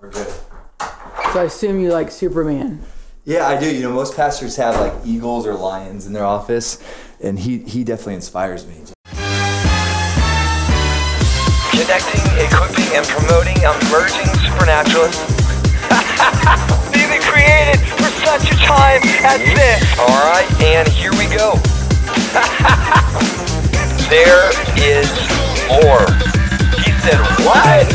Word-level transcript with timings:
We're 0.00 0.10
good. 0.10 0.28
So 0.28 1.40
I 1.40 1.44
assume 1.44 1.80
you 1.80 1.90
like 1.90 2.10
Superman. 2.10 2.82
Yeah, 3.24 3.48
I 3.48 3.58
do. 3.58 3.74
You 3.74 3.80
know, 3.82 3.92
most 3.92 4.14
pastors 4.14 4.56
have 4.56 4.78
like 4.78 4.92
eagles 5.06 5.46
or 5.46 5.54
lions 5.54 6.06
in 6.06 6.12
their 6.12 6.24
office, 6.24 6.78
and 7.20 7.38
he 7.38 7.58
he 7.60 7.82
definitely 7.82 8.16
inspires 8.16 8.66
me. 8.66 8.74
Connecting, 11.72 12.20
equipping, 12.36 12.92
and 12.92 13.06
promoting 13.06 13.56
emerging 13.56 14.28
supernaturalists. 14.44 15.24
They've 16.92 17.08
been 17.08 17.22
created 17.22 17.80
for 17.96 18.10
such 18.20 18.50
a 18.52 18.56
time 18.64 19.00
as 19.24 19.38
this. 19.40 19.98
All 19.98 20.20
right, 20.30 20.46
and 20.60 20.86
here 20.88 21.12
we 21.12 21.24
go. 21.26 21.54
there 24.12 24.52
is 24.76 25.08
more. 25.68 26.04
He 26.84 26.92
said, 27.00 27.20
what? 27.44 27.86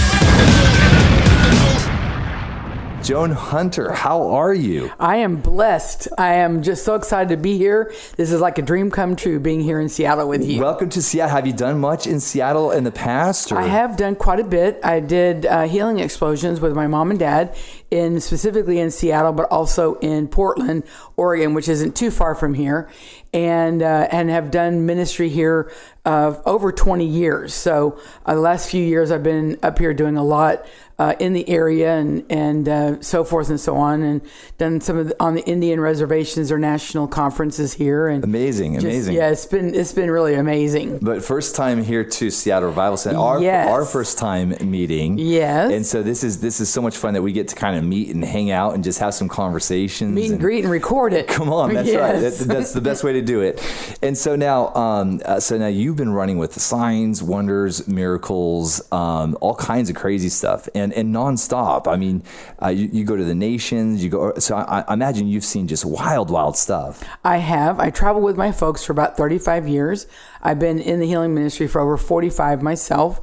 Joan 3.03 3.31
Hunter, 3.31 3.91
how 3.91 4.29
are 4.29 4.53
you? 4.53 4.91
I 4.99 5.17
am 5.17 5.37
blessed. 5.37 6.07
I 6.19 6.35
am 6.35 6.61
just 6.61 6.85
so 6.85 6.93
excited 6.93 7.29
to 7.29 7.37
be 7.37 7.57
here. 7.57 7.91
This 8.15 8.31
is 8.31 8.39
like 8.41 8.59
a 8.59 8.61
dream 8.61 8.91
come 8.91 9.15
true 9.15 9.39
being 9.39 9.61
here 9.61 9.79
in 9.79 9.89
Seattle 9.89 10.27
with 10.27 10.45
you. 10.47 10.61
Welcome 10.61 10.89
to 10.89 11.01
Seattle. 11.01 11.35
Have 11.35 11.47
you 11.47 11.53
done 11.53 11.79
much 11.79 12.05
in 12.05 12.19
Seattle 12.19 12.69
in 12.69 12.83
the 12.83 12.91
past? 12.91 13.51
Or? 13.51 13.57
I 13.57 13.67
have 13.67 13.97
done 13.97 14.15
quite 14.15 14.39
a 14.39 14.43
bit. 14.43 14.79
I 14.83 14.99
did 14.99 15.47
uh, 15.47 15.63
healing 15.63 15.97
explosions 15.97 16.59
with 16.59 16.73
my 16.75 16.85
mom 16.85 17.09
and 17.09 17.19
dad, 17.19 17.55
in 17.89 18.21
specifically 18.21 18.79
in 18.79 18.91
Seattle, 18.91 19.33
but 19.33 19.47
also 19.49 19.95
in 19.95 20.27
Portland, 20.27 20.83
Oregon, 21.17 21.55
which 21.55 21.67
isn't 21.67 21.95
too 21.95 22.11
far 22.11 22.35
from 22.35 22.53
here, 22.53 22.87
and 23.33 23.81
uh, 23.81 24.07
and 24.11 24.29
have 24.29 24.51
done 24.51 24.85
ministry 24.85 25.29
here 25.29 25.71
over 26.05 26.71
20 26.71 27.05
years. 27.05 27.53
So 27.53 27.99
uh, 28.25 28.35
the 28.35 28.41
last 28.41 28.69
few 28.69 28.83
years, 28.83 29.11
I've 29.11 29.23
been 29.23 29.57
up 29.63 29.79
here 29.79 29.93
doing 29.93 30.17
a 30.17 30.23
lot 30.23 30.65
uh, 31.01 31.15
in 31.19 31.33
the 31.33 31.49
area 31.49 31.97
and 31.97 32.23
and 32.29 32.69
uh, 32.69 33.01
so 33.01 33.23
forth 33.23 33.49
and 33.49 33.59
so 33.59 33.75
on, 33.75 34.03
and 34.03 34.21
done 34.59 34.79
some 34.79 34.99
of 34.99 35.07
the, 35.07 35.15
on 35.19 35.33
the 35.33 35.41
Indian 35.45 35.79
reservations 35.79 36.51
or 36.51 36.59
national 36.59 37.07
conferences 37.07 37.73
here. 37.73 38.07
And 38.07 38.23
amazing, 38.23 38.75
just, 38.75 38.85
amazing. 38.85 39.15
Yeah, 39.15 39.31
it's 39.31 39.47
been 39.47 39.73
it's 39.73 39.93
been 39.93 40.11
really 40.11 40.35
amazing. 40.35 40.99
But 40.99 41.23
first 41.23 41.55
time 41.55 41.83
here 41.83 42.03
to 42.03 42.29
Seattle 42.29 42.69
Revival 42.69 42.97
Center, 42.97 43.17
our 43.17 43.41
Yes. 43.41 43.67
our 43.67 43.83
first 43.83 44.19
time 44.19 44.53
meeting. 44.61 45.17
Yes. 45.17 45.71
and 45.71 45.83
so 45.83 46.03
this 46.03 46.23
is 46.23 46.39
this 46.39 46.61
is 46.61 46.69
so 46.69 46.83
much 46.83 46.97
fun 46.97 47.15
that 47.15 47.23
we 47.23 47.31
get 47.31 47.47
to 47.47 47.55
kind 47.55 47.75
of 47.75 47.83
meet 47.83 48.13
and 48.13 48.23
hang 48.23 48.51
out 48.51 48.75
and 48.75 48.83
just 48.83 48.99
have 48.99 49.15
some 49.15 49.27
conversations. 49.27 50.13
Meet 50.13 50.31
and 50.33 50.39
greet 50.39 50.63
and 50.63 50.71
record 50.71 51.13
it. 51.13 51.27
Come 51.27 51.51
on, 51.51 51.73
that's 51.73 51.91
right. 51.95 52.11
That, 52.21 52.33
that's 52.47 52.73
the 52.73 52.81
best 52.81 53.03
way 53.03 53.13
to 53.13 53.21
do 53.23 53.41
it. 53.41 53.59
And 54.03 54.15
so 54.15 54.35
now, 54.35 54.71
um, 54.75 55.21
uh, 55.25 55.39
so 55.39 55.57
now 55.57 55.67
you've 55.91 55.97
been 55.97 56.13
running 56.13 56.37
with 56.37 56.53
signs, 56.53 57.21
wonders, 57.21 57.85
miracles, 57.85 58.81
um, 58.93 59.37
all 59.41 59.55
kinds 59.55 59.89
of 59.89 59.95
crazy 59.97 60.29
stuff, 60.29 60.69
and 60.73 60.93
and 60.93 61.13
nonstop. 61.13 61.85
I 61.85 61.97
mean, 61.97 62.23
uh, 62.63 62.69
you, 62.69 62.87
you 62.93 63.03
go 63.03 63.17
to 63.17 63.25
the 63.25 63.35
nations, 63.35 64.01
you 64.01 64.09
go. 64.09 64.33
So 64.39 64.55
I, 64.55 64.85
I 64.87 64.93
imagine 64.93 65.27
you've 65.27 65.43
seen 65.43 65.67
just 65.67 65.83
wild, 65.83 66.29
wild 66.29 66.55
stuff. 66.55 67.03
I 67.25 67.37
have. 67.37 67.81
I 67.81 67.89
traveled 67.89 68.23
with 68.23 68.37
my 68.37 68.53
folks 68.53 68.85
for 68.85 68.93
about 68.93 69.17
35 69.17 69.67
years. 69.67 70.07
I've 70.41 70.59
been 70.59 70.79
in 70.79 71.01
the 71.01 71.07
healing 71.07 71.35
ministry 71.35 71.67
for 71.67 71.81
over 71.81 71.97
45 71.97 72.61
myself. 72.61 73.19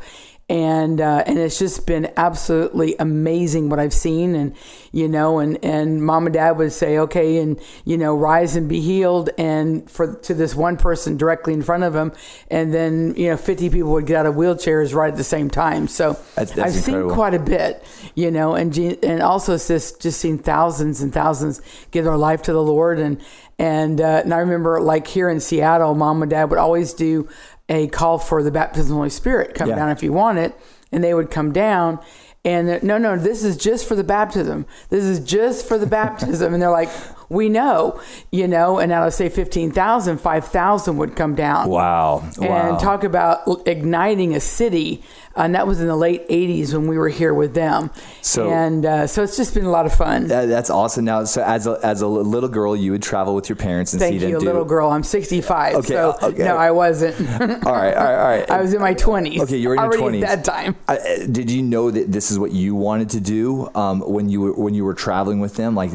And 0.51 0.99
uh, 0.99 1.25
and 1.27 1.39
it's 1.39 1.59
just 1.59 1.87
been 1.87 2.11
absolutely 2.17 2.97
amazing 2.99 3.69
what 3.69 3.79
I've 3.79 3.93
seen, 3.93 4.35
and 4.35 4.57
you 4.93 5.07
know, 5.07 5.41
and, 5.41 5.63
and 5.63 6.03
mom 6.03 6.25
and 6.27 6.33
dad 6.33 6.53
would 6.53 6.73
say, 6.73 6.97
okay, 7.01 7.37
and 7.37 7.61
you 7.85 7.99
know, 7.99 8.17
rise 8.17 8.57
and 8.57 8.67
be 8.67 8.81
healed, 8.81 9.29
and 9.37 9.91
for 9.91 10.15
to 10.15 10.33
this 10.33 10.55
one 10.55 10.79
person 10.79 11.19
directly 11.19 11.53
in 11.53 11.61
front 11.61 11.85
of 11.85 11.95
him, 11.95 12.13
and 12.51 12.73
then 12.73 13.13
you 13.15 13.29
know, 13.29 13.37
50 13.37 13.69
people 13.69 13.91
would 13.93 14.07
get 14.07 14.17
out 14.17 14.25
of 14.25 14.37
wheelchairs 14.37 14.95
right 14.95 15.11
at 15.13 15.19
the 15.19 15.25
same 15.25 15.51
time. 15.51 15.87
So 15.87 16.15
That's- 16.35 16.53
that's 16.53 16.59
I've 16.61 16.77
incredible. 16.79 17.11
seen 17.11 17.15
quite 17.15 17.35
a 17.35 17.39
bit, 17.41 17.85
you 18.15 18.31
know, 18.31 18.55
and 18.55 18.75
and 18.79 19.21
also 19.21 19.53
it's 19.53 19.69
just 19.69 20.01
just 20.01 20.19
seen 20.19 20.39
thousands 20.39 21.03
and 21.03 21.13
thousands 21.13 21.61
give 21.91 22.07
their 22.07 22.17
life 22.17 22.41
to 22.45 22.55
the 22.55 22.63
Lord, 22.63 22.99
and 22.99 23.21
and 23.59 24.01
uh, 24.01 24.23
and 24.25 24.33
I 24.33 24.39
remember 24.39 24.81
like 24.81 25.09
here 25.09 25.29
in 25.29 25.41
Seattle, 25.41 25.95
mom 25.95 26.23
and 26.23 26.31
dad 26.31 26.49
would 26.49 26.59
always 26.59 26.95
do 26.95 27.29
a 27.69 27.87
call 27.89 28.19
for 28.19 28.43
the 28.43 28.51
baptism 28.51 28.87
of 28.87 28.89
the 28.89 28.95
Holy 28.97 29.11
Spirit, 29.11 29.55
come 29.55 29.69
Yeah. 29.69 29.77
down 29.77 29.91
if 29.91 30.03
you 30.03 30.13
want 30.13 30.39
it, 30.39 30.55
and 30.93 31.03
they 31.05 31.13
would 31.15 31.31
come 31.31 31.53
down. 31.53 31.99
And 32.45 32.83
no, 32.83 32.97
no, 32.99 33.17
this 33.19 33.45
is 33.45 33.57
just 33.57 33.87
for 33.87 33.95
the 33.95 34.05
baptism. 34.05 34.65
This 34.91 35.05
is 35.05 35.21
just 35.21 35.67
for 35.67 35.77
the 35.77 35.87
baptism. 36.01 36.55
And 36.55 36.63
they're 36.63 36.71
like, 36.71 36.89
we 37.29 37.51
know, 37.51 38.01
you 38.33 38.49
know, 38.49 38.79
and 38.79 38.91
out 38.91 39.07
of 39.07 39.13
say 39.13 39.29
15,000, 39.29 40.19
5,000 40.19 40.97
would 40.97 41.15
come 41.15 41.35
down 41.35 41.69
Wow, 41.69 42.25
wow. 42.39 42.71
and 42.71 42.79
talk 42.79 43.05
about 43.05 43.41
igniting 43.67 44.35
a 44.35 44.41
city. 44.41 45.03
And 45.39 45.55
that 45.55 45.67
was 45.67 45.81
in 45.81 45.87
the 45.87 45.97
late 45.97 46.29
80s 46.29 46.73
when 46.75 46.87
we 46.89 46.99
were 46.99 47.09
here 47.09 47.33
with 47.33 47.55
them. 47.55 47.91
So- 48.23 48.51
and 48.51 48.85
uh, 48.85 49.07
so 49.07 49.23
it's 49.23 49.37
just 49.37 49.55
been 49.55 49.65
a 49.65 49.71
lot 49.71 49.87
of 49.87 49.95
fun. 49.95 50.29
That- 50.29 50.47
that's 50.49 50.71
awesome. 50.71 51.05
Now, 51.05 51.25
so 51.25 51.43
as 51.43 51.67
a, 51.67 51.79
as 51.83 52.03
a 52.03 52.07
little 52.07 52.49
girl, 52.49 52.75
you 52.77 52.93
would 52.93 53.03
travel 53.03 53.35
with 53.35 53.49
your 53.49 53.57
parents 53.57 53.93
and 53.93 54.01
Thank 54.01 54.15
see 54.15 54.19
them 54.19 54.31
you, 54.31 54.39
little 54.39 54.65
girl. 54.65 54.91
I'm 54.91 55.03
65. 55.03 55.77
Okay, 55.77 55.87
so 55.89 56.17
okay. 56.23 56.45
no, 56.45 56.57
I 56.57 56.71
wasn't. 56.71 57.17
All 57.41 57.73
right, 57.73 57.95
all 57.95 58.05
right, 58.05 58.15
all 58.19 58.29
right. 58.29 58.51
I 58.51 58.61
was 58.61 58.75
in 58.75 58.81
my 58.81 58.95
20s. 58.95 59.41
Okay, 59.41 59.57
you 59.57 59.69
were 59.69 59.75
in 59.77 59.81
your 59.83 59.93
20s. 59.93 60.23
at 60.23 60.45
that 60.45 60.45
time. 60.45 60.77
I- 60.89 60.99
uh, 60.99 61.27
did 61.31 61.51
you 61.51 61.63
know 61.63 61.91
that 61.91 62.11
this 62.11 62.31
is 62.31 62.39
what 62.39 62.51
you 62.53 62.75
wanted 62.75 63.11
to 63.11 63.21
do 63.21 63.71
um, 63.75 64.01
when 64.01 64.29
you 64.29 64.41
were 64.41 64.53
when 64.55 64.75
you 64.75 64.85
were 64.85 64.95
traveling 64.95 65.39
with 65.41 65.55
them? 65.55 65.75
Like, 65.75 65.91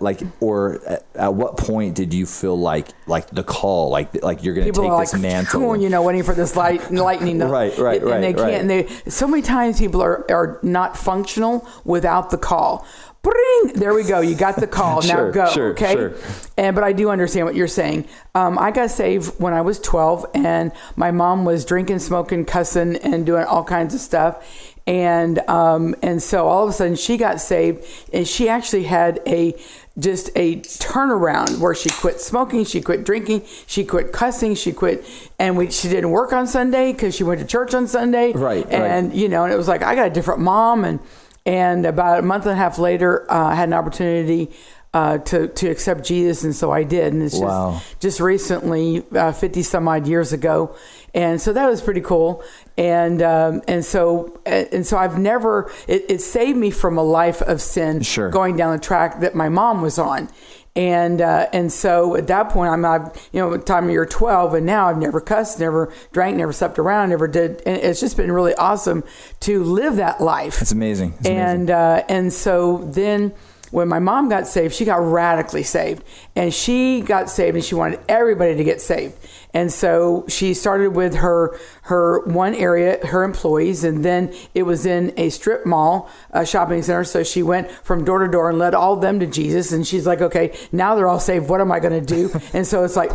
like, 0.00 0.20
or 0.40 0.80
at, 0.86 1.06
at 1.14 1.34
what 1.34 1.56
point 1.56 1.94
did 1.94 2.14
you 2.14 2.26
feel 2.26 2.58
like 2.58 2.88
like 3.06 3.28
the 3.30 3.42
call, 3.42 3.90
like 3.90 4.22
like 4.22 4.42
you're 4.44 4.54
going 4.54 4.66
to 4.66 4.72
take 4.72 4.90
this 5.00 5.12
like, 5.14 5.22
mantle? 5.22 5.76
you 5.76 5.88
know, 5.88 6.02
waiting 6.02 6.22
for 6.22 6.34
this 6.34 6.54
light, 6.56 6.90
lightning. 6.92 7.38
to- 7.40 7.46
Right, 7.56 7.76
right, 7.78 8.02
and 8.02 8.22
they 8.22 8.34
right, 8.34 8.36
can't. 8.36 8.60
And 8.62 8.70
they 8.70 8.75
so 9.08 9.26
many 9.26 9.42
times 9.42 9.78
people 9.78 10.02
are 10.02 10.24
are 10.30 10.58
not 10.62 10.96
functional 10.96 11.66
without 11.84 12.30
the 12.30 12.38
call. 12.38 12.86
Bring, 13.22 13.72
there 13.74 13.92
we 13.92 14.04
go. 14.04 14.20
You 14.20 14.36
got 14.36 14.56
the 14.56 14.68
call. 14.68 15.02
Sure, 15.06 15.26
now 15.26 15.30
go. 15.32 15.50
sure, 15.50 15.70
okay. 15.70 15.94
sure. 15.94 16.14
And 16.56 16.74
but 16.74 16.84
I 16.84 16.92
do 16.92 17.10
understand 17.10 17.46
what 17.46 17.56
you're 17.56 17.66
saying. 17.66 18.06
Um, 18.34 18.58
I 18.58 18.70
got 18.70 18.90
saved 18.90 19.40
when 19.40 19.52
I 19.52 19.62
was 19.62 19.80
12, 19.80 20.26
and 20.34 20.70
my 20.94 21.10
mom 21.10 21.44
was 21.44 21.64
drinking, 21.64 21.98
smoking, 21.98 22.44
cussing, 22.44 22.96
and 22.96 23.26
doing 23.26 23.44
all 23.44 23.64
kinds 23.64 23.94
of 23.94 24.00
stuff. 24.00 24.74
And 24.86 25.40
um, 25.48 25.96
and 26.02 26.22
so 26.22 26.46
all 26.46 26.62
of 26.64 26.70
a 26.70 26.72
sudden 26.72 26.94
she 26.94 27.16
got 27.16 27.40
saved, 27.40 27.84
and 28.12 28.28
she 28.28 28.48
actually 28.48 28.84
had 28.84 29.20
a 29.26 29.60
just 29.98 30.30
a 30.36 30.56
turnaround 30.60 31.58
where 31.58 31.74
she 31.74 31.88
quit 31.90 32.20
smoking, 32.20 32.64
she 32.64 32.80
quit 32.80 33.04
drinking, 33.04 33.42
she 33.66 33.84
quit 33.84 34.12
cussing, 34.12 34.54
she 34.54 34.72
quit, 34.72 35.04
and 35.38 35.56
we 35.56 35.70
she 35.70 35.88
didn't 35.88 36.10
work 36.10 36.32
on 36.32 36.46
Sunday 36.46 36.92
because 36.92 37.14
she 37.14 37.24
went 37.24 37.40
to 37.40 37.46
church 37.46 37.72
on 37.74 37.86
Sunday. 37.86 38.32
Right, 38.32 38.64
right. 38.66 38.72
And 38.74 39.14
you 39.14 39.28
know, 39.28 39.44
and 39.44 39.52
it 39.52 39.56
was 39.56 39.68
like 39.68 39.82
I 39.82 39.94
got 39.94 40.06
a 40.08 40.10
different 40.10 40.40
mom, 40.40 40.84
and 40.84 41.00
and 41.44 41.86
about 41.86 42.18
a 42.18 42.22
month 42.22 42.44
and 42.44 42.52
a 42.52 42.56
half 42.56 42.78
later, 42.78 43.30
uh, 43.30 43.46
I 43.46 43.54
had 43.54 43.68
an 43.68 43.74
opportunity 43.74 44.50
uh, 44.92 45.18
to 45.18 45.48
to 45.48 45.68
accept 45.70 46.04
Jesus, 46.04 46.44
and 46.44 46.54
so 46.54 46.70
I 46.70 46.82
did. 46.82 47.12
And 47.12 47.22
it's 47.22 47.38
Wow. 47.38 47.80
just 47.80 48.00
just 48.00 48.20
recently, 48.20 49.04
uh, 49.14 49.32
fifty 49.32 49.62
some 49.62 49.88
odd 49.88 50.06
years 50.06 50.32
ago, 50.32 50.74
and 51.16 51.40
so 51.40 51.52
that 51.54 51.68
was 51.68 51.80
pretty 51.82 52.02
cool. 52.02 52.44
And 52.78 53.20
um, 53.22 53.62
and 53.66 53.84
so 53.84 54.38
and 54.44 54.86
so 54.86 54.98
I've 54.98 55.18
never 55.18 55.68
it, 55.88 56.04
it 56.08 56.20
saved 56.20 56.58
me 56.58 56.70
from 56.70 56.98
a 56.98 57.02
life 57.02 57.40
of 57.42 57.60
sin, 57.60 58.02
Sure. 58.02 58.28
going 58.30 58.56
down 58.56 58.72
the 58.72 58.78
track 58.82 59.20
that 59.20 59.34
my 59.34 59.48
mom 59.48 59.82
was 59.82 59.98
on. 59.98 60.28
And 60.76 61.22
uh, 61.22 61.46
and 61.54 61.72
so 61.72 62.16
at 62.16 62.26
that 62.26 62.50
point, 62.50 62.70
I'm 62.70 62.84
I've, 62.84 63.28
you 63.32 63.40
know, 63.40 63.56
time 63.56 63.88
you're 63.88 64.04
12, 64.04 64.52
and 64.52 64.66
now 64.66 64.88
I've 64.88 64.98
never 64.98 65.22
cussed, 65.22 65.58
never 65.58 65.90
drank, 66.12 66.36
never 66.36 66.52
slept 66.52 66.78
around, 66.78 67.08
never 67.08 67.26
did. 67.26 67.62
And 67.64 67.78
it's 67.78 67.98
just 67.98 68.18
been 68.18 68.30
really 68.30 68.54
awesome 68.56 69.02
to 69.40 69.64
live 69.64 69.96
that 69.96 70.20
life. 70.20 70.60
It's 70.60 70.72
amazing. 70.72 71.14
It's 71.20 71.28
amazing. 71.30 71.38
And 71.38 71.70
uh, 71.70 72.02
and 72.10 72.30
so 72.30 72.76
then 72.92 73.32
when 73.70 73.88
my 73.88 73.98
mom 74.00 74.28
got 74.28 74.46
saved, 74.46 74.74
she 74.74 74.84
got 74.84 74.96
radically 75.00 75.62
saved, 75.62 76.04
and 76.36 76.52
she 76.52 77.00
got 77.00 77.30
saved, 77.30 77.56
and 77.56 77.64
she 77.64 77.74
wanted 77.74 78.00
everybody 78.06 78.54
to 78.54 78.62
get 78.64 78.82
saved. 78.82 79.14
And 79.56 79.72
so 79.72 80.26
she 80.28 80.52
started 80.52 80.94
with 80.94 81.14
her 81.14 81.58
her 81.84 82.20
one 82.26 82.54
area, 82.54 82.98
her 83.06 83.24
employees, 83.24 83.84
and 83.84 84.04
then 84.04 84.34
it 84.52 84.64
was 84.64 84.84
in 84.84 85.14
a 85.16 85.30
strip 85.30 85.64
mall, 85.64 86.10
a 86.30 86.44
shopping 86.44 86.82
center. 86.82 87.04
So 87.04 87.22
she 87.24 87.42
went 87.42 87.70
from 87.70 88.04
door 88.04 88.18
to 88.18 88.28
door 88.30 88.50
and 88.50 88.58
led 88.58 88.74
all 88.74 88.92
of 88.92 89.00
them 89.00 89.18
to 89.20 89.26
Jesus. 89.26 89.72
And 89.72 89.86
she's 89.86 90.06
like, 90.06 90.20
okay, 90.20 90.54
now 90.72 90.94
they're 90.94 91.08
all 91.08 91.18
saved. 91.18 91.48
What 91.48 91.62
am 91.62 91.72
I 91.72 91.80
going 91.80 91.98
to 91.98 92.06
do? 92.06 92.38
and 92.52 92.66
so 92.66 92.84
it's 92.84 92.96
like 92.96 93.10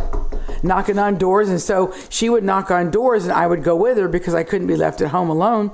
knocking 0.64 0.98
on 0.98 1.16
doors. 1.16 1.48
And 1.48 1.60
so 1.60 1.94
she 2.08 2.28
would 2.28 2.42
knock 2.42 2.72
on 2.72 2.90
doors, 2.90 3.22
and 3.22 3.32
I 3.32 3.46
would 3.46 3.62
go 3.62 3.76
with 3.76 3.96
her 3.96 4.08
because 4.08 4.34
I 4.34 4.42
couldn't 4.42 4.66
be 4.66 4.74
left 4.74 5.00
at 5.00 5.10
home 5.10 5.30
alone. 5.30 5.70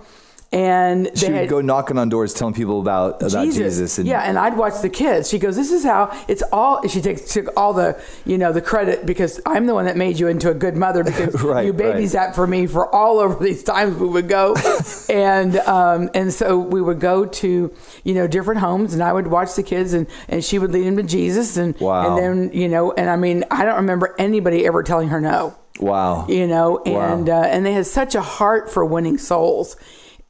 And 0.50 1.04
they 1.06 1.14
she 1.14 1.26
would 1.26 1.34
had, 1.40 1.48
go 1.50 1.60
knocking 1.60 1.98
on 1.98 2.08
doors, 2.08 2.32
telling 2.32 2.54
people 2.54 2.80
about 2.80 3.22
about 3.22 3.44
Jesus. 3.44 3.98
and 3.98 4.08
yeah, 4.08 4.22
and 4.22 4.38
I'd 4.38 4.56
watch 4.56 4.80
the 4.80 4.88
kids. 4.88 5.28
She 5.28 5.38
goes, 5.38 5.56
"This 5.56 5.70
is 5.70 5.84
how 5.84 6.10
it's 6.26 6.42
all." 6.50 6.88
She 6.88 7.02
takes 7.02 7.34
took 7.34 7.48
all 7.54 7.74
the 7.74 8.00
you 8.24 8.38
know 8.38 8.50
the 8.50 8.62
credit 8.62 9.04
because 9.04 9.42
I'm 9.44 9.66
the 9.66 9.74
one 9.74 9.84
that 9.84 9.98
made 9.98 10.18
you 10.18 10.26
into 10.28 10.50
a 10.50 10.54
good 10.54 10.74
mother 10.74 11.04
because 11.04 11.34
Right, 11.42 11.66
you 11.66 11.74
babysat 11.74 12.34
for 12.34 12.46
me 12.46 12.66
for 12.66 12.88
all 12.94 13.18
over 13.18 13.44
these 13.44 13.62
times 13.62 13.96
we 13.98 14.08
would 14.08 14.26
go, 14.30 14.56
and 15.10 15.54
um, 15.58 16.08
and 16.14 16.32
so 16.32 16.58
we 16.58 16.80
would 16.80 16.98
go 16.98 17.26
to 17.26 17.70
you 18.04 18.14
know 18.14 18.26
different 18.26 18.60
homes 18.60 18.94
and 18.94 19.02
I 19.02 19.12
would 19.12 19.26
watch 19.26 19.54
the 19.54 19.62
kids 19.62 19.92
and 19.92 20.06
and 20.30 20.42
she 20.42 20.58
would 20.58 20.72
lead 20.72 20.86
them 20.86 20.96
to 20.96 21.02
Jesus 21.02 21.58
and 21.58 21.78
Wow. 21.78 22.16
and 22.16 22.48
then 22.48 22.58
you 22.58 22.68
know 22.70 22.92
and 22.92 23.10
I 23.10 23.16
mean 23.16 23.44
I 23.50 23.66
don't 23.66 23.76
remember 23.76 24.14
anybody 24.18 24.64
ever 24.66 24.82
telling 24.82 25.08
her 25.08 25.20
no 25.20 25.54
wow. 25.78 26.26
you 26.26 26.46
know, 26.46 26.80
Wow. 26.86 27.12
and 27.14 27.28
uh, 27.28 27.34
and 27.42 27.66
they 27.66 27.72
had 27.72 27.86
such 27.86 28.14
a 28.14 28.22
heart 28.22 28.70
for 28.70 28.82
winning 28.82 29.18
souls. 29.18 29.76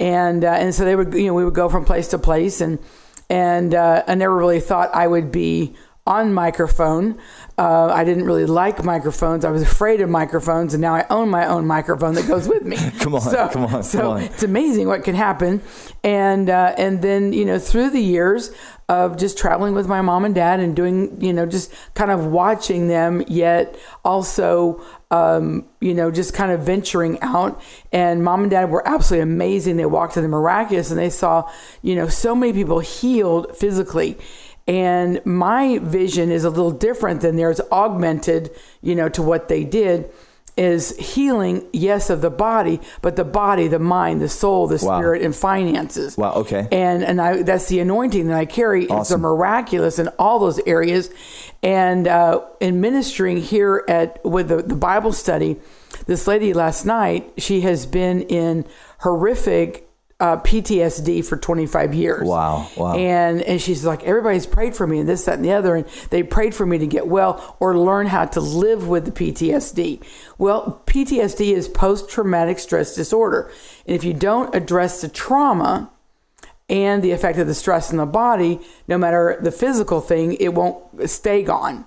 And 0.01 0.45
uh, 0.45 0.49
and 0.53 0.75
so 0.75 0.85
they 0.85 0.97
would 0.97 1.13
you 1.15 1.27
know 1.27 1.35
we 1.35 1.45
would 1.45 1.55
go 1.55 1.69
from 1.69 1.85
place 1.85 2.09
to 2.09 2.19
place 2.19 2.61
and 2.61 2.79
and 3.31 3.75
uh, 3.75 4.05
I 4.07 4.15
never 4.15 4.35
really 4.35 4.61
thought 4.61 4.95
I 4.95 5.07
would 5.07 5.31
be 5.31 5.75
on 6.07 6.33
microphone. 6.33 7.19
Uh, 7.59 7.89
I 7.89 8.03
didn't 8.03 8.25
really 8.25 8.47
like 8.47 8.83
microphones. 8.83 9.45
I 9.45 9.51
was 9.51 9.61
afraid 9.61 10.01
of 10.01 10.09
microphones, 10.09 10.73
and 10.73 10.81
now 10.81 10.95
I 10.95 11.05
own 11.11 11.29
my 11.29 11.47
own 11.47 11.67
microphone 11.67 12.15
that 12.15 12.27
goes 12.27 12.49
with 12.49 12.63
me. 12.65 12.77
Come 13.01 13.15
on, 13.17 13.21
so, 13.21 13.49
come 13.49 13.67
on, 13.67 13.83
So 13.83 13.99
come 13.99 14.11
on. 14.13 14.23
it's 14.23 14.43
amazing 14.43 14.89
what 14.89 15.05
can 15.05 15.15
happen, 15.15 15.61
and 16.03 16.49
uh, 16.49 16.75
and 16.79 17.03
then 17.03 17.35
you 17.35 17.45
know 17.45 17.59
through 17.59 17.91
the 17.91 18.01
years 18.01 18.51
of 18.89 19.19
just 19.19 19.37
traveling 19.37 19.75
with 19.75 19.87
my 19.87 20.01
mom 20.01 20.25
and 20.25 20.35
dad 20.35 20.61
and 20.61 20.75
doing 20.75 21.21
you 21.21 21.35
know 21.35 21.45
just 21.45 21.75
kind 21.93 22.11
of 22.11 22.25
watching 22.25 22.89
them, 22.89 23.23
yet 23.29 23.77
also 24.03 24.83
um, 25.11 25.65
you 25.81 25.95
know 25.95 26.11
just 26.11 26.35
kind 26.35 26.53
of 26.53 26.61
venturing 26.61 27.21
out. 27.21 27.63
And 27.93 28.23
mom 28.23 28.43
and 28.43 28.51
dad 28.51 28.71
were 28.71 28.87
absolutely 28.87 29.23
amazing. 29.23 29.77
They 29.77 29.87
walked 29.87 30.15
to 30.15 30.21
the 30.21 30.29
miraculous, 30.29 30.91
and 30.91 30.99
they 30.99 31.11
saw 31.11 31.51
you 31.83 31.95
know 31.95 32.09
so 32.09 32.35
many 32.35 32.53
people 32.53 32.81
healed 32.81 33.57
physically 33.57 34.19
and 34.67 35.25
my 35.25 35.79
vision 35.79 36.31
is 36.31 36.45
a 36.45 36.51
little 36.51 36.71
different 36.71 37.23
than 37.23 37.37
theirs 37.37 37.59
augmented 37.73 38.51
you 38.83 38.95
know 38.95 39.09
to 39.09 39.23
what 39.23 39.49
they 39.49 39.65
did 39.65 40.13
is 40.59 40.97
healing 40.99 41.65
yes 41.73 42.11
of 42.11 42.21
the 42.21 42.31
body 42.31 42.81
but 43.01 43.17
the 43.17 43.25
body 43.25 43.69
the 43.69 43.79
mind 43.79 44.21
the 44.21 44.29
soul 44.29 44.67
the 44.67 44.79
Wow. 44.85 44.99
spirit 44.99 45.23
and 45.23 45.35
finances 45.35 46.17
Wow, 46.19 46.33
okay. 46.35 46.67
and 46.73 47.03
and 47.05 47.21
I 47.21 47.43
that's 47.43 47.69
the 47.69 47.81
anointing 47.81 48.27
that 48.29 48.37
I 48.37 48.45
carry 48.45 48.85
it's 48.85 49.11
a 49.11 49.19
miraculous 49.19 49.99
in 49.99 50.09
all 50.19 50.39
those 50.41 50.59
areas 50.67 51.11
and 51.63 52.07
uh, 52.09 52.41
in 52.61 52.81
ministering 52.81 53.37
here 53.39 53.85
at 53.89 54.23
with 54.25 54.49
the, 54.49 54.63
the 54.63 54.75
Bible 54.77 55.13
study 55.13 55.57
this 56.07 56.27
lady 56.27 56.53
last 56.53 56.85
night 56.85 57.33
she 57.39 57.61
has 57.63 57.87
been 57.87 58.23
in 58.23 58.65
horrific 59.01 59.88
uh, 60.21 60.37
PTSD 60.39 61.25
for 61.25 61.37
25 61.37 61.95
years. 61.95 62.27
Wow, 62.27 62.69
wow. 62.77 62.95
and 62.97 63.41
and 63.43 63.61
she's 63.61 63.85
like 63.85 64.03
everybody's 64.03 64.47
prayed 64.47 64.75
for 64.75 64.87
me 64.87 64.99
and 64.99 65.09
this 65.09 65.25
that 65.27 65.37
and 65.37 65.45
the 65.45 65.53
other 65.53 65.77
and 65.77 65.87
they 66.11 66.23
prayed 66.23 66.55
for 66.55 66.67
me 66.67 66.79
to 66.79 66.87
get 66.87 67.07
well 67.07 67.57
or 67.61 67.79
learn 67.79 68.07
how 68.07 68.25
to 68.25 68.41
live 68.41 68.89
with 68.89 69.05
the 69.05 69.13
PTSD 69.13 70.05
well 70.37 70.83
PTSD 70.87 71.55
is 71.55 71.69
post 71.69 72.11
traumatic 72.11 72.59
stress 72.59 72.95
disorder. 72.95 73.51
And 73.87 73.95
if 73.95 74.03
you 74.03 74.13
don't 74.13 74.55
address 74.55 75.01
the 75.01 75.09
trauma 75.09 75.91
and 76.69 77.03
the 77.03 77.13
effect 77.13 77.39
of 77.39 77.47
the 77.47 77.55
stress 77.55 77.91
in 77.93 77.97
the 77.97 78.07
body 78.07 78.61
no 78.89 78.99
matter 78.99 79.39
the 79.41 79.53
physical 79.53 80.01
thing 80.01 80.35
it 80.35 80.53
won't 80.53 81.09
stay 81.09 81.43
gone 81.45 81.85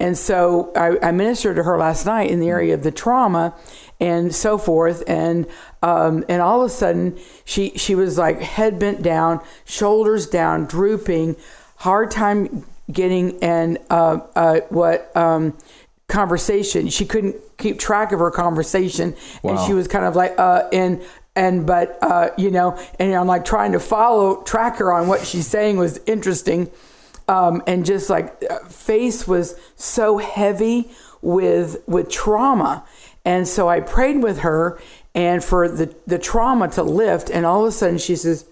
and 0.00 0.16
so 0.16 0.72
I, 0.74 1.08
I 1.08 1.12
ministered 1.12 1.56
to 1.56 1.62
her 1.62 1.78
last 1.78 2.06
night 2.06 2.30
in 2.30 2.40
the 2.40 2.48
area 2.48 2.74
of 2.74 2.82
the 2.82 2.90
trauma 2.90 3.54
and 4.00 4.34
so 4.34 4.56
forth. 4.56 5.04
And 5.06 5.46
um, 5.82 6.24
and 6.28 6.40
all 6.42 6.62
of 6.62 6.66
a 6.66 6.74
sudden 6.74 7.18
she 7.44 7.70
she 7.76 7.94
was 7.94 8.18
like 8.18 8.40
head 8.40 8.78
bent 8.78 9.02
down, 9.02 9.40
shoulders 9.64 10.26
down, 10.26 10.64
drooping, 10.64 11.36
hard 11.76 12.10
time 12.10 12.64
getting 12.90 13.38
and 13.42 13.78
uh, 13.90 14.20
uh, 14.34 14.60
what 14.70 15.14
um, 15.16 15.56
conversation. 16.08 16.88
She 16.88 17.04
couldn't 17.04 17.36
keep 17.58 17.78
track 17.78 18.12
of 18.12 18.18
her 18.20 18.30
conversation, 18.30 19.14
and 19.44 19.60
she 19.60 19.74
was 19.74 19.86
kind 19.86 20.06
of 20.06 20.16
like 20.16 20.38
uh, 20.38 20.64
and 20.72 21.02
and 21.36 21.66
but 21.66 21.98
uh, 22.02 22.30
you 22.38 22.50
know, 22.50 22.78
and 22.98 23.14
I'm 23.14 23.26
like 23.26 23.44
trying 23.44 23.72
to 23.72 23.80
follow 23.80 24.42
track 24.42 24.78
her 24.78 24.92
on 24.92 25.08
what 25.08 25.26
she's 25.26 25.46
saying 25.46 25.76
was 25.76 26.00
interesting 26.06 26.70
um, 27.30 27.62
and 27.66 27.86
just 27.86 28.10
like 28.10 28.42
face 28.68 29.26
was 29.26 29.54
so 29.76 30.18
heavy 30.18 30.90
with 31.22 31.76
with 31.86 32.10
trauma. 32.10 32.84
And 33.24 33.46
so 33.46 33.68
i 33.68 33.80
prayed 33.80 34.22
with 34.22 34.40
her 34.40 34.80
and 35.14 35.44
for 35.44 35.68
the 35.68 35.94
the 36.06 36.18
trauma 36.18 36.68
to 36.68 36.82
lift 36.82 37.30
and 37.30 37.46
all 37.46 37.62
of 37.62 37.68
a 37.68 37.72
sudden 37.72 37.98
she 37.98 38.16
says 38.16 38.46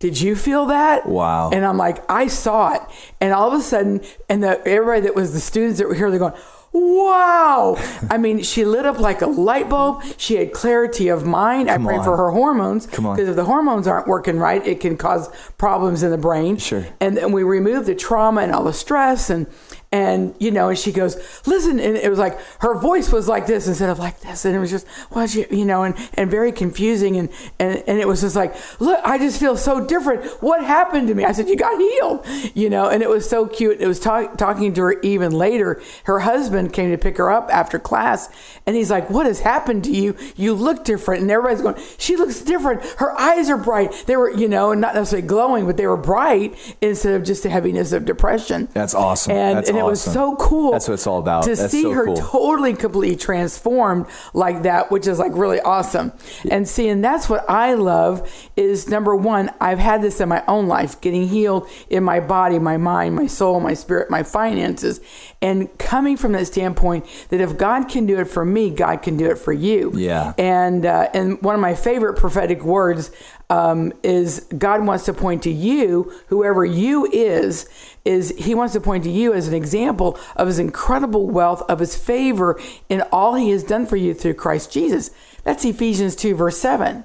did 0.00 0.20
you 0.20 0.36
feel 0.36 0.66
that? 0.66 1.06
Wow. 1.06 1.50
and 1.50 1.64
i'm 1.64 1.78
like 1.78 2.08
i 2.10 2.28
saw 2.28 2.74
it. 2.74 2.82
And 3.20 3.32
all 3.32 3.48
of 3.52 3.58
a 3.58 3.62
sudden 3.62 4.02
and 4.28 4.42
the 4.42 4.60
everybody 4.66 5.00
that 5.00 5.14
was 5.14 5.32
the 5.32 5.40
students 5.40 5.78
that 5.78 5.88
were 5.88 5.94
here 5.94 6.10
they're 6.10 6.18
going 6.18 6.34
wow 6.74 7.76
i 8.10 8.18
mean 8.18 8.42
she 8.42 8.64
lit 8.64 8.84
up 8.84 8.98
like 8.98 9.22
a 9.22 9.26
light 9.26 9.68
bulb 9.68 10.02
she 10.16 10.34
had 10.34 10.52
clarity 10.52 11.08
of 11.08 11.24
mind 11.24 11.68
Come 11.68 11.86
i 11.86 11.90
pray 11.90 11.98
on. 11.98 12.04
for 12.04 12.16
her 12.16 12.30
hormones 12.32 12.86
Come 12.86 13.06
on. 13.06 13.14
because 13.16 13.28
if 13.30 13.36
the 13.36 13.44
hormones 13.44 13.86
aren't 13.86 14.08
working 14.08 14.38
right 14.38 14.64
it 14.66 14.80
can 14.80 14.96
cause 14.96 15.28
problems 15.56 16.02
in 16.02 16.10
the 16.10 16.18
brain 16.18 16.56
Sure. 16.56 16.84
and 17.00 17.16
then 17.16 17.30
we 17.32 17.44
remove 17.44 17.86
the 17.86 17.94
trauma 17.94 18.40
and 18.42 18.52
all 18.52 18.64
the 18.64 18.72
stress 18.72 19.30
and 19.30 19.46
and 19.94 20.34
you 20.40 20.50
know 20.50 20.70
and 20.70 20.78
she 20.78 20.90
goes 20.90 21.16
listen 21.46 21.78
and 21.78 21.96
it 21.96 22.10
was 22.10 22.18
like 22.18 22.36
her 22.60 22.74
voice 22.74 23.12
was 23.12 23.28
like 23.28 23.46
this 23.46 23.68
instead 23.68 23.88
of 23.88 24.00
like 24.00 24.18
this. 24.20 24.44
And 24.44 24.54
it 24.54 24.58
was 24.58 24.70
just 24.70 24.88
well 25.12 25.24
you 25.26 25.46
you 25.52 25.64
know 25.64 25.84
and 25.84 25.94
and 26.14 26.28
very 26.28 26.50
confusing. 26.50 27.16
And 27.16 27.28
and, 27.60 27.82
and 27.86 28.00
it 28.00 28.08
was 28.08 28.20
just 28.20 28.34
like 28.34 28.56
look 28.80 28.98
i 29.04 29.18
just 29.18 29.38
feel 29.38 29.56
so 29.56 29.86
different. 29.86 30.24
What 30.42 30.64
happened 30.64 31.06
to 31.08 31.14
me? 31.14 31.24
I 31.24 31.30
said 31.30 31.48
you 31.48 31.56
got 31.56 31.78
healed 31.78 32.26
you 32.54 32.68
know 32.68 32.88
and 32.88 33.04
it 33.04 33.08
was 33.08 33.30
so 33.30 33.46
cute. 33.46 33.80
It 33.80 33.86
was 33.86 34.00
talk, 34.00 34.36
talking 34.36 34.74
to 34.74 34.82
her 34.82 35.00
even 35.02 35.30
later. 35.30 35.80
Her 36.04 36.20
husband 36.20 36.72
came 36.72 36.90
to 36.90 36.98
pick 36.98 37.16
her 37.18 37.30
up 37.30 37.48
after 37.52 37.78
class 37.78 38.28
and 38.66 38.74
he's 38.74 38.90
like 38.90 39.08
what 39.10 39.26
has 39.26 39.40
happened 39.40 39.84
to 39.84 39.92
you? 39.92 40.16
You 40.34 40.54
look 40.54 40.84
different. 40.84 41.22
And 41.22 41.30
everybody's 41.30 41.62
going 41.62 41.80
she 41.98 42.16
looks 42.16 42.40
different. 42.40 42.82
Her 42.98 43.16
eyes 43.16 43.48
are 43.48 43.58
bright. 43.58 43.92
They 44.08 44.16
were 44.16 44.30
you 44.32 44.48
know 44.48 44.72
and 44.72 44.80
not 44.80 44.96
necessarily 44.96 45.28
glowing 45.28 45.66
but 45.66 45.76
they 45.76 45.86
were 45.86 45.96
bright 45.96 46.58
instead 46.80 47.14
of 47.14 47.22
just 47.22 47.44
the 47.44 47.50
heaviness 47.50 47.92
of 47.92 48.04
depression. 48.04 48.68
That's 48.72 48.92
awesome. 48.96 49.30
and, 49.30 49.58
That's 49.58 49.68
and 49.68 49.83
it 49.86 49.90
was 49.90 50.02
so 50.02 50.36
cool. 50.36 50.72
That's 50.72 50.88
what 50.88 50.94
it's 50.94 51.06
all 51.06 51.18
about. 51.18 51.44
To 51.44 51.54
That's 51.54 51.70
see 51.70 51.82
so 51.82 51.92
her 51.92 52.06
cool. 52.06 52.16
totally, 52.16 52.74
completely 52.74 53.16
transformed 53.16 54.06
like 54.32 54.62
that, 54.62 54.90
which 54.90 55.06
is 55.06 55.18
like 55.18 55.32
really 55.34 55.60
awesome. 55.60 56.12
And 56.50 56.68
see, 56.68 56.88
and 56.88 57.04
that's 57.04 57.28
what 57.28 57.48
I 57.48 57.74
love 57.74 58.30
is 58.56 58.88
number 58.88 59.14
one, 59.14 59.50
I've 59.60 59.78
had 59.78 60.02
this 60.02 60.20
in 60.20 60.28
my 60.28 60.44
own 60.46 60.66
life, 60.66 61.00
getting 61.00 61.28
healed 61.28 61.68
in 61.90 62.04
my 62.04 62.20
body, 62.20 62.58
my 62.58 62.76
mind, 62.76 63.16
my 63.16 63.26
soul, 63.26 63.60
my 63.60 63.74
spirit, 63.74 64.10
my 64.10 64.22
finances, 64.22 65.00
and 65.40 65.76
coming 65.78 66.16
from 66.16 66.32
that 66.32 66.46
standpoint 66.46 67.06
that 67.28 67.40
if 67.40 67.56
God 67.56 67.88
can 67.88 68.06
do 68.06 68.18
it 68.20 68.26
for 68.26 68.44
me, 68.44 68.70
God 68.70 69.02
can 69.02 69.16
do 69.16 69.26
it 69.30 69.38
for 69.38 69.52
you. 69.52 69.92
Yeah. 69.94 70.32
And 70.38 70.86
uh, 70.86 71.08
and 71.14 71.40
one 71.42 71.54
of 71.54 71.60
my 71.60 71.74
favorite 71.74 72.14
prophetic 72.14 72.62
words 72.62 73.10
um, 73.50 73.92
is 74.02 74.46
God 74.56 74.86
wants 74.86 75.04
to 75.04 75.12
point 75.12 75.42
to 75.42 75.50
you, 75.50 76.12
whoever 76.28 76.64
you 76.64 77.06
is, 77.06 77.68
is 78.04 78.34
He 78.38 78.54
wants 78.54 78.72
to 78.74 78.80
point 78.80 79.04
to 79.04 79.10
you 79.10 79.32
as 79.32 79.48
an 79.48 79.54
example 79.54 80.18
of 80.36 80.46
His 80.46 80.58
incredible 80.58 81.28
wealth, 81.28 81.62
of 81.68 81.80
His 81.80 81.96
favor 81.96 82.60
in 82.88 83.02
all 83.12 83.34
He 83.34 83.50
has 83.50 83.64
done 83.64 83.86
for 83.86 83.96
you 83.96 84.14
through 84.14 84.34
Christ 84.34 84.72
Jesus. 84.72 85.10
That's 85.42 85.64
Ephesians 85.64 86.16
2, 86.16 86.34
verse 86.34 86.58
7. 86.58 87.04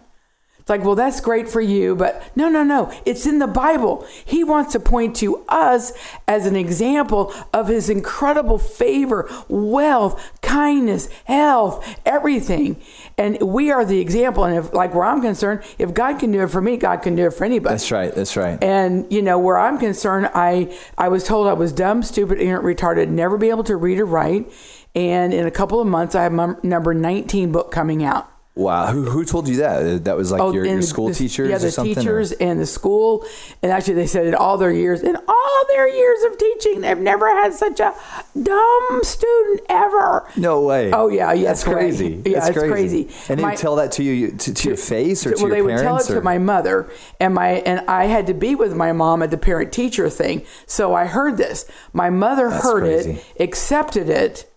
It's 0.69 0.77
like, 0.77 0.85
well, 0.85 0.93
that's 0.93 1.19
great 1.19 1.49
for 1.49 1.61
you, 1.61 1.95
but 1.95 2.21
no, 2.35 2.47
no, 2.47 2.63
no. 2.63 2.93
It's 3.03 3.25
in 3.25 3.39
the 3.39 3.47
Bible. 3.47 4.05
He 4.23 4.43
wants 4.43 4.73
to 4.73 4.79
point 4.79 5.15
to 5.15 5.43
us 5.49 5.93
as 6.27 6.45
an 6.45 6.55
example 6.55 7.33
of 7.51 7.69
his 7.69 7.89
incredible 7.89 8.59
favor, 8.59 9.27
wealth, 9.47 10.39
kindness, 10.43 11.09
health, 11.25 11.99
everything. 12.05 12.79
And 13.19 13.37
we 13.41 13.69
are 13.69 13.83
the 13.83 13.99
example. 13.99 14.45
And 14.45 14.57
if, 14.57 14.73
like, 14.73 14.95
where 14.95 15.03
I'm 15.03 15.21
concerned, 15.21 15.61
if 15.77 15.93
God 15.93 16.19
can 16.19 16.31
do 16.31 16.41
it 16.41 16.47
for 16.47 16.61
me, 16.61 16.77
God 16.77 16.97
can 17.03 17.15
do 17.15 17.25
it 17.27 17.33
for 17.33 17.43
anybody. 17.43 17.73
That's 17.73 17.91
right. 17.91 18.15
That's 18.15 18.37
right. 18.37 18.63
And 18.63 19.11
you 19.11 19.21
know 19.21 19.37
where 19.37 19.57
I'm 19.57 19.77
concerned, 19.77 20.31
I 20.33 20.75
I 20.97 21.09
was 21.09 21.25
told 21.25 21.47
I 21.47 21.53
was 21.53 21.73
dumb, 21.73 22.01
stupid, 22.01 22.39
ignorant, 22.39 22.63
retarded, 22.63 23.09
never 23.09 23.37
be 23.37 23.49
able 23.49 23.65
to 23.65 23.75
read 23.75 23.99
or 23.99 24.05
write. 24.05 24.49
And 24.95 25.33
in 25.33 25.45
a 25.45 25.51
couple 25.51 25.81
of 25.81 25.87
months, 25.87 26.15
I 26.15 26.23
have 26.23 26.31
my 26.31 26.55
number 26.63 26.93
19 26.93 27.51
book 27.51 27.71
coming 27.71 28.03
out. 28.03 28.31
Wow. 28.59 28.87
Who, 28.91 29.03
who 29.09 29.23
told 29.25 29.47
you 29.47 29.57
that? 29.57 29.81
Uh, 29.85 29.97
that 29.99 30.17
was 30.17 30.31
like 30.31 30.41
oh, 30.41 30.51
your, 30.51 30.65
your 30.65 30.81
school 30.81 31.07
the- 31.07 31.13
teachers 31.15 31.49
Yeah, 31.49 31.55
or 31.55 31.59
the 31.59 31.71
something? 31.71 31.97
or- 31.97 32.01
teachers 32.01 32.31
and 32.33 32.59
the 32.59 32.65
school. 32.65 33.25
And 33.63 33.71
actually, 33.71 33.93
they 33.95 34.07
said 34.07 34.27
in 34.27 34.35
all 34.35 34.57
their 34.57 34.71
years, 34.71 35.01
in 35.01 35.15
all 35.15 35.61
their 35.69 35.87
years 35.87 36.23
of 36.23 36.37
teaching, 36.37 36.81
they've 36.81 36.97
never 36.97 37.27
had 37.29 37.53
such 37.53 37.79
a 37.79 37.93
dumb 38.41 38.99
student 39.03 39.61
ever. 39.69 40.27
No 40.35 40.61
way. 40.61 40.91
Oh 40.91 41.07
yeah, 41.09 41.31
yeah, 41.33 41.47
That's 41.47 41.65
right. 41.65 41.73
crazy. 41.75 42.21
Yeah, 42.25 42.39
That's 42.41 42.49
it's 42.49 42.67
crazy. 42.67 43.09
And 43.29 43.39
they 43.39 43.43
My- 43.43 43.51
would 43.51 43.59
tell 43.59 43.77
that 43.77 43.93
to 43.93 44.03
you 44.03 44.31
to, 44.31 44.53
to 44.53 44.67
your 44.67 44.77
face 44.77 45.25
or 45.25 45.31
to 45.31 45.35
well, 45.35 45.47
your 45.47 45.55
they 45.55 45.61
would 45.61 45.75
parents? 45.77 46.07
tell 46.07 46.15
it 46.15 46.19
to 46.19 46.23
my 46.23 46.37
mother, 46.37 46.89
and 47.19 47.33
my 47.33 47.47
and 47.65 47.79
I 47.87 48.05
had 48.05 48.27
to 48.27 48.33
be 48.33 48.55
with 48.55 48.75
my 48.75 48.91
mom 48.91 49.23
at 49.23 49.31
the 49.31 49.37
parent 49.37 49.71
teacher 49.71 50.09
thing. 50.09 50.45
So 50.65 50.93
I 50.93 51.05
heard 51.05 51.37
this. 51.37 51.65
My 51.93 52.09
mother 52.09 52.49
That's 52.49 52.63
heard 52.63 52.81
crazy. 52.83 53.21
it, 53.35 53.41
accepted 53.43 54.09
it 54.09 54.48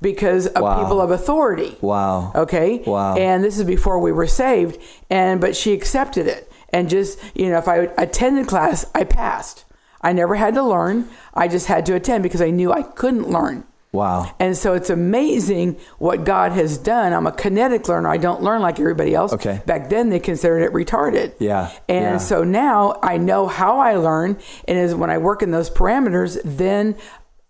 because 0.00 0.46
of 0.46 0.62
Wow. 0.62 0.82
people 0.82 1.00
of 1.00 1.10
authority. 1.10 1.76
Wow. 1.80 2.32
Okay. 2.34 2.82
Wow. 2.86 3.16
And 3.16 3.42
this 3.42 3.58
is 3.58 3.64
before 3.64 3.98
we 3.98 4.12
were 4.12 4.26
saved, 4.26 4.78
and 5.10 5.40
but 5.40 5.56
she 5.56 5.72
accepted 5.72 6.26
it, 6.26 6.50
and 6.70 6.88
just 6.88 7.18
you 7.34 7.50
know, 7.50 7.58
if 7.58 7.68
I 7.68 7.88
attended 7.98 8.46
class, 8.46 8.86
I 8.94 9.04
passed. 9.04 9.64
I 10.00 10.12
never 10.12 10.36
had 10.36 10.54
to 10.54 10.62
learn. 10.62 11.08
I 11.34 11.48
just 11.48 11.66
had 11.66 11.84
to 11.86 11.94
attend 11.94 12.22
because 12.22 12.40
I 12.40 12.50
knew 12.50 12.72
I 12.72 12.82
couldn't 12.82 13.28
learn. 13.28 13.64
Wow. 13.90 14.30
And 14.38 14.54
so 14.56 14.74
it's 14.74 14.90
amazing 14.90 15.76
what 15.98 16.24
God 16.24 16.52
has 16.52 16.76
done. 16.78 17.12
I'm 17.14 17.26
a 17.26 17.32
kinetic 17.32 17.88
learner. 17.88 18.08
I 18.10 18.18
don't 18.18 18.42
learn 18.42 18.60
like 18.60 18.78
everybody 18.78 19.14
else. 19.14 19.32
Okay. 19.32 19.60
Back 19.66 19.88
then 19.88 20.10
they 20.10 20.20
considered 20.20 20.60
it 20.60 20.72
retarded. 20.72 21.32
Yeah, 21.40 21.70
And 21.88 22.04
yeah. 22.04 22.16
so 22.18 22.44
now 22.44 23.00
I 23.02 23.16
know 23.16 23.46
how 23.48 23.78
I 23.80 23.96
learn. 23.96 24.36
And 24.68 24.78
as 24.78 24.94
when 24.94 25.08
I 25.10 25.16
work 25.18 25.42
in 25.42 25.50
those 25.52 25.70
parameters, 25.70 26.38
then 26.44 26.96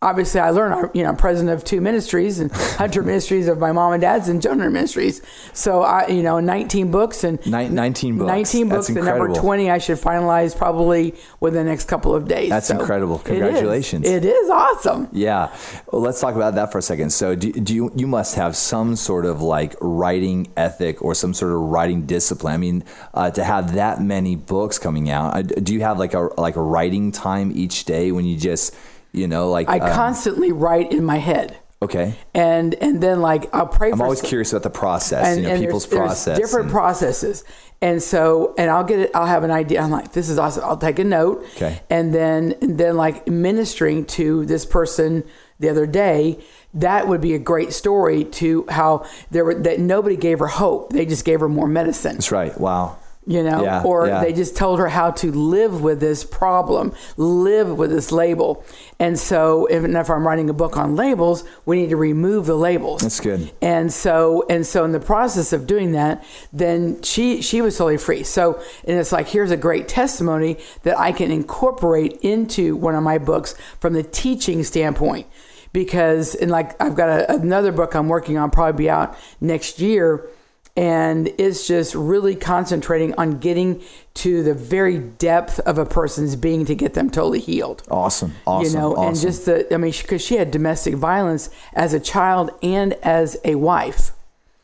obviously 0.01 0.41
I 0.41 0.51
learned, 0.51 0.91
you 0.95 1.03
know, 1.03 1.09
I'm 1.09 1.17
president 1.17 1.57
of 1.57 1.65
two 1.65 1.81
ministries 1.81 2.39
and 2.39 2.53
Hunter 2.55 3.03
Ministries 3.03 3.49
of 3.49 3.59
my 3.59 3.73
mom 3.73 3.93
and 3.93 4.01
dad's 4.01 4.29
and 4.29 4.41
Jonah 4.41 4.71
Ministries. 4.71 5.21
So 5.53 5.83
I, 5.83 6.07
you 6.07 6.23
know, 6.23 6.39
19 6.39 6.91
books 6.91 7.25
and 7.25 7.45
Nin- 7.45 7.75
19 7.75 8.19
books. 8.19 8.29
19 8.29 8.69
That's 8.69 8.77
books. 8.77 8.89
And 8.91 8.97
number 8.97 9.27
incredible. 9.27 9.41
20 9.41 9.71
I 9.71 9.79
should 9.79 9.99
finalize 9.99 10.57
probably 10.57 11.15
within 11.41 11.65
the 11.65 11.71
next 11.71 11.89
couple 11.89 12.15
of 12.15 12.29
days. 12.29 12.49
That's 12.51 12.69
So 12.69 12.79
incredible. 12.79 13.19
Congratulations. 13.19 14.07
It 14.07 14.25
is 14.25 14.51
awesome. 14.51 15.09
Yeah. 15.13 15.55
Well, 15.91 16.03
let's 16.03 16.21
talk 16.21 16.37
about 16.37 16.55
that 16.55 16.71
for 16.71 16.79
a 16.79 16.83
second. 16.83 17.11
So, 17.11 17.35
do, 17.35 17.53
do 17.53 17.75
you 17.75 17.93
you 17.97 18.07
must 18.07 18.37
have 18.37 18.57
some 18.57 18.95
sort 18.95 19.27
of 19.27 19.43
like 19.43 19.75
writing 19.81 20.47
ethic 20.57 21.03
or 21.03 21.15
some 21.15 21.35
sort 21.35 21.53
of 21.53 21.59
writing 21.59 22.07
discipline? 22.07 22.55
I 22.55 22.57
mean, 22.59 22.85
uh, 23.15 23.31
to 23.33 23.43
have 23.43 23.75
that 23.75 24.01
many 24.01 24.37
books 24.37 24.79
coming 24.79 25.11
out, 25.11 25.37
uh, 25.37 25.43
do 25.43 25.75
you 25.75 25.81
have 25.81 25.99
like 25.99 26.15
a 26.15 26.31
like 26.39 26.57
a 26.57 26.63
writing 26.63 27.11
time 27.11 27.51
each 27.55 27.85
day 27.85 28.13
when 28.13 28.25
you 28.25 28.37
just 28.37 28.75
you 29.13 29.27
know 29.29 29.51
like 29.51 29.69
I 29.69 29.79
um, 29.79 29.93
constantly 29.93 30.53
write 30.53 30.93
in 30.93 31.05
my 31.05 31.19
head. 31.19 31.57
okay. 31.83 32.15
And 32.35 32.75
and 32.75 33.01
then 33.03 33.21
like 33.21 33.53
I'll 33.55 33.67
pray 33.67 33.91
I'm 33.93 34.01
always 34.03 34.21
some- 34.21 34.29
curious 34.29 34.53
about 34.53 34.63
the 34.65 34.71
process. 34.71 35.37
you 35.37 35.43
know, 35.43 35.49
there's- 35.49 35.61
people's 35.61 35.87
there's 35.87 35.99
process. 36.01 36.39
different 36.39 36.67
and- 36.67 36.73
processes. 36.73 37.45
And 37.81 38.03
so, 38.03 38.55
and 38.59 38.73
I'll 38.73 38.83
get 38.83 38.99
it. 38.99 39.11
I'll 39.15 39.27
have 39.27 39.45
an 39.45 39.53
idea. 39.53 39.81
I'm 39.81 39.93
like, 39.93 40.11
this 40.13 40.29
is 40.29 40.37
awesome. 40.37 40.65
I'll 40.65 40.77
take 40.77 40.99
a 40.99 41.05
note. 41.05 41.45
Okay. 41.55 41.81
And 41.89 42.13
then, 42.13 42.57
and 42.61 42.77
then 42.77 42.97
like 42.97 43.29
ministering 43.29 44.05
to 44.07 44.45
this 44.47 44.67
person 44.67 45.23
the 45.61 45.69
other 45.69 45.87
day, 45.87 46.41
that 46.75 47.07
would 47.07 47.21
be 47.21 47.35
a 47.35 47.39
great 47.39 47.73
story 47.73 48.25
to 48.25 48.67
how 48.69 49.07
there 49.31 49.45
were 49.45 49.55
that 49.55 49.79
nobody 49.79 50.17
gave 50.17 50.41
her 50.41 50.49
hope. 50.49 50.93
They 50.93 51.07
just 51.07 51.25
gave 51.25 51.39
her 51.39 51.49
more 51.49 51.69
medicine 51.69 52.15
That's 52.15 52.33
right. 52.33 52.59
Wow. 52.61 52.97
You 53.29 53.43
know, 53.43 53.63
Yeah, 53.63 53.83
or 53.83 54.07
yeah. 54.07 54.21
they 54.23 54.33
just 54.33 54.57
told 54.57 54.79
her 54.79 54.89
how 54.89 55.11
to 55.11 55.31
live 55.31 55.83
with 55.83 56.01
this 56.01 56.25
problem, 56.25 56.95
live 57.19 57.77
with 57.77 57.91
this 57.91 58.11
label. 58.11 58.65
And 58.99 59.19
so, 59.19 59.67
if, 59.67 59.85
and 59.85 59.95
if 59.95 60.09
I'm 60.09 60.27
writing 60.27 60.49
a 60.49 60.55
book 60.55 60.79
on 60.79 60.97
labels, 60.97 61.45
we 61.67 61.83
need 61.83 61.91
to 61.91 61.97
remove 61.97 62.47
the 62.47 62.57
labels. 62.57 63.03
That's 63.03 63.21
good. 63.21 63.53
And 63.61 63.93
so, 63.93 64.47
and 64.49 64.67
so, 64.67 64.83
in 64.87 64.93
the 64.93 64.99
process 65.01 65.53
of 65.53 65.67
doing 65.67 65.93
that, 65.93 66.25
then 66.55 67.03
she 67.03 67.43
she 67.43 67.61
was 67.61 67.77
totally 67.77 67.99
free. 67.99 68.23
So, 68.23 68.63
and 68.87 68.99
it's 68.99 69.13
like 69.13 69.29
here's 69.29 69.51
a 69.51 69.59
great 69.59 69.89
testimony 69.89 70.57
that 70.85 70.99
I 70.99 71.13
can 71.13 71.31
incorporate 71.31 72.19
into 72.23 72.77
one 72.77 72.95
of 72.95 73.03
my 73.03 73.19
books 73.19 73.55
from 73.79 73.93
the 73.93 74.03
teaching 74.03 74.65
standpoint. 74.65 75.27
Because, 75.75 76.35
and 76.35 76.51
like 76.51 76.81
I've 76.83 76.97
got 76.97 77.11
a, 77.11 77.35
another 77.35 77.73
book 77.73 77.95
I'm 77.95 78.09
working 78.09 78.39
on, 78.39 78.51
probably 78.51 78.85
be 78.85 78.91
out 78.91 79.15
next 79.39 79.81
year 79.81 80.31
and 80.79 81.29
it's 81.39 81.67
just 81.67 81.93
really 81.97 82.37
concentrating 82.37 83.13
on 83.15 83.39
getting 83.41 83.83
to 84.15 84.45
the 84.45 84.55
very 84.55 84.97
depth 84.97 85.59
of 85.61 85.77
a 85.77 85.85
person's 85.85 86.37
being 86.37 86.65
to 86.67 86.75
get 86.77 86.95
them 86.95 87.11
totally 87.11 87.41
healed. 87.41 87.83
Awesome. 87.91 88.35
Awesome. 88.47 88.73
you 88.73 88.79
know, 88.79 88.95
and 88.95 89.19
just 89.19 89.47
the, 89.47 89.75
I 89.75 89.77
mean, 89.77 89.91
because 89.91 90.23
she 90.23 90.37
had 90.37 90.53
domestic 90.53 90.95
violence 90.95 91.51
as 91.73 91.95
a 91.95 92.01
child 92.01 92.53
and 92.63 92.93
as 93.03 93.37
a 93.45 93.57
wife, 93.57 94.13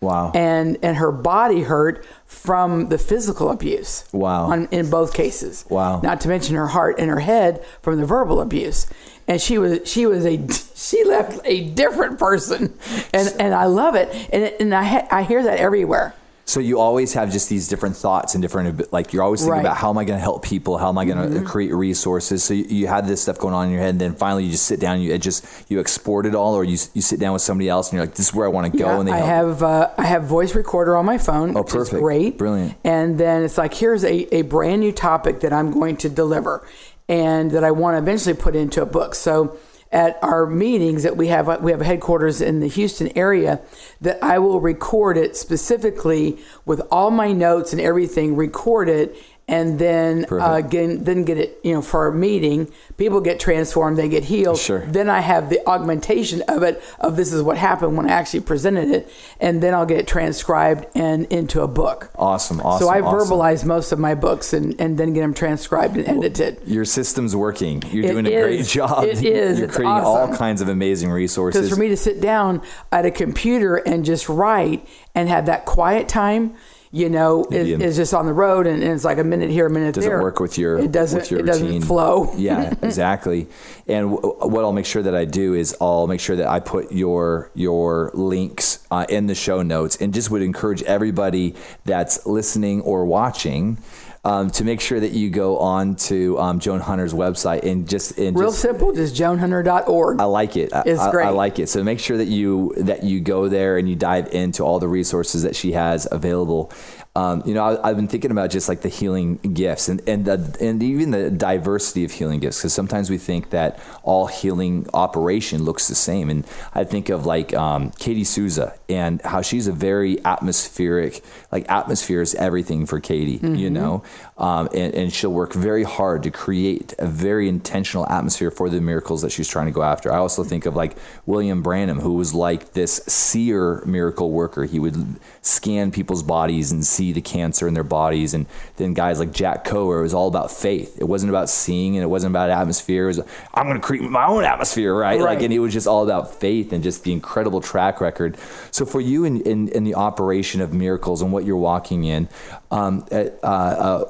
wow. 0.00 0.30
and 0.36 0.78
and 0.84 0.98
her 0.98 1.10
body 1.10 1.62
hurt 1.62 2.06
from 2.26 2.90
the 2.90 2.98
physical 2.98 3.50
abuse. 3.50 4.04
Wow. 4.12 4.52
On, 4.52 4.68
in 4.70 4.90
both 4.90 5.14
cases. 5.14 5.64
Wow. 5.68 6.00
Not 6.00 6.20
to 6.20 6.28
mention 6.28 6.54
her 6.54 6.68
heart 6.68 7.00
and 7.00 7.10
her 7.10 7.20
head 7.20 7.64
from 7.82 7.98
the 7.98 8.06
verbal 8.06 8.40
abuse, 8.40 8.86
and 9.28 9.40
she 9.40 9.58
was 9.58 9.80
she 9.88 10.06
was 10.06 10.24
a 10.26 10.38
she 10.74 11.04
left 11.04 11.40
a 11.44 11.68
different 11.70 12.18
person, 12.18 12.78
and 13.12 13.34
and 13.38 13.54
I 13.54 13.66
love 13.66 13.94
it, 13.94 14.08
and 14.32 14.44
and 14.60 14.74
I 14.74 14.82
ha- 14.84 15.08
I 15.10 15.22
hear 15.22 15.42
that 15.42 15.58
everywhere. 15.58 16.14
So 16.46 16.60
you 16.60 16.78
always 16.78 17.14
have 17.14 17.32
just 17.32 17.48
these 17.48 17.68
different 17.68 17.96
thoughts 17.96 18.34
and 18.34 18.42
different 18.42 18.92
like 18.92 19.14
you're 19.14 19.22
always 19.22 19.40
thinking 19.40 19.52
Right. 19.52 19.58
Mm-hmm. 19.60 19.66
about 19.66 19.76
how 19.78 19.88
am 19.88 19.96
I 19.96 20.04
going 20.04 20.18
to 20.18 20.22
help 20.22 20.44
people? 20.44 20.76
How 20.76 20.90
am 20.90 20.98
I 20.98 21.06
going 21.06 21.32
to 21.32 21.40
create 21.42 21.72
resources? 21.72 22.44
So 22.44 22.52
you, 22.52 22.64
you 22.64 22.86
have 22.86 23.08
this 23.08 23.22
stuff 23.22 23.38
going 23.38 23.54
on 23.54 23.64
in 23.68 23.72
your 23.72 23.80
head, 23.80 23.92
and 23.94 24.00
then 24.02 24.14
finally 24.14 24.44
you 24.44 24.50
just 24.50 24.66
sit 24.66 24.78
down, 24.78 24.96
and 24.96 25.02
you 25.04 25.14
it 25.14 25.22
just 25.22 25.46
you 25.70 25.80
export 25.80 26.26
it 26.26 26.34
all, 26.34 26.52
or 26.54 26.62
you 26.62 26.76
you 26.92 27.00
sit 27.00 27.18
down 27.18 27.32
with 27.32 27.40
somebody 27.40 27.70
else, 27.70 27.88
and 27.88 27.94
you're 27.96 28.04
like, 28.04 28.14
this 28.14 28.28
is 28.28 28.34
where 28.34 28.44
I 28.44 28.50
want 28.50 28.70
to 28.70 28.78
go, 28.78 28.84
Yeah, 28.88 28.98
and 28.98 29.08
they 29.08 29.12
I 29.12 29.16
help. 29.20 29.26
have 29.48 29.62
uh, 29.62 29.90
I 29.96 30.04
have 30.04 30.24
voice 30.24 30.54
recorder 30.54 30.98
on 30.98 31.06
my 31.06 31.16
phone, 31.16 31.56
Oh, 31.56 31.62
which 31.62 31.72
perfect. 31.72 31.94
is 31.94 32.00
great, 32.00 32.36
Brilliant. 32.36 32.74
And 32.84 33.16
then 33.18 33.42
it's 33.42 33.56
like 33.56 33.72
here's 33.72 34.04
a, 34.04 34.36
a 34.36 34.42
brand 34.42 34.82
new 34.82 34.92
topic 34.92 35.40
that 35.40 35.52
I'm 35.54 35.70
going 35.70 35.96
to 35.96 36.10
deliver, 36.10 36.68
and 37.08 37.50
that 37.50 37.64
I 37.64 37.70
want 37.70 37.94
to 37.94 37.98
eventually 38.02 38.34
put 38.34 38.56
into 38.56 38.82
a 38.82 38.86
book. 38.86 39.14
So 39.14 39.58
at 39.92 40.18
our 40.22 40.44
meetings 40.46 41.04
that 41.04 41.16
we 41.16 41.28
have, 41.28 41.62
we 41.62 41.70
have 41.70 41.80
headquarters 41.80 42.40
in 42.40 42.60
the 42.60 42.66
Houston 42.66 43.16
area, 43.16 43.60
that 44.00 44.22
I 44.22 44.38
will 44.40 44.60
record 44.60 45.16
it 45.16 45.36
specifically 45.36 46.38
with 46.64 46.80
all 46.90 47.10
my 47.10 47.32
notes 47.32 47.72
and 47.72 47.80
everything, 47.80 48.34
record 48.34 48.88
it. 48.88 49.16
And 49.46 49.78
then, 49.78 50.24
uh, 50.30 50.62
get, 50.62 51.04
then 51.04 51.24
get 51.24 51.36
it, 51.36 51.60
you 51.62 51.74
know, 51.74 51.82
for 51.82 52.06
a 52.06 52.14
meeting. 52.14 52.72
People 52.96 53.20
get 53.20 53.38
transformed, 53.38 53.98
they 53.98 54.08
get 54.08 54.24
healed. 54.24 54.58
Sure. 54.58 54.86
Then 54.86 55.10
I 55.10 55.20
have 55.20 55.50
the 55.50 55.60
augmentation 55.68 56.40
of 56.48 56.62
it 56.62 56.82
of 56.98 57.16
this 57.16 57.30
is 57.30 57.42
what 57.42 57.58
happened 57.58 57.96
when 57.98 58.08
I 58.08 58.12
actually 58.14 58.40
presented 58.40 58.88
it, 58.88 59.12
and 59.40 59.62
then 59.62 59.74
I'll 59.74 59.84
get 59.84 59.98
it 59.98 60.06
transcribed 60.06 60.86
and 60.94 61.26
into 61.26 61.60
a 61.60 61.68
book. 61.68 62.10
awesome, 62.16 62.58
awesome. 62.62 62.86
so 62.86 62.90
I 62.90 63.02
awesome. 63.02 63.28
verbalize 63.36 63.66
most 63.66 63.92
of 63.92 63.98
my 63.98 64.14
books 64.14 64.54
and, 64.54 64.80
and 64.80 64.96
then 64.96 65.12
get 65.12 65.20
them 65.20 65.34
transcribed 65.34 65.98
and 65.98 66.08
edited. 66.08 66.62
Your 66.66 66.86
system's 66.86 67.36
working. 67.36 67.82
You're 67.90 68.06
It 68.06 68.12
doing 68.12 68.26
a 68.26 68.30
great 68.30 68.64
job. 68.64 69.04
It 69.04 69.22
is. 69.22 69.58
You're 69.58 69.68
It's 69.68 69.76
creating 69.76 69.92
all 69.92 70.34
kinds 70.34 70.62
of 70.62 70.70
amazing 70.70 71.10
resources. 71.10 71.60
Because 71.60 71.76
for 71.76 71.80
me 71.82 71.88
to 71.90 71.96
sit 71.98 72.20
down 72.20 72.62
at 72.90 73.04
a 73.04 73.10
computer 73.10 73.76
and 73.76 74.06
just 74.06 74.28
write 74.28 74.88
and 75.14 75.28
have 75.28 75.44
that 75.46 75.66
quiet 75.66 76.08
time, 76.08 76.54
you 76.94 77.10
know, 77.10 77.44
is, 77.50 77.68
Yeah. 77.68 77.78
is 77.78 77.96
just 77.96 78.14
on 78.14 78.24
the 78.24 78.32
road 78.32 78.68
and, 78.68 78.80
and 78.80 78.92
it's 78.92 79.04
like 79.04 79.18
a 79.18 79.24
minute 79.24 79.50
here, 79.50 79.66
a 79.66 79.70
minute 79.70 79.86
there. 79.94 80.02
doesn't 80.02 80.10
there. 80.10 80.22
work 80.22 80.38
with 80.38 80.56
your 80.56 80.78
it 80.78 80.92
doesn't 80.92 81.22
with 81.22 81.30
your 81.32 81.40
it 81.40 81.46
doesn't 81.46 81.82
flow. 81.82 82.32
yeah, 82.36 82.72
exactly. 82.82 83.48
And 83.88 84.12
w- 84.14 84.34
what 84.52 84.62
I'll 84.64 84.72
make 84.72 84.86
sure 84.86 85.02
that 85.02 85.14
I 85.14 85.24
do 85.24 85.54
is 85.54 85.76
I'll 85.80 86.06
make 86.06 86.20
sure 86.20 86.36
that 86.36 86.46
I 86.46 86.60
put 86.60 86.92
your 86.92 87.50
your 87.54 88.12
links 88.14 88.78
uh, 88.92 89.06
in 89.08 89.26
the 89.26 89.34
show 89.34 89.60
notes, 89.62 89.96
and 90.00 90.14
just 90.14 90.30
would 90.30 90.42
encourage 90.42 90.82
everybody 90.84 91.54
that's 91.84 92.24
listening 92.26 92.80
or 92.82 93.04
watching. 93.04 93.78
Um, 94.26 94.48
to 94.52 94.64
make 94.64 94.80
sure 94.80 94.98
that 94.98 95.10
you 95.12 95.28
go 95.28 95.58
on 95.58 95.96
to 95.96 96.38
um, 96.38 96.58
Joan 96.58 96.80
Hunter's 96.80 97.12
website 97.12 97.62
and 97.62 97.86
just 97.86 98.16
and 98.16 98.34
Real 98.34 98.48
just, 98.48 98.62
simple, 98.62 98.94
just 98.94 99.14
joanhunter.org. 99.14 100.18
I 100.18 100.24
like 100.24 100.56
it. 100.56 100.72
I, 100.72 100.82
It's 100.86 100.98
I- 100.98 101.24
I, 101.24 101.28
like 101.28 101.58
it. 101.58 101.68
So 101.68 101.84
make 101.84 102.00
sure 102.00 102.16
that 102.16 102.28
you 102.28 102.72
that 102.78 103.04
you 103.04 103.20
go 103.20 103.48
there 103.48 103.76
and 103.76 103.86
you 103.86 103.96
dive 103.96 104.32
into 104.32 104.62
all 104.62 104.78
the 104.78 104.88
resources 104.88 105.42
that 105.42 105.54
she 105.54 105.72
has 105.72 106.08
available. 106.10 106.72
Um, 107.16 107.44
you 107.46 107.54
know, 107.54 107.62
I, 107.62 107.90
I've 107.90 107.96
been 107.96 108.08
thinking 108.08 108.32
about 108.32 108.50
just 108.50 108.68
like 108.68 108.80
the 108.80 108.88
healing 108.88 109.36
gifts 109.36 109.88
and 109.88 110.00
and 110.08 110.24
the, 110.24 110.56
and 110.60 110.82
even 110.82 111.12
the 111.12 111.30
diversity 111.30 112.02
of 112.04 112.10
healing 112.10 112.40
gifts 112.40 112.58
because 112.58 112.72
sometimes 112.72 113.08
we 113.08 113.18
think 113.18 113.50
that 113.50 113.78
all 114.02 114.26
healing 114.26 114.88
operation 114.92 115.62
looks 115.64 115.86
the 115.86 115.94
same. 115.94 116.28
And 116.28 116.44
I 116.74 116.82
think 116.82 117.10
of 117.10 117.24
like 117.24 117.54
um, 117.54 117.90
Katie 118.00 118.24
Souza 118.24 118.74
and 118.88 119.22
how 119.22 119.42
she's 119.42 119.68
a 119.68 119.72
very 119.72 120.24
atmospheric, 120.24 121.22
like 121.54 121.70
atmosphere 121.70 122.20
is 122.20 122.34
everything 122.34 122.84
for 122.84 123.00
Katie. 123.00 123.32
You 123.42 123.70
Mm-hmm. 123.70 123.72
know, 123.74 124.02
um, 124.36 124.68
and, 124.74 124.92
and 124.94 125.12
she'll 125.12 125.32
work 125.32 125.52
very 125.54 125.84
hard 125.84 126.24
to 126.24 126.30
create 126.30 126.92
a 126.98 127.06
very 127.06 127.48
intentional 127.48 128.06
atmosphere 128.10 128.50
for 128.50 128.68
the 128.68 128.80
miracles 128.80 129.22
that 129.22 129.30
she's 129.30 129.48
trying 129.48 129.66
to 129.66 129.72
go 129.72 129.82
after. 129.82 130.12
I 130.12 130.18
also 130.18 130.44
think 130.44 130.66
of 130.66 130.74
like 130.76 130.96
William 131.24 131.62
Branham, 131.62 132.00
who 132.00 132.14
was 132.14 132.34
like 132.34 132.72
this 132.72 132.96
seer 133.06 133.82
miracle 133.86 134.30
worker. 134.32 134.64
He 134.64 134.78
would 134.80 135.16
scan 135.42 135.90
people's 135.92 136.22
bodies 136.24 136.72
and 136.72 136.84
see 136.84 137.12
the 137.12 137.20
cancer 137.20 137.68
in 137.68 137.74
their 137.74 137.84
bodies. 137.84 138.34
And 138.34 138.46
then 138.76 138.92
guys 138.92 139.18
like 139.20 139.32
Jack 139.32 139.64
Coe, 139.64 139.92
it 139.98 140.02
was 140.02 140.12
all 140.14 140.26
about 140.28 140.50
faith. 140.50 140.96
It 141.00 141.04
wasn't 141.04 141.30
about 141.30 141.48
seeing 141.48 141.96
and 141.96 142.02
it 142.02 142.08
wasn't 142.08 142.32
about 142.32 142.50
atmosphere. 142.50 143.04
It 143.04 143.06
was, 143.06 143.20
I'm 143.54 143.66
going 143.68 143.80
to 143.80 143.86
create 143.86 144.02
my 144.10 144.26
own 144.26 144.42
atmosphere, 144.44 144.92
right? 144.94 145.20
Like, 145.20 145.42
and 145.42 145.52
it 145.52 145.60
was 145.60 145.72
just 145.72 145.86
all 145.86 146.02
about 146.02 146.34
faith 146.34 146.72
and 146.72 146.82
just 146.82 147.04
the 147.04 147.12
incredible 147.12 147.60
track 147.60 148.00
record. 148.00 148.36
So 148.72 148.84
for 148.84 149.00
you 149.00 149.24
in, 149.24 149.40
in, 149.42 149.68
in 149.68 149.84
the 149.84 149.94
operation 149.94 150.60
of 150.60 150.72
miracles 150.72 151.22
and 151.22 151.30
what 151.32 151.43
you're 151.44 151.56
walking 151.56 152.04
in, 152.04 152.28
um, 152.70 153.06
uh, 153.12 153.24
uh, 153.42 154.04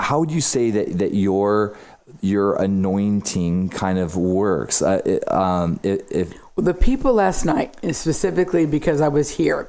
how 0.00 0.20
would 0.20 0.30
you 0.30 0.40
say 0.40 0.70
that, 0.72 0.98
that 0.98 1.14
your 1.14 1.76
your 2.20 2.54
anointing 2.56 3.68
kind 3.68 3.98
of 3.98 4.16
works? 4.16 4.80
Uh, 4.82 5.02
it- 5.04 5.32
um, 5.32 5.78
if 5.82 6.32
Well, 6.56 6.64
the 6.64 6.74
people 6.74 7.12
last 7.12 7.44
night, 7.44 7.74
and 7.82 7.94
specifically 7.94 8.64
because 8.66 9.00
I 9.00 9.08
was 9.08 9.30
here 9.36 9.68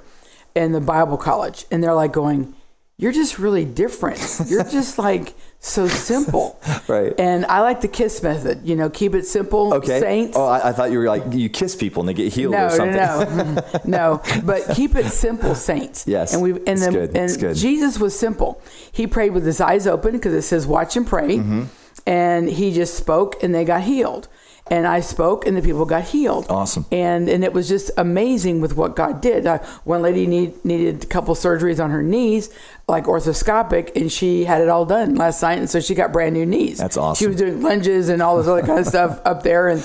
in 0.55 0.71
the 0.71 0.79
Bible 0.81 1.17
college, 1.17 1.65
and 1.71 1.83
they're 1.83 1.93
like 1.93 2.13
going, 2.13 2.53
You're 2.97 3.11
just 3.11 3.37
really 3.37 3.65
different. 3.65 4.19
You're 4.47 4.63
just 4.79 4.97
like 4.97 5.33
so 5.59 5.87
simple. 5.87 6.59
Right. 6.87 7.13
And 7.19 7.45
I 7.47 7.59
like 7.61 7.81
the 7.81 7.89
KISS 7.89 8.23
method, 8.23 8.61
you 8.65 8.73
know, 8.77 8.89
keep 8.89 9.13
it 9.13 9.25
simple, 9.25 9.73
okay, 9.73 9.99
saints. 9.99 10.37
oh, 10.37 10.45
I, 10.45 10.69
I 10.69 10.71
thought 10.71 10.89
you 10.89 10.99
were 10.99 11.05
like 11.07 11.33
you 11.33 11.49
kiss 11.49 11.75
people 11.75 12.01
and 12.01 12.07
they 12.07 12.13
get 12.13 12.31
healed 12.31 12.53
no, 12.53 12.67
or 12.67 12.69
something. 12.69 12.95
no, 12.95 13.43
no, 13.83 14.21
no. 14.23 14.41
But 14.45 14.73
keep 14.73 14.95
it 14.95 15.09
simple, 15.09 15.53
saints. 15.53 16.05
Yes, 16.07 16.33
and 16.33 16.41
we've 16.41 16.55
and 16.59 16.69
it's 16.69 16.81
then 16.81 16.93
good, 16.93 17.09
and 17.09 17.17
it's 17.25 17.35
good. 17.35 17.57
Jesus 17.57 17.99
was 17.99 18.17
simple. 18.17 18.61
He 18.93 19.05
prayed 19.05 19.33
with 19.33 19.45
his 19.45 19.59
eyes 19.59 19.85
open 19.85 20.13
because 20.13 20.33
it 20.33 20.43
says 20.43 20.65
watch 20.65 20.95
and 20.95 21.05
pray, 21.05 21.37
Mm-hmm. 21.39 21.63
and 22.05 22.47
he 22.47 22.71
just 22.73 22.95
spoke 22.95 23.43
and 23.43 23.53
they 23.53 23.65
got 23.65 23.81
healed. 23.81 24.29
And 24.69 24.87
I 24.87 24.99
spoke 24.99 25.47
and 25.47 25.55
the 25.55 25.61
people 25.61 25.85
got 25.85 26.03
healed. 26.03 26.45
Awesome. 26.49 26.85
And 26.91 27.29
and 27.29 27.43
it 27.43 27.53
was 27.53 27.67
just 27.67 27.91
amazing 27.97 28.61
with 28.61 28.75
what 28.75 28.95
God 28.95 29.21
did. 29.21 29.45
Uh, 29.45 29.59
one 29.83 30.01
lady 30.01 30.27
need, 30.27 30.63
needed 30.65 31.03
a 31.03 31.07
couple 31.07 31.35
surgeries 31.35 31.83
on 31.83 31.91
her 31.91 32.03
knees, 32.03 32.49
like 32.87 33.05
orthoscopic, 33.05 33.95
and 33.95 34.11
she 34.11 34.45
had 34.45 34.61
it 34.61 34.69
all 34.69 34.85
done 34.85 35.15
last 35.15 35.41
night, 35.41 35.57
and 35.57 35.69
so 35.69 35.79
she 35.79 35.95
got 35.95 36.11
brand 36.11 36.33
new 36.33 36.45
knees. 36.45 36.77
That's 36.77 36.97
awesome. 36.97 37.23
She 37.23 37.27
was 37.27 37.37
doing 37.37 37.61
lunges 37.61 38.09
and 38.09 38.21
all 38.21 38.37
this 38.37 38.47
other 38.47 38.61
kind 38.61 38.79
of 38.79 38.87
stuff 38.87 39.21
up 39.25 39.43
there, 39.43 39.67
and 39.67 39.81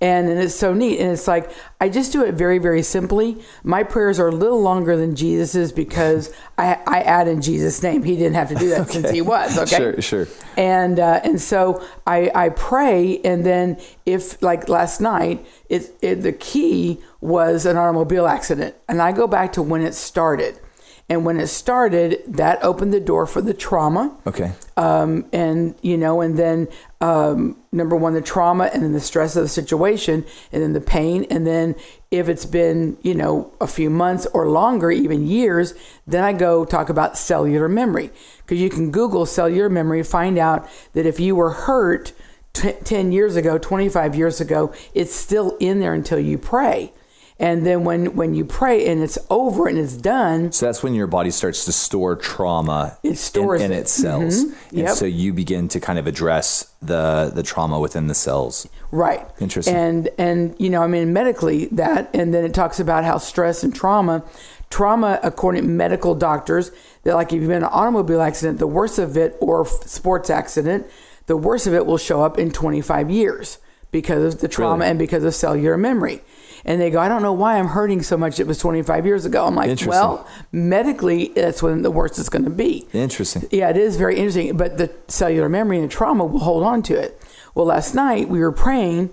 And, 0.00 0.28
and 0.28 0.38
it's 0.38 0.54
so 0.54 0.74
neat. 0.74 1.00
And 1.00 1.10
it's 1.10 1.26
like, 1.26 1.50
I 1.80 1.88
just 1.88 2.12
do 2.12 2.22
it 2.22 2.34
very, 2.34 2.58
very 2.58 2.82
simply. 2.82 3.42
My 3.64 3.82
prayers 3.82 4.20
are 4.20 4.28
a 4.28 4.32
little 4.32 4.60
longer 4.60 4.94
than 4.96 5.16
Jesus's 5.16 5.72
because 5.72 6.32
I, 6.58 6.78
I 6.86 7.00
add 7.00 7.28
in 7.28 7.40
Jesus' 7.40 7.82
name. 7.82 8.02
He 8.02 8.16
didn't 8.16 8.34
have 8.34 8.48
to 8.50 8.54
do 8.54 8.68
that 8.70 8.90
since 8.90 9.10
he 9.10 9.22
was. 9.22 9.58
Okay. 9.58 9.76
Sure, 9.76 10.02
sure. 10.02 10.28
And 10.56 10.98
uh, 10.98 11.20
and 11.24 11.40
so 11.40 11.82
I, 12.06 12.30
I 12.34 12.48
pray, 12.50 13.20
and 13.24 13.44
then 13.44 13.80
if 14.04 14.42
like 14.42 14.68
last 14.68 15.00
night, 15.00 15.46
it, 15.68 15.94
it 16.02 16.16
the 16.16 16.32
key 16.32 17.00
was 17.20 17.66
an 17.66 17.76
automobile 17.76 18.26
accident, 18.26 18.76
and 18.88 19.00
I 19.00 19.12
go 19.12 19.26
back 19.26 19.52
to 19.54 19.62
when 19.62 19.82
it 19.82 19.94
started. 19.94 20.60
And 21.08 21.24
when 21.24 21.38
it 21.38 21.46
started, 21.46 22.20
that 22.26 22.58
opened 22.64 22.92
the 22.92 22.98
door 22.98 23.26
for 23.26 23.40
the 23.40 23.54
trauma 23.54 24.16
Okay. 24.26 24.50
um, 24.76 25.24
and 25.32 25.76
you 25.80 25.96
know, 25.96 26.20
and 26.20 26.36
then 26.36 26.66
um, 27.00 27.56
number 27.70 27.94
one, 27.94 28.14
the 28.14 28.20
trauma, 28.20 28.70
and 28.74 28.82
then 28.82 28.92
the 28.92 29.00
stress 29.00 29.36
of 29.36 29.42
the 29.44 29.48
situation, 29.48 30.24
and 30.50 30.62
then 30.62 30.72
the 30.72 30.80
pain, 30.80 31.24
and 31.30 31.46
then 31.46 31.76
if 32.10 32.28
it's 32.28 32.44
been 32.44 32.96
you 33.02 33.14
know 33.14 33.52
a 33.60 33.68
few 33.68 33.88
months 33.88 34.26
or 34.34 34.48
longer, 34.48 34.90
even 34.90 35.26
years, 35.28 35.74
then 36.08 36.24
I 36.24 36.32
go 36.32 36.64
talk 36.64 36.88
about 36.88 37.16
cellular 37.16 37.68
memory 37.68 38.10
because 38.38 38.60
you 38.60 38.68
can 38.68 38.90
Google 38.90 39.26
cellular 39.26 39.68
memory, 39.68 40.02
find 40.02 40.38
out 40.38 40.68
that 40.94 41.06
if 41.06 41.20
you 41.20 41.36
were 41.36 41.50
hurt 41.50 42.12
ten 42.52 43.12
years 43.12 43.36
ago, 43.36 43.58
twenty 43.58 43.88
five 43.88 44.16
years 44.16 44.40
ago, 44.40 44.74
it's 44.92 45.14
still 45.14 45.56
in 45.60 45.78
there 45.78 45.94
until 45.94 46.18
you 46.18 46.36
pray. 46.36 46.92
And 47.38 47.66
then 47.66 47.84
when, 47.84 48.16
when 48.16 48.34
you 48.34 48.46
pray 48.46 48.86
and 48.86 49.02
it's 49.02 49.18
over 49.28 49.68
and 49.68 49.76
it's 49.76 49.94
done, 49.96 50.52
So 50.52 50.64
that's 50.64 50.82
when 50.82 50.94
your 50.94 51.06
body 51.06 51.30
starts 51.30 51.66
to 51.66 51.72
store 51.72 52.16
trauma 52.16 52.96
It 53.02 53.18
stores 53.18 53.60
in, 53.60 53.72
in 53.72 53.78
its 53.78 53.92
cells. 53.92 54.44
Mm-hmm. 54.44 54.68
And 54.78 54.78
Yep. 54.88 54.96
so 54.96 55.04
you 55.04 55.34
begin 55.34 55.68
to 55.68 55.78
kind 55.80 55.98
of 55.98 56.06
address 56.06 56.72
the 56.80 57.30
the 57.34 57.42
trauma 57.42 57.78
within 57.78 58.06
the 58.06 58.14
cells. 58.14 58.66
Right. 58.90 59.26
Interesting. 59.38 59.74
And 59.76 60.08
and 60.16 60.54
you 60.58 60.70
know, 60.70 60.82
I 60.82 60.86
mean 60.86 61.12
medically 61.12 61.66
that 61.72 62.08
and 62.14 62.32
then 62.32 62.42
it 62.44 62.54
talks 62.54 62.80
about 62.80 63.04
how 63.04 63.18
stress 63.18 63.62
and 63.62 63.74
trauma 63.74 64.22
trauma 64.70 65.20
according 65.22 65.62
to 65.62 65.68
medical 65.68 66.14
doctors 66.14 66.70
that 67.04 67.14
like 67.14 67.28
if 67.32 67.34
you've 67.40 67.48
been 67.48 67.58
in 67.58 67.64
an 67.64 67.70
automobile 67.72 68.22
accident, 68.22 68.58
the 68.58 68.66
worst 68.66 68.98
of 68.98 69.16
it 69.16 69.36
or 69.40 69.66
sports 69.66 70.30
accident, 70.30 70.86
the 71.26 71.36
worst 71.36 71.66
of 71.66 71.74
it 71.74 71.84
will 71.84 71.98
show 71.98 72.22
up 72.22 72.38
in 72.38 72.50
25 72.50 73.10
years 73.10 73.58
because 73.92 74.34
of 74.34 74.40
the 74.40 74.48
trauma 74.48 74.78
Really? 74.78 74.90
and 74.90 74.98
because 74.98 75.22
of 75.24 75.34
cellular 75.34 75.76
memory. 75.76 76.22
And 76.66 76.80
they 76.80 76.90
go, 76.90 76.98
I 76.98 77.08
don't 77.08 77.22
know 77.22 77.32
why 77.32 77.58
I'm 77.58 77.68
hurting 77.68 78.02
so 78.02 78.16
much. 78.16 78.40
It 78.40 78.46
was 78.48 78.58
25 78.58 79.06
years 79.06 79.24
ago. 79.24 79.46
I'm 79.46 79.54
like, 79.54 79.80
well, 79.86 80.26
medically, 80.50 81.28
that's 81.28 81.62
when 81.62 81.82
the 81.82 81.92
worst 81.92 82.18
is 82.18 82.28
going 82.28 82.44
to 82.44 82.50
be. 82.50 82.88
Interesting. 82.92 83.44
Yeah, 83.52 83.70
it 83.70 83.76
is 83.76 83.96
very 83.96 84.16
interesting. 84.16 84.56
But 84.56 84.76
the 84.76 84.92
cellular 85.06 85.48
memory 85.48 85.78
and 85.78 85.88
trauma 85.88 86.24
will 86.24 86.40
hold 86.40 86.64
on 86.64 86.82
to 86.82 86.94
it. 86.94 87.22
Well, 87.54 87.66
last 87.66 87.94
night 87.94 88.28
we 88.28 88.40
were 88.40 88.50
praying, 88.50 89.10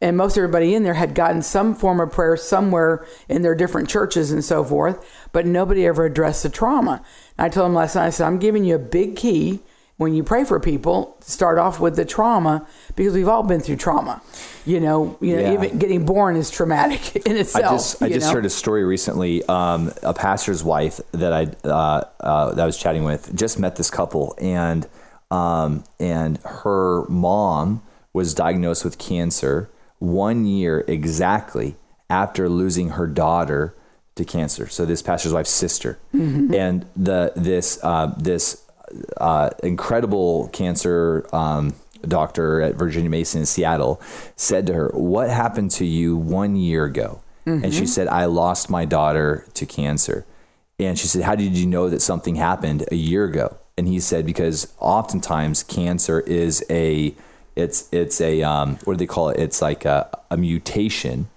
and 0.00 0.16
most 0.16 0.36
everybody 0.36 0.74
in 0.74 0.82
there 0.82 0.94
had 0.94 1.14
gotten 1.14 1.40
some 1.40 1.72
form 1.72 2.00
of 2.00 2.10
prayer 2.10 2.36
somewhere 2.36 3.06
in 3.28 3.42
their 3.42 3.54
different 3.54 3.88
churches 3.88 4.32
and 4.32 4.44
so 4.44 4.64
forth, 4.64 5.28
but 5.32 5.46
nobody 5.46 5.86
ever 5.86 6.04
addressed 6.04 6.42
the 6.42 6.48
trauma. 6.48 7.04
And 7.38 7.46
I 7.46 7.48
told 7.48 7.66
them 7.66 7.74
last 7.74 7.94
night, 7.94 8.06
I 8.06 8.10
said, 8.10 8.26
I'm 8.26 8.40
giving 8.40 8.64
you 8.64 8.74
a 8.74 8.80
big 8.80 9.14
key 9.14 9.60
when 9.98 10.14
you 10.14 10.24
pray 10.24 10.44
for 10.44 10.58
people. 10.58 11.16
Start 11.20 11.58
off 11.58 11.78
with 11.78 11.94
the 11.94 12.04
trauma 12.04 12.66
because 12.98 13.14
we've 13.14 13.28
all 13.28 13.42
been 13.44 13.60
through 13.60 13.76
trauma. 13.76 14.20
You 14.66 14.80
know, 14.80 15.16
you 15.22 15.36
know, 15.36 15.42
Yeah. 15.42 15.52
even 15.54 15.78
getting 15.78 16.04
born 16.04 16.36
is 16.36 16.50
traumatic 16.50 17.16
in 17.26 17.36
I 17.36 17.40
itself. 17.40 17.72
just 17.76 18.02
I 18.02 18.08
just 18.10 18.26
know? 18.26 18.34
heard 18.34 18.44
a 18.46 18.50
story 18.50 18.84
recently. 18.84 19.42
Um, 19.48 19.92
a 20.02 20.12
pastor's 20.12 20.62
wife 20.62 21.00
that 21.12 21.32
I 21.32 21.44
uh, 21.66 22.02
uh, 22.20 22.54
that 22.54 22.62
I 22.62 22.66
was 22.66 22.76
chatting 22.76 23.04
with 23.04 23.34
just 23.34 23.58
met 23.58 23.76
this 23.76 23.88
couple, 23.90 24.34
and 24.38 24.86
um, 25.30 25.84
and 25.98 26.38
her 26.44 27.06
mom 27.08 27.82
was 28.12 28.34
diagnosed 28.34 28.84
with 28.84 28.98
cancer 28.98 29.70
one 30.00 30.44
year 30.44 30.84
exactly 30.88 31.76
after 32.10 32.48
losing 32.48 32.90
her 32.90 33.06
daughter 33.06 33.74
to 34.16 34.24
cancer. 34.24 34.66
So 34.68 34.84
this 34.84 35.02
pastor's 35.02 35.32
wife's 35.32 35.50
sister, 35.50 35.98
and 36.12 36.84
the 36.96 37.32
this 37.36 37.78
uh, 37.82 38.12
this 38.18 38.64
uh, 39.18 39.50
incredible 39.62 40.48
cancer 40.48 41.26
um, 41.32 41.74
doctor 42.06 42.60
at 42.62 42.76
Virginia 42.76 43.10
Mason 43.10 43.40
in 43.40 43.46
Seattle 43.46 44.00
said 44.36 44.66
to 44.66 44.74
her, 44.74 44.90
"What 44.94 45.30
happened 45.30 45.70
to 45.72 45.84
you 45.84 46.16
one 46.16 46.56
year 46.56 46.84
ago?" 46.84 47.20
And 47.64 47.74
she 47.74 47.86
said, 47.86 48.08
"I 48.08 48.26
lost 48.26 48.68
my 48.68 48.84
daughter 48.84 49.46
to 49.54 49.66
cancer." 49.66 50.26
And 50.78 50.98
she 50.98 51.06
said, 51.08 51.22
"How 51.22 51.34
did 51.34 51.56
you 51.56 51.66
know 51.66 51.88
that 51.88 52.02
something 52.02 52.36
happened 52.36 52.84
a 52.92 52.96
year 52.96 53.24
ago?" 53.24 53.56
And 53.76 53.88
he 53.88 54.00
said, 54.00 54.26
"Because 54.26 54.72
oftentimes 54.78 55.62
cancer 55.62 56.20
is 56.20 56.64
a 56.70 57.14
it's 57.56 57.88
it's 57.90 58.20
a 58.20 58.42
um, 58.42 58.78
what 58.84 58.94
do 58.94 58.98
they 58.98 59.06
call 59.06 59.30
it? 59.30 59.40
It's 59.40 59.62
like 59.62 59.84
a, 59.84 60.08
a 60.30 60.36
mutation." 60.36 61.28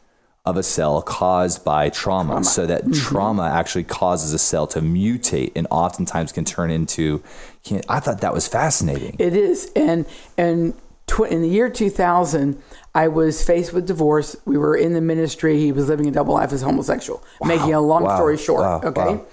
Of 0.44 0.58
a 0.58 0.64
cell 0.64 1.02
caused 1.04 1.64
by 1.64 1.90
trauma, 1.90 2.44
so 2.44 2.66
that 2.66 2.82
Mm-hmm. 2.82 2.94
trauma 2.94 3.44
actually 3.54 3.84
causes 3.84 4.34
a 4.34 4.40
cell 4.40 4.66
to 4.68 4.82
mutate 4.82 5.52
and 5.56 5.68
oftentimes 5.70 6.32
can 6.32 6.46
turn 6.46 6.72
into 6.72 7.22
can, 7.64 7.82
i 7.88 8.00
thought 8.00 8.22
that 8.22 8.34
was 8.34 8.48
fascinating 8.48 9.16
It 9.20 9.36
is, 9.36 9.72
and 9.76 10.06
and 10.40 10.74
tw- 11.06 11.28
in 11.30 11.42
the 11.44 11.48
year 11.48 11.70
2000, 11.70 12.60
I 12.96 13.08
was 13.08 13.44
faced 13.46 13.72
with 13.72 13.86
divorce. 13.86 14.36
We 14.46 14.58
were 14.58 14.76
in 14.76 14.94
the 14.94 15.02
ministry. 15.02 15.60
He 15.60 15.72
was 15.72 15.88
living 15.90 16.08
a 16.08 16.12
double 16.12 16.34
life 16.34 16.52
as 16.52 16.62
homosexual. 16.64 17.24
Making 17.46 17.74
a 17.76 17.80
long 17.82 18.04
Wow. 18.04 18.16
story 18.16 18.38
short, 18.38 18.62
Wow. 18.64 18.82
okay. 18.84 19.02
Wow. 19.16 19.26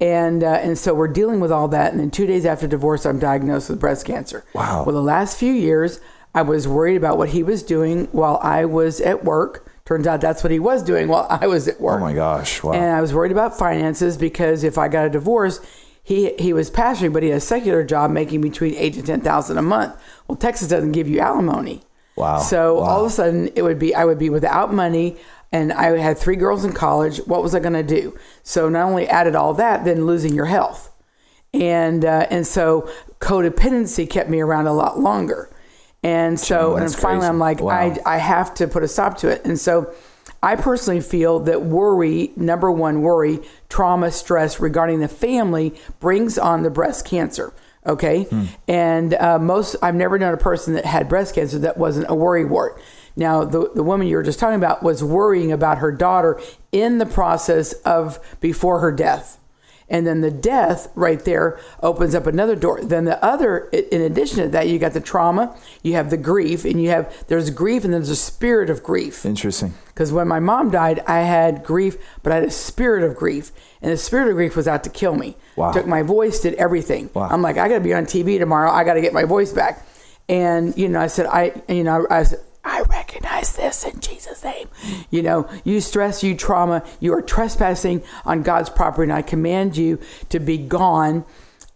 And 0.00 0.44
uh, 0.44 0.48
and 0.66 0.78
so 0.78 0.92
we're 0.94 1.08
dealing 1.08 1.40
with 1.40 1.50
all 1.50 1.68
that. 1.68 1.90
And 1.92 2.00
then 2.00 2.10
two 2.10 2.26
days 2.26 2.44
after 2.44 2.66
divorce, 2.66 3.06
I'm 3.06 3.18
diagnosed 3.18 3.70
with 3.70 3.80
breast 3.80 4.04
cancer. 4.04 4.44
Wow. 4.54 4.84
Well, 4.84 4.94
the 4.94 5.02
last 5.02 5.38
few 5.38 5.52
years, 5.52 6.00
I 6.34 6.42
was 6.42 6.68
worried 6.68 6.96
about 6.96 7.16
what 7.18 7.30
he 7.30 7.42
was 7.42 7.62
doing 7.62 8.08
while 8.12 8.38
I 8.42 8.66
was 8.66 9.00
at 9.00 9.24
work. 9.24 9.66
Turns 9.90 10.06
out 10.06 10.20
that's 10.20 10.44
what 10.44 10.52
he 10.52 10.60
was 10.60 10.84
doing 10.84 11.08
while 11.08 11.26
I 11.28 11.48
was 11.48 11.66
at 11.66 11.80
work. 11.80 11.96
oh 11.98 12.00
my 12.00 12.12
gosh 12.12 12.62
wow 12.62 12.74
And 12.74 12.92
I 12.92 13.00
was 13.00 13.12
worried 13.12 13.32
about 13.32 13.58
finances 13.58 14.16
because 14.16 14.62
if 14.62 14.78
I 14.78 14.86
got 14.86 15.06
a 15.06 15.10
divorce, 15.10 15.60
he 16.04 16.32
he 16.38 16.52
was 16.52 16.70
pastoring, 16.70 17.12
but 17.12 17.24
he 17.24 17.30
had 17.30 17.38
a 17.38 17.40
secular 17.40 17.82
job 17.82 18.12
making 18.12 18.40
between 18.40 18.76
eight 18.76 18.94
to 18.94 19.02
ten 19.02 19.20
thousand 19.20 19.58
a 19.58 19.62
month. 19.62 20.00
Well, 20.28 20.36
Texas 20.36 20.68
doesn't 20.68 20.92
give 20.92 21.08
you 21.08 21.18
alimony. 21.18 21.82
Wow. 22.14 22.38
So 22.38 22.76
Wow. 22.76 22.80
all 22.88 23.00
of 23.04 23.06
a 23.08 23.10
sudden, 23.10 23.48
it 23.56 23.62
would 23.62 23.80
be 23.80 23.92
I 23.92 24.04
would 24.04 24.18
be 24.18 24.30
without 24.30 24.72
money, 24.72 25.16
and 25.50 25.72
I 25.72 25.98
had 25.98 26.16
three 26.18 26.36
girls 26.36 26.64
in 26.64 26.72
college. 26.72 27.18
What 27.26 27.42
was 27.42 27.52
I 27.56 27.58
going 27.58 27.72
to 27.72 27.82
do? 27.82 28.16
So 28.44 28.68
not 28.68 28.86
only 28.86 29.08
added 29.08 29.34
all 29.34 29.54
that, 29.54 29.84
then 29.84 30.06
losing 30.06 30.34
your 30.34 30.46
health, 30.46 30.92
and 31.52 32.04
uh, 32.04 32.26
and 32.30 32.46
so 32.46 32.88
codependency 33.18 34.08
kept 34.08 34.30
me 34.30 34.38
around 34.40 34.68
a 34.68 34.72
lot 34.72 35.00
longer. 35.00 35.49
And 36.02 36.40
so, 36.40 36.76
and 36.76 36.94
finally, 36.94 37.20
crazy. 37.20 37.28
I'm 37.28 37.38
like, 37.38 37.60
Wow. 37.60 37.72
I 37.72 37.96
I 38.06 38.16
have 38.18 38.54
to 38.54 38.66
put 38.66 38.82
a 38.82 38.88
stop 38.88 39.18
to 39.18 39.28
it. 39.28 39.44
And 39.44 39.58
so 39.58 39.92
I 40.42 40.56
personally 40.56 41.00
feel 41.00 41.40
that 41.40 41.62
worry, 41.62 42.32
number 42.36 42.70
one, 42.70 43.02
worry, 43.02 43.40
trauma, 43.68 44.10
stress 44.10 44.60
regarding 44.60 45.00
the 45.00 45.08
family 45.08 45.74
brings 45.98 46.38
on 46.38 46.62
the 46.62 46.70
breast 46.70 47.04
cancer. 47.04 47.52
Okay. 47.86 48.26
And 48.68 49.14
uh, 49.14 49.38
most, 49.38 49.76
I've 49.82 49.94
never 49.94 50.18
known 50.18 50.34
a 50.34 50.38
person 50.38 50.74
that 50.74 50.84
had 50.84 51.08
breast 51.08 51.34
cancer 51.34 51.58
that 51.60 51.76
wasn't 51.76 52.06
a 52.08 52.14
worry 52.14 52.44
wart. 52.44 52.80
Now, 53.16 53.44
the, 53.44 53.70
the 53.74 53.82
woman 53.82 54.06
you 54.06 54.16
were 54.16 54.22
just 54.22 54.38
talking 54.38 54.56
about 54.56 54.82
was 54.82 55.02
worrying 55.02 55.50
about 55.50 55.78
her 55.78 55.90
daughter 55.90 56.40
in 56.72 56.98
the 56.98 57.06
process 57.06 57.72
of 57.72 58.18
before 58.40 58.80
her 58.80 58.92
death. 58.92 59.38
And 59.90 60.06
then 60.06 60.20
the 60.20 60.30
death 60.30 60.88
right 60.94 61.22
there 61.24 61.58
opens 61.82 62.14
up 62.14 62.26
another 62.26 62.54
door. 62.54 62.80
Then 62.80 63.04
the 63.04 63.22
other, 63.24 63.68
in 63.70 64.00
addition 64.02 64.38
to 64.38 64.48
that, 64.50 64.68
you 64.68 64.78
got 64.78 64.92
the 64.92 65.00
trauma, 65.00 65.56
you 65.82 65.94
have 65.94 66.10
the 66.10 66.16
grief, 66.16 66.64
and 66.64 66.80
you 66.80 66.90
have, 66.90 67.26
there's 67.26 67.50
grief 67.50 67.84
and 67.84 67.92
there's 67.92 68.08
a 68.08 68.16
spirit 68.16 68.70
of 68.70 68.84
grief. 68.84 69.26
interesting 69.26 69.74
Because 69.88 70.12
when 70.12 70.28
my 70.28 70.38
mom 70.38 70.70
died, 70.70 71.00
I 71.08 71.20
had 71.20 71.64
grief, 71.64 71.96
but 72.22 72.32
I 72.32 72.36
had 72.36 72.44
a 72.44 72.50
spirit 72.50 73.02
of 73.02 73.16
grief. 73.16 73.50
And 73.82 73.90
the 73.90 73.96
spirit 73.96 74.28
of 74.28 74.36
grief 74.36 74.56
was 74.56 74.68
out 74.68 74.84
to 74.84 74.90
kill 74.90 75.16
me. 75.16 75.36
Wow. 75.56 75.72
Took 75.72 75.86
my 75.86 76.02
voice, 76.02 76.40
did 76.40 76.54
everything. 76.54 77.10
Wow. 77.12 77.28
I'm 77.28 77.42
like, 77.42 77.58
I 77.58 77.68
got 77.68 77.74
to 77.74 77.80
be 77.80 77.92
on 77.92 78.04
TV 78.04 78.38
tomorrow. 78.38 78.70
I 78.70 78.84
got 78.84 78.94
to 78.94 79.00
get 79.00 79.12
my 79.12 79.24
voice 79.24 79.52
back. 79.52 79.84
And, 80.28 80.78
you 80.78 80.88
know, 80.88 81.00
I 81.00 81.08
said, 81.08 81.26
I, 81.26 81.60
you 81.68 81.82
know, 81.82 82.06
I 82.08 82.22
said, 82.22 82.38
This 83.40 83.84
in 83.84 84.00
Jesus' 84.00 84.44
name. 84.44 84.68
You 85.10 85.22
know, 85.22 85.48
you 85.64 85.80
stress, 85.80 86.22
you 86.22 86.36
trauma, 86.36 86.84
you 87.00 87.14
are 87.14 87.22
trespassing 87.22 88.02
on 88.24 88.42
God's 88.42 88.68
property, 88.70 89.04
and 89.04 89.12
I 89.12 89.22
command 89.22 89.76
you 89.76 89.98
to 90.28 90.38
be 90.38 90.58
gone. 90.58 91.24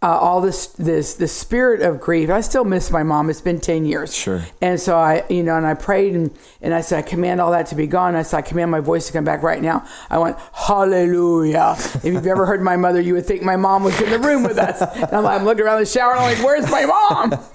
Uh, 0.05 0.19
all 0.19 0.39
this, 0.39 0.67
this, 0.67 1.15
the 1.15 1.27
spirit 1.27 1.81
of 1.81 1.99
grief. 1.99 2.29
I 2.29 2.41
still 2.41 2.63
miss 2.63 2.91
my 2.91 3.01
mom. 3.01 3.27
It's 3.31 3.41
been 3.41 3.59
ten 3.59 3.87
years. 3.87 4.15
Sure. 4.15 4.45
And 4.61 4.79
so 4.79 4.95
I, 4.95 5.23
you 5.31 5.41
know, 5.41 5.57
and 5.57 5.65
I 5.65 5.73
prayed 5.73 6.13
and, 6.13 6.29
and 6.61 6.75
I 6.75 6.81
said, 6.81 6.99
I 6.99 7.01
command 7.01 7.41
all 7.41 7.49
that 7.53 7.65
to 7.67 7.75
be 7.75 7.87
gone. 7.87 8.15
I 8.15 8.21
said, 8.21 8.37
I 8.37 8.41
command 8.43 8.69
my 8.69 8.81
voice 8.81 9.07
to 9.07 9.13
come 9.13 9.25
back 9.25 9.41
right 9.41 9.59
now. 9.59 9.83
I 10.11 10.19
went, 10.19 10.37
Hallelujah. 10.53 11.73
if 11.79 12.05
you've 12.05 12.27
ever 12.27 12.45
heard 12.45 12.61
my 12.61 12.77
mother, 12.77 13.01
you 13.01 13.15
would 13.15 13.25
think 13.25 13.41
my 13.41 13.55
mom 13.55 13.83
was 13.83 13.99
in 13.99 14.11
the 14.11 14.19
room 14.19 14.43
with 14.43 14.59
us. 14.59 14.79
And 14.79 15.11
I'm, 15.11 15.23
like, 15.23 15.39
I'm 15.39 15.43
looking 15.43 15.65
around 15.65 15.79
the 15.79 15.87
shower 15.87 16.11
and 16.11 16.19
I'm 16.19 16.35
like, 16.35 16.45
where's 16.45 16.69
my 16.69 16.85
mom? 16.85 17.29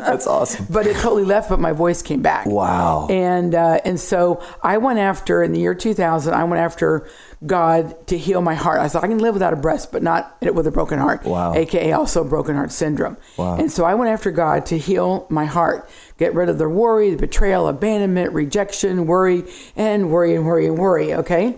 that's 0.00 0.26
awesome 0.26 0.66
But 0.68 0.88
it 0.88 0.96
totally 0.96 1.24
left, 1.24 1.48
but 1.48 1.60
my 1.60 1.70
voice 1.70 2.02
came 2.02 2.22
back. 2.22 2.46
Wow. 2.46 3.06
And 3.08 3.54
uh, 3.54 3.80
and 3.84 4.00
so 4.00 4.42
I 4.64 4.78
went 4.78 4.98
after 4.98 5.44
in 5.44 5.52
the 5.52 5.60
year 5.60 5.76
2000. 5.76 6.34
I 6.34 6.42
went 6.42 6.60
after 6.60 7.08
God 7.46 8.06
to 8.08 8.18
heal 8.18 8.40
my 8.40 8.54
heart. 8.54 8.80
I 8.80 8.88
thought 8.88 9.04
I 9.04 9.08
can 9.08 9.18
live 9.18 9.34
without 9.34 9.52
a 9.52 9.56
breast, 9.56 9.92
but 9.92 10.02
not 10.02 10.36
with 10.40 10.66
a 10.66 10.70
broken 10.72 10.98
heart. 10.98 11.24
Wow. 11.24 11.54
AKA 11.54 11.92
also 11.92 12.24
broken 12.24 12.56
heart 12.56 12.72
syndrome. 12.72 13.16
Wow. 13.36 13.56
And 13.56 13.70
so 13.70 13.84
I 13.84 13.94
went 13.94 14.10
after 14.10 14.30
God 14.32 14.66
to 14.66 14.78
heal 14.78 15.26
my 15.30 15.44
heart, 15.44 15.88
get 16.18 16.34
rid 16.34 16.48
of 16.48 16.58
the 16.58 16.68
worry, 16.68 17.10
the 17.10 17.16
betrayal, 17.16 17.68
abandonment, 17.68 18.32
rejection, 18.32 19.06
worry, 19.06 19.44
and 19.76 20.10
worry 20.10 20.34
and 20.34 20.44
worry 20.46 20.66
and 20.66 20.76
worry. 20.78 21.14
Okay. 21.14 21.54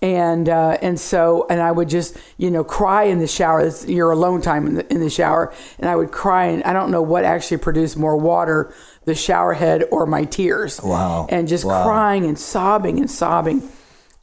And 0.00 0.48
uh, 0.48 0.78
and 0.80 0.98
so 0.98 1.46
and 1.50 1.60
I 1.60 1.72
would 1.72 1.88
just 1.88 2.16
you 2.36 2.52
know 2.52 2.62
cry 2.62 3.04
in 3.04 3.18
the 3.18 3.26
shower. 3.26 3.60
It's 3.62 3.84
your 3.86 4.12
alone 4.12 4.40
time 4.40 4.66
in 4.68 4.74
the 4.76 4.92
in 4.92 5.00
the 5.00 5.10
shower, 5.10 5.52
and 5.78 5.88
I 5.90 5.96
would 5.96 6.12
cry. 6.12 6.46
And 6.46 6.62
I 6.62 6.72
don't 6.72 6.92
know 6.92 7.02
what 7.02 7.24
actually 7.24 7.56
produced 7.56 7.96
more 7.98 8.16
water, 8.16 8.72
the 9.06 9.16
shower 9.16 9.54
head 9.54 9.82
or 9.90 10.06
my 10.06 10.24
tears. 10.24 10.80
Wow. 10.80 11.26
And 11.28 11.48
just 11.48 11.64
Wow. 11.64 11.82
crying 11.84 12.24
and 12.26 12.38
sobbing 12.38 13.00
and 13.00 13.10
sobbing 13.10 13.68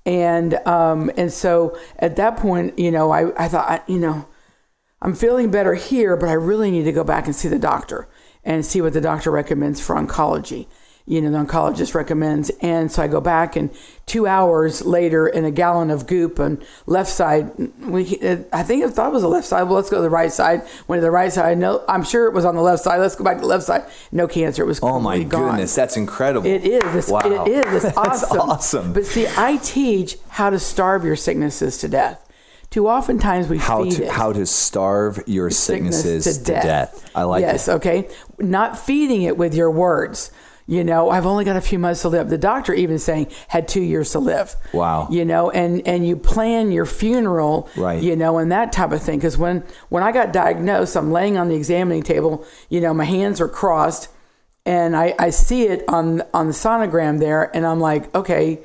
and 0.06 0.54
um, 0.68 1.12
and 1.18 1.32
so 1.32 1.78
at 2.00 2.16
that 2.18 2.38
point, 2.38 2.78
you 2.78 2.92
know, 2.92 3.12
I, 3.12 3.44
I 3.44 3.48
thought, 3.48 3.88
you 3.90 4.00
know, 4.00 4.28
I'm 5.02 5.16
feeling 5.16 5.52
better 5.52 5.74
here, 5.74 6.16
but 6.16 6.30
I 6.30 6.34
really 6.34 6.72
need 6.72 6.84
to 6.84 6.92
go 6.92 7.04
back 7.04 7.26
and 7.26 7.36
see 7.36 7.48
the 7.48 7.60
doctor 7.60 8.08
and 8.44 8.66
see 8.66 8.82
what 8.82 8.94
the 8.94 9.02
doctor 9.02 9.32
recommends 9.32 9.82
for 9.82 9.96
oncology. 9.96 10.68
You 11.08 11.22
know, 11.22 11.30
the 11.30 11.38
oncologist 11.38 11.94
recommends, 11.94 12.50
and 12.62 12.92
so 12.92 13.04
I 13.04 13.08
go 13.08 13.22
back, 13.22 13.56
and 13.56 13.70
two 14.08 14.26
hours 14.26 14.84
later, 14.84 15.28
in 15.28 15.46
a 15.46 15.52
gallon 15.52 15.92
of 15.92 16.08
goop 16.08 16.40
on 16.40 16.60
left 16.88 17.12
side, 17.12 17.52
we 17.80 18.18
I 18.52 18.64
think 18.64 18.84
I 18.84 18.90
thought 18.90 19.10
it 19.10 19.14
was 19.14 19.22
the 19.22 19.28
left 19.28 19.46
side. 19.46 19.64
Well, 19.64 19.76
let's 19.76 19.92
go 19.92 19.98
to 19.98 20.02
the 20.02 20.10
right 20.10 20.32
side. 20.32 20.64
Went 20.88 21.02
to 21.02 21.06
the 21.06 21.12
right 21.12 21.32
side. 21.32 21.60
No, 21.60 21.86
I'm 21.88 22.04
sure 22.04 22.26
it 22.26 22.34
was 22.34 22.44
on 22.44 22.56
the 22.56 22.64
left 22.64 22.82
side. 22.82 22.98
Let's 23.00 23.16
go 23.16 23.24
back 23.24 23.36
to 23.36 23.42
the 23.42 23.48
left 23.48 23.66
side. 23.66 23.84
No 24.12 24.28
cancer. 24.28 24.64
It 24.64 24.66
was 24.66 24.80
Oh 24.82 25.00
my 25.00 25.22
gone. 25.22 25.52
goodness, 25.52 25.76
that's 25.76 25.96
incredible. 25.96 26.48
It 26.48 26.66
is. 26.66 26.96
It's, 26.96 27.10
Wow. 27.12 27.46
It 27.46 27.52
is. 27.68 27.84
It's 27.84 27.84
That's 27.96 27.98
awesome. 28.24 28.40
awesome. 28.40 28.94
But 28.94 29.06
see, 29.06 29.28
I 29.38 29.58
teach 29.58 30.18
how 30.30 30.50
to 30.50 30.58
starve 30.58 31.06
your 31.06 31.16
sicknesses 31.16 31.78
to 31.80 31.88
death. 31.88 32.28
Too 32.72 32.88
oftentimes 32.90 33.48
we 33.48 33.60
how 33.60 33.84
feed 33.84 33.92
to 33.98 34.04
it. 34.06 34.10
how 34.12 34.34
to 34.34 34.44
starve 34.48 35.22
your 35.28 35.52
sickness 35.52 36.02
sicknesses 36.02 36.40
to 36.40 36.44
death. 36.52 37.12
I 37.14 37.24
like 37.24 37.44
that. 37.44 37.52
yes, 37.54 37.68
it. 37.68 37.74
okay. 37.74 38.10
Not 38.40 38.80
feeding 38.80 39.22
it 39.22 39.38
with 39.38 39.54
your 39.54 39.70
words. 39.70 40.32
You 40.68 40.84
know, 40.84 41.12
I've 41.12 41.28
only 41.28 41.46
got 41.46 41.56
a 41.58 41.62
few 41.62 41.78
months 41.78 42.02
to 42.02 42.10
live. 42.10 42.30
The 42.30 42.40
doctor 42.40 42.74
even 42.74 42.98
saying 42.98 43.28
had 43.50 43.68
two 43.68 43.82
years 43.84 44.12
to 44.14 44.20
live. 44.20 44.56
Wow. 44.74 45.08
You 45.12 45.24
know, 45.24 45.52
and 45.52 45.88
and 45.88 46.08
you 46.08 46.16
plan 46.16 46.72
your 46.72 46.88
funeral. 46.88 47.70
Right. 47.78 48.02
You 48.02 48.16
know, 48.16 48.40
and 48.40 48.52
that 48.52 48.72
type 48.72 48.92
of 48.92 49.02
thing. 49.04 49.20
Because 49.20 49.38
when 49.38 49.64
when 49.90 50.02
I 50.02 50.12
got 50.12 50.34
diagnosed, 50.34 50.96
I'm 50.98 51.12
laying 51.12 51.38
on 51.38 51.50
the 51.50 51.56
examining 51.56 52.02
table. 52.02 52.44
You 52.70 52.82
know, 52.82 52.96
my 52.96 53.04
hands 53.06 53.40
are 53.42 53.48
crossed, 53.48 54.10
and 54.66 54.98
I 54.98 55.14
I 55.20 55.30
see 55.30 55.68
it 55.68 55.84
on 55.88 56.24
on 56.34 56.48
the 56.48 56.54
sonogram 56.54 57.20
there, 57.20 57.56
and 57.56 57.64
I'm 57.64 57.80
like, 57.80 58.14
okay, 58.16 58.60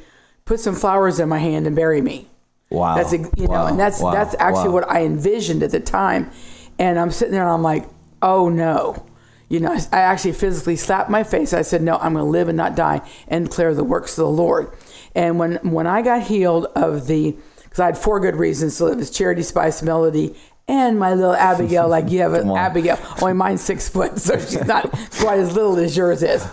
put 0.46 0.58
some 0.58 0.74
flowers 0.74 1.20
in 1.20 1.28
my 1.28 1.38
hand 1.38 1.66
and 1.66 1.76
bury 1.76 2.00
me. 2.00 2.28
Wow. 2.70 2.96
That's 2.96 3.12
you 3.12 3.18
know, 3.36 3.46
Wow. 3.50 3.66
and 3.66 3.78
that's 3.78 4.00
Wow. 4.00 4.12
that's 4.12 4.34
actually 4.38 4.68
Wow. 4.68 4.74
what 4.74 4.90
I 4.90 5.02
envisioned 5.04 5.62
at 5.62 5.70
the 5.70 5.80
time. 5.80 6.30
And 6.78 6.98
I'm 6.98 7.10
sitting 7.10 7.32
there 7.32 7.42
and 7.42 7.50
I'm 7.50 7.62
like, 7.62 7.86
oh 8.22 8.48
no. 8.48 9.04
You 9.50 9.58
know, 9.58 9.76
I 9.90 9.98
actually 9.98 10.32
physically 10.32 10.76
slapped 10.76 11.10
my 11.10 11.24
face. 11.24 11.52
I 11.52 11.62
said, 11.62 11.82
no, 11.82 11.96
I'm 11.96 12.12
going 12.12 12.24
to 12.24 12.30
live 12.30 12.46
and 12.48 12.56
not 12.56 12.76
die 12.76 13.02
and 13.26 13.46
declare 13.46 13.74
the 13.74 13.82
works 13.82 14.12
of 14.12 14.24
the 14.24 14.30
Lord. 14.30 14.72
And 15.14 15.40
when 15.40 15.56
when 15.56 15.88
I 15.88 16.02
got 16.02 16.22
healed 16.22 16.66
of 16.76 17.08
the, 17.08 17.36
because 17.64 17.80
I 17.80 17.86
had 17.86 17.98
four 17.98 18.20
good 18.20 18.36
reasons 18.36 18.76
to 18.78 18.84
live: 18.84 19.00
it's 19.00 19.10
charity, 19.10 19.42
spice, 19.42 19.82
melody, 19.82 20.36
and 20.68 21.00
my 21.00 21.14
little 21.14 21.34
Abigail. 21.34 21.88
like 21.88 22.10
you 22.10 22.20
have 22.20 22.34
an 22.34 22.48
Abigail, 22.48 22.96
only 23.20 23.34
mine's 23.34 23.60
six 23.60 23.88
foot, 23.88 24.20
so 24.20 24.38
she's 24.38 24.64
not 24.66 24.88
quite 25.18 25.40
as 25.40 25.52
little 25.52 25.76
as 25.78 25.96
yours 25.96 26.22
is. 26.22 26.46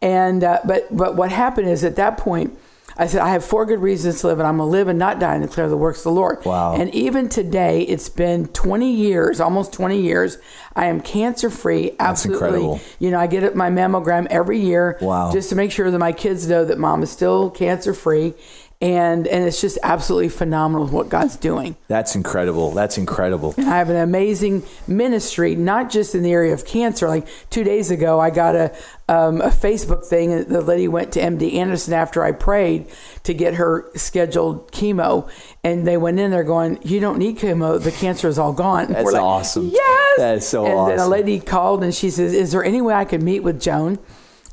And 0.00 0.44
uh, 0.44 0.60
but 0.64 0.96
but 0.96 1.16
what 1.16 1.32
happened 1.32 1.68
is 1.68 1.82
at 1.82 1.96
that 1.96 2.18
point. 2.18 2.56
I 2.96 3.06
said, 3.06 3.20
I 3.22 3.30
have 3.30 3.44
four 3.44 3.66
good 3.66 3.80
reasons 3.80 4.20
to 4.20 4.28
live, 4.28 4.38
and 4.38 4.46
I'm 4.46 4.58
going 4.58 4.68
to 4.68 4.70
live 4.70 4.88
and 4.88 4.98
not 4.98 5.18
die 5.18 5.34
and 5.34 5.42
declare 5.46 5.68
the 5.68 5.76
works 5.76 5.98
of 6.00 6.04
the 6.04 6.10
Lord. 6.12 6.44
Wow. 6.44 6.74
And 6.74 6.94
even 6.94 7.28
today, 7.28 7.82
it's 7.82 8.08
been 8.08 8.46
20 8.48 8.92
years, 8.92 9.40
almost 9.40 9.72
20 9.72 10.00
years. 10.00 10.38
I 10.76 10.86
am 10.86 11.00
cancer 11.00 11.50
free. 11.50 11.96
Absolutely. 11.98 12.46
incredible. 12.46 12.80
You 13.00 13.10
know, 13.10 13.18
I 13.18 13.26
get 13.26 13.54
my 13.56 13.70
mammogram 13.70 14.26
every 14.30 14.60
year 14.60 14.96
Wow. 15.00 15.32
just 15.32 15.48
to 15.50 15.56
make 15.56 15.72
sure 15.72 15.90
that 15.90 15.98
my 15.98 16.12
kids 16.12 16.46
know 16.46 16.64
that 16.64 16.78
mom 16.78 17.02
is 17.02 17.10
still 17.10 17.50
cancer 17.50 17.94
free. 17.94 18.34
And, 18.80 19.26
and 19.26 19.44
it's 19.44 19.62
just 19.62 19.78
absolutely 19.82 20.28
phenomenal 20.28 20.86
what 20.88 21.08
God's 21.08 21.36
doing. 21.36 21.76
That's 21.88 22.14
incredible. 22.14 22.72
That's 22.72 22.98
incredible. 22.98 23.54
I 23.56 23.62
have 23.62 23.88
an 23.88 23.96
amazing 23.96 24.62
ministry, 24.86 25.54
not 25.56 25.90
just 25.90 26.14
in 26.14 26.22
the 26.22 26.32
area 26.32 26.52
of 26.52 26.66
cancer. 26.66 27.08
Like 27.08 27.26
two 27.48 27.64
days 27.64 27.90
ago, 27.90 28.20
I 28.20 28.28
got 28.30 28.54
a 28.54 28.74
um, 29.08 29.40
a 29.40 29.48
Facebook 29.48 30.04
thing. 30.04 30.32
and 30.32 30.46
The 30.46 30.60
lady 30.60 30.88
went 30.88 31.12
to 31.12 31.20
MD 31.20 31.54
Anderson 31.54 31.94
after 31.94 32.22
I 32.24 32.32
prayed 32.32 32.86
to 33.22 33.32
get 33.32 33.54
her 33.54 33.90
scheduled 33.94 34.70
chemo, 34.72 35.30
and 35.62 35.86
they 35.86 35.96
went 35.96 36.18
in 36.18 36.30
there 36.30 36.44
going, 36.44 36.78
"You 36.82 37.00
don't 37.00 37.18
need 37.18 37.38
chemo. 37.38 37.82
The 37.82 37.92
cancer 37.92 38.28
is 38.28 38.38
all 38.38 38.52
gone." 38.52 38.92
That's 38.92 39.12
like, 39.12 39.22
awesome. 39.22 39.68
Yes, 39.68 40.18
That 40.18 40.34
is 40.36 40.46
so 40.46 40.64
awesome. 40.66 40.90
and 40.90 40.98
then 41.00 41.06
a 41.06 41.08
lady 41.08 41.40
called 41.40 41.82
and 41.84 41.94
she 41.94 42.10
says, 42.10 42.32
"Is 42.34 42.52
there 42.52 42.64
any 42.64 42.82
way 42.82 42.94
I 42.94 43.04
could 43.04 43.22
meet 43.22 43.40
with 43.40 43.60
Joan?" 43.60 43.98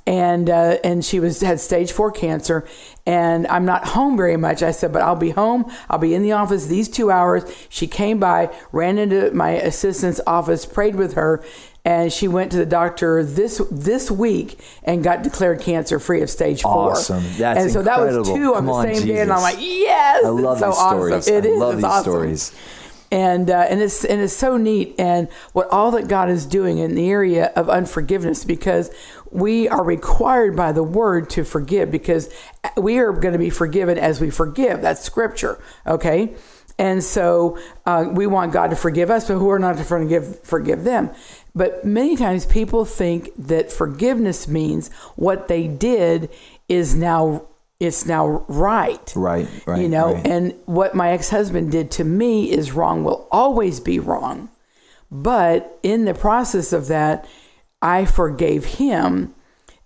And 0.08 0.50
uh, 0.50 0.78
and 0.84 1.04
she 1.06 1.20
was 1.20 1.42
had 1.42 1.60
stage 1.60 1.92
four 1.92 2.12
cancer 2.12 2.68
and 3.06 3.48
I'm 3.48 3.66
not 3.66 3.88
home 3.90 4.16
very 4.18 4.38
much. 4.38 4.62
I 4.62 4.72
said, 4.72 4.94
but 4.94 5.02
I'll 5.02 5.16
be 5.16 5.32
home. 5.32 5.72
I'll 5.90 5.98
be 6.00 6.14
in 6.14 6.22
the 6.24 6.34
office 6.34 6.68
these 6.68 6.88
two 6.88 7.10
hours. 7.12 7.44
She 7.70 7.88
came 7.88 8.20
by, 8.20 8.54
ran 8.72 8.98
into 8.98 9.32
my 9.32 9.52
assistant's 9.52 10.22
office, 10.28 10.66
prayed 10.66 10.96
with 10.96 11.14
her, 11.14 11.44
and 11.84 12.14
she 12.14 12.28
went 12.28 12.52
to 12.52 12.58
the 12.58 12.66
doctor 12.66 13.24
this 13.24 13.60
this 13.72 14.12
week 14.12 14.60
and 14.84 15.04
got 15.04 15.24
declared 15.24 15.62
cancer 15.62 16.00
free 16.00 16.22
of 16.22 16.30
stage 16.30 16.62
four. 16.62 16.92
Awesome. 16.92 17.24
That's 17.38 17.60
and 17.60 17.72
so 17.72 17.82
that 17.82 18.00
was 18.00 18.16
incredible. 18.16 18.36
two 18.36 18.56
on 18.56 18.56
Come 18.56 18.66
the 18.68 18.72
on, 18.74 18.96
same 18.96 19.08
day, 19.08 19.22
and 19.22 19.32
I'm 19.32 19.40
Jesus. 19.40 19.54
like, 19.56 19.58
yes, 19.60 20.26
I 20.26 20.30
love 20.30 20.58
it's 20.58 20.60
so 20.62 20.68
these 20.68 20.78
awesome. 20.78 20.98
stories. 20.98 21.28
It 21.28 21.46
I 21.46 21.48
is. 21.48 21.60
love 21.60 21.76
these 21.78 21.84
awesome 21.84 22.04
stories. 22.04 22.56
and 23.12 23.50
uh, 23.50 23.66
and 23.70 23.82
it's 23.82 24.06
and 24.06 24.22
it's 24.22 24.34
so 24.34 24.58
neat 24.58 24.94
and 25.00 25.28
what 25.54 25.68
all 25.72 25.90
that 25.92 26.08
God 26.08 26.30
is 26.30 26.46
doing 26.46 26.78
in 26.78 26.94
the 26.96 27.10
area 27.10 27.48
of 27.56 27.68
unforgiveness 27.70 28.46
because 28.46 28.92
we 29.32 29.67
are 29.67 29.84
required 29.84 30.56
by 30.56 30.72
the 30.72 30.84
word 30.84 31.30
to 31.32 31.44
forgive 31.44 31.89
because 31.89 32.34
we 32.78 32.98
are 32.98 33.12
going 33.12 33.34
to 33.34 33.39
be 33.39 33.50
forgiven 33.50 33.98
as 33.98 34.20
we 34.20 34.30
forgive. 34.30 34.82
That's 34.82 35.02
scripture 35.02 35.62
okay? 35.86 36.34
And 36.78 37.04
so 37.04 37.60
uh, 37.86 38.08
we 38.12 38.26
want 38.28 38.54
God 38.54 38.70
to 38.72 38.76
forgive 38.76 39.12
us 39.12 39.28
but 39.28 39.36
who 39.36 39.50
are 39.50 39.60
not 39.60 39.78
to 39.78 39.84
forgive 39.84 40.41
forgive 40.44 40.84
them? 40.84 41.12
But 41.54 41.86
many 41.86 42.15
times 42.15 42.46
people 42.46 42.86
think 42.86 43.30
that 43.38 43.72
forgiveness 43.72 44.48
means 44.48 44.91
what 45.15 45.48
they 45.48 45.67
did 45.67 46.30
is 46.67 46.96
now 46.96 47.46
it's 47.80 48.06
now 48.06 48.46
right. 48.48 49.13
Right, 49.15 49.48
right, 49.65 49.82
you 49.82 49.89
know 49.89 50.13
right. 50.13 50.26
and 50.28 50.56
what 50.65 50.96
my 50.96 51.12
ex-husband 51.12 51.72
did 51.72 51.91
to 51.91 52.04
me 52.04 52.52
is 52.52 52.72
wrong 52.72 53.04
will 53.04 53.28
always 53.32 53.80
be 53.80 54.00
wrong. 54.00 54.50
But 55.12 55.78
in 55.84 56.06
the 56.06 56.13
process 56.13 56.72
of 56.72 56.88
that 56.88 57.28
i 57.82 58.06
forgave 58.06 58.65
him 58.65 59.34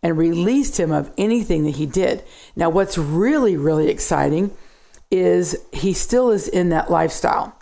and 0.04 0.18
released 0.18 0.80
him 0.80 0.92
of 0.92 1.12
anything 1.18 1.64
that 1.66 1.76
he 1.76 1.86
did 1.86 2.24
now 2.56 2.70
what's 2.70 2.98
really 2.98 3.56
really 3.58 3.90
exciting 3.90 4.52
is 5.12 5.56
he 5.72 5.94
still 5.94 6.32
is 6.32 6.48
in 6.48 6.70
that 6.70 6.90
lifestyle 6.92 7.58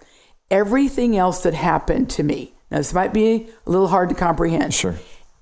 everything 0.51 1.15
else 1.17 1.43
that 1.43 1.53
happened 1.53 2.09
to 2.09 2.23
me 2.23 2.53
now 2.71 2.77
this 2.77 2.93
might 2.93 3.13
be 3.13 3.49
a 3.65 3.69
little 3.69 3.87
hard 3.89 4.09
to 4.09 4.15
comprehend 4.15 4.73
Sure. 4.73 4.95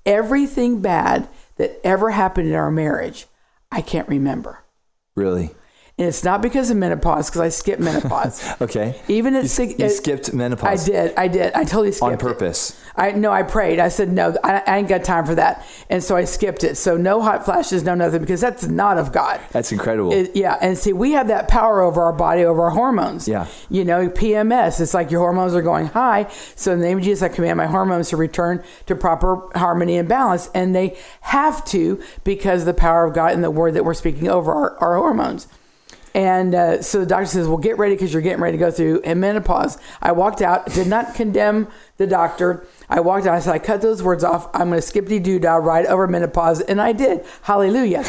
everything 0.06 0.80
bad 0.80 1.28
that 1.56 1.80
ever 1.84 2.10
happened 2.10 2.48
in 2.48 2.54
our 2.54 2.70
marriage 2.70 3.26
i 3.70 3.80
can't 3.80 4.08
remember 4.08 4.58
Really? 5.14 5.50
And 6.02 6.08
it's 6.08 6.24
not 6.24 6.42
because 6.42 6.70
of 6.70 6.76
menopause, 6.76 7.30
because 7.30 7.40
I 7.40 7.48
skipped 7.48 7.80
menopause. 7.90 8.42
Okay. 8.60 9.00
Even 9.08 9.34
at 9.36 9.42
you, 9.44 9.48
six, 9.48 9.74
you 9.78 9.84
at- 9.86 9.92
skipped 9.92 10.32
menopause. 10.34 10.88
I 10.88 10.92
did. 10.92 11.14
I 11.16 11.28
did. 11.28 11.52
I 11.54 11.64
totally 11.64 11.92
skipped 11.92 12.02
On 12.02 12.12
it. 12.14 12.18
purpose. 12.18 12.78
I 12.96 13.12
no. 13.12 13.30
I 13.32 13.42
prayed. 13.42 13.78
I 13.78 13.88
said 13.88 14.10
no. 14.12 14.36
I, 14.44 14.62
I 14.66 14.78
ain't 14.78 14.88
got 14.88 15.04
time 15.04 15.24
for 15.24 15.34
that, 15.36 15.64
and 15.88 16.02
so 16.02 16.16
I 16.16 16.24
skipped 16.24 16.64
it. 16.64 16.76
So 16.76 16.96
no 16.96 17.22
hot 17.22 17.44
flashes, 17.44 17.84
no 17.84 17.94
nothing, 17.94 18.20
because 18.20 18.40
that's 18.40 18.66
not 18.66 18.98
of 18.98 19.12
God. 19.12 19.40
That's 19.52 19.70
incredible. 19.72 20.12
It- 20.12 20.36
yeah, 20.36 20.58
and 20.60 20.76
see, 20.76 20.92
we 20.92 21.12
have 21.12 21.28
that 21.28 21.48
power 21.48 21.80
over 21.82 22.02
our 22.02 22.12
body, 22.12 22.44
over 22.44 22.64
our 22.64 22.70
hormones. 22.70 23.28
Yeah. 23.28 23.46
You 23.70 23.84
know, 23.84 24.08
PMS, 24.10 24.80
it's 24.80 24.92
like 24.94 25.10
your 25.10 25.20
hormones 25.20 25.54
are 25.54 25.62
going 25.62 25.86
high. 25.86 26.26
So 26.56 26.72
in 26.72 26.80
the 26.80 26.84
name 26.86 26.98
of 26.98 27.04
Jesus, 27.04 27.22
I 27.22 27.28
command 27.28 27.56
my 27.56 27.66
hormones 27.66 28.08
to 28.10 28.16
return 28.16 28.62
to 28.86 28.94
proper 28.96 29.48
harmony 29.56 29.96
and 29.96 30.08
balance. 30.08 30.50
And 30.54 30.74
they 30.74 30.98
have 31.20 31.64
to 31.66 32.02
because 32.24 32.60
of 32.62 32.66
the 32.66 32.74
power 32.74 33.04
of 33.06 33.14
God 33.14 33.32
and 33.32 33.42
the 33.44 33.50
word 33.50 33.74
that 33.74 33.84
we're 33.84 33.94
speaking 33.94 34.28
over 34.28 34.52
our, 34.52 34.76
our 34.78 34.96
hormones. 34.96 35.46
And 36.14 36.54
uh, 36.54 36.82
so 36.82 37.00
the 37.00 37.06
doctor 37.06 37.26
says, 37.26 37.48
well, 37.48 37.56
get 37.56 37.78
ready 37.78 37.94
because 37.94 38.12
you're 38.12 38.22
getting 38.22 38.42
ready 38.42 38.58
to 38.58 38.64
go 38.64 38.70
through 38.70 39.00
a 39.04 39.14
menopause. 39.14 39.78
I 40.00 40.12
walked 40.12 40.42
out, 40.42 40.66
did 40.66 40.86
not 40.86 41.14
condemn 41.14 41.68
the 41.96 42.06
doctor. 42.06 42.66
I 42.88 43.00
walked 43.00 43.26
out, 43.26 43.34
I 43.34 43.40
said, 43.40 43.54
I 43.54 43.58
cut 43.58 43.80
those 43.80 44.02
words 44.02 44.22
off. 44.22 44.48
I'm 44.54 44.68
going 44.68 44.80
to 44.80 44.86
skippity 44.86 45.20
doo 45.20 45.38
dah 45.38 45.54
right 45.54 45.86
over 45.86 46.06
menopause. 46.06 46.60
And 46.60 46.80
I 46.80 46.92
did. 46.92 47.24
Hallelujah. 47.42 48.04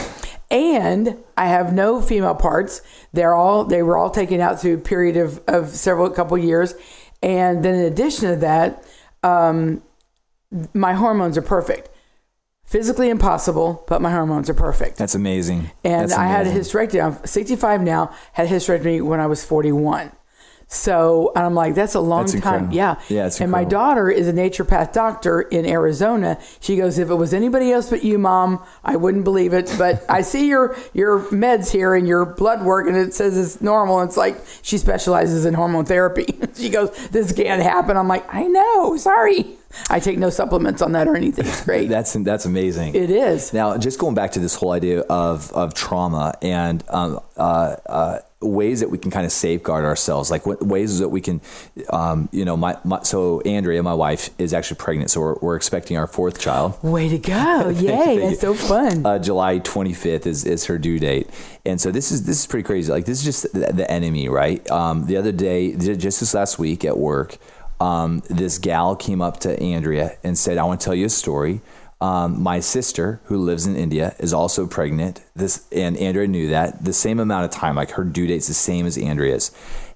And 0.51 1.17
I 1.37 1.47
have 1.47 1.73
no 1.73 2.01
female 2.01 2.35
parts. 2.35 2.81
They're 3.13 3.33
all, 3.33 3.63
they 3.63 3.81
were 3.81 3.97
all 3.97 4.09
taken 4.09 4.41
out 4.41 4.59
through 4.59 4.75
a 4.75 4.81
period 4.81 5.17
of, 5.17 5.41
of 5.47 5.69
several, 5.69 6.09
couple 6.09 6.37
years. 6.37 6.75
And 7.21 7.63
then 7.63 7.75
in 7.75 7.85
addition 7.85 8.29
to 8.29 8.35
that, 8.37 8.83
um, 9.23 9.81
my 10.73 10.93
hormones 10.93 11.37
are 11.37 11.41
perfect. 11.41 11.89
Physically 12.73 13.11
impossible, 13.11 13.83
but 13.87 14.01
my 14.01 14.09
hormones 14.09 14.49
are 14.49 14.55
perfect. 14.55 14.97
That's 14.97 15.13
amazing. 15.13 15.69
And 15.83 16.09
That's 16.09 16.13
I 16.13 16.25
had 16.25 16.47
a 16.47 16.51
hysterectomy. 16.51 17.05
I'm 17.05 17.23
65 17.23 17.83
now. 17.83 18.11
Had 18.31 18.47
a 18.47 18.49
hysterectomy 18.49 18.99
when 19.03 19.19
I 19.19 19.27
was 19.27 19.45
41. 19.45 20.11
So 20.73 21.31
and 21.35 21.45
I'm 21.45 21.53
like, 21.53 21.75
that's 21.75 21.95
a 21.95 21.99
long 21.99 22.25
That's 22.25 22.33
time. 22.33 22.65
incredible. 22.65 22.75
Yeah. 22.75 22.95
Yeah, 23.09 23.27
it's 23.27 23.39
and 23.39 23.51
my 23.51 23.63
daughter 23.63 24.09
is 24.09 24.27
a 24.27 24.33
naturopath 24.33 24.93
doctor 24.93 25.41
in 25.41 25.65
Arizona. 25.65 26.39
She 26.59 26.75
goes, 26.75 26.97
if 26.97 27.09
it 27.09 27.15
was 27.15 27.33
anybody 27.33 27.71
else 27.71 27.89
but 27.89 28.03
you, 28.03 28.17
mom, 28.17 28.63
I 28.83 28.95
wouldn't 28.95 29.23
believe 29.23 29.53
it. 29.53 29.73
But 29.77 30.03
I 30.09 30.21
see 30.33 30.47
your 30.47 30.75
your 30.93 31.19
meds 31.31 31.71
here 31.71 31.93
and 31.93 32.07
your 32.07 32.25
blood 32.25 32.63
work, 32.63 32.87
and 32.87 32.97
it 32.97 33.13
says 33.13 33.37
it's 33.37 33.61
normal. 33.61 34.01
It's 34.01 34.17
like 34.17 34.37
she 34.61 34.77
specializes 34.77 35.45
in 35.45 35.53
hormone 35.53 35.85
therapy. 35.85 36.25
she 36.55 36.69
goes, 36.69 36.89
this 37.09 37.31
can't 37.31 37.61
happen. 37.61 37.95
I'm 37.97 38.07
like, 38.07 38.25
I 38.33 38.43
know. 38.43 38.97
Sorry. 38.97 39.57
I 39.89 39.99
take 39.99 40.19
no 40.19 40.29
supplements 40.29 40.81
on 40.83 40.91
that 40.91 41.07
or 41.07 41.15
anything. 41.15 41.45
It's 41.47 41.65
great. 41.65 41.89
That's 41.93 42.13
that's 42.13 42.45
amazing. 42.45 42.93
it 42.95 43.09
is. 43.09 43.53
Now, 43.53 43.75
just 43.77 43.97
going 43.99 44.13
back 44.13 44.31
to 44.33 44.39
this 44.39 44.53
whole 44.55 44.71
idea 44.71 45.01
of, 45.01 45.51
of 45.51 45.73
trauma 45.73 46.33
and 46.43 46.83
um, 46.89 47.19
uh, 47.37 47.75
uh, 47.87 48.19
ways 48.45 48.79
that 48.79 48.89
we 48.89 48.97
can 48.97 49.11
kind 49.11 49.25
of 49.25 49.31
safeguard 49.31 49.85
ourselves, 49.85 50.29
like 50.31 50.45
what 50.45 50.61
ways 50.61 50.99
that 50.99 51.09
we 51.09 51.21
can, 51.21 51.41
um, 51.89 52.29
you 52.31 52.45
know, 52.45 52.57
my, 52.57 52.77
my 52.83 53.01
so 53.03 53.41
Andrea, 53.41 53.81
my 53.83 53.93
wife, 53.93 54.29
is 54.37 54.53
actually 54.53 54.77
pregnant, 54.77 55.09
so 55.09 55.21
we're, 55.21 55.35
we're 55.41 55.55
expecting 55.55 55.97
our 55.97 56.07
fourth 56.07 56.39
child. 56.39 56.81
Way 56.83 57.09
to 57.09 57.17
go! 57.17 57.69
Yay! 57.75 58.19
That's 58.19 58.41
so 58.41 58.53
fun. 58.53 59.05
Uh, 59.05 59.19
July 59.19 59.59
25th 59.59 60.25
is, 60.25 60.45
is 60.45 60.65
her 60.65 60.77
due 60.77 60.99
date, 60.99 61.29
and 61.65 61.79
so 61.79 61.91
this 61.91 62.11
is 62.11 62.23
this 62.25 62.39
is 62.39 62.47
pretty 62.47 62.65
crazy. 62.65 62.91
Like 62.91 63.05
this 63.05 63.19
is 63.19 63.23
just 63.23 63.53
the, 63.53 63.71
the 63.73 63.89
enemy, 63.89 64.29
right? 64.29 64.69
Um, 64.71 65.05
the 65.05 65.17
other 65.17 65.31
day, 65.31 65.75
just 65.75 66.19
this 66.19 66.33
last 66.33 66.59
week 66.59 66.85
at 66.85 66.97
work, 66.97 67.37
um, 67.79 68.21
this 68.29 68.57
gal 68.57 68.95
came 68.95 69.21
up 69.21 69.39
to 69.41 69.59
Andrea 69.59 70.17
and 70.23 70.37
said, 70.37 70.57
"I 70.57 70.63
want 70.63 70.81
to 70.81 70.85
tell 70.85 70.95
you 70.95 71.05
a 71.05 71.09
story." 71.09 71.61
Um, 72.03 72.43
my 72.43 72.59
sister, 72.59 73.21
who 73.27 73.37
lives 73.37 73.65
in 73.65 73.77
India, 73.77 74.13
is 74.19 74.33
also 74.33 74.67
pregnant. 74.67 75.23
This 75.37 75.65
and 75.71 75.95
Andrea 75.95 76.27
knew 76.27 76.49
that 76.49 76.83
the 76.83 76.91
same 76.91 77.17
amount 77.17 77.45
of 77.45 77.51
time, 77.51 77.75
like 77.77 77.91
her 77.91 78.03
due 78.03 78.27
date's 78.27 78.49
the 78.49 78.53
same 78.53 78.85
as 78.85 78.97
Andrea's, 78.97 79.51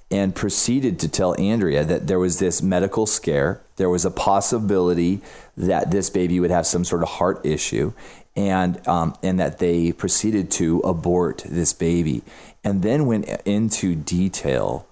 and 0.09 0.33
proceeded 0.33 1.01
to 1.01 1.09
tell 1.09 1.37
Andrea 1.37 1.83
that 1.83 2.07
there 2.07 2.17
was 2.17 2.39
this 2.39 2.61
medical 2.61 3.07
scare. 3.07 3.59
There 3.75 3.89
was 3.89 4.05
a 4.05 4.09
possibility 4.09 5.19
that 5.57 5.91
this 5.91 6.09
baby 6.09 6.39
would 6.39 6.49
have 6.49 6.65
some 6.65 6.85
sort 6.85 7.03
of 7.03 7.09
heart 7.09 7.45
issue, 7.45 7.91
and 8.37 8.87
um, 8.87 9.13
and 9.21 9.37
that 9.41 9.59
they 9.59 9.91
proceeded 9.91 10.49
to 10.51 10.79
abort 10.85 11.43
this 11.45 11.73
baby, 11.73 12.21
and 12.63 12.83
then 12.83 13.05
went 13.05 13.27
into 13.43 13.95
detail 13.95 14.87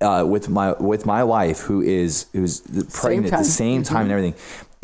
uh, 0.00 0.24
with 0.28 0.48
my 0.48 0.72
with 0.72 1.06
my 1.06 1.24
wife 1.24 1.60
who 1.60 1.80
is 1.80 2.26
who's 2.32 2.60
pregnant 2.92 3.32
at 3.32 3.38
the 3.38 3.44
same 3.44 3.82
time 3.82 4.02
and 4.02 4.12
everything. 4.12 4.34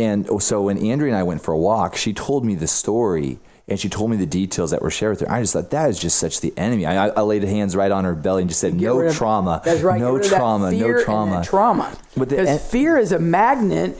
And 0.03 0.43
so 0.43 0.63
when 0.63 0.79
Andrea 0.79 1.13
and 1.13 1.19
I 1.19 1.23
went 1.23 1.43
for 1.43 1.53
a 1.53 1.59
walk, 1.59 1.97
she 1.97 2.13
told 2.13 2.45
me 2.45 2.55
the 2.55 2.67
story 2.67 3.39
and 3.69 3.79
she 3.79 3.89
told 3.89 4.11
me 4.11 4.17
the 4.17 4.27
details 4.27 4.71
that 4.73 4.83
were 4.83 4.91
shared 4.91 5.13
with 5.13 5.21
her. 5.21 5.31
I 5.33 5.41
just 5.41 5.53
thought 5.53 5.71
that 5.71 5.89
is 5.89 5.99
just 5.99 6.19
such 6.19 6.41
the 6.41 6.53
enemy. 6.57 6.85
I, 6.87 7.09
I 7.09 7.21
laid 7.21 7.43
hands 7.45 7.77
right 7.77 7.91
on 7.91 8.05
her 8.05 8.15
belly 8.15 8.43
and 8.43 8.49
just 8.51 8.61
said, 8.61 8.75
"No 8.75 9.01
of- 9.01 9.15
trauma, 9.15 9.63
That's 9.65 9.81
right. 9.83 10.01
no 10.01 10.13
get 10.13 10.15
rid 10.17 10.25
of 10.25 10.31
that 10.31 10.37
trauma, 10.39 10.73
no 10.73 11.05
trauma." 11.05 11.45
trauma. 11.45 11.97
Because 12.19 12.71
fear 12.71 12.99
is 12.99 13.13
a 13.13 13.19
magnet. 13.19 13.99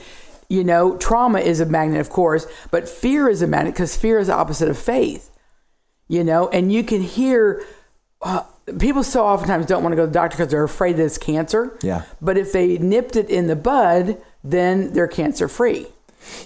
You 0.49 0.63
know, 0.63 0.97
trauma 0.97 1.39
is 1.39 1.61
a 1.61 1.65
magnet, 1.65 2.01
of 2.01 2.09
course, 2.09 2.45
but 2.69 2.87
fear 2.87 3.29
is 3.29 3.41
a 3.41 3.47
magnet 3.47 3.73
because 3.73 3.95
fear 3.95 4.19
is 4.19 4.27
the 4.27 4.33
opposite 4.35 4.69
of 4.69 4.77
faith. 4.77 5.31
You 6.07 6.23
know, 6.23 6.49
and 6.49 6.71
you 6.71 6.83
can 6.83 7.01
hear 7.01 7.63
uh, 8.21 8.43
people 8.77 9.03
so 9.03 9.25
oftentimes 9.25 9.65
don't 9.65 9.81
want 9.81 9.93
to 9.93 9.95
go 9.95 10.03
to 10.03 10.07
the 10.07 10.13
doctor 10.13 10.35
because 10.37 10.51
they're 10.51 10.63
afraid 10.63 10.97
that 10.97 11.05
it's 11.05 11.17
cancer. 11.17 11.77
Yeah. 11.81 12.03
But 12.21 12.37
if 12.37 12.51
they 12.51 12.77
nipped 12.77 13.15
it 13.15 13.29
in 13.29 13.47
the 13.47 13.55
bud, 13.55 14.21
then 14.43 14.93
they're 14.93 15.07
cancer 15.07 15.47
free. 15.47 15.87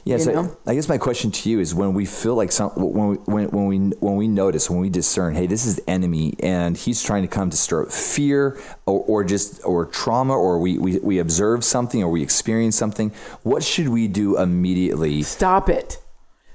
Yeah, 0.03 0.17
you 0.17 0.23
so 0.23 0.31
know? 0.31 0.57
I 0.65 0.75
guess 0.75 0.89
my 0.89 0.97
question 0.97 1.31
to 1.31 1.49
you 1.49 1.59
is 1.59 1.73
when 1.73 1.93
we 1.93 2.05
feel 2.05 2.35
like 2.35 2.51
some 2.51 2.71
when 2.71 3.07
we 3.09 3.15
when, 3.17 3.47
when 3.49 3.65
we 3.67 3.77
when 3.99 4.15
we 4.15 4.27
notice 4.27 4.69
when 4.69 4.79
we 4.79 4.89
discern, 4.89 5.35
hey, 5.35 5.47
this 5.47 5.65
is 5.65 5.77
the 5.77 5.89
enemy 5.89 6.35
and 6.39 6.77
he's 6.77 7.03
trying 7.03 7.23
to 7.23 7.27
come 7.27 7.49
to 7.49 7.57
stir 7.57 7.83
up 7.83 7.91
fear 7.91 8.59
or, 8.85 9.01
or 9.01 9.23
just 9.23 9.63
or 9.65 9.85
trauma 9.85 10.33
or 10.33 10.59
we, 10.59 10.77
we 10.77 10.99
we 10.99 11.19
observe 11.19 11.63
something 11.63 12.03
or 12.03 12.09
we 12.09 12.21
experience 12.21 12.75
something, 12.75 13.11
what 13.43 13.63
should 13.63 13.89
we 13.89 14.07
do 14.07 14.37
immediately? 14.37 15.23
Stop 15.23 15.69
it. 15.69 15.99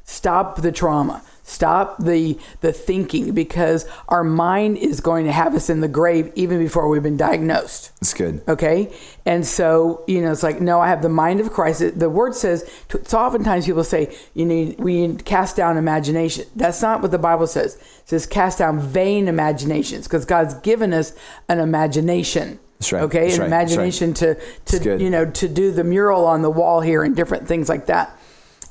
Stop 0.05 0.57
the 0.57 0.73
trauma. 0.73 1.23
Stop 1.45 1.99
the 1.99 2.39
the 2.61 2.73
thinking 2.73 3.33
because 3.35 3.85
our 4.09 4.23
mind 4.23 4.79
is 4.79 5.01
going 5.01 5.27
to 5.27 5.33
have 5.33 5.57
us 5.57 5.69
in 5.69 5.81
the 5.81 5.89
grave 5.89 6.31
even 6.37 6.61
before 6.61 6.89
we've 6.89 7.03
been 7.03 7.17
diagnosed. 7.17 7.91
It's 8.01 8.15
good. 8.15 8.43
Okay. 8.47 8.93
And 9.27 9.45
so, 9.45 10.05
you 10.07 10.21
know, 10.21 10.31
it's 10.31 10.45
like, 10.45 10.61
no, 10.61 10.81
I 10.81 10.89
have 10.89 11.03
the 11.03 11.09
mind 11.09 11.41
of 11.41 11.51
Christ. 11.53 11.99
The 11.99 12.09
word 12.09 12.37
says, 12.37 12.71
so 13.05 13.19
oftentimes 13.19 13.67
people 13.67 13.83
say, 13.83 14.17
you 14.35 14.47
need, 14.47 14.79
we 14.79 15.05
need 15.07 15.19
to 15.19 15.25
cast 15.25 15.57
down 15.57 15.77
imagination. 15.77 16.47
That's 16.55 16.81
not 16.81 17.03
what 17.03 17.11
the 17.11 17.19
Bible 17.19 17.49
says. 17.49 17.75
It 17.75 18.09
says 18.09 18.25
cast 18.25 18.59
down 18.59 18.79
vain 18.79 19.27
imaginations 19.27 20.07
because 20.07 20.25
God's 20.25 20.55
given 20.55 20.93
us 20.93 21.13
an 21.49 21.59
imagination. 21.59 22.61
That's 22.79 22.93
right. 22.93 23.03
Okay. 23.03 23.27
That's 23.27 23.35
an 23.35 23.41
right. 23.43 23.51
That's 23.51 23.77
right. 23.77 23.83
imagination 23.83 24.15
to, 24.15 24.35
to, 24.67 24.99
you 24.99 25.11
know, 25.11 25.29
to 25.29 25.49
do 25.49 25.73
the 25.73 25.85
mural 25.85 26.25
on 26.25 26.43
the 26.43 26.51
wall 26.51 26.81
here 26.81 27.03
and 27.03 27.17
different 27.17 27.49
things 27.49 27.69
like 27.69 27.87
that. 27.87 28.17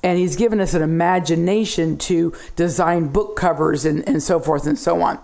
And 0.03 0.17
he's 0.17 0.35
given 0.35 0.59
us 0.59 0.73
an 0.73 0.81
imagination 0.81 1.97
to 1.99 2.33
design 2.55 3.07
book 3.07 3.35
covers 3.35 3.85
and, 3.85 4.07
and 4.07 4.21
so 4.21 4.39
forth 4.39 4.65
and 4.65 4.77
so 4.77 5.01
on. 5.01 5.19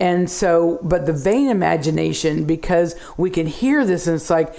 And 0.00 0.30
so, 0.30 0.78
but 0.82 1.06
the 1.06 1.12
vain 1.12 1.48
imagination, 1.48 2.44
because 2.44 2.96
we 3.16 3.30
can 3.30 3.46
hear 3.46 3.84
this 3.84 4.06
and 4.06 4.16
it's 4.16 4.30
like, 4.30 4.54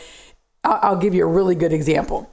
I'll, 0.64 0.80
I'll 0.82 0.96
give 0.98 1.14
you 1.14 1.24
a 1.24 1.28
really 1.28 1.56
good 1.56 1.74
example. 1.74 2.30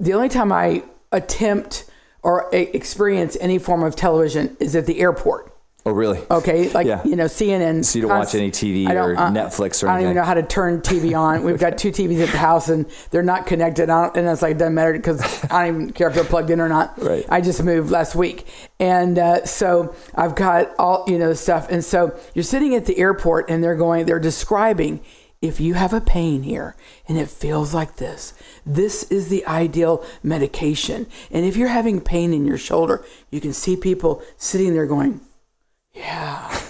The 0.00 0.14
only 0.14 0.28
time 0.28 0.50
I 0.50 0.82
attempt 1.12 1.84
or 2.22 2.48
experience 2.52 3.36
any 3.40 3.58
form 3.58 3.82
of 3.82 3.94
television 3.94 4.56
is 4.58 4.74
at 4.74 4.86
the 4.86 5.00
airport. 5.00 5.51
Oh, 5.84 5.90
really? 5.90 6.20
Okay, 6.30 6.68
like 6.70 6.86
Yeah. 6.86 7.02
you 7.04 7.16
know, 7.16 7.24
CNN. 7.24 7.84
So 7.84 7.98
you 7.98 8.06
don't 8.06 8.16
watch 8.16 8.36
any 8.36 8.52
TV 8.52 8.86
or 8.88 9.16
Netflix 9.16 9.82
or 9.82 9.88
I 9.88 9.94
don't 9.94 10.02
even 10.02 10.14
know 10.14 10.22
how 10.22 10.34
to 10.34 10.42
turn 10.44 10.80
TV 10.80 11.18
on. 11.18 11.42
We've 11.42 11.58
got 11.58 11.76
two 11.76 11.90
TVs 11.90 12.22
at 12.22 12.28
the 12.28 12.38
house, 12.38 12.68
and 12.68 12.86
they're 13.10 13.24
not 13.24 13.46
connected. 13.46 13.90
I 13.90 14.02
don't, 14.04 14.16
and 14.16 14.28
it's 14.28 14.42
like 14.42 14.58
doesn't 14.58 14.74
matter 14.74 14.92
because 14.92 15.20
I 15.50 15.66
don't 15.66 15.74
even 15.82 15.92
care 15.92 16.08
if 16.08 16.14
they're 16.14 16.22
plugged 16.24 16.50
in 16.50 16.60
or 16.60 16.68
not. 16.68 17.02
Right. 17.02 17.26
I 17.28 17.40
just 17.40 17.62
moved 17.64 17.90
last 17.90 18.14
week, 18.14 18.46
and 18.78 19.18
uh, 19.18 19.44
so 19.44 19.92
I've 20.14 20.36
got 20.36 20.70
all 20.78 21.04
you 21.08 21.18
know 21.18 21.32
stuff. 21.34 21.66
And 21.68 21.84
so 21.84 22.16
you're 22.34 22.44
sitting 22.44 22.76
at 22.76 22.86
the 22.86 22.96
airport, 22.98 23.50
and 23.50 23.62
they're 23.64 23.74
going. 23.76 24.06
They're 24.06 24.20
describing. 24.20 25.00
If 25.40 25.58
you 25.60 25.74
have 25.74 25.92
a 25.92 26.00
pain 26.00 26.44
here 26.44 26.76
and 27.08 27.18
it 27.18 27.28
feels 27.28 27.74
like 27.74 27.96
this, 27.96 28.32
this 28.64 29.02
is 29.10 29.28
the 29.28 29.44
ideal 29.44 30.04
medication. 30.22 31.08
And 31.32 31.44
if 31.44 31.56
you're 31.56 31.66
having 31.66 32.00
pain 32.00 32.32
in 32.32 32.46
your 32.46 32.58
shoulder, 32.58 33.04
you 33.32 33.40
can 33.40 33.52
see 33.52 33.74
people 33.76 34.22
sitting 34.36 34.72
there 34.72 34.86
going, 34.86 35.20
yeah. 35.94 36.60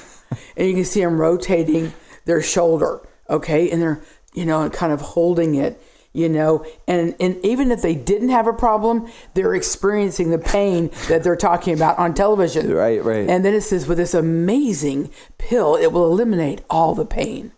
and 0.56 0.68
you 0.68 0.74
can 0.74 0.84
see 0.84 1.00
them 1.00 1.20
rotating 1.20 1.92
their 2.24 2.42
shoulder, 2.42 3.06
okay? 3.28 3.70
And 3.70 3.80
they're, 3.80 4.02
you 4.34 4.46
know, 4.46 4.68
kind 4.70 4.92
of 4.92 5.00
holding 5.00 5.54
it, 5.54 5.82
you 6.12 6.28
know, 6.28 6.64
and, 6.86 7.14
and 7.20 7.42
even 7.44 7.70
if 7.70 7.82
they 7.82 7.94
didn't 7.94 8.28
have 8.28 8.46
a 8.46 8.52
problem, 8.52 9.10
they're 9.34 9.54
experiencing 9.54 10.30
the 10.30 10.38
pain 10.38 10.90
that 11.08 11.22
they're 11.22 11.36
talking 11.36 11.74
about 11.74 11.98
on 11.98 12.14
television. 12.14 12.72
Right, 12.72 13.02
right. 13.02 13.28
And 13.28 13.44
then 13.44 13.54
it 13.54 13.62
says, 13.62 13.86
with 13.86 13.98
this 13.98 14.14
amazing 14.14 15.10
pill, 15.38 15.76
it 15.76 15.92
will 15.92 16.10
eliminate 16.10 16.62
all 16.68 16.94
the 16.94 17.06
pain. 17.06 17.52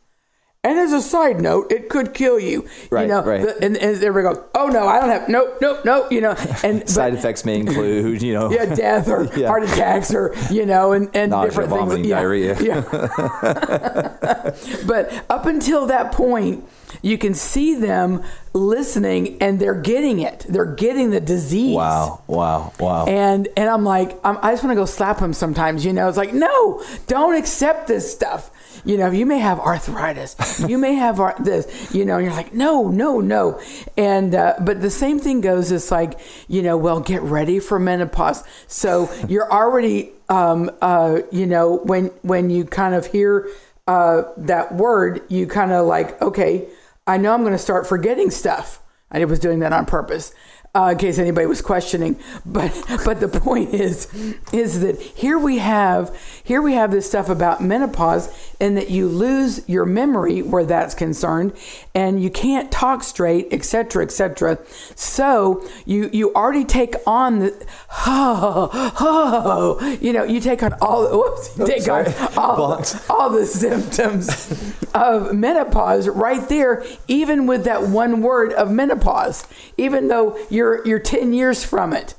And 0.65 0.79
as 0.79 0.93
a 0.93 1.03
side 1.03 1.41
note, 1.41 1.71
it 1.71 1.89
could 1.91 2.15
kill 2.15 2.41
you. 2.41 2.67
Right, 2.91 3.03
you 3.03 3.09
know, 3.09 3.23
right. 3.23 3.43
the- 3.43 3.63
and, 3.65 3.77
and 3.77 4.03
everybody 4.03 4.35
goes, 4.35 4.45
"Oh 4.55 4.67
no, 4.69 4.87
I 4.89 5.01
don't 5.01 5.11
have 5.11 5.29
nope, 5.29 5.59
nope, 5.61 5.85
nope." 5.85 6.11
You 6.11 6.23
know, 6.23 6.31
and 6.65 6.89
Side 6.89 7.11
but- 7.13 7.19
effects 7.19 7.45
may 7.45 7.59
include, 7.61 8.23
you 8.23 8.33
know, 8.33 8.51
yeah, 8.51 8.75
death 8.75 9.09
or 9.09 9.25
Yeah. 9.37 9.49
heart 9.49 9.65
attacks 9.65 10.15
or 10.15 10.35
you 10.51 10.65
know, 10.67 10.93
and, 10.93 11.11
and 11.15 11.31
Nausea, 11.31 11.51
different 11.51 11.71
vomiting, 11.71 11.97
things. 12.05 12.09
Yeah, 12.09 12.17
diarrhea. 12.17 12.57
Yeah. 12.61 12.81
but 14.87 15.25
up 15.31 15.47
until 15.47 15.87
that 15.87 16.13
point, 16.13 16.65
you 17.03 17.19
can 17.19 17.35
see 17.35 17.75
them 17.75 18.23
listening, 18.53 19.37
and 19.43 19.59
they're 19.61 19.75
getting 19.75 20.21
it. 20.21 20.47
They're 20.49 20.65
getting 20.65 21.11
the 21.11 21.21
disease. 21.21 21.75
wow, 21.75 22.23
wow, 22.27 22.73
wow. 22.79 23.05
And 23.07 23.49
and 23.57 23.69
I'm 23.69 23.85
like, 23.85 24.19
I'm, 24.25 24.39
I 24.43 24.53
just 24.53 24.63
want 24.65 24.73
to 24.73 24.77
go 24.81 24.85
slap 24.87 25.19
them 25.19 25.33
sometimes. 25.33 25.85
You 25.85 25.93
know, 25.93 26.09
it's 26.09 26.17
like, 26.17 26.33
no, 26.33 26.83
don't 27.07 27.35
accept 27.37 27.87
this 27.89 28.11
stuff. 28.11 28.51
You 28.85 28.99
know, 28.99 29.11
you 29.11 29.25
may 29.25 29.39
have 29.39 29.59
arthritis, 29.61 30.37
you 30.69 30.77
may 30.79 30.95
have 30.95 31.19
ar- 31.19 31.37
this. 31.41 31.95
You 31.95 32.05
know, 32.05 32.19
you're 32.19 32.33
like, 32.33 32.53
no, 32.53 32.89
no, 32.89 33.21
no. 33.21 33.61
And 33.97 34.35
uh, 34.35 34.55
but 34.61 34.81
the 34.81 34.91
same 34.91 35.19
thing 35.19 35.41
goes. 35.41 35.73
It's 35.73 35.91
like, 35.91 36.21
you 36.49 36.63
know, 36.63 36.77
well, 36.77 37.01
get 37.01 37.23
ready 37.23 37.61
for 37.61 37.79
menopause. 37.79 38.45
So 38.67 39.11
you're 39.27 39.51
already, 39.51 40.13
um, 40.29 40.71
uh, 40.83 41.21
you 41.33 41.47
know, 41.47 41.77
when 41.85 42.07
when 42.23 42.51
you 42.51 42.65
kind 42.65 42.95
of 42.95 43.07
hear 43.07 43.49
uh, 43.87 44.23
that 44.37 44.75
word, 44.75 45.23
you 45.29 45.47
kind 45.47 45.73
of 45.73 45.87
like, 45.87 46.21
okay, 46.21 46.69
I 47.07 47.17
know 47.17 47.33
I'm 47.33 47.41
going 47.41 47.53
to 47.53 47.59
start 47.59 47.87
forgetting 47.87 48.31
stuff. 48.31 48.81
And 49.11 49.23
it 49.23 49.27
was 49.27 49.39
doing 49.39 49.61
that 49.61 49.73
on 49.73 49.87
purpose. 49.87 50.35
Uh, 50.77 50.89
in 50.91 50.99
case 50.99 51.19
anybody 51.19 51.47
was 51.47 51.63
questioning. 51.63 52.19
But 52.45 52.73
but 53.05 53.21
the 53.21 53.29
point 53.29 53.73
is 53.73 54.13
is 54.53 54.81
that 54.81 55.01
here 55.01 55.39
we 55.39 55.59
have 55.59 56.17
here 56.43 56.61
we 56.61 56.73
have 56.73 56.91
this 56.91 57.07
stuff 57.07 57.29
about 57.29 57.63
menopause 57.63 58.29
and 58.61 58.77
that 58.77 58.91
you 58.91 59.07
lose 59.07 59.67
your 59.69 59.85
memory 59.85 60.43
where 60.43 60.65
that's 60.65 60.95
concerned 60.95 61.53
and 61.95 62.23
you 62.23 62.31
can't 62.31 62.73
talk 62.73 63.05
straight, 63.05 63.49
etc., 63.53 64.03
etc. 64.03 64.59
So 64.97 65.65
you 65.87 66.11
you 66.13 66.35
already 66.35 66.65
take 66.65 66.97
on 67.07 67.39
the 67.39 67.67
oh, 68.07 68.71
oh, 69.01 69.99
you 70.01 70.13
know 70.13 70.25
you 70.25 70.41
take 70.41 70.63
on 70.65 70.73
all 70.81 71.09
whoops, 71.09 71.57
you 71.57 71.67
take 71.67 71.83
sorry. 71.83 72.07
on 72.07 72.15
all, 72.37 72.79
Bonks. 72.79 73.09
all 73.09 73.31
the 73.31 73.47
symptoms 73.47 74.51
of 74.93 75.35
menopause 75.35 76.09
right 76.09 76.49
there, 76.49 76.85
even 77.07 77.47
with 77.47 77.65
that 77.65 77.85
one 77.85 78.23
word 78.23 78.53
of 78.55 78.73
menopause, 78.73 79.47
even 79.77 80.09
though 80.09 80.37
you're 80.51 80.64
you're 80.87 80.99
ten 80.99 81.33
years 81.33 81.65
from 81.65 81.93
it, 81.93 82.15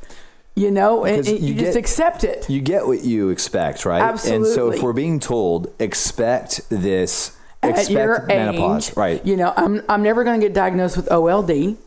you 0.56 0.72
know, 0.72 1.04
and, 1.06 1.18
Because 1.18 1.32
and 1.34 1.40
you, 1.42 1.54
you 1.54 1.60
just 1.60 1.74
get- 1.74 1.80
accept 1.80 2.24
it. 2.24 2.50
You 2.50 2.62
get 2.62 2.86
what 2.88 3.04
you 3.04 3.30
expect, 3.30 3.86
right? 3.86 4.02
Absolutely. 4.02 4.48
and 4.48 4.56
so 4.56 4.72
if 4.72 4.82
we're 4.82 4.94
being 4.94 5.20
told, 5.20 5.74
expect 5.80 6.62
this, 6.70 7.36
At 7.64 7.72
expect 7.72 7.92
your 7.92 8.26
menopause, 8.28 8.90
age, 8.92 8.98
right? 8.98 9.26
You 9.26 9.38
know, 9.38 9.54
I'm 9.56 9.82
I'm 9.90 10.04
never 10.04 10.24
going 10.24 10.40
to 10.40 10.46
get 10.46 10.54
diagnosed 10.54 10.98
with 10.98 11.12
OLD. 11.12 11.78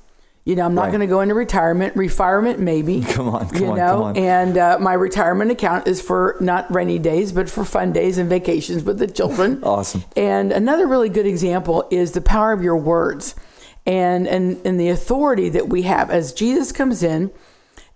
You 0.44 0.56
know, 0.56 0.64
I'm 0.64 0.74
not 0.74 0.84
Right. 0.84 0.88
going 0.92 1.00
to 1.02 1.06
go 1.06 1.20
into 1.20 1.34
retirement. 1.34 1.94
Refirement, 1.94 2.58
maybe. 2.58 3.02
Come 3.14 3.28
on, 3.28 3.50
come 3.50 3.60
you 3.60 3.66
on, 3.72 3.76
know, 3.76 3.92
come 3.92 4.02
on. 4.02 4.16
and 4.16 4.56
uh, 4.56 4.78
my 4.80 4.94
retirement 4.94 5.50
account 5.50 5.86
is 5.86 6.00
for 6.00 6.36
not 6.40 6.72
rainy 6.74 6.98
days, 6.98 7.32
but 7.32 7.50
for 7.50 7.64
fun 7.66 7.92
days 7.92 8.16
and 8.16 8.30
vacations 8.30 8.82
with 8.82 8.98
the 8.98 9.06
children. 9.06 9.60
Awesome. 9.62 10.04
And 10.16 10.50
another 10.50 10.86
really 10.86 11.10
good 11.10 11.26
example 11.26 11.86
is 11.90 12.12
the 12.12 12.22
power 12.22 12.52
of 12.52 12.62
your 12.62 12.78
words, 12.78 13.34
and 13.88 14.28
and 14.28 14.64
and 14.64 14.78
the 14.78 14.90
authority 14.90 15.48
that 15.48 15.68
we 15.68 15.82
have 15.82 16.10
as 16.10 16.32
Jesus 16.32 16.70
comes 16.70 17.02
in. 17.02 17.32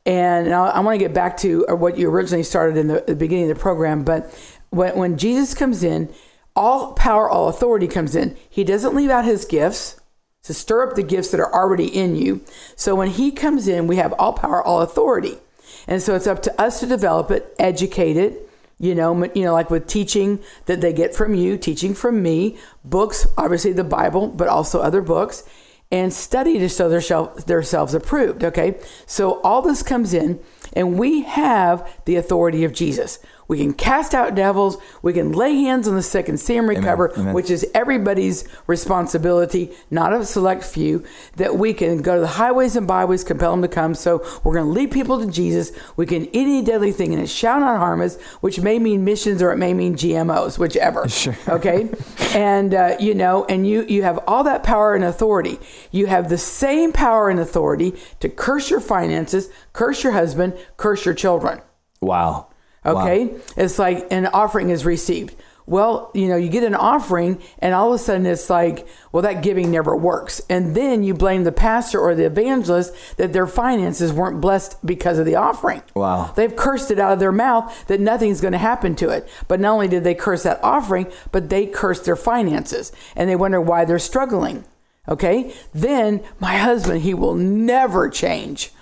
And 0.05 0.53
I, 0.53 0.67
I 0.69 0.81
want 0.81 0.99
to 0.99 0.99
get 0.99 1.15
back 1.15 1.37
to 1.39 1.65
uh, 1.69 1.77
what 1.77 1.97
you 1.97 2.11
originally 2.11 2.43
started 2.43 2.77
in 2.77 2.89
the, 2.89 3.05
the 3.07 3.15
beginning 3.15 3.49
of 3.49 3.57
the 3.57 3.63
program, 3.63 4.03
but 4.03 4.35
when, 4.71 4.97
when 4.97 5.19
Jesus 5.19 5.55
comes 5.55 5.85
in, 5.85 6.13
all 6.57 6.95
power, 6.95 7.31
all 7.31 7.49
authority 7.49 7.87
comes 7.87 8.17
in. 8.17 8.37
He 8.51 8.65
doesn't 8.65 8.97
leave 8.97 9.11
out 9.11 9.25
his 9.25 9.45
gifts 9.45 10.01
to 10.43 10.53
stir 10.53 10.89
up 10.89 10.97
the 10.97 11.03
gifts 11.05 11.31
that 11.31 11.41
are 11.41 11.55
already 11.55 11.87
in 11.87 12.17
you. 12.17 12.41
So 12.75 12.97
when 12.97 13.11
he 13.11 13.31
comes 13.31 13.69
in, 13.69 13.87
we 13.87 13.97
have 13.97 14.13
all 14.15 14.33
power, 14.33 14.63
all 14.63 14.81
authority. 14.81 15.39
And 15.87 16.03
so 16.03 16.17
it's 16.17 16.27
up 16.27 16.43
to 16.43 16.61
us 16.61 16.81
to 16.81 16.87
develop 16.87 17.31
it, 17.31 17.55
educate 17.59 18.17
it, 18.17 18.51
you 18.79 18.95
know, 18.95 19.25
you 19.35 19.45
know, 19.45 19.53
like 19.53 19.71
with 19.71 19.87
teaching 19.87 20.41
that 20.67 20.81
they 20.81 20.93
get 20.93 21.15
from 21.15 21.35
you, 21.35 21.57
teaching 21.57 21.95
from 21.95 22.23
me, 22.23 22.59
books, 22.85 23.27
obviously 23.39 23.73
the 23.73 23.85
Bible, 23.85 24.27
but 24.27 24.49
also 24.49 24.81
other 24.81 25.01
books, 25.01 25.45
and 25.93 26.13
study 26.13 26.59
to 26.59 26.69
show 26.69 26.89
theirself, 26.89 27.45
themselves 27.45 27.93
approved. 27.95 28.43
Okay. 28.43 28.81
So 29.07 29.41
all 29.43 29.61
this 29.61 29.83
comes 29.83 30.15
in, 30.15 30.41
and 30.73 30.99
we 30.99 31.23
have 31.23 31.89
the 32.07 32.17
authority 32.17 32.65
of 32.65 32.73
Jesus. 32.73 33.19
We 33.53 33.59
can 33.59 33.75
cast 33.75 34.15
out 34.15 34.35
devils. 34.35 34.79
We 35.03 35.13
can 35.13 35.31
lay 35.33 35.55
hands 35.57 35.87
on 35.87 35.95
the 35.95 36.01
sick 36.03 36.27
and 36.27 36.41
see 36.41 36.55
them 36.55 36.67
recover, 36.67 37.13
Amen. 37.19 37.35
which 37.35 37.51
is 37.51 37.67
everybody's 37.75 38.49
responsibility, 38.67 39.71
not 39.91 40.15
a 40.15 40.25
select 40.25 40.65
few, 40.65 41.05
that 41.37 41.59
we 41.59 41.75
can 41.75 42.01
go 42.01 42.15
to 42.15 42.23
the 42.23 42.27
highways 42.29 42.77
and 42.77 42.87
byways, 42.87 43.25
compel 43.25 43.51
them 43.51 43.61
to 43.61 43.69
come. 43.69 43.95
So 43.95 44.25
we're 44.43 44.55
going 44.55 44.65
to 44.65 44.73
lead 44.73 44.91
people 44.91 45.21
to 45.21 45.31
Jesus. 45.31 45.71
We 45.97 46.07
can 46.07 46.23
eat 46.35 46.35
any 46.35 46.63
deadly 46.63 46.93
thing 46.93 47.13
and 47.13 47.23
it 47.23 47.27
shall 47.29 47.61
not 47.61 47.77
harm 47.77 48.01
us, 48.01 48.19
which 48.41 48.59
may 48.59 48.79
mean 48.79 49.05
missions 49.05 49.43
or 49.43 49.53
it 49.53 49.59
may 49.59 49.75
mean 49.75 49.97
GMOs, 49.97 50.59
whichever. 50.59 51.07
Sure. 51.13 51.37
Okay. 51.47 51.91
and, 52.35 52.73
uh, 52.73 52.97
you 52.99 53.13
know, 53.15 53.45
and 53.51 53.69
you, 53.69 53.83
you 53.83 54.03
have 54.03 54.19
all 54.27 54.45
that 54.45 54.63
power 54.63 54.95
and 54.95 55.05
authority. 55.05 55.61
You 55.91 56.07
have 56.07 56.31
the 56.31 56.39
same 56.39 56.91
power 56.91 57.29
and 57.29 57.39
authority 57.39 57.93
to 58.21 58.31
curse 58.31 58.71
your 58.71 58.81
finances, 58.81 59.51
curse 59.75 60.03
your 60.03 60.15
husband, 60.15 60.55
curse 60.79 61.05
your 61.05 61.13
children. 61.15 61.61
wow. 62.01 62.47
Okay. 62.85 63.27
Wow. 63.27 63.41
It's 63.57 63.79
like 63.79 64.07
an 64.11 64.27
offering 64.27 64.71
is 64.71 64.85
received. 64.85 65.37
Well, 65.65 66.11
you 66.13 66.27
know, 66.27 66.37
you 66.37 66.49
get 66.49 66.65
an 66.65 66.75
offering 66.75 67.41
and 67.61 67.73
all 67.73 67.93
of 67.93 67.95
a 67.95 67.99
sudden 68.03 68.27
it's 68.27 68.51
like, 68.51 68.87
well, 69.13 69.23
that 69.23 69.43
giving 69.43 69.71
never 69.71 69.97
works. 69.97 70.41
And 70.51 70.75
then 70.75 71.05
you 71.05 71.15
blame 71.15 71.45
the 71.45 71.53
pastor 71.53 72.01
or 72.01 72.15
the 72.15 72.27
evangelist 72.27 73.17
that 73.17 73.33
their 73.33 73.47
finances 73.47 74.13
weren't 74.13 74.41
blessed 74.41 74.85
because 74.85 75.19
of 75.19 75.27
the 75.27 75.37
offering. 75.37 75.83
Wow. 75.95 76.33
They've 76.35 76.55
cursed 76.55 76.91
it 76.91 76.99
out 76.99 77.13
of 77.13 77.21
their 77.21 77.33
mouth 77.33 77.87
that 77.87 78.01
nothing's 78.01 78.41
going 78.41 78.53
to 78.53 78.59
happen 78.59 78.97
to 78.97 79.11
it. 79.11 79.29
But 79.47 79.61
not 79.61 79.75
only 79.75 79.89
did 79.89 80.03
they 80.03 80.15
curse 80.17 80.43
that 80.43 80.63
offering, 80.65 81.11
but 81.31 81.49
they 81.49 81.67
cursed 81.67 82.05
their 82.05 82.17
finances 82.17 82.91
and 83.15 83.31
they 83.31 83.37
wonder 83.37 83.61
why 83.61 83.85
they're 83.85 84.01
struggling. 84.01 84.65
Okay. 85.09 85.55
Then 85.73 86.23
my 86.41 86.57
husband, 86.57 87.03
he 87.03 87.15
will 87.15 87.35
never 87.35 88.09
change, 88.09 88.73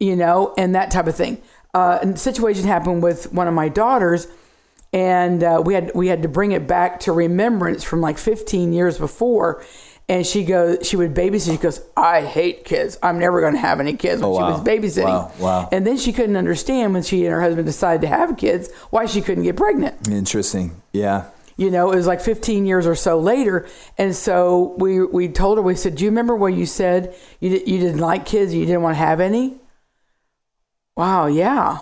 you 0.00 0.16
know, 0.16 0.54
and 0.58 0.74
that 0.74 0.90
type 0.90 1.06
of 1.06 1.14
thing. 1.14 1.40
Uh, 1.76 1.98
and 2.02 2.18
situation 2.18 2.64
happened 2.64 3.02
with 3.02 3.30
one 3.32 3.46
of 3.48 3.54
my 3.62 3.68
daughters 3.68 4.26
and 4.92 5.42
uh, 5.42 5.60
we 5.64 5.74
had 5.74 5.92
we 5.94 6.06
had 6.08 6.22
to 6.22 6.28
bring 6.28 6.52
it 6.52 6.66
back 6.66 7.00
to 7.00 7.12
remembrance 7.12 7.84
from 7.84 8.00
like 8.00 8.18
15 8.18 8.72
years 8.72 8.98
before. 8.98 9.62
And 10.08 10.24
she 10.24 10.44
goes 10.44 10.86
she 10.88 10.96
would 10.96 11.12
babysit 11.14 11.50
she 11.50 11.56
goes 11.58 11.80
i 11.96 12.22
hate 12.22 12.64
kids. 12.64 12.96
I'm 13.02 13.18
never 13.18 13.40
going 13.40 13.54
to 13.54 13.58
have 13.68 13.80
any 13.80 13.94
kids. 13.94 14.22
When 14.22 14.30
Oh, 14.30 14.36
she 14.38 14.42
was 14.42 14.60
babysitting. 14.62 15.04
Wow, 15.04 15.32
wow. 15.40 15.68
and 15.72 15.84
then 15.86 15.96
she 15.98 16.12
couldn't 16.12 16.36
understand 16.36 16.94
when 16.94 17.02
she 17.02 17.24
and 17.26 17.32
her 17.34 17.42
husband 17.42 17.66
decided 17.66 18.02
to 18.02 18.06
have 18.08 18.36
kids 18.36 18.70
why 18.90 19.06
she 19.06 19.20
couldn't 19.20 19.42
get 19.44 19.56
pregnant. 19.56 20.08
Interesting. 20.08 20.80
Yeah. 20.92 21.24
you 21.56 21.70
know 21.70 21.90
it 21.92 21.96
was 21.96 22.06
like 22.06 22.20
15 22.20 22.64
years 22.66 22.86
or 22.86 22.94
so 22.94 23.18
later. 23.18 23.66
And 23.98 24.14
so 24.14 24.74
we 24.78 25.04
we 25.04 25.28
told 25.28 25.58
her 25.58 25.62
we 25.62 25.74
said 25.74 25.96
do 25.96 26.04
you 26.04 26.10
remember 26.10 26.36
what 26.36 26.54
you 26.54 26.66
said? 26.66 27.00
You, 27.40 27.50
you 27.50 27.78
didn't 27.84 27.98
like 28.10 28.24
kids? 28.24 28.54
You 28.54 28.64
didn't 28.64 28.82
want 28.82 28.94
to 28.94 29.04
have 29.10 29.20
any 29.20 29.56
wow 30.96 31.26
yeah 31.26 31.78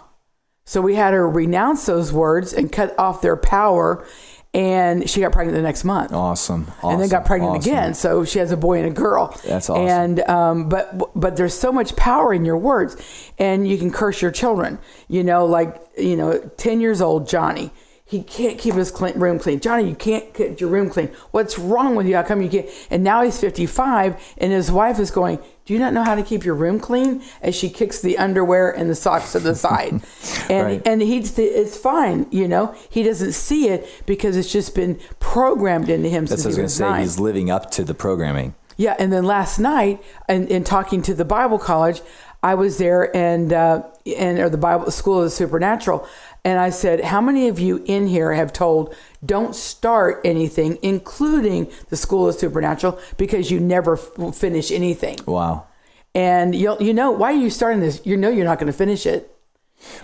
so 0.65 0.81
we 0.81 0.95
had 0.95 1.15
her 1.15 1.29
renounce 1.29 1.87
those 1.87 2.13
words 2.13 2.53
and 2.53 2.73
cut 2.73 2.99
off 2.99 3.21
their 3.23 3.37
power 3.37 4.07
and 4.55 5.11
she 5.11 5.21
got 5.21 5.33
pregnant 5.33 5.57
the 5.57 5.63
next 5.63 5.83
month 5.85 6.13
Awesome. 6.13 6.71
and 6.83 7.01
then 7.01 7.09
got 7.09 7.25
pregnant 7.25 7.57
Awesome. 7.57 7.73
again. 7.73 7.95
So 7.95 8.25
she 8.25 8.39
has 8.39 8.53
a 8.53 8.57
boy 8.57 8.79
and 8.79 8.87
a 8.87 8.91
girl. 8.95 9.37
That's 9.45 9.69
awesome. 9.69 9.89
And 9.89 10.21
um, 10.31 10.69
but 10.69 11.11
but 11.19 11.37
there's 11.37 11.55
so 11.59 11.73
much 11.73 11.97
power 11.97 12.33
in 12.33 12.45
your 12.45 12.57
words, 12.57 12.97
and 13.37 13.67
you 13.67 13.77
can 13.79 13.91
curse 13.91 14.23
your 14.23 14.31
children. 14.31 14.79
You 15.09 15.25
know, 15.25 15.45
like 15.45 15.77
you 15.99 16.17
know, 16.17 16.39
ten 16.57 16.81
years 16.81 17.01
old 17.01 17.29
Johnny. 17.29 17.73
He 18.15 18.23
can't 18.23 18.59
keep 18.59 18.75
his 18.75 18.93
clean, 18.93 19.19
room 19.19 19.41
clean. 19.41 19.59
Johnny, 19.59 19.89
you 19.89 19.97
can't 19.97 20.33
keep 20.33 20.61
your 20.61 20.71
room 20.71 20.89
clean. 20.89 21.09
What's 21.33 21.59
wrong 21.59 21.97
with 21.97 22.07
you? 22.07 22.15
How 22.15 22.23
come 22.23 22.43
you 22.43 22.49
can't? 22.49 22.69
And 22.89 23.03
now 23.03 23.25
he's 23.25 23.41
55, 23.41 24.35
and 24.39 24.53
his 24.53 24.71
wife 24.71 25.01
is 25.01 25.11
going, 25.11 25.41
Do 25.65 25.75
you 25.75 25.81
not 25.81 25.93
know 25.93 26.05
how 26.05 26.15
to 26.15 26.23
keep 26.23 26.45
your 26.45 26.55
room 26.55 26.79
clean? 26.79 27.25
As 27.43 27.57
she 27.57 27.69
kicks 27.69 28.01
the 28.01 28.17
underwear 28.17 28.71
and 28.71 28.89
the 28.89 28.95
socks 28.95 29.33
to 29.33 29.41
the 29.41 29.55
side. 29.67 30.01
and 30.49 30.65
Right. 30.65 30.83
and 30.87 31.03
he's 31.03 31.37
it's 31.37 31.77
fine, 31.77 32.29
you 32.31 32.47
know. 32.47 32.73
He 32.89 33.03
doesn't 33.03 33.33
see 33.33 33.69
it 33.69 33.85
because 34.07 34.37
it's 34.37 34.53
just 34.53 34.77
been 34.77 35.01
programmed 35.19 35.89
into 35.89 36.09
him 36.09 36.27
That's 36.27 36.43
since 36.43 36.55
what 36.55 36.61
I 36.61 36.63
was 36.63 36.79
going 36.79 36.93
to 36.93 36.99
say. 36.99 37.01
He's 37.03 37.19
living 37.19 37.51
up 37.51 37.73
to 37.73 37.83
the 37.83 37.95
programming. 37.95 38.55
Yeah, 38.77 38.95
and 39.01 39.13
then 39.13 39.25
last 39.25 39.59
night, 39.59 40.01
and 40.29 40.49
in 40.49 40.63
talking 40.63 41.03
to 41.03 41.15
the 41.15 41.25
Bible 41.25 41.59
college, 41.59 42.01
I 42.45 42.55
was 42.55 42.79
there 42.79 43.15
and 43.17 43.53
uh, 43.53 43.83
and 44.17 44.39
or 44.39 44.51
the 44.51 44.59
Bible 44.59 44.91
School 44.91 45.19
of 45.19 45.25
the 45.25 45.31
Supernatural, 45.31 46.07
and 46.45 46.59
I 46.59 46.71
said, 46.71 47.05
"How 47.05 47.21
many 47.21 47.49
of 47.49 47.59
you 47.59 47.83
in 47.87 48.07
here 48.07 48.33
have 48.33 48.53
told 48.53 48.95
don't 49.25 49.55
start 49.55 50.21
anything, 50.25 50.79
including 50.83 51.71
the 51.89 51.97
School 51.97 52.29
of 52.29 52.35
Supernatural, 52.35 52.99
because 53.17 53.51
you 53.51 53.61
never 53.61 53.95
f- 53.95 54.35
finish 54.35 54.71
anything?" 54.71 55.19
Wow. 55.27 55.67
And 56.15 56.55
you 56.55 56.77
you 56.81 56.95
know 56.95 57.11
why 57.11 57.33
are 57.33 57.37
you 57.37 57.51
starting 57.51 57.81
this? 57.81 58.01
You 58.05 58.17
know 58.17 58.29
you're 58.29 58.45
not 58.45 58.59
going 58.59 58.71
to 58.73 58.77
finish 58.77 59.07
it. 59.07 59.31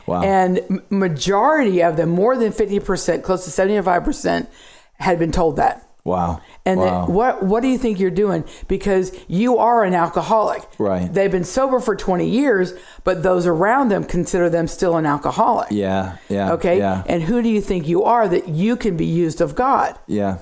Wow. 0.07 0.22
And 0.22 0.59
m- 0.59 0.83
majority 0.90 1.83
of 1.83 1.96
them, 1.96 2.09
more 2.11 2.37
than 2.37 2.53
fifty 2.53 2.81
percent, 2.81 3.22
close 3.22 3.44
to 3.44 3.50
seventy 3.50 3.81
five 3.83 4.05
percent, 4.05 4.48
had 4.94 5.18
been 5.18 5.33
told 5.33 5.57
that. 5.57 5.89
Wow. 6.11 6.40
And 6.64 6.81
wow. 6.81 7.07
then 7.07 7.14
what 7.14 7.42
what 7.42 7.61
do 7.62 7.68
you 7.68 7.79
think 7.79 7.99
you're 7.99 8.11
doing? 8.11 8.44
Because 8.68 9.16
you 9.29 9.59
are 9.59 9.85
an 9.85 9.94
alcoholic. 9.94 10.62
Right. 10.79 11.12
They've 11.12 11.31
been 11.31 11.44
sober 11.44 11.81
for 11.81 11.96
20 11.96 12.29
years, 12.29 12.75
but 13.05 13.23
those 13.23 13.46
around 13.46 13.88
them 13.88 14.05
consider 14.05 14.51
them 14.51 14.66
still 14.66 14.96
an 14.96 15.07
alcoholic. 15.07 15.68
Yeah. 15.70 16.16
Yeah. 16.29 16.53
Okay. 16.53 16.79
Yeah. 16.79 17.03
And 17.07 17.23
who 17.23 17.42
do 17.42 17.49
you 17.49 17.61
think 17.61 17.88
you 17.88 18.05
are 18.05 18.29
that 18.29 18.49
you 18.49 18.77
can 18.77 18.96
be 18.96 19.07
used 19.07 19.40
of 19.40 19.55
God? 19.55 19.99
yeah. 20.07 20.38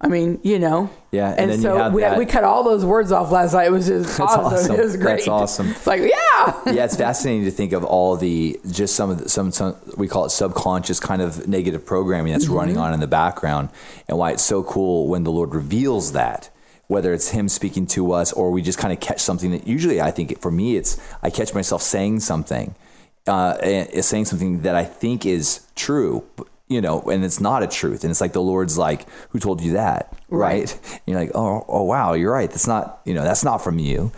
I 0.00 0.08
mean, 0.08 0.40
you 0.42 0.58
know. 0.58 0.88
Yeah, 1.12 1.30
and 1.30 1.38
And, 1.40 1.50
then 1.50 1.58
you 1.58 1.62
so 1.64 1.90
we, 1.90 2.02
that- 2.02 2.16
we 2.18 2.24
cut 2.24 2.44
all 2.44 2.62
those 2.62 2.84
words 2.84 3.10
off 3.10 3.32
last 3.32 3.52
night. 3.52 3.66
It 3.66 3.72
was 3.72 3.88
just 3.88 4.20
awesome. 4.20 4.44
awesome. 4.44 4.76
It 4.76 4.84
was 4.84 4.96
great. 4.96 5.16
That's 5.16 5.28
awesome. 5.28 5.70
It's 5.70 5.86
like, 5.86 6.02
yeah. 6.02 6.60
yeah, 6.72 6.84
it's 6.84 6.96
fascinating 6.96 7.44
to 7.46 7.50
think 7.50 7.72
of 7.72 7.82
all 7.84 8.16
the 8.16 8.60
just 8.70 8.94
some 8.94 9.10
of 9.10 9.18
the, 9.24 9.28
some, 9.28 9.50
some 9.50 9.74
we 9.96 10.06
call 10.06 10.24
it 10.26 10.30
subconscious 10.30 11.00
kind 11.00 11.20
of 11.20 11.48
negative 11.48 11.84
programming 11.84 12.32
that's 12.32 12.46
running 12.48 12.76
Mm-hmm. 12.76 12.84
on 12.84 12.94
in 12.94 13.00
the 13.00 13.08
background, 13.08 13.70
and 14.08 14.18
why 14.18 14.30
it's 14.30 14.44
so 14.44 14.62
cool 14.62 15.08
when 15.08 15.24
the 15.24 15.32
Lord 15.32 15.54
reveals 15.54 16.12
that. 16.12 16.48
Whether 16.86 17.12
it's 17.12 17.30
Him 17.30 17.48
speaking 17.48 17.86
to 17.88 18.10
us, 18.12 18.32
or 18.32 18.50
we 18.50 18.62
just 18.62 18.78
kind 18.78 18.92
of 18.92 18.98
catch 18.98 19.20
something 19.20 19.52
that 19.52 19.64
usually 19.66 20.00
I 20.00 20.10
think 20.10 20.40
for 20.40 20.50
me 20.50 20.76
it's 20.76 20.96
I 21.22 21.30
catch 21.30 21.54
myself 21.54 21.82
saying 21.82 22.18
something, 22.20 22.74
uh, 23.28 23.58
saying 24.02 24.24
something 24.24 24.62
that 24.62 24.74
I 24.74 24.84
think 24.84 25.24
is 25.24 25.66
true, 25.76 26.24
you 26.70 26.80
know, 26.80 27.02
and 27.02 27.24
it's 27.24 27.40
not 27.40 27.62
a 27.62 27.66
truth, 27.66 28.04
and 28.04 28.10
it's 28.10 28.20
like 28.20 28.32
the 28.32 28.40
Lord's 28.40 28.78
like, 28.78 29.06
"Who 29.30 29.38
told 29.38 29.60
you 29.60 29.72
that?" 29.72 30.16
Right? 30.30 30.72
And 30.72 31.00
you're 31.06 31.20
like, 31.20 31.32
"Oh, 31.34 31.66
oh, 31.68 31.82
wow, 31.82 32.14
you're 32.14 32.32
right. 32.32 32.48
That's 32.48 32.66
not, 32.66 33.00
you 33.04 33.12
know, 33.12 33.22
that's 33.22 33.44
not 33.44 33.58
from 33.58 33.78
you." 33.78 34.12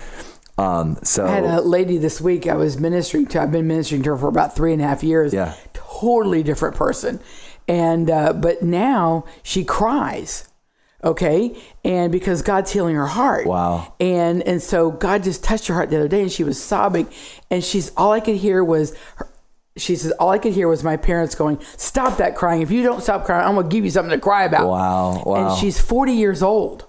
Um, 0.58 0.98
so 1.02 1.26
I 1.26 1.30
had 1.30 1.44
a 1.44 1.60
lady 1.62 1.98
this 1.98 2.20
week 2.20 2.46
I 2.46 2.54
was 2.54 2.78
ministering 2.78 3.26
to. 3.28 3.40
I've 3.40 3.50
been 3.50 3.66
ministering 3.66 4.02
to 4.02 4.10
her 4.10 4.16
for 4.16 4.28
about 4.28 4.54
three 4.54 4.72
and 4.72 4.82
a 4.82 4.86
half 4.86 5.02
years. 5.02 5.32
Yeah. 5.32 5.54
Totally 5.72 6.42
different 6.42 6.76
person. 6.76 7.20
And, 7.68 8.10
uh, 8.10 8.32
but 8.32 8.62
now 8.62 9.24
she 9.42 9.64
cries. 9.64 10.48
Okay. 11.02 11.56
And 11.84 12.12
because 12.12 12.42
God's 12.42 12.72
healing 12.72 12.96
her 12.96 13.06
heart. 13.06 13.46
Wow. 13.46 13.94
And, 13.98 14.42
and 14.42 14.62
so 14.62 14.90
God 14.90 15.24
just 15.24 15.42
touched 15.42 15.66
her 15.68 15.74
heart 15.74 15.90
the 15.90 15.96
other 15.96 16.08
day 16.08 16.22
and 16.22 16.30
she 16.30 16.44
was 16.44 16.62
sobbing. 16.62 17.08
And 17.50 17.64
she's, 17.64 17.90
all 17.96 18.12
I 18.12 18.20
could 18.20 18.36
hear 18.36 18.62
was, 18.62 18.94
her, 19.16 19.31
she 19.76 19.96
says, 19.96 20.12
all 20.12 20.30
I 20.30 20.38
could 20.38 20.52
hear 20.52 20.68
was 20.68 20.84
my 20.84 20.96
parents 20.96 21.34
going, 21.34 21.58
stop 21.76 22.18
that 22.18 22.36
crying. 22.36 22.62
If 22.62 22.70
you 22.70 22.82
don't 22.82 23.02
stop 23.02 23.24
crying, 23.24 23.46
I'm 23.46 23.54
going 23.54 23.68
to 23.68 23.74
give 23.74 23.84
you 23.84 23.90
something 23.90 24.10
to 24.10 24.20
cry 24.20 24.44
about. 24.44 24.68
Wow, 24.68 25.22
wow. 25.24 25.50
And 25.50 25.58
she's 25.58 25.80
40 25.80 26.12
years 26.12 26.42
old 26.42 26.86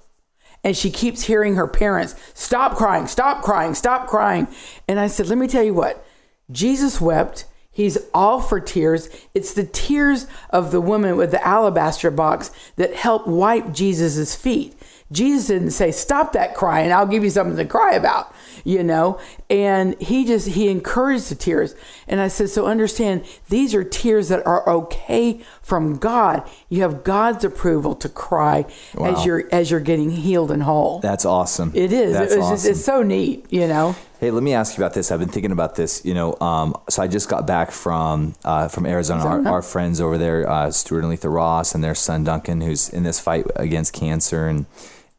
and 0.64 0.76
she 0.76 0.90
keeps 0.90 1.24
hearing 1.24 1.56
her 1.56 1.68
parents 1.68 2.16
stop 2.34 2.78
crying 2.78 3.08
stop 3.08 3.44
crying 3.44 3.74
stop 3.74 4.08
crying. 4.08 4.48
And 4.88 5.00
i 5.00 5.08
said 5.08 5.28
let 5.28 5.38
me 5.38 5.48
tell 5.48 5.64
you 5.64 5.74
what. 5.74 6.06
Jesus 6.52 7.00
wept. 7.00 7.46
He's 7.72 7.98
all 8.14 8.40
for 8.40 8.60
tears. 8.60 9.10
It's 9.34 9.54
the 9.54 9.64
tears 9.64 10.28
of 10.52 10.72
the 10.72 10.82
woman 10.82 11.18
with 11.18 11.32
the 11.32 11.46
alabaster 11.46 12.12
box 12.12 12.52
that 12.76 12.94
helped 12.94 13.28
wipe 13.28 13.74
jesus' 13.74 14.36
feet. 14.36 14.76
Jesus 15.12 15.48
didn't 15.48 15.72
say 15.72 15.92
stop 15.92 16.34
that 16.34 16.54
crying. 16.54 16.92
I'll 16.92 17.08
give 17.08 17.24
you 17.24 17.30
something 17.30 17.58
to 17.58 17.66
cry 17.66 17.94
about 17.94 18.33
you 18.64 18.84
know 18.84 19.20
and 19.50 20.00
he 20.02 20.26
just 20.26 20.50
he 20.50 20.70
encouraged 20.70 21.30
the 21.30 21.36
tears 21.36 21.76
and 22.08 22.20
i 22.20 22.28
said 22.28 22.50
so 22.50 22.66
understand 22.66 23.24
these 23.50 23.74
are 23.76 23.84
tears 23.84 24.30
that 24.30 24.46
are 24.46 24.68
okay 24.70 25.40
from 25.62 25.98
god 25.98 26.48
you 26.70 26.82
have 26.82 27.04
god's 27.04 27.44
approval 27.44 27.96
to 27.96 28.10
cry 28.10 28.66
Wow. 28.96 29.14
as 29.16 29.26
you're 29.26 29.48
as 29.52 29.72
you're 29.72 29.80
getting 29.80 30.10
healed 30.12 30.52
and 30.52 30.64
whole 30.64 31.00
that's 31.00 31.26
awesome. 31.26 31.72
it 31.74 31.92
is 31.94 32.14
That's 32.14 32.34
it 32.34 32.38
was 32.40 32.50
just, 32.50 32.62
awesome. 32.64 32.72
it's 32.72 32.86
so 32.86 33.04
neat 33.04 33.46
you 33.52 33.68
know 33.68 33.96
Hey, 34.20 34.32
let 34.32 34.42
me 34.42 34.54
ask 34.54 34.78
you 34.78 34.82
about 34.82 34.94
this. 34.94 35.12
I've 35.12 35.20
been 35.20 35.28
thinking 35.28 35.52
about 35.52 35.76
this. 35.76 36.06
You 36.06 36.14
know, 36.14 36.38
um, 36.40 36.78
so 36.90 37.04
I 37.04 37.08
just 37.08 37.28
got 37.28 37.46
back 37.46 37.72
from 37.72 38.36
uh, 38.46 38.70
from 38.70 38.86
Arizona. 38.86 39.26
Our, 39.26 39.46
our 39.56 39.62
friends 39.62 40.00
over 40.00 40.18
there, 40.18 40.50
uh, 40.50 40.72
Stuart 40.72 41.00
and 41.00 41.10
Letha 41.10 41.28
Ross, 41.28 41.76
and 41.76 41.84
their 41.84 41.94
son 41.94 42.24
Duncan, 42.24 42.62
who's 42.62 42.88
in 42.88 43.04
this 43.04 43.20
fight 43.20 43.46
against 43.58 43.92
cancer, 43.92 44.48
and 44.48 44.66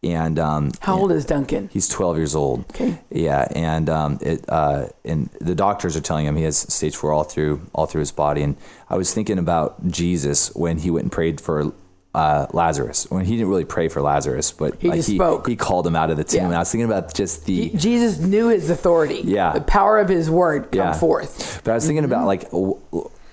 and 0.05 0.39
um, 0.39 0.71
how 0.81 0.99
old 0.99 1.11
is 1.13 1.25
duncan 1.25 1.69
He's 1.73 1.89
12 1.89 2.17
years 2.17 2.35
old. 2.35 2.61
Okay. 2.71 2.99
Yeah, 3.11 3.49
and 3.55 3.89
um, 3.89 4.19
it 4.21 4.45
uh, 4.49 4.87
and 5.05 5.31
the 5.41 5.55
doctors 5.55 5.97
are 5.97 6.01
telling 6.01 6.27
him 6.27 6.37
he 6.37 6.45
has 6.45 6.59
stage 6.59 6.95
four 6.97 7.13
all 7.13 7.25
through 7.25 7.61
all 7.75 7.87
through 7.87 8.01
his 8.01 8.13
body. 8.13 8.43
And 8.43 8.57
I 8.91 8.97
was 8.97 9.13
thinking 9.15 9.39
about 9.39 9.87
Jesus 9.89 10.55
when 10.55 10.79
he 10.79 10.91
went 10.91 11.05
and 11.05 11.13
prayed 11.13 11.41
for 11.41 11.73
uh, 12.15 12.47
Lazarus. 12.53 13.11
When 13.11 13.25
he 13.25 13.33
didn't 13.37 13.49
really 13.49 13.65
pray 13.65 13.89
for 13.89 14.01
Lazarus, 14.03 14.53
but 14.53 14.81
He 14.81 14.89
like, 14.89 15.05
he, 15.05 15.17
spoke. 15.17 15.49
he 15.49 15.57
called 15.57 15.85
him 15.87 15.97
out 15.97 16.11
of 16.11 16.17
the 16.17 16.23
tomb. 16.25 16.41
Yeah. 16.43 16.47
And 16.47 16.55
I 16.55 16.61
was 16.61 16.71
thinking 16.71 16.87
about 16.87 17.13
just 17.15 17.45
the 17.47 17.69
He- 17.71 17.77
jesus 17.77 18.19
knew 18.19 18.49
his 18.49 18.71
authority 18.71 19.23
Yeah. 19.25 19.53
the 19.53 19.61
power 19.63 19.99
of 19.99 20.09
his 20.09 20.31
word 20.31 20.71
come 20.71 20.79
Yeah. 20.79 20.93
forth 20.93 21.61
But 21.65 21.73
I 21.73 21.75
was 21.75 21.87
thinking 21.87 22.05
Mm-hmm. 22.05 22.13
about 22.13 22.27
like, 22.27 22.43
w- 22.51 22.79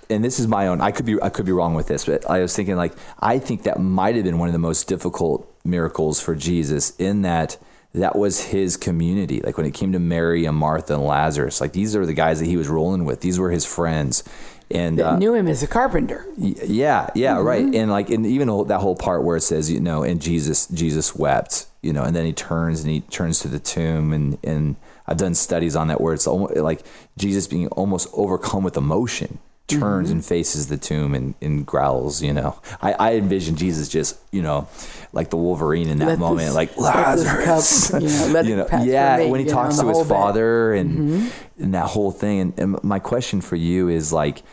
and 0.09 0.23
this 0.25 0.39
is 0.39 0.47
my 0.47 0.67
own. 0.67 0.81
I 0.81 0.91
could 0.91 1.05
be 1.05 1.21
I 1.21 1.29
could 1.29 1.45
be 1.45 1.51
wrong 1.53 1.73
with 1.75 1.87
this, 1.87 2.05
but 2.05 2.29
I 2.29 2.39
was 2.41 2.55
thinking 2.55 2.75
like 2.75 2.93
I 3.19 3.39
think 3.39 3.63
that 3.63 3.79
might 3.79 4.15
have 4.15 4.23
been 4.25 4.39
one 4.39 4.49
of 4.49 4.53
the 4.53 4.59
most 4.59 4.87
difficult 4.87 5.47
miracles 5.63 6.19
for 6.21 6.35
Jesus 6.35 6.95
in 6.97 7.21
that 7.23 7.57
that 7.93 8.15
was 8.17 8.39
his 8.45 8.77
community. 8.77 9.41
Like 9.41 9.57
when 9.57 9.65
it 9.65 9.73
came 9.73 9.91
to 9.91 9.99
Mary 9.99 10.45
and 10.45 10.55
Martha 10.55 10.93
and 10.93 11.03
Lazarus, 11.03 11.59
like 11.59 11.73
these 11.73 11.95
are 11.95 12.05
the 12.05 12.13
guys 12.13 12.39
that 12.39 12.45
he 12.45 12.55
was 12.57 12.67
rolling 12.69 13.03
with. 13.03 13.19
These 13.21 13.37
were 13.37 13.51
his 13.51 13.65
friends, 13.65 14.23
and 14.69 15.01
uh, 15.01 15.17
knew 15.17 15.33
him 15.33 15.47
as 15.49 15.61
a 15.61 15.67
carpenter 15.67 16.25
Y- 16.37 16.55
Yeah, 16.65 17.09
yeah, 17.15 17.35
Mm-hmm. 17.35 17.45
right. 17.45 17.75
And 17.75 17.91
like, 17.91 18.09
and 18.09 18.25
even 18.25 18.47
that 18.67 18.79
whole 18.79 18.95
part 18.95 19.23
where 19.23 19.35
it 19.35 19.41
says, 19.41 19.69
you 19.69 19.81
know, 19.81 20.03
and 20.03 20.21
Jesus, 20.21 20.67
Jesus 20.67 21.13
wept, 21.15 21.65
you 21.81 21.91
know, 21.91 22.03
and 22.03 22.15
then 22.15 22.25
he 22.25 22.31
turns 22.31 22.79
and 22.81 22.89
he 22.89 23.01
turns 23.01 23.39
to 23.39 23.49
the 23.49 23.59
tomb, 23.59 24.13
and 24.13 24.37
and 24.43 24.77
I've 25.05 25.17
done 25.17 25.35
studies 25.35 25.75
on 25.75 25.89
that 25.89 25.99
where 25.99 26.13
it's 26.13 26.27
almost 26.27 26.55
like 26.55 26.85
Jesus 27.17 27.45
being 27.47 27.67
almost 27.69 28.07
overcome 28.13 28.63
with 28.63 28.77
emotion, 28.77 29.39
turns 29.79 30.07
Mm-hmm. 30.09 30.17
and 30.17 30.25
faces 30.25 30.67
the 30.67 30.77
tomb 30.77 31.13
and, 31.15 31.33
and 31.41 31.65
growls. 31.65 32.21
You 32.21 32.33
know, 32.33 32.59
I, 32.81 32.93
I 32.93 33.13
envision 33.15 33.55
Jesus 33.55 33.89
just, 33.89 34.17
you 34.31 34.41
know, 34.41 34.67
like 35.13 35.29
the 35.29 35.37
Wolverine 35.37 35.89
in 35.89 35.99
that 35.99 36.07
Let 36.07 36.19
moment, 36.19 36.47
this- 36.47 36.55
like 36.55 36.77
Lazarus, 36.77 37.91
cup, 37.91 38.01
you 38.01 38.07
know, 38.09 38.27
let 38.27 38.45
it 38.47 38.67
pass 38.67 38.85
yeah, 38.85 39.17
me, 39.17 39.29
when 39.29 39.39
he 39.39 39.45
you 39.45 39.51
know, 39.51 39.61
talks 39.61 39.77
to 39.79 39.87
his 39.87 39.97
whole 39.97 40.03
bit. 40.05 40.11
Mm-hmm. 40.13 40.21
father 40.23 40.73
and 40.73 41.31
and 41.59 41.73
that 41.73 41.87
whole 41.87 42.11
thing. 42.11 42.39
And, 42.39 42.59
and 42.59 42.83
my 42.83 42.99
question 42.99 43.41
for 43.41 43.55
you 43.55 43.89
is 43.89 44.11
like, 44.13 44.43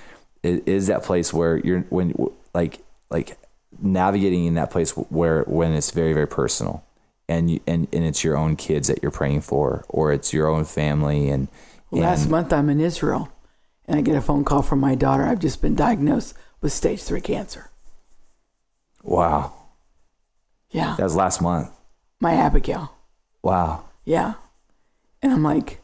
i- 0.44 0.62
is 0.66 0.86
that 0.88 1.02
place 1.04 1.32
where 1.32 1.56
you're 1.58 1.80
when 1.90 2.14
like 2.54 2.80
like 3.10 3.36
navigating 3.80 4.46
in 4.46 4.54
that 4.54 4.70
place 4.70 4.90
where 4.92 5.42
when 5.44 5.72
it's 5.72 5.90
very 5.92 6.12
very 6.12 6.26
personal 6.26 6.84
and 7.28 7.50
you 7.50 7.60
and, 7.66 7.86
and 7.92 8.04
it's 8.04 8.24
your 8.24 8.36
own 8.36 8.56
kids 8.56 8.88
that 8.88 9.00
you're 9.02 9.12
praying 9.12 9.40
for 9.42 9.84
or 9.88 10.12
it's 10.12 10.32
your 10.32 10.48
own 10.48 10.64
family 10.64 11.28
and, 11.28 11.48
last 11.90 12.22
and 12.22 12.30
month 12.30 12.52
i'm 12.52 12.68
in 12.70 12.80
israel 12.80 13.30
and 13.88 13.98
i 13.98 14.00
get 14.00 14.14
a 14.14 14.20
phone 14.20 14.44
call 14.44 14.62
from 14.62 14.78
my 14.78 14.94
daughter 14.94 15.24
i've 15.24 15.40
just 15.40 15.60
been 15.60 15.74
diagnosed 15.74 16.34
with 16.60 16.72
stage 16.72 17.02
three 17.02 17.20
cancer 17.20 17.70
wow 19.02 19.52
yeah 20.70 20.94
that 20.96 21.02
was 21.02 21.16
last 21.16 21.42
month 21.42 21.70
my 22.20 22.34
abigail 22.34 22.94
wow 23.42 23.84
Yeah. 24.04 24.34
And 25.22 25.32
I'm 25.32 25.42
like, 25.42 25.80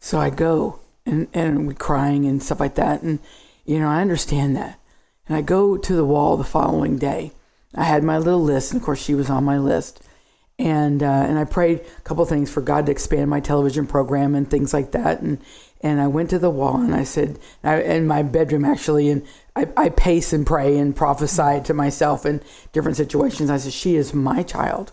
so 0.00 0.18
I 0.18 0.30
go 0.30 0.80
and, 1.06 1.28
and 1.32 1.68
we 1.68 1.74
crying 1.74 2.26
and 2.26 2.42
stuff 2.42 2.58
like 2.58 2.74
that. 2.74 3.02
And, 3.02 3.20
you 3.64 3.78
know, 3.78 3.88
I 3.88 4.00
understand 4.00 4.56
that. 4.56 4.80
And 5.28 5.36
I 5.36 5.42
go 5.42 5.76
to 5.76 5.94
the 5.94 6.04
wall 6.04 6.36
the 6.36 6.42
following 6.44 6.98
day. 6.98 7.30
I 7.74 7.84
had 7.84 8.02
my 8.02 8.18
little 8.18 8.42
list, 8.42 8.72
and 8.72 8.80
of 8.80 8.84
course, 8.84 9.00
she 9.00 9.14
was 9.14 9.30
on 9.30 9.44
my 9.44 9.58
list. 9.58 10.02
And, 10.58 11.02
uh, 11.02 11.06
and 11.28 11.38
I 11.38 11.44
prayed 11.44 11.80
a 11.98 12.00
couple 12.00 12.24
things 12.24 12.50
for 12.50 12.62
God 12.62 12.86
to 12.86 12.92
expand 12.92 13.30
my 13.30 13.40
television 13.40 13.86
program 13.86 14.34
and 14.34 14.50
things 14.50 14.72
like 14.74 14.90
that. 14.92 15.20
And, 15.20 15.38
and 15.80 16.00
I 16.00 16.06
went 16.08 16.30
to 16.30 16.38
the 16.38 16.50
wall 16.50 16.80
and 16.80 16.94
I 16.94 17.04
said, 17.04 17.38
I, 17.62 17.80
in 17.80 18.06
my 18.06 18.22
bedroom 18.22 18.64
actually, 18.64 19.08
and 19.08 19.24
I, 19.54 19.68
I 19.76 19.88
pace 19.90 20.32
and 20.32 20.46
pray 20.46 20.76
and 20.76 20.94
prophesy 20.94 21.60
to 21.64 21.74
myself 21.74 22.26
in 22.26 22.40
different 22.72 22.96
situations. 22.96 23.50
I 23.50 23.58
said, 23.58 23.72
She 23.72 23.94
is 23.96 24.12
my 24.12 24.42
child. 24.42 24.92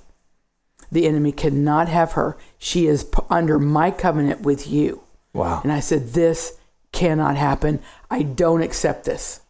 The 0.92 1.08
enemy 1.08 1.32
cannot 1.32 1.90
have 1.90 2.14
her. 2.14 2.38
She 2.58 2.86
is 2.86 3.04
p- 3.04 3.20
under 3.30 3.58
my 3.58 3.90
covenant 3.90 4.42
with 4.42 4.68
you. 4.68 5.02
wow 5.34 5.62
And 5.64 5.72
I 5.72 5.80
said, 5.80 6.10
This 6.10 6.58
cannot 6.92 7.36
happen. 7.36 7.80
I 8.12 8.22
don't 8.22 8.62
accept 8.62 9.06
this. 9.06 9.42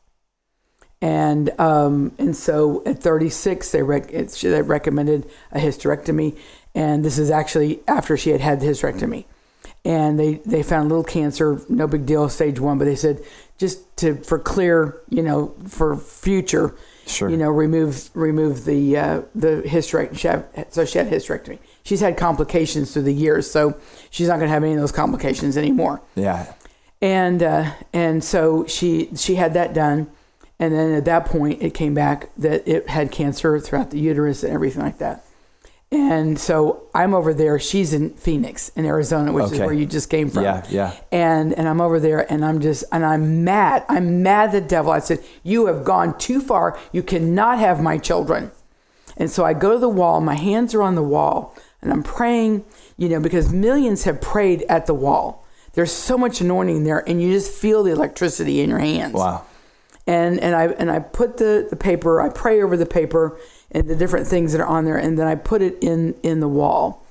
And 1.01 1.51
um, 1.59 2.13
and 2.17 2.35
so 2.35 2.81
at 2.85 3.01
36, 3.01 3.71
they, 3.71 3.83
rec- 3.83 4.07
they 4.07 4.61
recommended 4.61 5.29
a 5.51 5.59
hysterectomy. 5.59 6.37
And 6.73 7.03
this 7.03 7.19
is 7.19 7.29
actually 7.29 7.81
after 7.87 8.15
she 8.15 8.29
had 8.29 8.41
had 8.41 8.61
the 8.61 8.67
hysterectomy. 8.67 9.25
And 9.85 10.19
they, 10.19 10.35
they 10.45 10.63
found 10.63 10.85
a 10.85 10.89
little 10.89 11.03
cancer, 11.03 11.61
no 11.69 11.85
big 11.87 12.05
deal, 12.07 12.27
stage 12.27 12.59
one. 12.59 12.77
But 12.79 12.85
they 12.85 12.95
said, 12.95 13.21
just 13.57 13.95
to 13.97 14.15
for 14.15 14.39
clear, 14.39 14.97
you 15.09 15.21
know, 15.21 15.55
for 15.67 15.95
future, 15.95 16.75
Sure. 17.07 17.29
you 17.29 17.37
know, 17.37 17.49
remove 17.51 18.09
remove 18.15 18.65
the 18.65 18.97
uh, 18.97 19.21
the 19.35 19.61
hysterectomy. 19.63 20.17
She 20.17 20.27
had, 20.27 20.73
so 20.73 20.85
she 20.85 20.97
had 20.97 21.07
hysterectomy. 21.07 21.59
She's 21.83 21.99
had 22.01 22.17
complications 22.17 22.91
through 22.91 23.03
the 23.03 23.13
years, 23.13 23.49
so 23.49 23.79
she's 24.09 24.27
not 24.27 24.37
going 24.37 24.47
to 24.47 24.53
have 24.53 24.63
any 24.63 24.73
of 24.73 24.79
those 24.79 24.91
complications 24.91 25.55
anymore 25.55 26.01
yeah 26.15 26.51
and 27.01 27.43
uh, 27.43 27.71
and 27.93 28.23
so 28.23 28.65
she 28.65 29.09
she 29.15 29.35
had 29.35 29.53
that 29.53 29.73
done, 29.73 30.07
and 30.59 30.73
then 30.73 30.93
at 30.93 31.05
that 31.05 31.25
point 31.25 31.61
it 31.61 31.73
came 31.75 31.93
back 31.93 32.29
that 32.37 32.67
it 32.67 32.89
had 32.89 33.11
cancer 33.11 33.59
throughout 33.59 33.91
the 33.91 33.99
uterus 33.99 34.43
and 34.43 34.51
everything 34.51 34.81
like 34.81 34.97
that. 34.97 35.23
And 35.91 36.37
so 36.39 36.89
I'm 36.93 37.13
over 37.13 37.33
there. 37.33 37.59
She's 37.59 37.93
in 37.93 38.11
Phoenix, 38.15 38.69
in 38.69 38.85
Arizona, 38.85 39.31
which 39.31 39.51
is 39.51 39.59
where 39.59 39.73
you 39.73 39.85
just 39.85 40.09
came 40.09 40.29
from. 40.29 40.43
Yeah, 40.43 40.65
yeah. 40.69 40.93
And 41.11 41.53
and 41.53 41.67
I'm 41.67 41.79
over 41.79 41.99
there, 41.99 42.29
and 42.31 42.43
I'm 42.43 42.59
just 42.59 42.83
and 42.91 43.05
I'm 43.05 43.43
mad. 43.43 43.85
I'm 43.87 44.23
mad 44.23 44.53
at 44.53 44.63
the 44.63 44.67
devil. 44.67 44.91
I 44.91 44.99
said, 44.99 45.23
"You 45.43 45.67
have 45.67 45.85
gone 45.85 46.17
too 46.17 46.41
far. 46.41 46.77
You 46.91 47.03
cannot 47.03 47.59
have 47.59 47.81
my 47.81 47.97
children." 47.97 48.51
And 49.15 49.29
so 49.29 49.45
I 49.45 49.53
go 49.53 49.73
to 49.73 49.79
the 49.79 49.87
wall. 49.87 50.19
My 50.21 50.35
hands 50.35 50.73
are 50.73 50.81
on 50.81 50.95
the 50.95 51.03
wall, 51.03 51.55
and 51.81 51.93
I'm 51.93 52.03
praying. 52.03 52.65
You 52.97 53.07
know, 53.07 53.19
because 53.19 53.53
millions 53.53 54.03
have 54.05 54.19
prayed 54.19 54.63
at 54.67 54.87
the 54.87 54.93
wall. 54.93 55.45
There's 55.73 55.91
so 55.91 56.17
much 56.17 56.41
anointing 56.41 56.83
there, 56.83 57.07
and 57.07 57.21
you 57.21 57.31
just 57.31 57.51
feel 57.51 57.83
the 57.83 57.91
electricity 57.91 58.61
in 58.61 58.69
your 58.69 58.79
hands 58.79 59.13
wow 59.13 59.45
and 60.07 60.39
and 60.39 60.55
I 60.55 60.67
and 60.67 60.91
I 60.91 60.99
put 60.99 61.37
the, 61.37 61.67
the 61.69 61.75
paper, 61.75 62.21
I 62.21 62.29
pray 62.29 62.61
over 62.61 62.77
the 62.77 62.85
paper 62.85 63.37
and 63.75 63.89
the 63.89 63.95
different 63.95 64.25
things 64.25 64.53
that 64.53 64.61
are 64.61 64.67
on 64.67 64.85
there, 64.85 64.95
and 64.95 65.19
then 65.19 65.27
I 65.27 65.35
put 65.35 65.61
it 65.61 65.77
in 65.83 66.15
in 66.23 66.39
the 66.39 66.47
wall, 66.47 67.05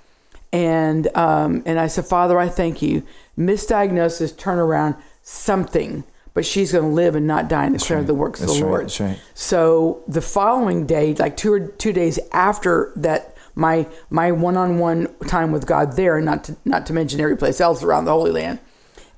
and 0.50 1.14
um 1.14 1.62
and 1.66 1.78
I 1.78 1.86
said, 1.88 2.06
Father, 2.06 2.38
I 2.38 2.48
thank 2.48 2.80
you. 2.80 3.06
Misdiagnosis, 3.38 4.32
turnaround, 4.32 4.96
something, 5.22 6.04
but 6.32 6.46
she's 6.46 6.72
going 6.72 6.84
to 6.84 6.90
live 6.90 7.14
and 7.14 7.26
not 7.26 7.48
die 7.48 7.66
and 7.66 7.78
declare 7.78 7.98
right. 7.98 8.06
the 8.06 8.14
works 8.14 8.40
of 8.40 8.46
the 8.48 8.54
right. 8.54 8.62
Lord. 8.62 8.84
That's 8.84 9.00
right. 9.00 9.20
So 9.34 10.02
the 10.08 10.22
following 10.22 10.86
day, 10.86 11.14
like 11.14 11.36
two 11.36 11.52
or 11.52 11.60
two 11.60 11.92
days 11.92 12.18
after 12.32 12.92
that, 12.96 13.36
my 13.54 13.86
my 14.08 14.32
one 14.32 14.56
on 14.56 14.78
one 14.78 15.14
time 15.26 15.52
with 15.52 15.66
God 15.66 15.96
there, 15.96 16.16
and 16.16 16.24
not 16.24 16.44
to 16.44 16.56
not 16.64 16.86
to 16.86 16.94
mention 16.94 17.20
every 17.20 17.36
place 17.36 17.60
else 17.60 17.82
around 17.82 18.06
the 18.06 18.12
Holy 18.12 18.32
Land, 18.32 18.58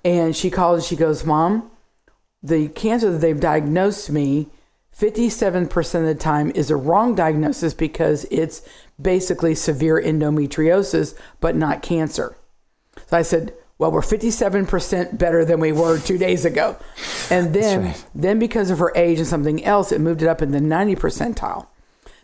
and 0.05 0.35
she 0.35 0.51
calls. 0.51 0.85
She 0.85 0.97
goes, 0.97 1.25
Mom, 1.25 1.71
the 2.43 2.67
cancer 2.71 3.13
that 3.13 3.19
they've 3.19 3.39
diagnosed 3.39 4.11
me 4.11 4.49
57% 4.99 5.95
of 6.01 6.07
the 6.07 6.15
time 6.15 6.51
is 6.55 6.71
a 6.71 6.77
wrong 6.77 7.15
diagnosis 7.15 7.75
because 7.75 8.25
it's 8.31 8.63
basically 9.01 9.55
severe 9.55 10.01
endometriosis 10.01 11.15
but 11.39 11.55
not 11.55 11.83
cancer 11.83 12.37
So 13.09 13.17
I 13.17 13.23
said, 13.23 13.53
well, 13.79 13.93
we're 13.93 14.01
57% 14.01 15.19
better 15.19 15.45
than 15.45 15.61
we 15.61 15.71
were 15.71 15.99
two 15.99 16.17
days 16.17 16.47
ago. 16.47 16.77
And 17.31 17.55
then, 17.55 17.85
right. 17.85 18.05
then 18.15 18.39
because 18.39 18.71
of 18.71 18.79
her 18.79 18.91
age 18.97 19.19
and 19.19 19.27
something 19.27 19.63
else, 19.65 19.93
it 19.93 20.01
moved 20.01 20.23
it 20.23 20.29
up 20.29 20.41
in 20.41 20.53
the 20.53 20.63
90 20.63 20.97
percentile. 20.97 21.67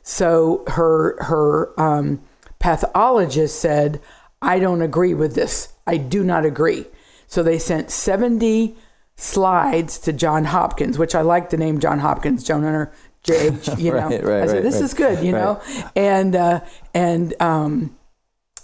So 0.03 0.65
her 0.69 1.23
her 1.23 1.81
um, 1.81 2.23
pathologist 2.59 3.61
said, 3.61 4.01
"I 4.41 4.59
don't 4.59 4.83
agree 4.83 5.15
with 5.15 5.35
this. 5.35 5.73
I 5.87 5.97
do 5.97 6.25
not 6.25 6.45
agree." 6.45 6.87
So 7.27 7.43
they 7.43 7.59
sent 7.59 7.91
seventy 7.91 8.77
slides 9.17 9.99
to 10.01 10.13
John 10.13 10.45
Hopkins, 10.45 10.99
which 10.99 11.15
I 11.15 11.21
like 11.21 11.51
the 11.51 11.57
name 11.57 11.81
John 11.81 11.99
Hopkins, 12.01 12.45
Joan 12.45 12.63
Hunter, 12.63 12.93
JH. 13.25 13.79
You 13.83 13.93
know, 13.93 14.09
Right, 14.09 14.25
right, 14.25 14.43
I 14.43 14.47
said 14.47 14.55
right, 14.55 14.63
this 14.63 14.75
right. 14.75 14.83
is 14.85 14.95
good. 14.95 15.25
You 15.25 15.33
know, 15.33 15.61
and 15.95 16.35
uh, 16.35 16.61
and 16.95 17.35
um, 17.41 17.97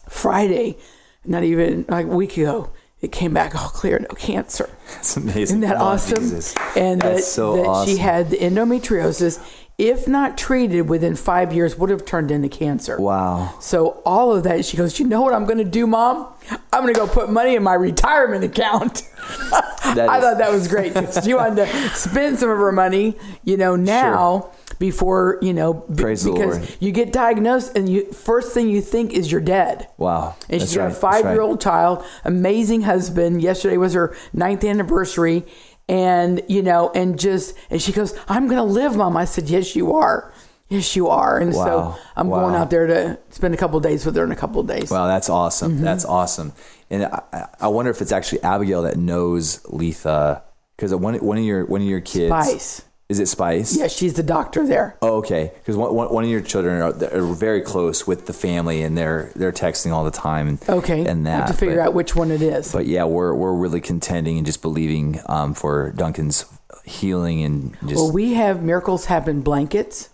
Friday, 0.08 0.78
not 1.24 1.44
even 1.44 1.84
like 1.88 2.06
a 2.06 2.10
week 2.10 2.36
ago. 2.36 2.70
It 3.00 3.12
came 3.12 3.32
back 3.32 3.54
all 3.54 3.68
clear, 3.68 4.00
no 4.00 4.12
cancer. 4.16 4.68
That's 4.90 5.16
amazing. 5.16 5.42
Isn't 5.42 5.60
that 5.60 5.76
on, 5.76 5.82
awesome? 5.94 6.18
Jesus. 6.18 6.52
And 6.76 7.00
That's 7.00 7.18
that, 7.18 7.22
so 7.22 7.54
that 7.54 7.66
awesome. 7.66 7.94
she 7.94 8.00
had 8.00 8.30
the 8.30 8.38
endometriosis, 8.38 9.38
if 9.78 10.08
not 10.08 10.36
treated 10.36 10.88
within 10.88 11.14
five 11.14 11.52
years, 11.52 11.78
would 11.78 11.88
have 11.88 12.04
turned 12.04 12.32
into 12.32 12.48
cancer. 12.48 13.00
Wow. 13.00 13.54
So 13.60 14.02
all 14.04 14.34
of 14.34 14.42
that, 14.42 14.64
she 14.64 14.76
goes, 14.76 14.98
you 14.98 15.06
know 15.06 15.22
what 15.22 15.32
I'm 15.32 15.44
going 15.44 15.58
to 15.58 15.64
do, 15.64 15.86
mom? 15.86 16.26
I'm 16.72 16.82
going 16.82 16.92
to 16.92 16.98
go 16.98 17.06
put 17.06 17.30
money 17.30 17.54
in 17.54 17.62
my 17.62 17.74
retirement 17.74 18.42
account. 18.42 19.08
I 19.20 20.20
thought 20.20 20.38
that 20.38 20.50
was 20.50 20.66
great. 20.66 20.94
She 21.22 21.32
wanted 21.32 21.66
to 21.66 21.88
spend 21.90 22.40
some 22.40 22.50
of 22.50 22.58
her 22.58 22.72
money, 22.72 23.16
you 23.44 23.56
know, 23.56 23.76
now 23.76 24.50
before, 24.78 25.38
you 25.42 25.52
know, 25.52 25.74
b- 25.74 25.94
because 25.94 26.76
you 26.80 26.92
get 26.92 27.12
diagnosed 27.12 27.76
and 27.76 27.88
you 27.88 28.12
first 28.12 28.52
thing 28.52 28.68
you 28.68 28.80
think 28.80 29.12
is 29.12 29.30
you're 29.30 29.40
dead. 29.40 29.88
Wow. 29.96 30.36
And 30.48 30.60
she's 30.60 30.74
got 30.74 30.84
right. 30.84 30.92
a 30.92 30.94
five 30.94 31.24
year 31.24 31.40
old 31.40 31.60
child, 31.60 32.04
amazing 32.24 32.82
husband. 32.82 33.42
Yesterday 33.42 33.76
was 33.76 33.94
her 33.94 34.16
ninth 34.32 34.64
anniversary. 34.64 35.44
And, 35.88 36.42
you 36.48 36.62
know, 36.62 36.90
and 36.94 37.18
just, 37.18 37.54
and 37.70 37.80
she 37.80 37.92
goes, 37.92 38.14
I'm 38.28 38.46
going 38.46 38.58
to 38.58 38.62
live, 38.64 38.96
mom. 38.96 39.16
I 39.16 39.24
said, 39.24 39.48
yes, 39.48 39.74
you 39.74 39.94
are. 39.94 40.32
Yes, 40.68 40.94
you 40.94 41.08
are. 41.08 41.38
And 41.38 41.54
Wow. 41.54 41.64
so 41.94 41.98
I'm 42.14 42.28
going 42.28 42.54
out 42.54 42.68
there 42.68 42.86
to 42.86 43.18
spend 43.30 43.54
a 43.54 43.56
couple 43.56 43.80
days 43.80 44.04
with 44.04 44.14
her 44.16 44.24
in 44.24 44.30
a 44.32 44.36
couple 44.36 44.60
of 44.60 44.66
days. 44.66 44.90
Wow, 44.90 45.06
that's 45.06 45.30
awesome. 45.30 45.76
Mm-hmm. 45.76 45.84
That's 45.84 46.04
awesome. 46.04 46.52
And 46.90 47.04
I- 47.06 47.22
I, 47.32 47.46
I 47.62 47.68
wonder 47.68 47.90
if 47.90 48.02
it's 48.02 48.12
actually 48.12 48.42
Abigail 48.42 48.82
that 48.82 48.98
knows 48.98 49.64
Letha 49.66 50.42
because 50.76 50.94
one 50.94 51.14
one 51.16 51.38
of 51.38 51.44
your 51.44 51.64
one 51.64 51.80
of 51.80 51.86
your 51.88 52.00
kids 52.02 52.28
Spice. 52.30 52.82
Is 53.08 53.18
it 53.20 53.26
Spice? 53.26 53.74
Yeah, 53.76 53.86
she's 53.86 54.14
the 54.14 54.22
doctor 54.22 54.66
there. 54.66 54.96
Oh, 55.00 55.16
okay. 55.18 55.50
Because 55.58 55.76
one, 55.76 55.94
one, 55.94 56.12
one 56.12 56.24
of 56.24 56.30
your 56.30 56.42
children 56.42 56.82
are, 56.82 56.92
are 57.14 57.34
very 57.34 57.62
close 57.62 58.06
with 58.06 58.26
the 58.26 58.34
family, 58.34 58.82
and 58.82 58.98
they're 58.98 59.30
they're 59.34 59.52
texting 59.52 59.92
all 59.92 60.04
the 60.04 60.10
time. 60.10 60.48
And, 60.48 60.68
Okay. 60.68 61.06
and 61.06 61.26
that. 61.26 61.46
have 61.46 61.50
to 61.50 61.54
figure 61.54 61.76
but, 61.76 61.86
out 61.88 61.94
which 61.94 62.14
one 62.14 62.30
it 62.30 62.42
is. 62.42 62.70
But 62.70 62.86
yeah, 62.86 63.04
we're 63.04 63.32
we're 63.34 63.54
really 63.54 63.80
contending 63.80 64.36
and 64.36 64.44
just 64.44 64.60
believing 64.60 65.20
um, 65.26 65.54
for 65.54 65.90
Duncan's 65.92 66.44
healing 66.84 67.42
and 67.42 67.72
just 67.80 67.94
well, 67.96 68.12
we 68.12 68.34
have 68.34 68.62
miracles 68.62 69.06
happen 69.06 69.40
blankets 69.40 70.10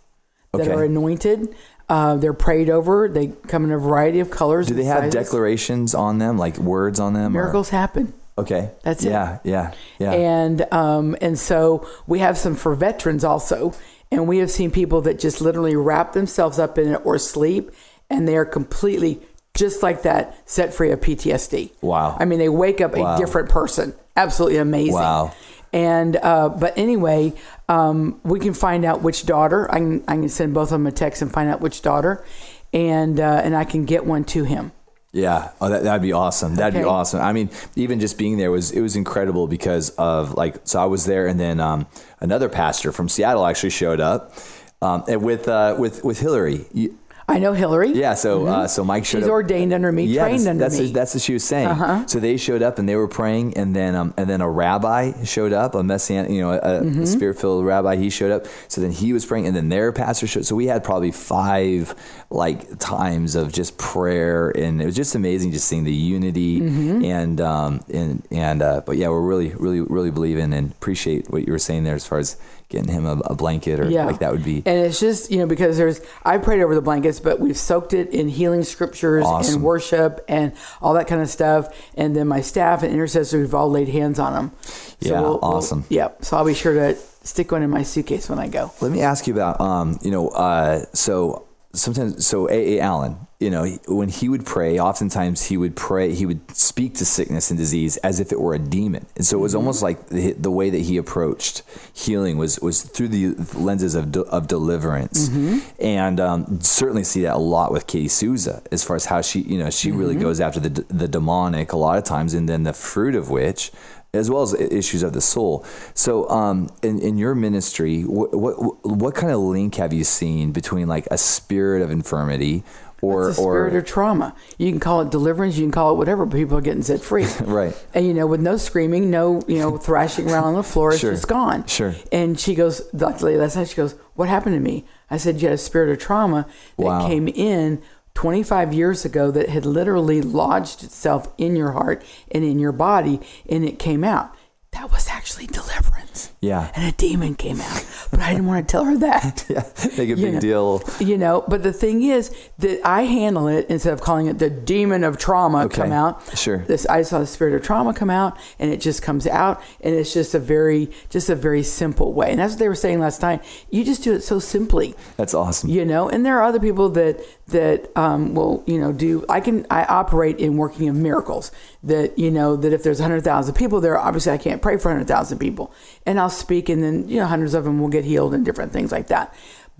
that 0.53 0.62
Okay. 0.62 0.72
are 0.72 0.84
anointed. 0.84 1.55
Uh, 1.88 2.16
they're 2.16 2.32
prayed 2.32 2.70
over. 2.70 3.09
They 3.09 3.28
come 3.49 3.64
in 3.64 3.72
a 3.72 3.78
variety 3.78 4.20
of 4.20 4.30
colors. 4.30 4.68
do 4.68 4.74
they 4.74 4.84
have 4.84 5.01
sizes. 5.05 5.14
declarations 5.14 5.95
on 5.95 6.18
them, 6.18 6.38
like 6.38 6.57
words 6.59 6.99
on 7.01 7.12
them? 7.12 7.36
or- 7.36 7.42
Miracles 7.42 7.70
happen. 7.70 8.12
Okay. 8.37 8.70
That's 8.82 9.05
it. 9.05 9.11
yeah, 9.11 9.39
Yeah. 9.45 9.72
Yeah. 9.99 10.12
And 10.12 10.66
um, 10.72 11.16
and 11.20 11.39
so 11.39 11.89
we 12.07 12.18
have 12.18 12.37
some 12.37 12.55
for 12.57 12.74
veterans 12.74 13.22
also, 13.24 13.72
and 14.11 14.26
we 14.26 14.39
have 14.39 14.51
seen 14.51 14.70
people 14.70 15.01
that 15.03 15.18
just 15.20 15.41
literally 15.41 15.76
wrap 15.76 16.12
themselves 16.14 16.59
up 16.59 16.76
in 16.78 16.95
it 16.95 17.01
or 17.05 17.18
sleep, 17.18 17.70
and 18.11 18.26
they 18.26 18.37
are 18.37 18.45
completely 18.45 19.20
just 19.55 19.85
like 19.85 20.03
that, 20.03 20.37
set 20.51 20.74
free 20.74 20.91
of 20.91 21.01
PTSD. 21.01 21.70
Wow. 21.80 22.16
I 22.18 22.24
mean, 22.24 22.41
they 22.41 22.49
wake 22.49 22.80
up 22.80 22.97
Wow. 22.97 23.14
a 23.14 23.18
different 23.18 23.51
person. 23.51 23.95
Absolutely 24.16 24.59
amazing. 24.59 24.95
Wow. 24.95 25.32
And 25.72 26.16
uh, 26.16 26.49
but 26.49 26.76
anyway, 26.76 27.32
um, 27.68 28.20
we 28.24 28.41
can 28.41 28.55
find 28.55 28.85
out 28.85 29.03
which 29.03 29.26
daughter. 29.26 29.68
I 29.72 29.78
can 29.78 30.05
I 30.09 30.14
can 30.16 30.28
send 30.28 30.55
both 30.55 30.68
of 30.68 30.70
them 30.70 30.87
a 30.87 30.93
text 30.93 31.22
and 31.22 31.32
find 31.32 31.49
out 31.51 31.61
which 31.61 31.82
daughter, 31.82 32.24
and 32.72 33.18
uh, 33.20 33.41
and 33.45 33.57
I 33.57 33.64
can 33.64 33.85
get 33.85 34.05
one 34.07 34.24
to 34.26 34.45
him. 34.45 34.72
Yeah, 35.15 35.53
oh, 35.61 35.69
that, 35.69 35.85
that'd 35.85 36.03
be 36.03 36.12
awesome. 36.12 36.57
That'd 36.57 36.75
be 36.75 36.85
awesome. 36.85 37.21
I 37.21 37.33
mean, 37.33 37.49
even 37.77 38.01
just 38.01 38.19
being 38.19 38.37
there 38.37 38.51
was 38.51 38.73
it 38.73 38.81
was 38.81 38.97
incredible 38.97 39.47
because 39.47 39.91
of 39.91 40.35
like 40.35 40.57
so 40.65 40.83
I 40.83 40.87
was 40.87 41.07
there, 41.07 41.29
and 41.29 41.39
then 41.39 41.61
um, 41.61 41.87
another 42.21 42.49
pastor 42.49 42.91
from 42.91 43.09
Seattle 43.09 43.47
actually 43.47 43.71
showed 43.71 44.01
up, 44.01 44.35
um, 44.83 45.05
and 45.09 45.23
with 45.23 45.47
uh, 45.47 45.77
with 45.79 46.03
with 46.05 46.19
Hillary. 46.19 46.67
You- 46.73 46.99
I 47.27 47.39
know 47.39 47.55
Hillary. 47.55 47.93
yeah, 47.93 48.14
so 48.14 48.47
uh, 48.47 48.68
so 48.68 48.85
Mike 48.85 49.05
showed 49.07 49.18
She's 49.20 49.25
up. 49.27 49.31
ordained 49.31 49.72
under 49.72 49.91
me, 49.91 50.05
Yeah, 50.05 50.25
trained 50.25 50.41
that's, 50.41 50.47
under 50.49 50.64
that's, 50.64 50.79
me. 50.79 50.85
Uh-huh. 50.85 50.93
that's 50.95 51.14
what 51.14 51.22
she 51.22 51.33
was 51.33 51.45
saying. 51.45 52.09
So 52.09 52.20
they 52.20 52.37
showed 52.37 52.61
up 52.62 52.79
and 52.79 52.87
they 52.89 52.97
were 52.97 53.09
praying, 53.09 53.57
and 53.57 53.75
then 53.75 53.95
um, 53.95 54.12
and 54.18 54.29
then 54.29 54.41
a 54.43 54.49
rabbi 54.51 55.25
showed 55.25 55.53
up, 55.55 55.75
a 55.75 55.83
messianic, 55.83 56.31
you 56.31 56.41
know, 56.43 56.53
a, 56.53 56.61
Mm-hmm. 56.85 57.03
a 57.03 57.07
spirit 57.07 57.39
filled 57.41 57.64
rabbi. 57.64 57.97
He 57.97 58.11
showed 58.11 58.31
up. 58.31 58.47
So 58.68 58.81
then 58.83 58.91
he 58.91 59.12
was 59.14 59.25
praying, 59.25 59.47
and 59.47 59.57
then 59.57 59.68
their 59.70 59.91
pastor 59.93 60.27
showed. 60.27 60.45
So 60.45 60.55
we 60.55 60.66
had 60.66 60.85
probably 60.85 61.12
five 61.12 61.95
like 62.31 62.79
times 62.79 63.37
of 63.37 63.53
just 63.53 63.79
prayer, 63.79 64.51
and 64.51 64.83
it 64.83 64.85
was 64.87 64.95
just 64.97 65.14
amazing, 65.14 65.53
just 65.53 65.66
seeing 65.66 65.85
the 65.85 65.93
unity 65.95 66.61
Mm-hmm. 66.61 67.05
and 67.05 67.41
um 67.41 67.81
and 67.93 68.22
and 68.31 68.61
uh, 68.62 68.83
but 68.85 68.97
yeah, 68.99 69.09
we're 69.09 69.22
really 69.22 69.51
really 69.55 69.81
really 69.81 70.11
believing 70.11 70.53
and 70.53 70.72
appreciate 70.72 71.31
what 71.31 71.47
you 71.47 71.53
were 71.53 71.59
saying 71.59 71.85
there 71.85 71.95
as 71.95 72.07
far 72.07 72.18
as 72.18 72.37
getting 72.75 72.93
him 72.93 73.07
a, 73.07 73.12
a 73.27 73.35
blanket 73.35 73.81
or 73.81 73.89
Yeah. 73.89 74.05
like 74.07 74.18
that 74.18 74.33
would 74.33 74.45
be 74.45 74.57
And 74.66 74.79
it's 74.87 74.99
just, 75.01 75.31
you 75.31 75.39
know, 75.39 75.47
because 75.47 75.77
there's, 75.77 76.01
I 76.25 76.39
prayed 76.39 76.61
over 76.62 76.75
the 76.75 76.83
blankets, 76.83 77.20
but 77.20 77.41
we've 77.41 77.57
soaked 77.57 77.93
it 77.95 78.11
in 78.11 78.29
healing 78.29 78.62
scriptures 78.64 79.25
Awesome. 79.25 79.55
and 79.57 79.62
worship 79.64 80.25
and 80.29 80.53
all 80.83 80.95
that 80.95 81.07
kind 81.07 81.22
of 81.22 81.29
stuff. 81.29 81.68
And 81.97 82.14
then 82.16 82.27
my 82.29 82.41
staff 82.41 82.83
and 82.83 82.93
intercessors, 82.93 83.41
we've 83.41 83.55
all 83.55 83.70
laid 83.70 83.89
hands 83.89 84.18
on 84.18 84.33
them. 84.33 84.53
Yeah, 85.01 85.20
awesome. 85.22 85.85
yep. 85.89 86.25
So 86.25 86.37
I'll 86.37 86.45
be 86.45 86.55
sure 86.55 86.75
to 86.75 86.97
stick 87.22 87.53
one 87.53 87.62
in 87.62 87.70
my 87.70 87.83
suitcase 87.83 88.29
when 88.29 88.39
I 88.39 88.49
go. 88.49 88.72
Let 88.81 88.91
me 88.93 89.01
ask 89.03 89.27
you 89.27 89.33
about, 89.35 89.61
um, 89.61 89.99
you 90.03 90.11
know, 90.11 90.29
uh, 90.29 90.85
so 90.93 91.43
sometimes, 91.75 92.27
so 92.27 92.49
A. 92.51 92.79
A. 92.79 92.81
Allen, 92.81 93.16
you 93.41 93.51
know, 93.51 93.66
when 93.89 94.09
he 94.09 94.29
would 94.29 94.47
pray, 94.47 94.79
oftentimes 94.79 95.43
he 95.43 95.57
would 95.57 95.77
pray, 95.77 96.14
he 96.14 96.25
would 96.25 96.51
speak 96.57 96.95
to 96.95 97.05
sickness 97.05 97.51
and 97.51 97.59
disease 97.59 97.97
as 97.99 98.20
if 98.20 98.33
it 98.33 98.41
were 98.41 98.55
a 98.55 98.59
demon, 98.59 99.07
and 99.16 99.27
so 99.27 99.39
it 99.39 99.41
was 99.43 99.55
almost 99.55 99.83
mm-hmm. 99.83 99.85
like 99.85 100.09
the, 100.09 100.33
the 100.33 100.51
way 100.51 100.70
that 100.70 100.79
he 100.79 100.97
approached 100.97 101.62
healing 101.93 102.39
was 102.39 102.59
was 102.61 102.83
through 102.83 103.09
the 103.09 103.35
lenses 103.55 103.95
of 103.95 104.12
de- 104.12 104.22
of 104.22 104.49
deliverance, 104.49 105.29
mm-hmm. 105.29 105.59
and 105.79 106.20
um, 106.20 106.61
certainly 106.61 107.05
see 107.05 107.22
that 107.22 107.35
a 107.35 107.39
lot 107.39 107.72
with 107.72 107.87
Katie 107.87 108.09
Souza 108.09 108.62
as 108.72 108.83
far 108.83 108.97
as 108.97 109.07
how 109.07 109.20
she, 109.20 109.41
you 109.41 109.59
know, 109.59 109.68
she 109.68 109.91
really 109.91 110.14
mm-hmm. 110.14 110.22
goes 110.22 110.41
after 110.41 110.61
the 110.61 110.83
the 110.89 111.09
demonic 111.09 111.72
a 111.72 111.77
lot 111.77 111.99
of 111.99 112.05
times, 112.05 112.35
and 112.35 112.49
then 112.49 112.62
the 112.62 112.72
fruit 112.72 113.14
of 113.14 113.31
which 113.31 113.72
as 114.15 114.31
well 114.31 114.43
as 114.43 114.55
issues 114.55 115.03
of 115.03 115.12
the 115.12 115.21
soul. 115.21 115.65
So, 115.95 116.29
um, 116.31 116.71
in, 116.83 116.99
in 117.01 117.19
your 117.19 117.35
ministry, 117.35 118.03
what, 118.03 118.35
what 118.35 118.85
what 118.87 119.15
kind 119.15 119.33
of 119.33 119.41
link 119.41 119.75
have 119.77 119.93
you 119.93 120.05
seen 120.05 120.53
between 120.53 120.87
like 120.89 121.07
a 121.11 121.19
spirit 121.19 121.83
of 121.83 121.91
infirmity 121.91 122.62
or 123.03 123.29
It's 123.29 123.39
a 123.39 123.43
spirit 123.43 123.75
or 123.75 123.79
of 123.79 123.87
trauma. 123.87 124.35
You 124.57 124.71
can 124.71 124.81
call 124.81 125.03
it 125.03 125.11
deliverance, 125.11 125.57
you 125.59 125.65
can 125.65 125.73
call 125.73 125.93
it 125.93 125.97
whatever, 125.97 126.25
but 126.25 126.37
people 126.37 126.57
are 126.57 126.62
getting 126.62 126.83
set 126.83 127.03
free. 127.03 127.27
right? 127.43 127.75
And 127.93 128.07
you 128.07 128.15
know, 128.15 128.27
with 128.27 128.41
no 128.41 128.57
screaming, 128.57 129.11
no, 129.11 129.43
you 129.47 129.59
know, 129.59 129.77
thrashing 129.77 130.31
around 130.31 130.45
on 130.45 130.55
the 130.55 130.62
floor, 130.62 130.93
it's 130.93 131.01
Sure. 131.01 131.12
just 131.12 131.29
gone. 131.29 131.67
Sure. 131.67 131.95
And 132.12 132.39
she 132.41 132.55
goes, 132.55 132.81
luckily 132.95 133.37
last 133.37 133.57
night, 133.57 133.69
she 133.69 133.75
goes, 133.77 133.95
What 134.15 134.29
happened 134.31 134.55
to 134.55 134.61
me? 134.61 134.85
I 135.11 135.19
said, 135.19 135.43
You 135.43 135.49
had 135.49 135.55
a 135.55 135.59
spirit 135.59 135.91
of 135.91 135.99
trauma 135.99 136.47
that 136.79 136.83
Wow. 136.85 137.07
came 137.07 137.29
in 137.29 137.83
25 138.15 138.73
years 138.73 139.05
ago 139.05 139.31
that 139.31 139.49
had 139.49 139.67
literally 139.67 140.23
lodged 140.23 140.83
itself 140.83 141.33
in 141.37 141.57
your 141.57 141.73
heart 141.73 142.05
and 142.31 142.45
in 142.45 142.59
your 142.59 142.73
body, 142.73 143.21
and 143.49 143.65
it 143.65 143.79
came 143.79 144.05
out. 144.05 144.35
That 144.73 144.91
was 144.91 145.09
actually 145.09 145.47
deliverance. 145.47 146.33
Yeah. 146.45 146.70
And 146.74 146.86
a 146.92 146.97
demon 146.97 147.34
came 147.34 147.61
out. 147.61 147.84
But 148.11 148.20
I 148.20 148.30
didn't 148.32 148.47
want 148.47 148.66
to 148.68 148.70
tell 148.70 148.84
her 148.84 148.97
that. 148.99 149.45
Yeah, 149.55 149.62
make 149.99 149.99
a 149.99 150.05
You 150.07 150.16
big 150.16 150.34
know, 150.34 150.40
deal. 150.40 150.82
You 151.01 151.18
know, 151.18 151.45
but 151.49 151.62
the 151.62 151.72
thing 151.72 152.03
is 152.03 152.34
that 152.59 152.80
I 152.86 153.03
handle 153.03 153.47
it 153.49 153.66
instead 153.68 153.92
of 153.92 154.01
calling 154.01 154.26
it 154.26 154.38
the 154.38 154.51
demon 154.51 155.05
of 155.05 155.18
trauma 155.18 155.64
Okay, 155.66 155.82
come 155.82 155.92
out. 155.92 156.20
sure. 156.36 156.59
This 156.59 156.86
I 156.86 157.03
saw 157.03 157.18
the 157.18 157.26
spirit 157.26 157.55
of 157.55 157.62
trauma 157.62 157.92
come 157.95 158.11
out 158.11 158.36
and 158.59 158.72
it 158.72 158.80
just 158.80 159.03
comes 159.03 159.26
out 159.26 159.62
and 159.80 159.95
it's 159.95 160.12
just 160.14 160.34
a 160.34 160.38
very 160.38 160.90
just 161.11 161.28
a 161.30 161.34
very 161.34 161.62
simple 161.62 162.12
way. 162.12 162.30
And 162.30 162.38
that's 162.40 162.53
what 162.55 162.59
they 162.61 162.68
were 162.68 162.74
saying 162.74 163.01
last 163.01 163.22
night. 163.22 163.42
You 163.70 163.84
just 163.84 164.03
do 164.05 164.12
it 164.12 164.22
so 164.22 164.38
simply. 164.38 164.95
That's 165.16 165.34
awesome. 165.34 165.70
You 165.70 165.84
know, 165.84 166.09
and 166.09 166.24
there 166.24 166.38
are 166.38 166.42
other 166.45 166.61
people 166.61 166.88
that 166.90 167.20
that 167.49 167.95
um, 167.97 168.34
will, 168.34 168.62
you 168.66 168.78
know, 168.80 168.92
do. 168.92 169.24
I 169.28 169.40
can 169.40 169.66
I 169.70 169.84
operate 169.84 170.38
in 170.38 170.57
working 170.57 170.88
of 170.88 170.97
miracles. 170.97 171.51
That 171.82 172.18
you 172.18 172.30
know 172.30 172.57
that 172.57 172.72
if 172.72 172.82
there's 172.82 172.99
hundred 173.01 173.22
thousand 173.24 173.55
people 173.55 173.80
there, 173.80 173.99
obviously 173.99 174.32
I 174.32 174.38
can't 174.38 174.62
pray 174.62 174.78
for 174.78 174.90
hundred 174.90 175.07
thousand 175.09 175.38
people, 175.38 175.72
and 176.07 176.18
I'll 176.18 176.30
speak, 176.39 176.68
and 176.68 176.82
then 176.82 177.09
you 177.09 177.18
know 177.18 177.26
hundreds 177.26 177.55
of 177.55 177.64
them 177.64 177.80
will 177.80 177.89
get 177.89 178.05
healed 178.05 178.35
and 178.35 178.45
different 178.45 178.72
things 178.72 178.93
like 178.93 179.09
that. 179.09 179.35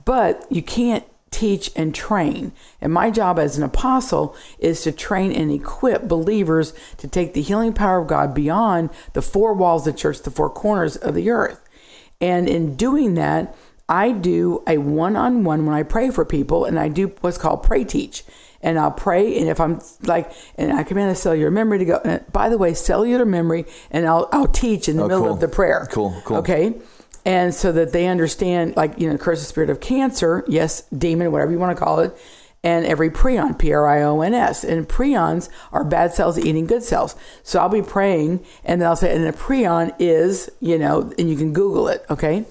But 0.05 0.47
you 0.51 0.63
can't 0.63 1.05
teach 1.31 1.71
and 1.75 1.93
train. 1.93 2.53
And 2.81 2.93
my 2.93 3.11
job 3.11 3.41
as 3.41 3.59
an 3.59 3.65
apostle 3.65 4.37
is 4.61 4.83
to 4.83 4.93
train 4.93 5.33
and 5.33 5.51
equip 5.51 6.07
believers 6.07 6.75
to 6.99 7.09
take 7.09 7.35
the 7.35 7.43
healing 7.43 7.73
power 7.73 8.01
of 8.01 8.07
God 8.07 8.35
beyond 8.35 8.91
the 9.15 9.23
four 9.23 9.53
walls 9.53 9.85
of 9.85 9.95
the 9.95 9.99
church, 9.99 10.23
the 10.23 10.31
four 10.31 10.49
corners 10.49 10.97
of 10.97 11.15
the 11.15 11.31
earth. 11.31 11.61
And 12.21 12.49
in 12.49 12.77
doing 12.77 13.15
that, 13.15 13.57
I 13.89 14.13
do 14.13 14.63
a 14.69 14.79
one 14.79 15.17
on 15.17 15.43
one 15.43 15.67
when 15.67 15.75
I 15.75 15.83
pray 15.83 16.11
for 16.11 16.25
people, 16.25 16.65
and 16.65 16.79
I 16.79 16.89
do 16.89 17.13
what's 17.21 17.37
called 17.37 17.65
pray 17.65 17.85
teach. 17.85 18.25
And 18.65 18.79
I'll 18.81 18.91
pray. 18.91 19.39
And 19.39 19.49
if 19.49 19.61
I'm 19.61 19.81
like, 20.03 20.33
and 20.59 20.73
I 20.73 20.83
command 20.83 21.11
the 21.13 21.15
cellular 21.15 21.53
memory 21.53 21.79
to 21.79 21.85
go. 21.85 22.01
And 22.05 22.25
by 22.33 22.49
the 22.49 22.59
way, 22.59 22.75
cellular 22.75 23.25
memory, 23.25 23.67
and 23.93 24.07
I'll 24.07 24.29
I'll 24.33 24.49
teach 24.49 24.89
in 24.89 24.97
the 24.97 25.05
Oh, 25.05 25.09
middle 25.09 25.25
cool. 25.25 25.35
of 25.35 25.41
the 25.41 25.49
prayer. 25.49 25.87
Cool, 25.93 26.21
cool. 26.25 26.39
Okay. 26.39 26.75
And 27.27 27.55
so 27.55 27.73
that 27.73 27.93
they 27.93 28.07
understand, 28.07 28.77
like, 28.77 28.99
you 28.99 29.09
know, 29.09 29.17
curse 29.17 29.41
the 29.41 29.47
spirit 29.47 29.71
of 29.71 29.81
cancer, 29.81 30.45
yes, 30.47 30.83
demon, 30.91 31.33
whatever 31.33 31.53
you 31.53 31.59
want 31.59 31.75
to 31.75 31.83
call 31.83 32.01
it, 32.01 32.15
and 32.63 32.85
every 32.85 33.09
prion, 33.11 33.59
P 33.59 33.73
R 33.73 33.87
I 33.89 34.03
O 34.03 34.21
N 34.21 34.35
S. 34.35 34.63
And 34.65 34.87
prions 34.89 35.49
are 35.73 35.85
bad 35.85 36.13
cells 36.13 36.39
eating 36.39 36.67
good 36.67 36.83
cells. 36.83 37.17
So 37.43 37.61
I'll 37.61 37.69
be 37.71 37.83
praying, 37.83 38.45
and 38.65 38.81
then 38.81 38.89
I'll 38.89 38.97
say, 38.97 39.15
and 39.15 39.25
a 39.25 39.33
prion 39.33 39.95
is, 39.99 40.51
you 40.61 40.79
know, 40.79 41.13
and 41.19 41.31
you 41.31 41.37
can 41.37 41.53
Google 41.53 41.89
it, 41.89 42.05
okay? 42.11 42.45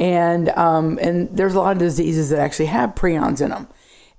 And 0.00 0.48
um, 0.50 0.98
and 1.00 1.28
there's 1.36 1.54
a 1.54 1.60
lot 1.60 1.72
of 1.72 1.78
diseases 1.78 2.30
that 2.30 2.38
actually 2.38 2.66
have 2.66 2.94
prions 2.94 3.40
in 3.40 3.50
them. 3.50 3.68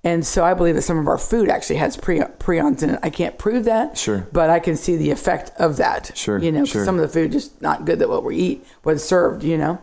And 0.07 0.25
so 0.25 0.45
I 0.45 0.53
believe 0.53 0.75
that 0.75 0.83
some 0.83 0.97
of 0.97 1.07
our 1.09 1.17
food 1.17 1.49
actually 1.49 1.75
has 1.75 1.97
pre- 1.97 2.19
prions 2.19 2.81
in 2.81 2.91
it. 2.91 2.99
I 3.03 3.09
can't 3.09 3.37
prove 3.37 3.65
that, 3.65 3.97
Sure. 3.97 4.25
but 4.31 4.49
I 4.49 4.59
can 4.59 4.77
see 4.77 4.95
the 4.95 5.11
effect 5.11 5.51
of 5.59 5.75
that. 5.77 6.15
Sure, 6.15 6.37
you 6.37 6.49
know, 6.49 6.63
sure. 6.63 6.85
some 6.85 6.95
of 6.95 7.01
the 7.01 7.09
food 7.09 7.33
just 7.33 7.61
not 7.61 7.83
good 7.83 7.99
that 7.99 8.07
what 8.07 8.23
we 8.23 8.37
eat 8.37 8.65
was 8.85 9.03
served. 9.03 9.43
You 9.43 9.57
know, 9.57 9.81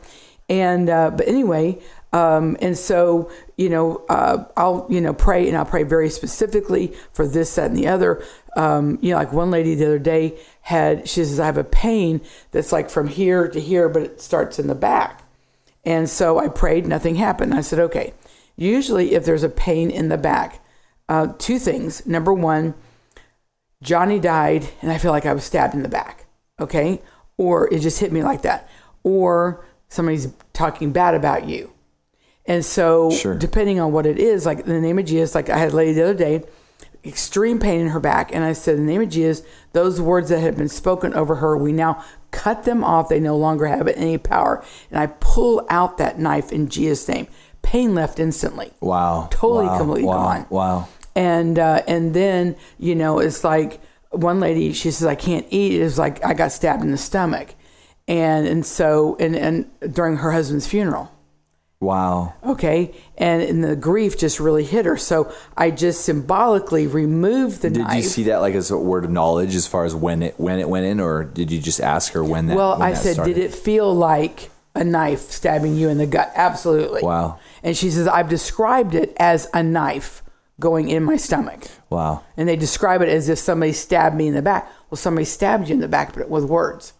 and 0.48 0.88
uh, 0.88 1.10
but 1.10 1.28
anyway, 1.28 1.78
um, 2.14 2.56
and 2.62 2.78
so 2.78 3.30
you 3.58 3.68
know, 3.68 4.02
uh, 4.08 4.44
I'll 4.56 4.86
you 4.88 5.02
know 5.02 5.12
pray 5.12 5.46
and 5.46 5.58
I'll 5.58 5.66
pray 5.66 5.82
very 5.82 6.08
specifically 6.08 6.94
for 7.12 7.26
this, 7.26 7.54
that, 7.56 7.66
and 7.66 7.76
the 7.76 7.88
other. 7.88 8.24
Um, 8.56 8.98
you 9.02 9.10
know, 9.10 9.18
like 9.18 9.32
one 9.32 9.50
lady 9.50 9.74
the 9.74 9.84
other 9.84 9.98
day 9.98 10.38
had 10.62 11.06
she 11.06 11.22
says 11.22 11.38
I 11.38 11.44
have 11.44 11.58
a 11.58 11.64
pain 11.64 12.22
that's 12.50 12.72
like 12.72 12.88
from 12.88 13.08
here 13.08 13.46
to 13.46 13.60
here, 13.60 13.90
but 13.90 14.02
it 14.02 14.22
starts 14.22 14.58
in 14.58 14.68
the 14.68 14.74
back. 14.74 15.22
And 15.84 16.08
so 16.08 16.38
I 16.38 16.48
prayed, 16.48 16.86
nothing 16.86 17.16
happened. 17.16 17.52
I 17.52 17.60
said, 17.60 17.78
okay. 17.78 18.14
Usually, 18.56 19.14
if 19.14 19.24
there's 19.24 19.42
a 19.42 19.48
pain 19.48 19.90
in 19.90 20.08
the 20.08 20.18
back, 20.18 20.60
uh, 21.08 21.28
two 21.38 21.58
things. 21.58 22.06
Number 22.06 22.32
one, 22.32 22.74
Johnny 23.82 24.18
died, 24.18 24.66
and 24.80 24.90
I 24.90 24.98
feel 24.98 25.10
like 25.10 25.26
I 25.26 25.34
was 25.34 25.44
stabbed 25.44 25.74
in 25.74 25.82
the 25.82 25.88
back. 25.88 26.26
Okay. 26.60 27.02
Or 27.36 27.72
it 27.72 27.80
just 27.80 28.00
hit 28.00 28.12
me 28.12 28.22
like 28.22 28.42
that. 28.42 28.68
Or 29.02 29.64
somebody's 29.88 30.28
talking 30.52 30.92
bad 30.92 31.14
about 31.14 31.46
you. 31.48 31.72
And 32.46 32.64
so, 32.64 33.10
Sure. 33.10 33.34
depending 33.34 33.80
on 33.80 33.92
what 33.92 34.06
it 34.06 34.18
is, 34.18 34.46
like 34.46 34.60
in 34.60 34.66
the 34.66 34.80
name 34.80 34.98
of 34.98 35.04
Jesus, 35.04 35.34
like 35.34 35.48
I 35.48 35.58
had 35.58 35.72
a 35.72 35.76
lady 35.76 35.92
the 35.92 36.04
other 36.04 36.14
day, 36.14 36.44
extreme 37.04 37.58
pain 37.58 37.80
in 37.80 37.88
her 37.88 38.00
back. 38.00 38.34
And 38.34 38.44
I 38.44 38.52
said, 38.52 38.76
in 38.76 38.86
the 38.86 38.92
name 38.92 39.02
of 39.02 39.08
Jesus, 39.08 39.44
those 39.72 40.00
words 40.00 40.28
that 40.28 40.40
had 40.40 40.56
been 40.56 40.68
spoken 40.68 41.12
over 41.14 41.36
her, 41.36 41.56
we 41.56 41.72
now 41.72 42.04
cut 42.30 42.64
them 42.64 42.84
off. 42.84 43.08
They 43.08 43.20
no 43.20 43.36
longer 43.36 43.66
have 43.66 43.88
any 43.88 44.18
power. 44.18 44.64
And 44.90 44.98
I 44.98 45.06
pull 45.06 45.66
out 45.68 45.98
that 45.98 46.18
knife 46.18 46.52
in 46.52 46.68
Jesus' 46.68 47.08
name. 47.08 47.26
Pain 47.64 47.94
left 47.94 48.20
instantly. 48.20 48.70
Wow. 48.80 49.28
Totally, 49.30 49.66
wow. 49.66 49.78
completely 49.78 50.04
wow. 50.04 50.16
gone. 50.16 50.46
Wow. 50.50 50.88
And 51.16 51.58
uh, 51.58 51.82
and 51.88 52.14
then 52.14 52.56
you 52.78 52.94
know 52.94 53.18
it's 53.18 53.42
like 53.42 53.80
one 54.10 54.40
lady 54.40 54.72
she 54.72 54.90
says 54.90 55.06
I 55.06 55.14
can't 55.14 55.46
eat. 55.50 55.80
It's 55.80 55.98
like 55.98 56.24
I 56.24 56.34
got 56.34 56.52
stabbed 56.52 56.82
in 56.82 56.90
the 56.90 56.98
stomach, 56.98 57.54
and 58.06 58.46
and 58.46 58.64
so 58.64 59.16
and 59.18 59.34
and 59.34 59.94
during 59.94 60.18
her 60.18 60.32
husband's 60.32 60.66
funeral. 60.66 61.10
Wow. 61.80 62.32
Okay, 62.42 62.94
and, 63.18 63.42
and 63.42 63.62
the 63.62 63.76
grief 63.76 64.16
just 64.16 64.40
really 64.40 64.64
hit 64.64 64.86
her. 64.86 64.96
So 64.96 65.32
I 65.56 65.70
just 65.70 66.04
symbolically 66.04 66.86
removed 66.86 67.60
the 67.60 67.68
Did 67.70 67.80
knife. 67.80 67.90
Did 67.90 67.96
you 67.96 68.02
see 68.08 68.22
that 68.24 68.38
like 68.38 68.54
as 68.54 68.70
a 68.70 68.78
word 68.78 69.04
of 69.04 69.10
knowledge 69.10 69.54
as 69.54 69.66
far 69.66 69.84
as 69.84 69.94
when 69.94 70.22
it 70.22 70.40
when 70.40 70.58
it 70.58 70.68
went 70.68 70.86
in, 70.86 70.98
or 70.98 71.24
did 71.24 71.50
you 71.50 71.60
just 71.60 71.80
ask 71.80 72.12
her 72.14 72.24
when 72.24 72.46
that? 72.46 72.56
well, 72.56 72.78
when 72.78 72.82
I 72.82 72.92
that 72.92 73.02
said, 73.02 73.14
started? 73.14 73.34
did 73.34 73.44
it 73.44 73.54
feel 73.54 73.94
like 73.94 74.50
a 74.74 74.84
knife 74.84 75.30
stabbing 75.30 75.76
you 75.76 75.88
in 75.88 75.98
the 75.98 76.06
gut? 76.06 76.32
Absolutely. 76.34 77.02
Wow. 77.02 77.38
And 77.62 77.76
she 77.76 77.90
says, 77.90 78.08
I've 78.08 78.28
described 78.28 78.94
it 78.94 79.12
as 79.18 79.48
a 79.54 79.62
knife 79.62 80.22
going 80.60 80.88
in 80.88 81.02
my 81.02 81.16
stomach. 81.16 81.64
Wow. 81.90 82.24
and 82.36 82.48
they 82.48 82.56
describe 82.56 83.02
it 83.02 83.08
as 83.08 83.28
if 83.28 83.38
somebody 83.38 83.72
stabbed 83.72 84.16
me 84.16 84.26
in 84.26 84.34
the 84.34 84.42
back. 84.42 84.68
Well, 84.90 84.96
somebody 84.96 85.24
stabbed 85.24 85.68
you 85.68 85.74
in 85.74 85.80
the 85.80 85.88
back, 85.88 86.14
but 86.14 86.28
with 86.28 86.44
words, 86.44 86.92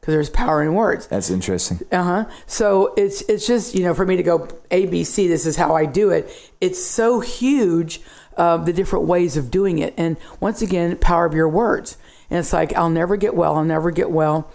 because 0.00 0.14
there's 0.14 0.30
power 0.30 0.62
in 0.62 0.74
words. 0.74 1.06
That's 1.06 1.30
interesting. 1.30 1.80
Uh 1.92 2.02
huh. 2.02 2.24
So 2.46 2.94
it's 2.96 3.20
it's 3.22 3.46
just 3.46 3.74
you 3.74 3.84
know 3.84 3.92
for 3.94 4.06
me 4.06 4.16
to 4.16 4.22
go 4.22 4.48
A 4.70 4.86
B 4.86 5.04
C. 5.04 5.28
This 5.28 5.44
is 5.44 5.56
how 5.56 5.74
I 5.74 5.84
do 5.84 6.10
it. 6.10 6.30
It's 6.60 6.82
so 6.82 7.20
huge, 7.20 8.00
uh, 8.36 8.56
the 8.58 8.72
different 8.72 9.04
ways 9.06 9.36
of 9.36 9.50
doing 9.50 9.78
it, 9.78 9.92
and 9.96 10.16
once 10.40 10.62
again, 10.62 10.96
power 10.96 11.26
of 11.26 11.34
your 11.34 11.48
words. 11.48 11.98
And 12.30 12.38
it's 12.38 12.52
like 12.52 12.72
I'll 12.74 12.90
never 12.90 13.16
get 13.16 13.34
well. 13.34 13.56
I'll 13.56 13.64
never 13.64 13.90
get 13.90 14.10
well. 14.10 14.50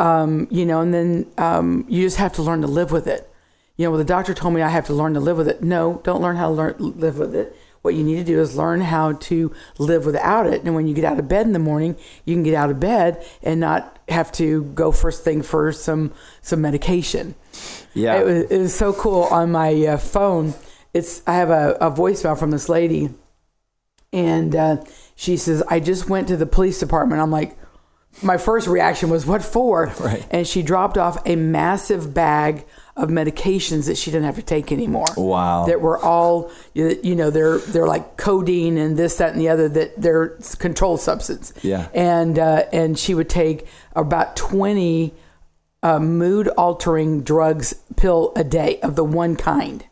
Um, 0.00 0.48
you 0.50 0.66
know, 0.66 0.80
and 0.80 0.92
then 0.92 1.26
um, 1.38 1.84
you 1.88 2.02
just 2.02 2.16
have 2.16 2.32
to 2.34 2.42
learn 2.42 2.62
to 2.62 2.66
live 2.66 2.90
with 2.90 3.06
it. 3.06 3.30
You 3.76 3.84
know, 3.84 3.90
well, 3.90 3.98
the 3.98 4.04
doctor 4.04 4.34
told 4.34 4.54
me 4.54 4.62
I 4.62 4.68
have 4.68 4.86
to 4.86 4.94
learn 4.94 5.14
to 5.14 5.20
live 5.20 5.36
with 5.36 5.48
it. 5.48 5.62
No, 5.62 6.00
don't 6.04 6.22
learn 6.22 6.36
how 6.36 6.48
to 6.48 6.54
learn 6.54 6.74
live 6.78 7.18
with 7.18 7.34
it. 7.34 7.56
What 7.82 7.94
you 7.94 8.02
need 8.02 8.16
to 8.16 8.24
do 8.24 8.40
is 8.40 8.56
learn 8.56 8.80
how 8.80 9.12
to 9.12 9.52
live 9.78 10.06
without 10.06 10.46
it. 10.46 10.62
And 10.62 10.74
when 10.74 10.88
you 10.88 10.94
get 10.94 11.04
out 11.04 11.18
of 11.18 11.28
bed 11.28 11.46
in 11.46 11.52
the 11.52 11.58
morning, 11.58 11.96
you 12.24 12.34
can 12.34 12.42
get 12.42 12.54
out 12.54 12.70
of 12.70 12.80
bed 12.80 13.24
and 13.42 13.60
not 13.60 13.98
have 14.08 14.32
to 14.32 14.64
go 14.64 14.90
first 14.90 15.22
thing 15.22 15.42
for 15.42 15.70
some 15.70 16.12
some 16.40 16.60
medication. 16.62 17.34
Yeah. 17.92 18.20
It 18.20 18.24
was, 18.24 18.42
it 18.44 18.58
was 18.58 18.74
so 18.74 18.92
cool 18.92 19.24
on 19.24 19.52
my 19.52 19.74
uh, 19.86 19.96
phone. 19.98 20.54
It's 20.94 21.22
I 21.26 21.34
have 21.34 21.50
a, 21.50 21.76
a 21.80 21.90
voicemail 21.90 22.38
from 22.38 22.52
this 22.52 22.68
lady, 22.68 23.10
and 24.12 24.54
uh, 24.54 24.84
she 25.14 25.36
says, 25.36 25.62
"I 25.68 25.80
just 25.80 26.08
went 26.08 26.28
to 26.28 26.36
the 26.36 26.46
police 26.46 26.78
department." 26.78 27.20
I'm 27.20 27.30
like, 27.30 27.56
my 28.22 28.36
first 28.36 28.66
reaction 28.66 29.10
was, 29.10 29.26
"What 29.26 29.42
for?" 29.42 29.92
Right. 30.00 30.26
And 30.30 30.46
she 30.46 30.62
dropped 30.62 30.98
off 30.98 31.18
a 31.26 31.36
massive 31.36 32.12
bag 32.12 32.66
of 32.96 33.08
medications 33.08 33.86
that 33.86 33.96
she 33.96 34.10
didn't 34.10 34.26
have 34.26 34.36
to 34.36 34.42
take 34.42 34.70
anymore. 34.70 35.06
Wow. 35.16 35.66
That 35.66 35.80
were 35.80 35.98
all 35.98 36.50
you 36.74 37.14
know 37.14 37.30
they're 37.30 37.58
they're 37.58 37.86
like 37.86 38.16
codeine 38.16 38.78
and 38.78 38.96
this 38.96 39.16
that 39.16 39.32
and 39.32 39.40
the 39.40 39.48
other 39.48 39.68
that 39.68 40.00
they're 40.00 40.38
controlled 40.58 41.00
substance. 41.00 41.52
Yeah. 41.62 41.88
And 41.94 42.38
uh, 42.38 42.64
and 42.72 42.98
she 42.98 43.14
would 43.14 43.28
take 43.28 43.66
about 43.96 44.36
twenty 44.36 45.14
uh, 45.82 45.98
mood 45.98 46.48
altering 46.48 47.22
drugs 47.22 47.74
pill 47.96 48.32
a 48.36 48.44
day 48.44 48.80
of 48.80 48.96
the 48.96 49.04
one 49.04 49.36
kind 49.36 49.84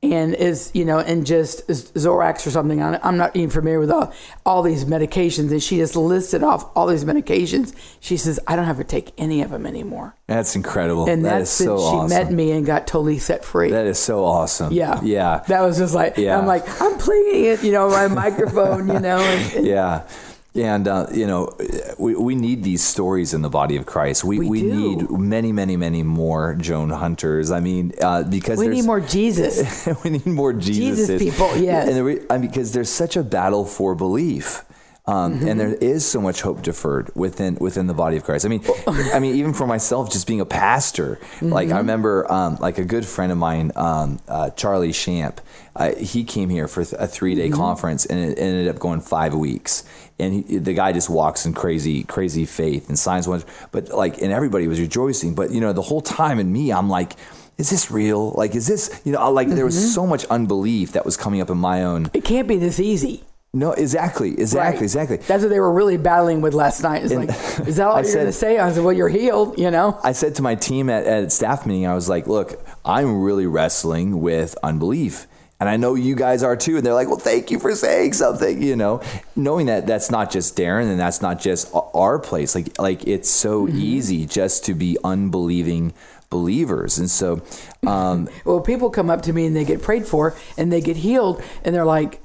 and 0.00 0.32
is 0.34 0.70
you 0.74 0.84
know 0.84 1.00
and 1.00 1.26
just 1.26 1.66
Zorax 1.66 2.46
or 2.46 2.50
something 2.50 2.80
I'm 2.80 3.00
I'm 3.02 3.16
not 3.16 3.34
even 3.34 3.50
familiar 3.50 3.80
with 3.80 3.90
all, 3.90 4.12
all 4.46 4.62
these 4.62 4.84
medications 4.84 5.50
and 5.50 5.60
she 5.60 5.78
just 5.78 5.96
listed 5.96 6.44
off 6.44 6.70
all 6.76 6.86
these 6.86 7.04
medications 7.04 7.74
she 7.98 8.16
says 8.16 8.38
I 8.46 8.54
don't 8.54 8.66
have 8.66 8.76
to 8.76 8.84
take 8.84 9.12
any 9.18 9.42
of 9.42 9.50
them 9.50 9.66
anymore 9.66 10.14
That's 10.28 10.54
incredible. 10.54 11.08
and 11.08 11.24
That 11.24 11.38
that's 11.40 11.60
is 11.60 11.66
so 11.66 11.78
she 11.78 11.82
awesome. 11.82 12.08
met 12.10 12.32
me 12.32 12.52
and 12.52 12.64
got 12.64 12.86
totally 12.86 13.18
set 13.18 13.44
free 13.44 13.72
That 13.72 13.86
is 13.86 13.98
so 13.98 14.24
awesome. 14.24 14.72
yeah 14.72 15.00
Yeah. 15.02 15.42
that 15.48 15.62
was 15.62 15.78
just 15.78 15.94
like 15.96 16.16
Yeah. 16.16 16.38
I'm 16.38 16.46
like 16.46 16.64
I'm 16.80 16.96
playing 16.98 17.44
it 17.46 17.64
you 17.64 17.72
know 17.72 17.90
my 17.90 18.06
microphone 18.06 18.86
you 18.86 19.00
know 19.00 19.18
and, 19.18 19.52
and 19.56 19.66
yeah. 19.74 20.06
And 20.54 20.88
uh, 20.88 21.06
you 21.12 21.26
know, 21.26 21.56
we, 21.98 22.16
we 22.16 22.34
need 22.34 22.64
these 22.64 22.82
stories 22.82 23.32
in 23.34 23.42
the 23.42 23.50
body 23.50 23.76
of 23.76 23.86
Christ. 23.86 24.24
We 24.24 24.38
We 24.38 24.48
we, 24.48 24.62
need 24.62 25.10
many, 25.10 25.52
many, 25.52 25.76
many 25.76 26.02
more 26.02 26.54
Joan 26.54 26.90
Hunters. 26.90 27.50
I 27.52 27.60
mean, 27.60 27.92
uh, 28.02 28.24
because 28.24 28.58
we 28.58 28.68
need 28.68 28.84
more 28.84 29.00
Jesus 29.00 29.86
we 30.04 30.10
need 30.10 30.26
more 30.26 30.52
Jesus, 30.52 31.06
Jesus 31.08 31.22
people, 31.22 31.56
yes. 31.56 31.88
and 31.88 32.04
re- 32.04 32.22
I 32.30 32.38
mean, 32.38 32.48
because 32.50 32.72
there's 32.72 32.88
such 32.90 33.16
a 33.16 33.22
battle 33.22 33.64
for 33.64 33.94
belief. 33.94 34.64
Um, 35.06 35.36
Mm-hmm. 35.38 35.48
And 35.48 35.58
there 35.60 35.72
is 35.74 36.04
so 36.04 36.20
much 36.20 36.42
hope 36.42 36.60
deferred 36.60 37.10
within 37.14 37.54
within 37.60 37.86
the 37.86 37.94
body 37.94 38.18
of 38.18 38.24
Christ. 38.24 38.44
I 38.44 38.48
mean, 38.50 38.62
I 39.14 39.18
mean, 39.20 39.36
even 39.36 39.54
for 39.54 39.66
myself, 39.66 40.10
just 40.12 40.26
being 40.26 40.40
a 40.42 40.44
pastor, 40.46 41.18
like 41.40 41.68
Mm-hmm. 41.68 41.74
I 41.76 41.78
remember, 41.78 42.30
um, 42.30 42.56
like 42.56 42.76
a 42.76 42.84
good 42.84 43.06
friend 43.06 43.32
of 43.32 43.38
mine, 43.38 43.72
um, 43.74 44.18
uh, 44.28 44.50
Charlie 44.50 44.92
Shamp, 44.92 45.40
uh, 45.76 45.94
he 45.94 46.24
came 46.24 46.50
here 46.50 46.68
for 46.68 46.82
a 46.82 47.06
three 47.06 47.34
day 47.34 47.48
Mm-hmm. 47.48 47.56
conference, 47.56 48.04
and 48.04 48.18
it 48.20 48.38
ended 48.38 48.68
up 48.68 48.78
going 48.78 49.00
five 49.00 49.34
weeks. 49.34 49.82
And 50.20 50.34
he, 50.34 50.58
the 50.58 50.74
guy 50.74 50.92
just 50.92 51.08
walks 51.08 51.46
in 51.46 51.52
crazy, 51.52 52.02
crazy 52.04 52.44
faith 52.44 52.88
and 52.88 52.98
signs 52.98 53.28
wonders. 53.28 53.48
But 53.70 53.90
like, 53.90 54.20
and 54.20 54.32
everybody 54.32 54.66
was 54.68 54.80
rejoicing. 54.80 55.34
But 55.34 55.50
you 55.52 55.60
know, 55.60 55.72
the 55.72 55.82
whole 55.82 56.00
time 56.02 56.38
in 56.38 56.52
me, 56.52 56.72
I'm 56.72 56.88
like. 56.88 57.14
Is 57.58 57.70
this 57.70 57.90
real? 57.90 58.30
Like, 58.36 58.54
is 58.54 58.68
this, 58.68 59.02
you 59.04 59.10
know, 59.10 59.32
like 59.32 59.48
there 59.48 59.64
was 59.64 59.74
Mm-hmm. 59.74 59.88
so 59.88 60.06
much 60.06 60.24
unbelief 60.26 60.92
that 60.92 61.04
was 61.04 61.16
coming 61.16 61.40
up 61.40 61.50
in 61.50 61.58
my 61.58 61.82
own. 61.82 62.08
it 62.14 62.22
can't 62.24 62.46
be 62.46 62.56
this 62.56 62.78
easy 62.78 63.24
No, 63.52 63.72
exactly, 63.72 64.30
exactly, 64.38 64.74
Right. 64.76 64.82
exactly. 64.84 65.16
That's 65.16 65.42
what 65.42 65.48
they 65.48 65.58
were 65.58 65.72
really 65.72 65.96
battling 65.96 66.40
with 66.40 66.54
last 66.54 66.84
night. 66.84 67.02
It's 67.04 67.12
like, 67.12 67.30
is 67.66 67.78
that 67.78 67.88
all 67.88 67.96
I 67.96 68.02
you're 68.02 68.14
going 68.14 68.26
to 68.26 68.32
say? 68.32 68.60
I 68.60 68.70
said, 68.70 68.84
well, 68.84 68.92
you're 68.92 69.08
healed, 69.08 69.58
you 69.58 69.72
know? 69.72 69.98
I 70.04 70.12
said 70.12 70.36
to 70.36 70.42
my 70.42 70.54
team 70.54 70.88
at, 70.88 71.04
at 71.04 71.32
staff 71.32 71.66
meeting, 71.66 71.84
I 71.88 71.96
was 71.96 72.08
like, 72.08 72.28
look, 72.28 72.64
I'm 72.84 73.22
really 73.22 73.46
wrestling 73.48 74.20
with 74.20 74.54
unbelief. 74.62 75.26
And 75.60 75.68
I 75.68 75.76
know 75.76 75.94
you 75.94 76.14
guys 76.14 76.42
are 76.44 76.56
too. 76.56 76.76
And 76.76 76.86
they're 76.86 76.94
like, 76.94 77.08
well, 77.08 77.18
thank 77.18 77.50
you 77.50 77.58
for 77.58 77.74
saying 77.74 78.12
something, 78.12 78.62
you 78.62 78.76
know, 78.76 79.00
knowing 79.34 79.66
that 79.66 79.86
that's 79.86 80.10
not 80.10 80.30
just 80.30 80.56
Darren 80.56 80.88
and 80.90 81.00
that's 81.00 81.20
not 81.20 81.40
just 81.40 81.72
our 81.94 82.18
place. 82.18 82.54
Like, 82.54 82.78
like 82.78 83.06
it's 83.06 83.28
so 83.28 83.66
Mm-hmm. 83.66 83.78
easy 83.78 84.26
just 84.26 84.64
to 84.66 84.74
be 84.74 84.96
unbelieving 85.02 85.92
believers. 86.30 86.98
And 86.98 87.10
so, 87.10 87.42
um, 87.86 88.28
Well, 88.44 88.60
people 88.60 88.90
come 88.90 89.10
up 89.10 89.22
to 89.22 89.32
me 89.32 89.46
and 89.46 89.56
they 89.56 89.64
get 89.64 89.82
prayed 89.82 90.06
for 90.06 90.36
and 90.56 90.72
they 90.72 90.80
get 90.80 90.98
healed 90.98 91.42
and 91.64 91.74
they're 91.74 91.84
like, 91.84 92.20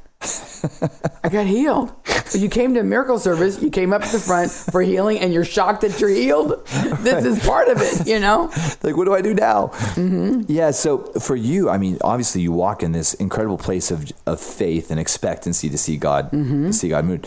I 1.24 1.30
got 1.30 1.45
healed. 1.45 1.93
So 2.26 2.38
you 2.38 2.49
came 2.49 2.74
to 2.74 2.80
a 2.80 2.84
miracle 2.84 3.19
service, 3.19 3.61
you 3.61 3.69
came 3.69 3.93
up 3.93 4.01
to 4.03 4.11
the 4.11 4.19
front 4.19 4.51
for 4.51 4.82
healing, 4.82 5.19
and 5.19 5.34
you're 5.34 5.45
shocked 5.45 5.82
that 5.82 5.99
you're 5.99 6.09
healed. 6.09 6.65
This 6.67 7.26
is 7.26 7.45
part 7.45 7.67
of 7.67 7.78
it, 7.82 8.07
you 8.07 8.19
know? 8.19 8.51
like 8.84 8.97
what 8.97 9.05
do 9.05 9.13
i 9.13 9.21
do 9.21 9.34
now 9.34 9.67
mm-hmm. 9.95 10.41
yeah 10.47 10.71
so 10.71 10.99
for 11.19 11.36
you 11.36 11.69
i 11.69 11.78
mean 11.78 11.97
obviously 12.01 12.41
you 12.41 12.51
walk 12.51 12.84
in 12.84 12.91
this 12.91 13.13
incredible 13.15 13.57
place 13.57 13.91
of, 13.91 14.11
of 14.26 14.39
faith 14.39 14.91
and 14.91 14.99
expectancy 14.99 15.69
to 15.69 15.78
see 15.78 15.97
god 15.97 16.30
mm-hmm. 16.32 16.67
to 16.67 16.74
see 16.74 16.89
god 16.89 17.05
move 17.05 17.24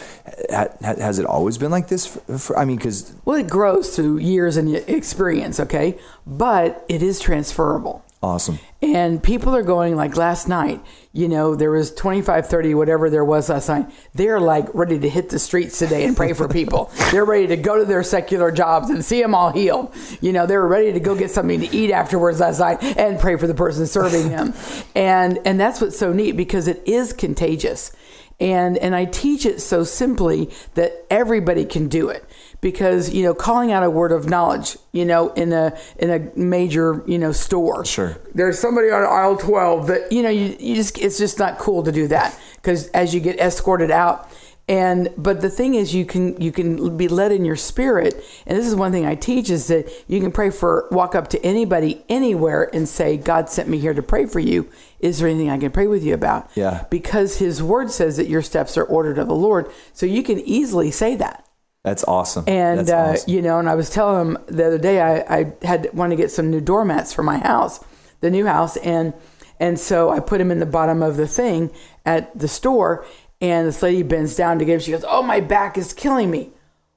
ha- 0.51 0.69
has 0.81 1.19
it 1.19 1.27
always 1.27 1.57
been 1.57 1.71
like 1.71 1.89
this 1.89 2.07
for, 2.07 2.39
for, 2.39 2.59
i 2.59 2.65
mean 2.65 2.77
because 2.77 3.15
Well, 3.25 3.37
it 3.39 3.49
grows 3.49 3.97
through 3.97 4.19
years 4.19 4.57
and 4.57 4.75
experience, 4.75 5.59
okay? 5.59 5.99
But 6.27 6.85
it 6.89 7.03
is 7.03 7.19
transferable. 7.19 8.05
Awesome 8.27 8.59
And 8.83 9.23
people 9.23 9.57
are 9.57 9.63
going 9.63 9.97
like 9.97 10.17
last 10.17 10.49
night, 10.49 10.85
you 11.13 11.29
know, 11.29 11.55
there 11.55 11.71
was 11.71 11.95
25, 11.95 12.47
30, 12.47 12.75
whatever 12.75 13.09
there 13.09 13.25
was 13.25 13.49
last 13.49 13.69
night. 13.69 13.87
They're 14.15 14.41
like 14.41 14.67
ready 14.75 14.99
to 14.99 15.09
hit 15.09 15.31
the 15.31 15.39
streets 15.39 15.79
today 15.79 16.05
and 16.05 16.15
pray 16.17 16.35
for 16.35 16.47
people. 16.47 16.91
they're 17.11 17.25
ready 17.25 17.47
to 17.47 17.57
go 17.57 17.79
to 17.79 17.85
their 17.85 18.03
secular 18.03 18.51
jobs 18.51 18.91
and 18.91 19.05
see 19.05 19.23
them 19.23 19.35
all 19.35 19.51
healed. 19.51 19.95
You 20.21 20.33
know, 20.33 20.47
they 20.47 20.57
were 20.57 20.69
ready 20.69 20.93
to 20.93 21.01
go 21.01 21.15
get 21.15 21.31
something 21.31 21.61
to 21.61 21.75
eat 21.75 21.91
afterwards 21.91 22.41
last 22.41 22.61
night 22.61 22.83
and 22.83 23.19
pray 23.19 23.37
for 23.37 23.47
the 23.47 23.55
person 23.55 23.87
serving 23.87 24.29
them. 24.29 24.53
And 24.95 25.39
and 25.45 25.61
that's 25.61 25.81
what's 25.81 25.99
so 25.99 26.13
neat 26.13 26.33
because 26.33 26.69
it 26.69 26.83
is 26.87 27.13
contagious. 27.13 27.93
And 28.41 28.77
and 28.79 28.95
I 28.95 29.05
teach 29.05 29.47
it 29.47 29.61
so 29.61 29.85
simply 29.85 30.51
that 30.75 31.07
everybody 31.11 31.65
can 31.65 31.89
do 31.89 32.09
it 32.09 32.25
because 32.61 33.13
you 33.13 33.23
know 33.23 33.35
calling 33.35 33.73
out 33.73 33.83
a 33.83 33.91
word 33.91 34.13
of 34.13 34.29
knowledge 34.29 34.77
you 34.93 35.05
know 35.05 35.33
in 35.35 35.53
a 35.53 35.77
in 35.99 36.11
a 36.11 36.19
major 36.39 37.03
you 37.07 37.19
know 37.19 37.33
store. 37.33 37.85
Sure. 37.85 38.17
there's 38.35 38.59
somebody 38.59 38.91
on 38.91 39.03
aisle 39.03 39.37
12 39.37 39.87
that 39.89 40.13
you 40.13 40.23
know 40.23 40.31
you, 40.31 40.57
you 40.59 40.75
just 40.75 40.99
it's 40.99 41.19
just 41.19 41.39
not 41.39 41.59
cool 41.59 41.83
to 41.83 41.93
do 41.93 42.09
that 42.09 42.39
because 42.57 42.89
as 42.89 43.15
you 43.15 43.21
get 43.21 43.39
escorted 43.39 43.91
out. 43.91 44.31
And 44.69 45.11
but 45.17 45.43
the 45.43 45.49
thing 45.49 45.75
is 45.75 45.95
you 45.95 46.05
can 46.05 46.41
you 46.41 46.51
can 46.51 46.97
be 46.97 47.07
led 47.07 47.31
in 47.31 47.45
your 47.45 47.55
spirit. 47.55 48.17
And 48.47 48.59
this 48.59 48.67
is 48.67 48.75
one 48.75 48.91
thing 48.91 49.07
i 49.07 49.15
teach 49.15 49.49
is 49.49 49.69
that 49.69 49.89
you 50.09 50.21
can 50.21 50.33
pray 50.33 50.51
for 50.51 50.89
walk 50.91 51.15
up 51.15 51.29
to 51.29 51.47
anybody 51.47 52.05
anywhere 52.09 52.69
and 52.75 52.89
say 52.89 53.17
god 53.17 53.49
sent 53.49 53.69
me 53.69 53.79
here 53.79 53.95
to 53.95 54.03
pray 54.03 54.27
for 54.27 54.41
you. 54.41 54.69
Is 54.99 55.21
there 55.21 55.29
anything 55.29 55.51
i 55.51 55.59
can 55.59 55.71
pray 55.71 55.87
with 55.87 56.03
you 56.03 56.15
about? 56.15 56.51
Yeah. 56.57 56.85
because 56.91 57.39
his 57.39 57.63
word 57.63 57.93
says 57.93 58.17
that 58.17 58.27
your 58.27 58.43
steps 58.43 58.77
are 58.77 58.83
ordered 58.83 59.19
of 59.19 59.29
the 59.29 59.37
lord. 59.37 59.71
So 59.93 60.05
you 60.05 60.25
can 60.25 60.41
easily 60.41 60.91
say 60.91 61.15
that 61.15 61.46
that's 61.87 62.03
awesome 62.09 62.45
and 62.49 62.81
that's 62.81 62.91
uh, 62.91 63.13
awesome. 63.13 63.33
you 63.33 63.41
know, 63.41 63.61
and 63.61 63.69
I 63.69 63.77
was 63.77 63.89
telling 63.89 64.27
him 64.27 64.39
the 64.49 64.67
other 64.67 64.79
day 64.79 65.01
I, 65.01 65.21
I 65.39 65.53
had 65.63 65.89
wanted 65.95 66.17
to 66.17 66.21
get 66.21 66.33
some 66.33 66.51
new 66.51 66.61
doormats 66.61 67.13
for 67.13 67.23
my 67.23 67.39
house, 67.39 67.79
the 68.21 68.29
new 68.29 68.45
house, 68.45 68.77
and 68.79 69.15
and 69.61 69.79
so 69.79 70.11
I 70.11 70.19
put 70.19 70.39
them 70.39 70.51
in 70.51 70.59
the 70.59 70.67
bottom 70.67 71.01
of 71.01 71.17
the 71.17 71.29
thing 71.29 71.71
at 72.05 72.37
the 72.37 72.49
store, 72.49 73.07
and 73.41 73.69
this 73.69 73.83
lady 73.83 74.03
bends 74.03 74.35
down 74.35 74.59
to 74.59 74.65
give. 74.65 74.83
She 74.83 74.91
goes, 74.91 75.05
"Oh, 75.07 75.23
my 75.23 75.39
back 75.39 75.79
is 75.79 75.93
killing 75.93 76.29
me." 76.29 76.51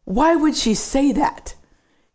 Why 0.05 0.35
would 0.35 0.55
she 0.55 0.73
say 0.73 1.11
that? 1.11 1.53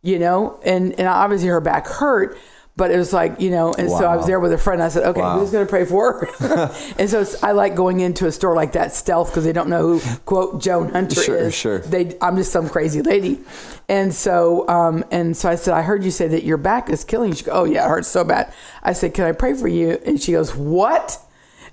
You 0.01 0.19
know, 0.19 0.59
and 0.65 0.99
and 0.99 1.07
obviously 1.07 1.47
her 1.47 1.61
back 1.61 1.87
hurt. 1.87 2.37
But 2.77 2.91
it 2.91 2.97
was 2.97 3.13
like, 3.13 3.39
you 3.39 3.51
know, 3.51 3.73
and 3.73 3.89
so 3.89 4.03
I 4.03 4.17
was 4.17 4.25
there 4.27 4.37
with 4.41 4.51
a 4.51 4.57
friend. 4.57 4.83
I 4.83 4.89
said, 4.89 5.03
okay, 5.05 5.21
Wow. 5.21 5.39
who's 5.39 5.49
going 5.49 5.65
to 5.65 5.69
pray 5.69 5.85
for 5.85 6.25
her? 6.25 6.75
and 6.99 7.09
so 7.09 7.21
it's, 7.21 7.41
I 7.41 7.53
like 7.53 7.73
going 7.73 8.01
into 8.01 8.27
a 8.27 8.33
store 8.33 8.53
like 8.53 8.73
that 8.73 8.91
stealth 8.93 9.29
because 9.29 9.45
they 9.45 9.53
don't 9.53 9.69
know 9.69 9.97
who, 9.97 10.17
quote, 10.25 10.61
Joan 10.61 10.89
Hunter 10.89 11.23
Sure, 11.23 11.37
is. 11.37 11.55
sure. 11.55 11.79
They, 11.79 12.17
I'm 12.21 12.35
just 12.35 12.51
some 12.51 12.67
crazy 12.67 13.01
lady. 13.01 13.39
And 13.87 14.13
so, 14.13 14.67
um, 14.67 15.05
and 15.09 15.37
so 15.37 15.47
I 15.49 15.55
said, 15.55 15.73
I 15.73 15.83
heard 15.83 16.03
you 16.03 16.11
say 16.11 16.27
that 16.27 16.43
your 16.43 16.57
back 16.57 16.89
is 16.89 17.05
killing 17.05 17.29
you. 17.29 17.35
She 17.37 17.45
goes, 17.45 17.55
Oh 17.55 17.63
yeah, 17.63 17.85
it 17.85 17.87
hurts 17.87 18.09
so 18.09 18.25
bad. 18.25 18.51
I 18.83 18.91
said, 18.91 19.13
Can 19.13 19.23
I 19.23 19.31
pray 19.31 19.53
for 19.53 19.69
you? 19.69 19.91
And 20.05 20.21
she 20.21 20.33
goes, 20.33 20.53
What? 20.53 21.17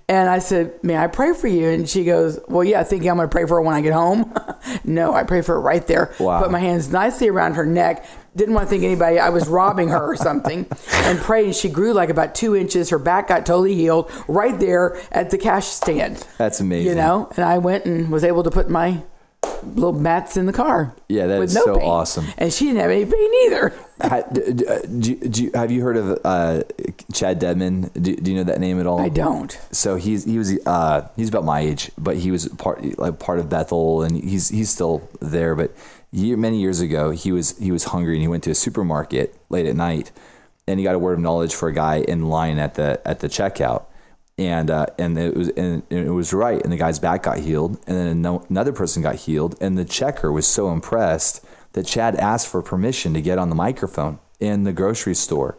And 0.08 0.28
I 0.28 0.38
said, 0.38 0.72
May 0.84 0.96
I 0.96 1.08
pray 1.08 1.32
for 1.32 1.48
you? 1.48 1.68
And 1.68 1.88
she 1.88 2.04
goes, 2.04 2.38
Well, 2.46 2.62
yeah, 2.62 2.84
thinking 2.84 3.10
I'm 3.10 3.16
going 3.16 3.28
to 3.28 3.32
pray 3.32 3.46
for 3.46 3.54
her 3.56 3.62
when 3.62 3.74
I 3.74 3.80
get 3.80 3.92
home. 3.92 4.32
no, 4.84 5.14
I 5.14 5.24
pray 5.24 5.42
for 5.42 5.54
her 5.54 5.60
right 5.60 5.84
there. 5.86 6.14
Wow. 6.20 6.42
Put 6.42 6.52
my 6.52 6.60
hands 6.60 6.92
nicely 6.92 7.28
around 7.28 7.54
her 7.54 7.66
neck. 7.66 8.06
Didn't 8.34 8.54
want 8.54 8.66
to 8.66 8.70
think 8.70 8.82
anybody 8.84 9.18
I 9.18 9.28
was 9.28 9.46
robbing 9.46 9.88
her 9.88 10.02
or 10.12 10.16
something. 10.16 10.66
And 10.92 11.18
prayed. 11.18 11.54
She 11.54 11.68
grew 11.68 11.92
like 11.92 12.08
about 12.08 12.34
two 12.34 12.56
inches. 12.56 12.88
Her 12.90 12.98
back 12.98 13.28
got 13.28 13.44
totally 13.44 13.74
healed 13.74 14.10
right 14.26 14.58
there 14.58 14.98
at 15.12 15.30
the 15.30 15.36
cash 15.38 15.66
stand. 15.66 16.26
That's 16.38 16.58
amazing. 16.60 16.88
You 16.88 16.94
know, 16.94 17.30
and 17.36 17.44
I 17.44 17.58
went 17.58 17.84
and 17.84 18.10
was 18.10 18.24
able 18.24 18.42
to 18.44 18.50
put 18.50 18.70
my 18.70 19.02
little 19.64 19.92
mats 19.92 20.36
in 20.36 20.46
the 20.46 20.52
car. 20.52 20.94
Yeah, 21.08 21.26
that 21.26 21.38
with 21.38 21.54
no 21.54 21.64
so 21.64 21.78
pain. 21.78 21.88
awesome. 21.88 22.26
And 22.38 22.52
she 22.52 22.66
didn't 22.66 22.80
have 22.80 22.90
any 22.90 23.04
pain 23.04 23.30
either. 23.46 23.74
Ha- 24.00 24.22
d- 24.32 24.52
d- 24.54 24.66
uh, 24.66 24.78
do, 24.80 25.14
do 25.16 25.50
have 25.54 25.70
you 25.70 25.82
heard 25.82 25.96
of 25.96 26.18
uh, 26.24 26.62
Chad 27.12 27.38
Dedmon? 27.40 27.92
Do, 27.92 28.16
do 28.16 28.30
you 28.30 28.36
know 28.38 28.44
that 28.44 28.60
name 28.60 28.80
at 28.80 28.86
all? 28.86 29.00
I 29.00 29.08
don't. 29.10 29.56
So 29.72 29.96
he's 29.96 30.24
he 30.24 30.38
was 30.38 30.58
uh, 30.66 31.06
he's 31.16 31.28
about 31.28 31.44
my 31.44 31.60
age, 31.60 31.90
but 31.98 32.16
he 32.16 32.30
was 32.30 32.48
part 32.48 32.98
like 32.98 33.18
part 33.18 33.38
of 33.38 33.48
Bethel, 33.50 34.02
and 34.02 34.16
he's 34.16 34.48
he's 34.48 34.70
still 34.70 35.06
there. 35.20 35.54
But 35.54 35.74
year, 36.12 36.36
many 36.36 36.60
years 36.60 36.80
ago, 36.80 37.10
he 37.10 37.32
was 37.32 37.58
he 37.58 37.72
was 37.72 37.84
hungry, 37.84 38.14
and 38.14 38.22
he 38.22 38.28
went 38.28 38.44
to 38.44 38.50
a 38.50 38.54
supermarket 38.54 39.34
late 39.48 39.66
at 39.66 39.74
night, 39.74 40.12
and 40.68 40.78
he 40.78 40.84
got 40.84 40.94
a 40.94 40.98
word 40.98 41.14
of 41.14 41.20
knowledge 41.20 41.54
for 41.54 41.68
a 41.68 41.72
guy 41.72 41.96
in 41.96 42.28
line 42.28 42.58
at 42.58 42.74
the 42.74 43.00
at 43.04 43.20
the 43.20 43.28
checkout, 43.28 43.84
and 44.38 44.70
uh, 44.70 44.86
and 44.98 45.18
it 45.18 45.36
was 45.36 45.48
and 45.50 45.82
it 45.90 46.10
was 46.10 46.32
right, 46.32 46.62
and 46.62 46.72
the 46.72 46.76
guy's 46.76 46.98
back 46.98 47.24
got 47.24 47.38
healed, 47.38 47.80
and 47.86 48.24
then 48.24 48.40
another 48.48 48.72
person 48.72 49.02
got 49.02 49.16
healed, 49.16 49.56
and 49.60 49.76
the 49.76 49.84
checker 49.84 50.30
was 50.30 50.46
so 50.46 50.70
impressed 50.70 51.44
that 51.72 51.86
Chad 51.86 52.14
asked 52.16 52.48
for 52.48 52.62
permission 52.62 53.14
to 53.14 53.22
get 53.22 53.38
on 53.38 53.48
the 53.48 53.54
microphone 53.54 54.18
in 54.38 54.64
the 54.64 54.72
grocery 54.72 55.14
store 55.14 55.56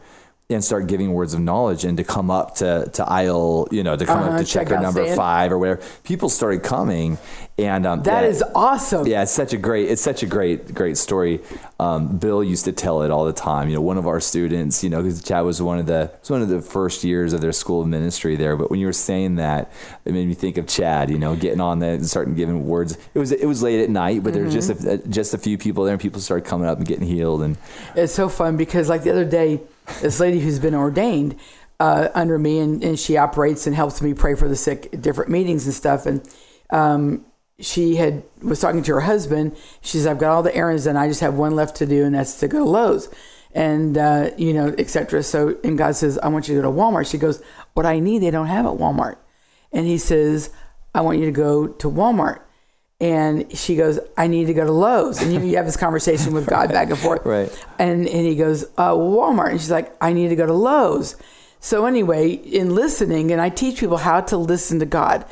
and 0.54 0.64
start 0.64 0.88
giving 0.88 1.14
words 1.14 1.34
of 1.34 1.40
knowledge 1.40 1.86
and 1.86 1.98
to 1.98 2.04
come 2.04 2.30
up 2.32 2.56
to, 2.56 2.90
to 2.94 3.06
aisle, 3.10 3.68
you 3.72 3.84
know, 3.84 3.96
to 3.96 4.06
come 4.06 4.20
Uh-huh, 4.20 4.32
up 4.32 4.40
to 4.40 4.46
checker 4.46 4.80
number 4.80 5.04
stand. 5.04 5.18
five 5.18 5.52
or 5.52 5.58
whatever. 5.58 5.82
People 6.04 6.30
started 6.30 6.64
coming, 6.64 7.18
and 7.58 7.86
um, 7.86 8.04
That 8.04 8.24
is 8.26 8.44
awesome. 8.56 9.06
yeah, 9.08 9.24
it's 9.24 9.32
such 9.32 9.54
a 9.54 9.58
great, 9.58 9.90
it's 9.92 10.02
such 10.02 10.24
a 10.24 10.26
great, 10.26 10.74
great 10.74 10.98
story. 10.98 11.40
Um, 11.80 12.18
Bill 12.18 12.44
used 12.44 12.66
to 12.66 12.72
tell 12.72 13.02
it 13.04 13.12
all 13.12 13.26
the 13.26 13.34
time. 13.34 13.68
You 13.70 13.76
know, 13.76 13.82
one 13.82 13.98
of 13.98 14.08
our 14.08 14.20
students, 14.20 14.84
you 14.84 14.90
know, 14.90 15.02
because 15.02 15.22
Chad 15.22 15.44
was 15.44 15.62
one 15.62 15.80
of 15.80 15.86
the, 15.86 16.12
was 16.22 16.30
one 16.30 16.42
of 16.42 16.50
the 16.50 16.62
first 16.62 17.04
years 17.04 17.34
of 17.34 17.42
their 17.42 17.52
school 17.52 17.82
of 17.82 17.88
ministry 17.88 18.36
there. 18.36 18.56
But 18.56 18.72
when 18.72 18.80
you 18.80 18.86
were 18.86 18.94
saying 18.94 19.36
that, 19.36 19.72
it 20.06 20.14
made 20.14 20.28
me 20.28 20.34
think 20.34 20.58
of 20.58 20.68
Chad. 20.68 21.10
You 21.10 21.20
know, 21.20 21.36
getting 21.36 21.60
on 21.62 21.80
there 21.80 21.94
and 21.96 22.06
starting 22.08 22.36
giving 22.36 22.66
words. 22.68 22.98
It 23.14 23.20
was, 23.20 23.32
it 23.32 23.46
was 23.46 23.62
late 23.62 23.82
at 23.84 23.90
night, 23.90 24.24
but 24.24 24.34
there 24.34 24.44
was 24.44 24.54
just 24.54 24.64
Mm-hmm. 24.70 24.88
a, 24.88 24.98
just 25.10 25.34
a 25.34 25.38
few 25.38 25.58
people 25.58 25.84
there, 25.84 25.94
and 25.94 26.02
people 26.02 26.22
started 26.22 26.46
coming 26.48 26.68
up 26.68 26.78
and 26.78 26.88
getting 26.88 27.06
healed. 27.06 27.44
And 27.44 27.58
It's 27.96 28.14
so 28.14 28.30
fun 28.30 28.56
because, 28.58 28.88
like 28.88 29.04
the 29.04 29.12
other 29.12 29.26
day, 29.26 29.60
this 30.02 30.20
lady 30.20 30.40
who's 30.40 30.60
been 30.60 30.76
ordained 30.76 31.36
uh, 31.80 32.10
under 32.14 32.38
me, 32.38 32.60
and, 32.60 32.84
and 32.84 33.00
she 33.00 33.18
operates 33.18 33.68
and 33.68 33.76
helps 33.76 34.02
me 34.02 34.14
pray 34.14 34.36
for 34.36 34.48
the 34.48 34.56
sick 34.56 34.90
at 34.94 35.02
different 35.02 35.30
meetings 35.30 35.66
and 35.66 35.74
stuff. 35.74 36.06
And 36.06 36.28
um, 36.70 37.26
she 37.60 37.96
had 37.96 38.24
was 38.42 38.60
talking 38.60 38.84
to 38.84 38.94
her 38.94 39.02
husband. 39.02 39.58
She 39.82 39.98
says, 39.98 40.08
"I've 40.08 40.20
got 40.20 40.32
all 40.32 40.44
the 40.44 40.56
errands 40.56 40.86
and 40.86 40.98
I 40.98 41.08
just 41.08 41.22
have 41.22 41.36
one 41.36 41.56
left 41.56 41.76
to 41.78 41.86
do, 41.86 42.06
and 42.06 42.16
that's 42.16 42.40
to 42.40 42.48
go 42.48 42.60
to 42.60 42.66
Lowe's." 42.66 43.10
And 43.54 43.98
uh, 43.98 44.32
you 44.38 44.54
know, 44.54 44.74
etc. 44.78 45.24
So, 45.24 45.58
and 45.64 45.78
God 45.78 45.96
says, 45.96 46.18
"I 46.20 46.28
want 46.30 46.48
you 46.48 46.56
to 46.56 46.62
go 46.62 46.72
to 46.72 46.76
Walmart." 46.76 47.10
She 47.10 47.18
goes, 47.18 47.42
"What 47.74 47.86
I 47.86 48.00
need, 48.00 48.20
they 48.20 48.32
don't 48.32 48.48
have 48.48 48.66
at 48.66 48.74
Walmart." 48.74 49.18
And 49.72 49.86
He 49.86 49.98
says, 49.98 50.50
"I 50.96 51.02
want 51.02 51.20
you 51.20 51.26
to 51.26 51.32
go 51.32 51.68
to 51.68 51.90
Walmart." 51.90 52.40
And 53.00 53.56
she 53.58 53.76
goes, 53.76 54.00
I 54.18 54.28
need 54.28 54.46
to 54.46 54.54
go 54.54 54.66
to 54.66 54.72
Lowe's. 54.72 55.22
And 55.22 55.34
you, 55.34 55.40
you 55.42 55.58
have 55.58 55.66
this 55.66 55.76
conversation 55.78 56.34
with 56.34 56.46
God 56.48 56.70
back 56.72 56.90
and 56.90 56.98
forth. 56.98 57.26
Right. 57.26 57.52
And, 57.78 58.08
and 58.08 58.26
he 58.26 58.36
goes, 58.36 58.64
uh, 58.78 58.92
Walmart. 58.92 59.52
And 59.52 59.60
she's 59.60 59.72
like, 59.72 59.94
I 60.02 60.14
need 60.14 60.30
to 60.30 60.36
go 60.36 60.46
to 60.46 60.54
Lowe's. 60.54 61.18
So 61.60 61.86
anyway, 61.86 62.32
in 62.32 62.76
listening, 62.76 63.32
and 63.32 63.42
I 63.42 63.50
teach 63.50 63.80
people 63.80 63.98
how 63.98 64.22
to 64.22 64.38
listen 64.38 64.80
to 64.80 64.86
God. 64.86 65.26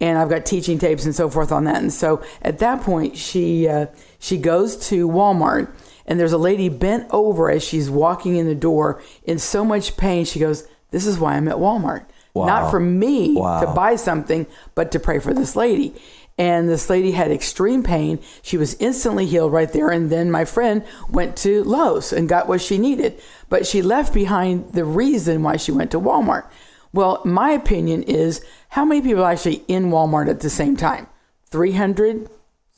And 0.00 0.16
I've 0.16 0.28
got 0.30 0.46
teaching 0.46 0.78
tapes 0.78 1.04
and 1.04 1.14
so 1.14 1.28
forth 1.28 1.50
on 1.50 1.64
that. 1.64 1.78
And 1.78 1.92
so 1.92 2.22
at 2.40 2.60
that 2.60 2.82
point, 2.82 3.16
she 3.16 3.66
uh, 3.66 3.86
she 4.20 4.38
goes 4.38 4.76
to 4.90 5.08
Walmart, 5.08 5.68
and 6.06 6.20
there's 6.20 6.32
a 6.32 6.38
lady 6.38 6.68
bent 6.68 7.08
over 7.10 7.50
as 7.50 7.64
she's 7.64 7.90
walking 7.90 8.36
in 8.36 8.46
the 8.46 8.54
door 8.54 9.02
in 9.24 9.40
so 9.40 9.64
much 9.64 9.96
pain. 9.96 10.24
She 10.24 10.38
goes, 10.38 10.68
"This 10.92 11.04
is 11.04 11.18
why 11.18 11.34
I'm 11.34 11.48
at 11.48 11.56
Walmart, 11.56 12.04
Wow. 12.32 12.46
not 12.46 12.70
for 12.70 12.78
me 12.78 13.34
Wow. 13.34 13.60
to 13.60 13.66
buy 13.72 13.96
something, 13.96 14.46
but 14.76 14.92
to 14.92 15.00
pray 15.00 15.18
for 15.18 15.34
this 15.34 15.56
lady." 15.56 15.94
And 16.38 16.68
this 16.68 16.88
lady 16.88 17.10
had 17.10 17.32
extreme 17.32 17.82
pain. 17.82 18.20
She 18.42 18.56
was 18.56 18.74
instantly 18.74 19.26
healed 19.26 19.52
right 19.52 19.72
there. 19.72 19.90
And 19.90 20.08
then 20.08 20.30
my 20.30 20.44
friend 20.44 20.84
went 21.10 21.36
to 21.38 21.64
Lowe's 21.64 22.12
and 22.12 22.28
got 22.28 22.46
what 22.46 22.60
she 22.60 22.78
needed. 22.78 23.20
But 23.48 23.66
she 23.66 23.82
left 23.82 24.14
behind 24.14 24.72
the 24.72 24.84
reason 24.84 25.42
why 25.42 25.56
she 25.56 25.72
went 25.72 25.90
to 25.90 26.00
Walmart. 26.00 26.44
Well, 26.92 27.20
my 27.24 27.50
opinion 27.50 28.04
is 28.04 28.40
how 28.70 28.84
many 28.84 29.02
people 29.02 29.24
are 29.24 29.32
actually 29.32 29.64
in 29.68 29.90
Walmart 29.90 30.28
at 30.30 30.40
the 30.40 30.50
same 30.50 30.76
time? 30.76 31.08
300, 31.50 32.30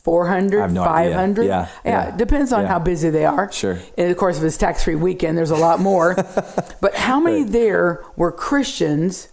400, 0.03 0.73
no 0.73 0.85
500? 0.85 1.45
Yeah, 1.45 1.69
yeah, 1.85 2.09
it 2.09 2.17
depends 2.17 2.53
on 2.53 2.63
yeah. 2.63 2.69
how 2.69 2.79
busy 2.79 3.11
they 3.11 3.25
are. 3.25 3.53
Sure. 3.53 3.79
And 3.99 4.11
of 4.11 4.17
course, 4.17 4.39
if 4.39 4.45
it's 4.45 4.57
tax 4.57 4.83
free 4.85 4.95
weekend, 4.95 5.37
there's 5.37 5.51
a 5.51 5.57
lot 5.57 5.81
more. 5.81 6.15
but 6.81 6.95
how 6.95 7.21
many 7.21 7.43
Right. 7.43 7.53
there 7.53 8.05
were 8.17 8.33
Christians, 8.33 9.29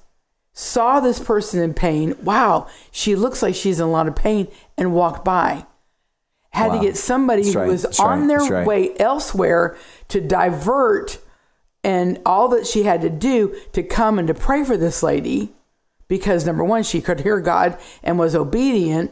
saw 0.60 0.99
this 0.99 1.20
person 1.20 1.62
in 1.62 1.74
pain? 1.76 2.16
Wow, 2.24 2.68
she 2.91 3.16
looks 3.16 3.43
like 3.43 3.53
she's 3.53 3.80
in 3.80 3.86
a 3.86 3.91
lot 3.91 4.08
of 4.08 4.16
pain, 4.16 4.47
and 4.76 4.91
walked 4.91 5.24
by. 5.24 5.68
Had 6.49 6.72
Wow. 6.72 6.80
to 6.80 6.86
get 6.88 6.97
somebody 6.97 7.43
That's 7.43 7.53
who 7.53 7.60
right. 7.60 7.68
was 7.68 7.84
That's 7.84 7.99
on 7.99 8.22
right. 8.22 8.28
their 8.28 8.39
right. 8.60 8.66
way 8.68 8.95
elsewhere 8.97 9.78
to 10.08 10.20
divert 10.20 11.20
and 11.84 12.20
all 12.26 12.47
that 12.47 12.66
she 12.66 12.84
had 12.84 13.01
to 13.01 13.10
do 13.12 13.55
to 13.74 13.84
come 13.84 14.18
and 14.18 14.28
to 14.28 14.34
pray 14.34 14.64
for 14.64 14.76
this 14.76 15.03
lady 15.03 15.53
because 16.08 16.45
number 16.45 16.64
one 16.64 16.82
she 16.82 17.01
could 17.01 17.20
hear 17.20 17.39
god 17.39 17.78
and 18.01 18.18
was 18.18 18.36
obedient 18.36 19.12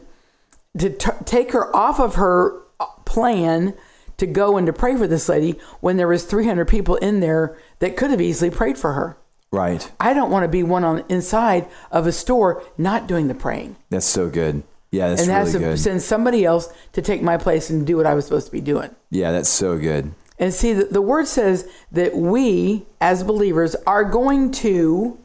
to 0.76 0.90
t- 0.90 1.10
take 1.24 1.52
her 1.52 1.74
off 1.76 2.00
of 2.00 2.16
her 2.16 2.60
uh, 2.80 2.86
plan 3.04 3.72
to 4.16 4.26
go 4.26 4.56
and 4.56 4.66
to 4.66 4.72
pray 4.72 4.96
for 4.96 5.06
this 5.06 5.28
lady 5.28 5.52
when 5.80 5.96
there 5.96 6.08
was 6.08 6.24
300 6.24 6.66
people 6.66 6.96
in 6.96 7.20
there 7.20 7.56
that 7.78 7.96
could 7.96 8.10
have 8.10 8.20
easily 8.20 8.50
prayed 8.50 8.76
for 8.78 8.94
her. 8.94 9.16
Right. 9.52 9.90
I 10.00 10.12
don't 10.12 10.30
want 10.30 10.44
to 10.44 10.48
be 10.48 10.62
one 10.62 10.84
on 10.84 11.04
inside 11.08 11.68
of 11.90 12.06
a 12.06 12.12
store 12.12 12.62
not 12.76 13.06
doing 13.06 13.28
the 13.28 13.34
praying. 13.34 13.76
That's 13.90 14.06
so 14.06 14.28
good. 14.28 14.62
Yeah, 14.90 15.10
that's 15.10 15.22
and 15.22 15.30
really 15.30 15.52
to 15.52 15.58
good. 15.58 15.78
send 15.78 16.02
somebody 16.02 16.44
else 16.44 16.72
to 16.92 17.02
take 17.02 17.22
my 17.22 17.36
place 17.36 17.70
and 17.70 17.86
do 17.86 17.96
what 17.96 18.06
I 18.06 18.14
was 18.14 18.24
supposed 18.24 18.46
to 18.46 18.52
be 18.52 18.60
doing. 18.60 18.94
yeah, 19.10 19.32
that's 19.32 19.48
so 19.48 19.78
good. 19.78 20.14
And 20.38 20.52
see, 20.52 20.72
the, 20.74 20.84
the 20.84 21.02
word 21.02 21.26
says 21.26 21.68
that 21.92 22.14
we, 22.14 22.86
as 23.00 23.24
believers, 23.24 23.74
are 23.86 24.04
going 24.04 24.52
to 24.52 25.18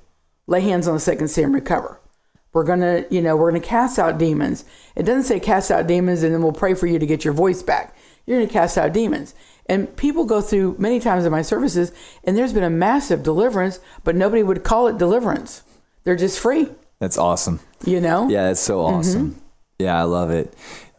lay 0.47 0.61
hands 0.61 0.87
on 0.87 0.93
the 0.95 0.99
sick 0.99 1.19
and 1.19 1.29
see 1.29 1.41
them 1.41 1.53
recover. 1.53 1.99
We're 2.53 2.63
going 2.63 2.79
to, 2.79 3.05
you 3.09 3.21
know, 3.21 3.35
we're 3.35 3.49
going 3.51 3.61
to 3.61 3.67
cast 3.67 3.97
out 3.99 4.17
demons. 4.17 4.65
It 4.95 5.03
doesn't 5.03 5.23
say 5.23 5.39
cast 5.39 5.71
out 5.71 5.87
demons 5.87 6.23
and 6.23 6.33
then 6.33 6.41
we'll 6.41 6.51
pray 6.51 6.73
for 6.73 6.87
you 6.87 6.99
to 6.99 7.05
get 7.05 7.23
your 7.23 7.33
voice 7.33 7.63
back. 7.63 7.95
You're 8.25 8.37
going 8.37 8.47
to 8.47 8.53
cast 8.53 8.77
out 8.77 8.93
demons. 8.93 9.33
And 9.71 9.95
people 9.95 10.25
go 10.25 10.41
through 10.41 10.75
many 10.77 10.99
times 10.99 11.23
in 11.25 11.31
my 11.31 11.41
services, 11.41 11.91
and 12.25 12.35
there's 12.37 12.51
been 12.53 12.63
a 12.63 12.69
massive 12.69 13.23
deliverance, 13.23 13.79
but 14.03 14.15
nobody 14.15 14.43
would 14.43 14.63
call 14.63 14.87
it 14.87 14.97
deliverance. 14.97 15.63
They're 16.03 16.17
just 16.17 16.39
free, 16.39 16.67
That's 16.99 17.17
awesome. 17.17 17.61
you 17.85 18.01
know? 18.01 18.27
Yeah, 18.27 18.47
that's 18.47 18.59
so 18.59 18.79
Mm-hmm. 18.79 18.95
awesome. 18.99 19.41
Yeah, 19.79 19.97
I 19.99 20.03
love 20.03 20.29
it. 20.29 20.53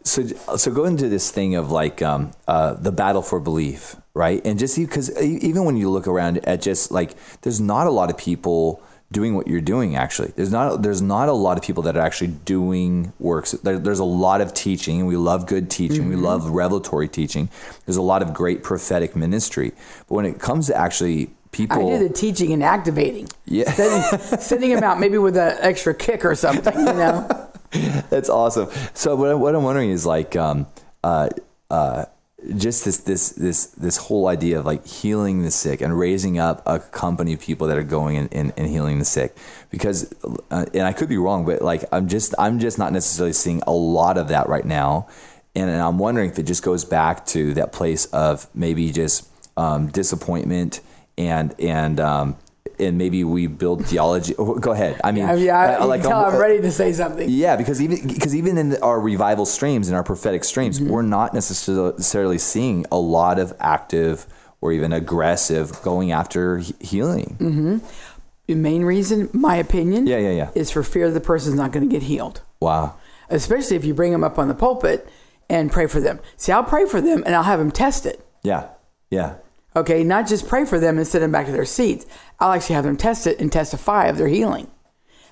So, 0.05 0.23
so 0.57 0.71
go 0.73 0.85
into 0.85 1.09
this 1.09 1.31
thing 1.31 1.55
of 1.55 1.71
like 1.71 2.03
um, 2.03 2.33
uh, 2.49 2.75
the 2.75 2.91
battle 2.91 3.23
for 3.23 3.39
belief, 3.41 3.95
right? 4.15 4.41
And 4.45 4.59
just 4.59 4.77
because 4.77 5.11
even 5.21 5.65
when 5.65 5.77
you 5.77 5.91
look 5.91 6.09
around 6.09 6.39
at 6.49 6.63
just 6.63 6.91
like, 6.91 7.13
there's 7.43 7.61
not 7.61 7.87
a 7.87 7.91
lot 7.91 8.11
of 8.11 8.17
people 8.19 8.83
doing 9.13 9.35
what 9.37 9.47
you're 9.47 9.61
doing. 9.61 9.95
Actually, 9.95 10.33
there's 10.35 10.51
not 10.51 10.83
there's 10.83 11.03
not 11.03 11.29
a 11.29 11.33
lot 11.33 11.57
of 11.59 11.63
people 11.63 11.83
that 11.85 11.97
are 11.97 12.01
actually 12.03 12.29
doing 12.29 13.13
works. 13.21 13.53
There, 13.53 13.79
there's 13.79 13.99
a 14.01 14.05
lot 14.05 14.41
of 14.41 14.53
teaching, 14.55 14.99
and 14.99 15.07
we 15.09 15.17
love 15.17 15.47
good 15.47 15.71
teaching. 15.71 16.09
We 16.09 16.17
love 16.17 16.47
revelatory 16.51 17.09
teaching. 17.09 17.49
There's 17.87 17.97
a 17.97 18.03
lot 18.03 18.23
of 18.23 18.33
great 18.35 18.63
prophetic 18.63 19.15
ministry, 19.15 19.73
but 20.09 20.15
when 20.15 20.27
it 20.27 20.41
comes 20.41 20.67
to 20.69 20.77
actually 20.77 21.31
people, 21.53 21.95
I 21.95 21.99
do 21.99 22.09
the 22.09 22.15
teaching 22.15 22.53
and 22.53 22.63
activating. 22.63 23.29
Yeah. 23.45 23.71
Sending, 23.73 24.21
sending 24.41 24.71
him 24.71 24.83
out 24.83 24.99
maybe 24.99 25.19
with 25.19 25.37
an 25.37 25.57
extra 25.61 25.95
kick 25.95 26.25
or 26.25 26.35
something, 26.35 26.75
you 26.79 26.85
know? 26.85 27.49
That's 28.11 28.29
awesome. 28.31 28.69
So 28.95 29.15
what, 29.17 29.31
I- 29.31 29.35
what 29.35 29.55
I'm 29.55 29.63
wondering 29.63 29.91
is 29.91 30.05
like, 30.07 30.35
um, 30.37 30.67
uh, 31.05 31.29
uh, 31.71 32.07
just 32.57 32.85
this 32.85 32.99
this 32.99 33.31
this 33.31 33.67
this 33.67 33.97
whole 33.97 34.27
idea 34.27 34.59
of 34.59 34.67
like 34.67 34.87
healing 34.87 35.43
the 35.43 35.51
sick 35.51 35.81
and 35.81 35.99
raising 35.99 36.39
up 36.39 36.63
a 36.67 36.79
company 36.79 37.33
of 37.33 37.41
people 37.41 37.67
that 37.69 37.79
are 37.79 37.83
going 37.83 38.17
and, 38.17 38.53
and, 38.57 38.67
healing 38.69 38.99
the 38.99 39.05
sick. 39.05 39.37
Because 39.71 40.13
uh, 40.51 40.67
and 40.75 40.83
I 40.83 40.93
could 40.93 41.09
be 41.09 41.17
wrong 41.17 41.45
but 41.45 41.63
like 41.63 41.85
I'm 41.93 42.09
just 42.09 42.35
I'm 42.39 42.59
just 42.59 42.79
not 42.79 42.93
necessarily 42.93 43.33
seeing 43.33 43.63
a 43.67 43.73
lot 43.73 44.19
of 44.19 44.29
that 44.29 44.49
right 44.49 44.65
now. 44.65 45.09
And, 45.55 45.71
and 45.71 45.81
I'm 45.81 45.99
wondering 45.99 46.31
if 46.31 46.39
it 46.39 46.45
just 46.45 46.63
goes 46.63 46.85
back 46.85 47.27
to 47.27 47.55
that 47.55 47.73
place 47.73 48.07
of 48.07 48.47
maybe 48.55 48.91
just 48.91 49.29
um, 49.57 49.89
disappointment 49.89 50.81
and 51.19 51.55
and 51.61 52.01
um, 52.01 52.37
and 52.83 52.99
maybe 52.99 53.25
we 53.25 53.47
build 53.47 53.87
theology. 53.87 54.35
oh, 54.39 54.55
Go 54.59 54.73
ahead. 54.73 55.01
I 55.05 55.13
mean, 55.13 55.25
I 55.25 55.35
mean, 55.37 55.51
I, 55.51 55.75
I 55.75 55.85
like, 55.85 56.05
I'm, 56.05 56.13
I'm 56.13 56.37
ready 56.41 56.61
to 56.63 56.71
say 56.71 56.93
something. 56.93 57.29
yeah, 57.29 57.57
because 57.57 57.81
even 57.81 58.07
because 58.09 58.35
even 58.35 58.59
in 58.59 58.77
our 58.83 59.01
revival 59.01 59.47
streams 59.47 59.89
and 59.89 59.97
our 59.97 60.05
prophetic 60.05 60.45
streams, 60.45 60.79
Mm-hmm. 60.81 60.91
we're 60.91 61.03
not 61.03 61.35
necessarily 61.35 62.39
seeing 62.39 62.87
a 62.93 62.99
lot 62.99 63.39
of 63.39 63.53
active 63.61 64.27
or 64.61 64.73
even 64.73 64.93
aggressive 64.93 65.81
going 65.83 66.13
after 66.13 66.59
healing. 66.81 67.37
Mm-hmm. 67.41 67.79
The 68.47 68.55
main 68.57 68.85
reason, 68.85 69.29
my 69.33 69.57
opinion, 69.57 70.07
Yeah, 70.07 70.19
yeah, 70.19 70.31
yeah. 70.31 70.51
is 70.55 70.71
for 70.71 70.83
fear 70.83 71.11
the 71.11 71.21
person's 71.21 71.55
not 71.57 71.73
going 71.73 71.89
to 71.89 71.93
get 71.93 72.03
healed. 72.05 72.43
Wow. 72.61 72.97
Especially 73.31 73.77
if 73.77 73.85
you 73.85 73.95
bring 73.95 74.13
them 74.13 74.23
up 74.25 74.39
on 74.39 74.49
the 74.49 74.55
pulpit 74.55 75.09
and 75.49 75.71
pray 75.73 75.87
for 75.87 76.01
them. 76.01 76.21
See, 76.37 76.53
I'll 76.53 76.65
pray 76.65 76.87
for 76.87 77.01
them 77.01 77.23
and 77.25 77.35
I'll 77.35 77.43
have 77.45 77.59
them 77.59 77.71
test 77.71 78.05
it. 78.07 78.25
Yeah. 78.43 78.69
Yeah. 79.11 79.37
Okay, 79.75 80.05
not 80.05 80.29
just 80.29 80.49
pray 80.49 80.65
for 80.65 80.79
them 80.79 80.99
and 80.99 81.07
send 81.07 81.25
them 81.25 81.33
back 81.33 81.47
to 81.47 81.53
their 81.53 81.65
seats. 81.65 82.07
I'll 82.39 82.53
actually 82.53 82.75
have 82.75 82.85
them 82.85 82.97
test 82.97 83.27
it 83.27 83.41
and 83.41 83.51
testify 83.51 84.07
of 84.07 84.19
their 84.19 84.29
healing. 84.29 84.71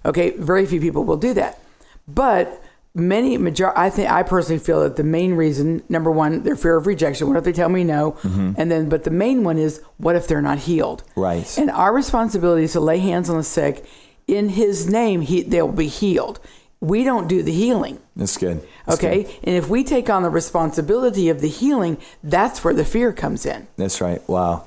Okay, 0.05 0.31
very 0.31 0.65
few 0.65 0.81
people 0.81 1.05
will 1.05 1.19
do 1.19 1.35
that, 1.35 1.61
but 2.09 2.63
many 2.95 3.37
major. 3.37 3.77
I 3.77 3.91
think 3.91 4.11
I 4.11 4.23
personally 4.23 4.59
feel 4.59 4.81
that 4.83 4.97
the 4.97 5.05
main 5.05 5.35
reason, 5.35 5.83
number 5.89 6.11
one, 6.11 6.43
their 6.43 6.57
fear 6.57 6.77
of 6.77 6.87
rejection. 6.87 7.29
What 7.29 7.37
if 7.37 7.45
they 7.45 7.53
tell 7.53 7.69
me 7.69 7.85
no? 7.85 8.13
Mm-hmm. 8.23 8.53
And 8.57 8.71
then, 8.71 8.89
but 8.89 9.05
the 9.05 9.11
main 9.11 9.45
one 9.45 9.59
is, 9.59 9.83
what 9.99 10.17
if 10.17 10.27
they're 10.27 10.43
not 10.43 10.59
healed? 10.61 11.05
Right. 11.17 11.59
And 11.59 11.71
our 11.71 11.93
responsibility 11.95 12.65
is 12.65 12.73
to 12.73 12.81
lay 12.81 12.99
hands 12.99 13.29
on 13.29 13.37
the 13.37 13.45
sick. 13.45 13.85
In 14.27 14.49
His 14.49 14.89
name, 14.89 15.21
he, 15.21 15.43
they'll 15.43 15.69
be 15.69 15.89
healed. 15.89 16.41
We 16.81 17.05
don't 17.05 17.29
do 17.29 17.43
the 17.43 17.53
healing. 17.53 17.99
That's 18.17 18.37
good. 18.39 18.67
That's 18.87 18.99
Okay. 18.99 19.25
good. 19.25 19.33
And 19.45 19.57
if 19.57 19.69
we 19.69 19.85
take 19.85 20.09
on 20.09 20.23
the 20.23 20.31
responsibility 20.31 21.29
of 21.29 21.41
the 21.43 21.49
healing, 21.49 21.99
that's 22.25 22.65
where 22.65 22.73
the 22.73 22.85
fear 22.87 23.13
comes 23.13 23.45
in. 23.45 23.67
That's 23.77 24.01
right. 24.01 24.27
Wow. 24.29 24.65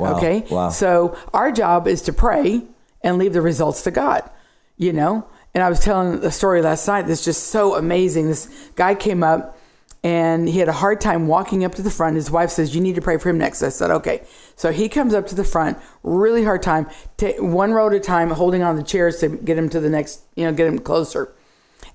Wow. 0.00 0.16
Okay. 0.16 0.44
Wow. 0.50 0.70
So 0.70 1.16
our 1.32 1.52
job 1.52 1.86
is 1.86 2.02
to 2.02 2.12
pray 2.12 2.62
and 3.02 3.18
leave 3.18 3.32
the 3.32 3.42
results 3.42 3.82
to 3.82 3.92
God, 3.92 4.28
you 4.76 4.92
know? 4.92 5.24
And 5.54 5.62
I 5.62 5.68
was 5.68 5.78
telling 5.80 6.14
a 6.24 6.30
story 6.32 6.62
last 6.62 6.88
night 6.88 7.06
that's 7.06 7.24
just 7.24 7.44
so 7.48 7.76
amazing. 7.76 8.26
This 8.26 8.48
guy 8.74 8.94
came 8.96 9.22
up 9.22 9.56
and 10.02 10.48
he 10.48 10.58
had 10.58 10.68
a 10.68 10.72
hard 10.72 11.00
time 11.00 11.28
walking 11.28 11.64
up 11.64 11.76
to 11.76 11.82
the 11.82 11.90
front. 11.90 12.16
His 12.16 12.28
wife 12.30 12.50
says, 12.50 12.74
You 12.74 12.80
need 12.80 12.96
to 12.96 13.00
pray 13.02 13.18
for 13.18 13.28
him 13.28 13.38
next. 13.38 13.62
I 13.62 13.68
said, 13.68 13.90
Okay. 13.90 14.22
So 14.56 14.72
he 14.72 14.88
comes 14.88 15.14
up 15.14 15.28
to 15.28 15.36
the 15.36 15.44
front, 15.44 15.78
really 16.02 16.42
hard 16.42 16.62
time, 16.62 16.88
ta 17.18 17.28
one 17.38 17.72
row 17.72 17.86
at 17.86 17.92
a 17.92 18.00
time, 18.00 18.30
holding 18.30 18.64
on 18.64 18.74
the 18.74 18.82
chairs 18.82 19.20
to 19.20 19.28
get 19.28 19.56
him 19.56 19.68
to 19.68 19.78
the 19.78 19.90
next, 19.90 20.22
you 20.34 20.44
know, 20.44 20.52
get 20.52 20.66
him 20.66 20.80
closer. 20.80 21.32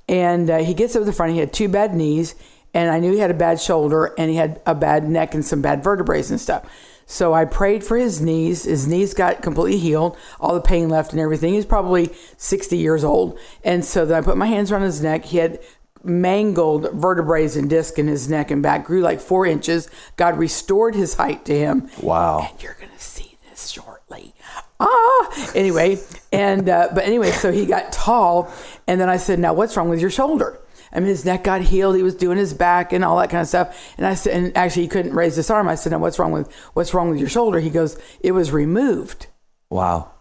And 0.08 0.49
uh, 0.49 0.58
he 0.60 0.74
gets 0.74 0.95
up 0.95 1.01
to 1.01 1.05
the 1.05 1.14
front. 1.14 1.34
He 1.34 1.39
had 1.39 1.51
two 1.51 1.68
bad 1.68 1.93
knees, 1.93 2.36
and 2.74 2.89
I 2.89 2.99
knew 2.99 3.12
he 3.12 3.20
had 3.20 3.32
a 3.32 3.36
bad 3.36 3.60
shoulder, 3.60 4.14
and 4.18 4.30
he 4.30 4.38
had 4.38 4.62
a 4.66 4.74
bad 4.74 5.10
neck 5.10 5.34
and 5.34 5.43
some 5.43 5.62
bad 5.62 5.84
vertebrae 5.84 6.24
and 6.30 6.39
stuff. 6.39 6.70
So 7.05 7.34
I 7.34 7.45
prayed 7.45 7.86
for 7.86 7.97
his 7.97 8.20
knees. 8.20 8.64
His 8.64 8.86
knees 8.86 9.14
got 9.14 9.41
completely 9.41 9.80
healed, 9.80 10.18
all 10.41 10.53
the 10.53 10.62
pain 10.62 10.89
left 10.89 11.14
and 11.14 11.22
everything. 11.22 11.53
He's 11.53 11.66
probably 11.66 12.10
60 12.36 12.78
years 12.78 13.03
old. 13.03 13.39
And 13.64 13.84
so 13.86 14.05
then 14.05 14.22
I 14.22 14.26
put 14.26 14.36
my 14.36 14.45
hands 14.45 14.72
around 14.72 14.82
his 14.82 15.01
neck. 15.01 15.24
He 15.24 15.38
had 15.38 15.60
mangled 16.03 16.91
vertebrae 16.93 17.47
and 17.55 17.70
disc 17.70 17.97
in 17.97 18.08
his 18.08 18.30
neck 18.30 18.51
and 18.51 18.62
back, 18.62 18.86
grew 18.86 19.01
like 19.01 19.22
four 19.22 19.45
inches. 19.45 19.89
God 20.18 20.38
restored 20.38 20.95
his 20.95 21.16
height 21.16 21.45
to 21.45 21.58
him. 21.58 21.89
Wow. 22.01 22.47
And 22.49 22.62
you're 22.62 22.76
going 22.80 22.91
to 22.91 23.03
see 23.03 23.38
this 23.49 23.70
shortly. 23.70 23.97
Ah, 24.80 25.52
anyway, 25.56 26.00
and 26.32 26.70
uh, 26.70 26.90
but 26.94 27.04
anyway, 27.04 27.32
so 27.32 27.52
he 27.52 27.66
got 27.66 27.92
tall, 27.92 28.52
and 28.86 29.02
then 29.02 29.10
I 29.10 29.18
said, 29.18 29.40
"Now, 29.40 29.54
what's 29.54 29.76
wrong 29.76 29.90
with 29.90 30.00
your 30.00 30.12
shoulder?" 30.12 30.60
I 30.94 31.00
mean, 31.00 31.10
his 31.10 31.26
neck 31.26 31.44
got 31.44 31.62
healed. 31.62 31.96
He 31.96 32.04
was 32.04 32.16
doing 32.16 32.38
his 32.38 32.54
back 32.54 32.94
and 32.94 33.04
all 33.04 33.18
that 33.18 33.30
kind 33.30 33.42
of 33.42 33.48
stuff. 33.48 33.94
And 33.98 34.06
I 34.06 34.14
said, 34.14 34.34
and 34.36 34.58
actually, 34.58 34.84
he 34.84 34.88
couldn't 34.88 35.14
raise 35.14 35.36
his 35.36 35.50
arm. 35.50 35.68
I 35.68 35.76
said, 35.76 35.92
"Now, 35.92 36.00
what's 36.00 36.20
wrong 36.20 36.32
with 36.32 36.54
what's 36.74 36.94
wrong 36.94 37.10
with 37.10 37.20
your 37.20 37.30
shoulder?" 37.30 37.60
He 37.60 37.70
goes, 37.70 37.98
"It 38.20 38.32
was 38.34 38.52
removed. 38.52 39.28
Wow. 39.70 40.12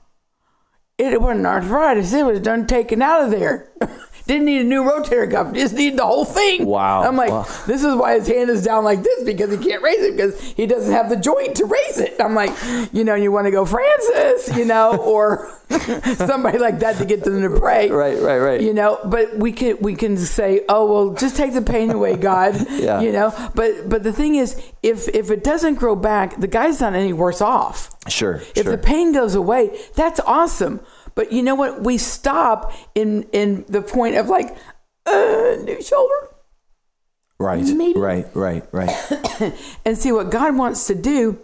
It 0.99 1.21
wasn't 1.21 1.47
arthritis. 1.47 2.13
It 2.15 2.25
was 2.25 2.41
done 2.41 2.67
taken 2.67 3.03
out 3.03 3.25
of 3.25 3.31
there." 3.31 3.71
Didn't 4.27 4.47
need 4.47 4.61
a 4.61 4.64
new 4.64 4.83
rotator 4.83 5.31
cuff. 5.31 5.55
Just 5.55 5.74
need 5.74 5.97
the 5.97 6.05
whole 6.05 6.24
thing. 6.24 6.66
Wow. 6.66 7.03
I'm 7.03 7.16
like, 7.16 7.31
Wow. 7.31 7.47
this 7.66 7.85
is 7.85 7.95
why 7.95 8.14
his 8.18 8.27
hand 8.27 8.51
is 8.51 8.64
down 8.64 8.83
like 8.83 9.03
this 9.05 9.22
because 9.22 9.57
he 9.57 9.59
can't 9.64 9.83
raise 9.83 10.01
it 10.01 10.16
because 10.16 10.41
he 10.41 10.66
doesn't 10.66 10.93
have 10.93 11.09
the 11.09 11.16
joint 11.16 11.55
to 11.57 11.64
raise 11.64 11.99
it. 11.99 12.16
I'm 12.20 12.35
like, 12.35 12.51
you 12.93 13.05
know, 13.05 13.14
you 13.14 13.31
want 13.31 13.47
to 13.47 13.53
go 13.53 13.64
Frances, 13.64 14.57
you 14.57 14.64
know, 14.64 14.97
or 15.05 15.49
somebody 16.16 16.59
like 16.59 16.81
that 16.81 16.97
to 16.97 17.05
get 17.05 17.22
them 17.22 17.41
to 17.43 17.61
pray. 17.61 17.89
Right, 17.89 18.18
right, 18.20 18.39
right. 18.39 18.61
You 18.61 18.74
know, 18.74 18.99
but 19.05 19.37
we 19.37 19.53
can 19.53 19.79
we 19.81 19.95
can 19.95 20.16
say, 20.16 20.62
oh 20.68 20.91
well, 20.93 21.14
just 21.14 21.37
take 21.37 21.53
the 21.55 21.62
pain 21.62 21.91
away, 21.91 22.16
God. 22.16 22.55
Yeah. 22.77 23.01
You 23.01 23.11
know, 23.11 23.33
but 23.55 23.89
but 23.89 24.03
the 24.03 24.12
thing 24.12 24.35
is, 24.37 24.61
if 24.83 25.09
if 25.09 25.31
it 25.31 25.43
doesn't 25.43 25.77
grow 25.77 25.97
back, 25.97 26.39
the 26.39 26.47
guy's 26.47 26.81
not 26.81 26.95
any 26.95 27.12
worse 27.12 27.41
off. 27.41 27.91
Sure. 28.09 28.37
If 28.55 28.64
sure. 28.64 28.72
the 28.72 28.79
pain 28.79 29.12
goes 29.12 29.35
away, 29.35 29.77
that's 29.95 30.20
awesome. 30.20 30.81
But 31.17 31.33
you 31.33 31.43
know 31.43 31.57
what? 31.57 31.83
We 31.83 31.99
stop 31.99 32.73
in 32.95 33.25
in 33.33 33.64
the 33.69 33.83
point 33.83 34.14
of 34.17 34.29
like, 34.29 34.57
uh, 35.07 35.57
new 35.64 35.83
shoulder, 35.83 36.29
right. 37.39 37.64
maybe- 37.64 37.99
Right. 37.99 38.27
Right. 38.35 38.64
Right. 38.71 38.91
and 39.85 39.99
see 39.99 40.12
what 40.12 40.31
God 40.31 40.57
wants 40.57 40.87
to 40.87 40.95
do. 40.95 41.41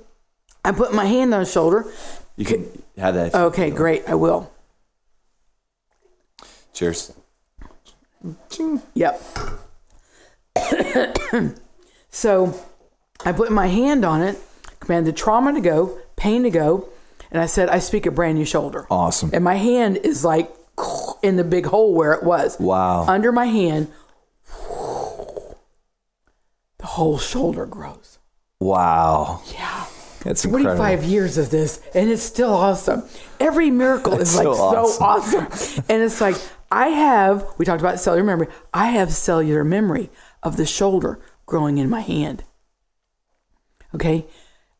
I 0.65 0.71
put 0.71 0.95
my 0.95 1.07
hand 1.07 1.35
on 1.35 1.41
his 1.41 1.51
shoulder. 1.51 1.91
You 2.37 2.45
can 2.45 2.83
have 2.97 3.15
that. 3.15 3.35
Okay, 3.35 3.71
great. 3.71 4.05
I 4.09 4.15
will. 4.15 4.53
Cheers. 6.73 7.13
Yep. 8.95 9.23
so 12.11 12.55
I 13.25 13.33
put 13.33 13.51
my 13.51 13.67
hand 13.69 14.05
on 14.05 14.23
it, 14.23 14.39
commanded 14.81 15.17
trauma 15.17 15.53
to 15.53 15.61
go, 15.61 15.99
pain 16.17 16.43
to 16.45 16.51
go, 16.51 16.89
and 17.33 17.41
I 17.41 17.47
said, 17.47 17.71
I 17.71 17.79
speak 17.79 18.05
a 18.05 18.11
brand 18.11 18.37
new 18.39 18.45
shoulder. 18.45 18.87
Awesome. 18.91 19.31
And 19.33 19.43
my 19.43 19.57
hand 19.57 19.97
is 19.97 20.23
like 20.25 20.55
in 21.23 21.37
the 21.37 21.45
big 21.45 21.67
hole 21.67 21.95
where 21.95 22.13
it 22.13 22.23
was. 22.23 22.61
Wow. 22.61 23.07
Under 23.09 23.33
my 23.33 23.47
hand, 23.47 23.91
the 26.79 26.87
whole 26.87 27.19
shoulder 27.19 27.65
grows. 27.65 28.19
Wow. 28.61 29.43
Yeah. 29.51 29.87
That's 30.21 30.45
incredible. 30.45 30.77
25 30.77 31.05
years 31.05 31.39
of 31.39 31.51
this, 31.51 31.81
and 31.95 32.09
it's 32.09 32.23
still 32.23 32.53
awesome. 32.55 33.03
Every 33.41 33.71
miracle 33.73 34.21
is 34.21 34.37
like 34.37 34.45
so 34.45 34.55
so 34.55 35.05
awesome. 35.05 35.85
and 35.89 36.03
it's 36.03 36.21
like, 36.21 36.37
I 36.71 36.89
have, 36.89 37.45
we 37.59 37.65
talked 37.65 37.81
about 37.81 37.99
cellular 37.99 38.25
memory, 38.25 38.47
I 38.73 38.87
have 38.89 39.13
cellular 39.13 39.65
memory 39.65 40.11
of 40.43 40.57
the 40.57 40.67
shoulder 40.67 41.19
growing 41.47 41.79
in 41.79 41.91
my 41.91 42.03
hand. 42.03 42.45
Okay? 43.95 44.27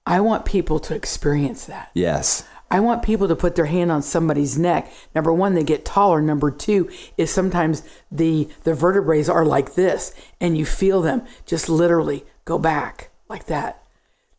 I 0.07 0.21
want 0.21 0.45
people 0.45 0.79
to 0.81 0.95
experience 0.95 1.67
that. 1.67 1.91
Yes. 1.95 2.47
I 2.71 2.81
want 2.81 3.03
people 3.03 3.29
to 3.29 3.37
put 3.37 3.55
their 3.55 3.67
hand 3.67 3.93
on 3.93 4.01
somebody's 4.03 4.59
neck. 4.59 4.91
Number 5.15 5.31
one, 5.33 5.55
they 5.55 5.63
get 5.63 5.85
taller. 5.85 6.23
Number 6.23 6.51
two 6.51 6.91
is 7.19 7.31
sometimes 7.31 7.83
the 8.11 8.49
the 8.65 8.73
vertebrae 8.73 9.25
are 9.27 9.45
like 9.45 9.75
this, 9.75 10.15
and 10.41 10.57
you 10.57 10.65
feel 10.65 11.03
them 11.03 11.23
just 11.45 11.69
literally 11.69 12.25
go 12.47 12.59
back 12.59 13.11
like 13.29 13.45
that. 13.47 13.83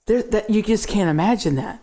There, 0.07 0.23
that 0.23 0.49
you 0.49 0.63
just 0.63 0.87
can't 0.87 1.11
imagine 1.11 1.55
that, 1.55 1.79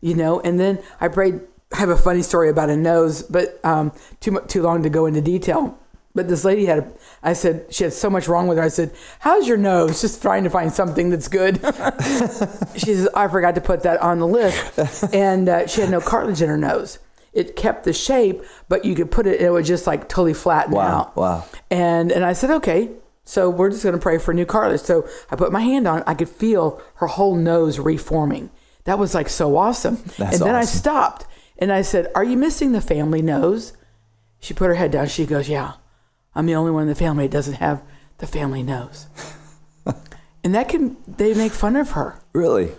you 0.00 0.14
know. 0.14 0.40
And 0.40 0.58
then 0.58 0.80
I 1.00 1.06
prayed. 1.06 1.40
I 1.72 1.78
have 1.78 1.88
a 1.88 1.96
funny 1.96 2.22
story 2.22 2.50
about 2.50 2.68
a 2.68 2.76
nose, 2.76 3.22
but 3.22 3.60
um, 3.64 3.92
too 4.18 4.40
too 4.48 4.62
long 4.62 4.82
to 4.82 4.90
go 4.90 5.06
into 5.06 5.20
detail. 5.20 5.78
But 6.14 6.28
this 6.28 6.44
lady 6.44 6.66
had, 6.66 6.78
a, 6.78 6.92
I 7.22 7.32
said, 7.32 7.66
she 7.70 7.84
had 7.84 7.92
so 7.94 8.10
much 8.10 8.28
wrong 8.28 8.46
with 8.46 8.58
her. 8.58 8.64
I 8.64 8.68
said, 8.68 8.92
How's 9.20 9.48
your 9.48 9.56
nose? 9.56 10.00
Just 10.02 10.20
trying 10.20 10.44
to 10.44 10.50
find 10.50 10.70
something 10.72 11.08
that's 11.10 11.28
good. 11.28 11.56
she 12.74 12.86
says, 12.94 13.08
I 13.14 13.28
forgot 13.28 13.54
to 13.54 13.60
put 13.60 13.82
that 13.84 14.00
on 14.02 14.18
the 14.18 14.26
list. 14.26 15.04
And 15.14 15.48
uh, 15.48 15.66
she 15.66 15.80
had 15.80 15.90
no 15.90 16.00
cartilage 16.00 16.42
in 16.42 16.48
her 16.48 16.58
nose. 16.58 16.98
It 17.32 17.56
kept 17.56 17.84
the 17.84 17.94
shape, 17.94 18.42
but 18.68 18.84
you 18.84 18.94
could 18.94 19.10
put 19.10 19.26
it, 19.26 19.40
it 19.40 19.50
would 19.50 19.64
just 19.64 19.86
like 19.86 20.06
totally 20.08 20.34
flatten 20.34 20.72
Wow, 20.74 20.82
out. 21.00 21.16
wow. 21.16 21.44
And, 21.70 22.12
and 22.12 22.24
I 22.24 22.34
said, 22.34 22.50
Okay. 22.50 22.90
So 23.24 23.48
we're 23.48 23.70
just 23.70 23.84
going 23.84 23.94
to 23.94 24.00
pray 24.02 24.18
for 24.18 24.34
new 24.34 24.44
cartilage. 24.44 24.80
So 24.80 25.08
I 25.30 25.36
put 25.36 25.52
my 25.52 25.60
hand 25.60 25.86
on 25.86 25.98
it. 26.00 26.04
I 26.08 26.14
could 26.14 26.28
feel 26.28 26.82
her 26.96 27.06
whole 27.06 27.36
nose 27.36 27.78
reforming. 27.78 28.50
That 28.84 28.98
was 28.98 29.14
like 29.14 29.28
so 29.28 29.56
awesome. 29.56 29.98
That's 30.18 30.36
and 30.38 30.44
then 30.46 30.56
I 30.56 30.64
stopped 30.64 31.24
and 31.56 31.72
I 31.72 31.82
said, 31.82 32.08
Are 32.16 32.24
you 32.24 32.36
missing 32.36 32.72
the 32.72 32.80
family 32.80 33.22
nose? 33.22 33.74
She 34.40 34.52
put 34.54 34.66
her 34.66 34.74
head 34.74 34.90
down. 34.90 35.06
She 35.06 35.24
goes, 35.24 35.48
Yeah, 35.48 35.74
I'm 36.34 36.46
the 36.46 36.54
only 36.54 36.70
one 36.70 36.82
in 36.82 36.88
the 36.88 36.94
family 36.94 37.26
that 37.26 37.32
doesn't 37.32 37.54
have 37.54 37.82
the 38.18 38.26
family 38.26 38.62
nose. 38.62 39.06
and 40.44 40.54
that 40.54 40.68
can, 40.68 40.96
they 41.06 41.34
make 41.34 41.52
fun 41.52 41.76
of 41.76 41.90
her. 41.92 42.20
Really? 42.32 42.70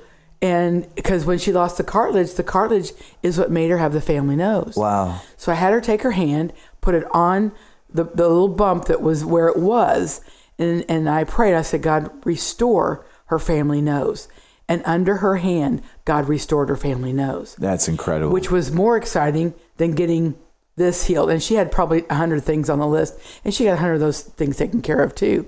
And 0.42 0.94
because 0.96 1.26
when 1.26 1.38
she 1.38 1.54
lost 1.54 1.78
the 1.78 1.84
cartilage, 1.84 2.34
the 2.34 2.44
cartilage 2.44 2.92
is 3.22 3.38
what 3.38 3.50
made 3.50 3.70
her 3.70 3.78
have 3.78 3.94
the 3.94 4.02
family 4.02 4.36
nose. 4.36 4.76
Wow. 4.76 5.22
So 5.38 5.52
I 5.52 5.56
had 5.56 5.72
her 5.72 5.80
take 5.80 6.02
her 6.02 6.12
hand, 6.12 6.52
put 6.82 6.96
it 6.96 7.06
on 7.12 7.54
the, 7.90 8.04
the 8.04 8.28
little 8.28 8.50
bump 8.50 8.86
that 8.86 9.02
was 9.02 9.24
where 9.24 9.48
it 9.48 9.58
was, 9.58 10.22
and, 10.60 10.84
and 10.90 11.10
I 11.10 11.24
prayed. 11.24 11.54
I 11.54 11.62
said, 11.62 11.82
God, 11.82 12.12
restore 12.26 13.06
her 13.28 13.40
family 13.40 13.82
nose. 13.82 14.28
And 14.68 14.82
under 14.86 15.18
her 15.18 15.38
hand, 15.38 15.82
God 16.06 16.28
restored 16.28 16.70
her 16.70 16.78
family 16.78 17.14
nose 17.14 17.56
That's 17.60 17.88
incredible. 17.88 18.34
which 18.34 18.50
was 18.50 18.72
more 18.72 18.98
exciting 18.98 19.54
than 19.78 19.94
getting 19.94 20.36
this 20.76 21.06
healed. 21.06 21.30
And 21.30 21.42
she 21.42 21.56
had 21.56 21.72
probably 21.72 22.06
a 22.10 22.16
hundred 22.16 22.44
things 22.44 22.70
on 22.70 22.80
the 22.80 22.88
list, 22.88 23.20
and 23.44 23.54
she 23.54 23.66
got 23.66 23.74
a 23.74 23.78
hundred 23.78 23.96
of 23.96 24.00
those 24.02 24.22
things 24.22 24.58
taken 24.58 24.82
care 24.82 25.02
of 25.02 25.16
too. 25.16 25.48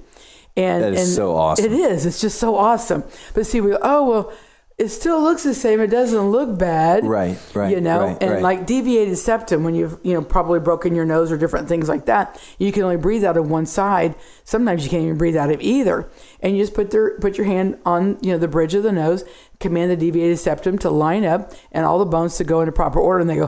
And 0.58 0.84
That 0.84 0.94
is 0.94 1.02
and 1.02 1.10
so 1.10 1.36
awesome. 1.36 1.66
It 1.66 1.74
is. 1.74 2.06
It's 2.06 2.22
just 2.22 2.40
so 2.40 2.56
awesome. 2.56 3.04
But 3.34 3.46
see, 3.46 3.60
we 3.60 3.72
go, 3.72 3.80
oh 3.82 4.10
well, 4.10 4.34
it 4.78 4.90
still 4.90 5.22
looks 5.22 5.44
the 5.44 5.54
same. 5.54 5.80
It 5.80 5.88
doesn't 5.88 6.32
look 6.32 6.60
bad, 6.60 7.06
Right, 7.06 7.38
right, 7.54 7.72
You 7.72 7.80
know, 7.80 8.08
right, 8.08 8.18
and 8.20 8.32
right. 8.32 8.42
like 8.42 8.66
deviated 8.66 9.18
septum, 9.18 9.64
when 9.64 9.74
you've 9.74 9.98
you 10.04 10.14
know 10.14 10.22
probably 10.22 10.60
broken 10.60 10.96
your 10.96 11.06
nose 11.06 11.32
or 11.32 11.38
different 11.38 11.70
things 11.70 11.88
like 11.88 12.06
that, 12.08 12.42
you 12.58 12.74
can 12.74 12.84
only 12.84 12.98
breathe 12.98 13.24
out 13.24 13.38
of 13.38 13.50
one 13.50 13.66
side. 13.66 14.16
Sometimes 14.44 14.84
you 14.84 14.90
can't 14.90 15.04
even 15.04 15.18
breathe 15.18 15.38
out 15.38 15.50
of 15.50 15.62
either. 15.62 16.10
And 16.42 16.58
you 16.58 16.64
just 16.64 16.74
put 16.74 16.92
their 16.92 17.18
put 17.20 17.38
your 17.38 17.48
hand 17.48 17.80
on 17.86 18.18
you 18.22 18.34
know 18.34 18.38
the 18.38 18.50
bridge 18.50 18.74
of 18.74 18.84
the 18.84 18.92
nose, 18.92 19.24
command 19.62 19.92
the 19.92 19.98
deviated 19.98 20.40
septum 20.40 20.78
to 20.80 20.90
line 20.90 21.24
up, 21.24 21.54
and 21.72 21.86
all 21.86 21.98
the 22.00 22.06
bones 22.06 22.36
to 22.38 22.44
go 22.44 22.60
into 22.60 22.74
proper 22.74 23.00
order, 23.00 23.20
and 23.22 23.30
they 23.30 23.38
go. 23.38 23.48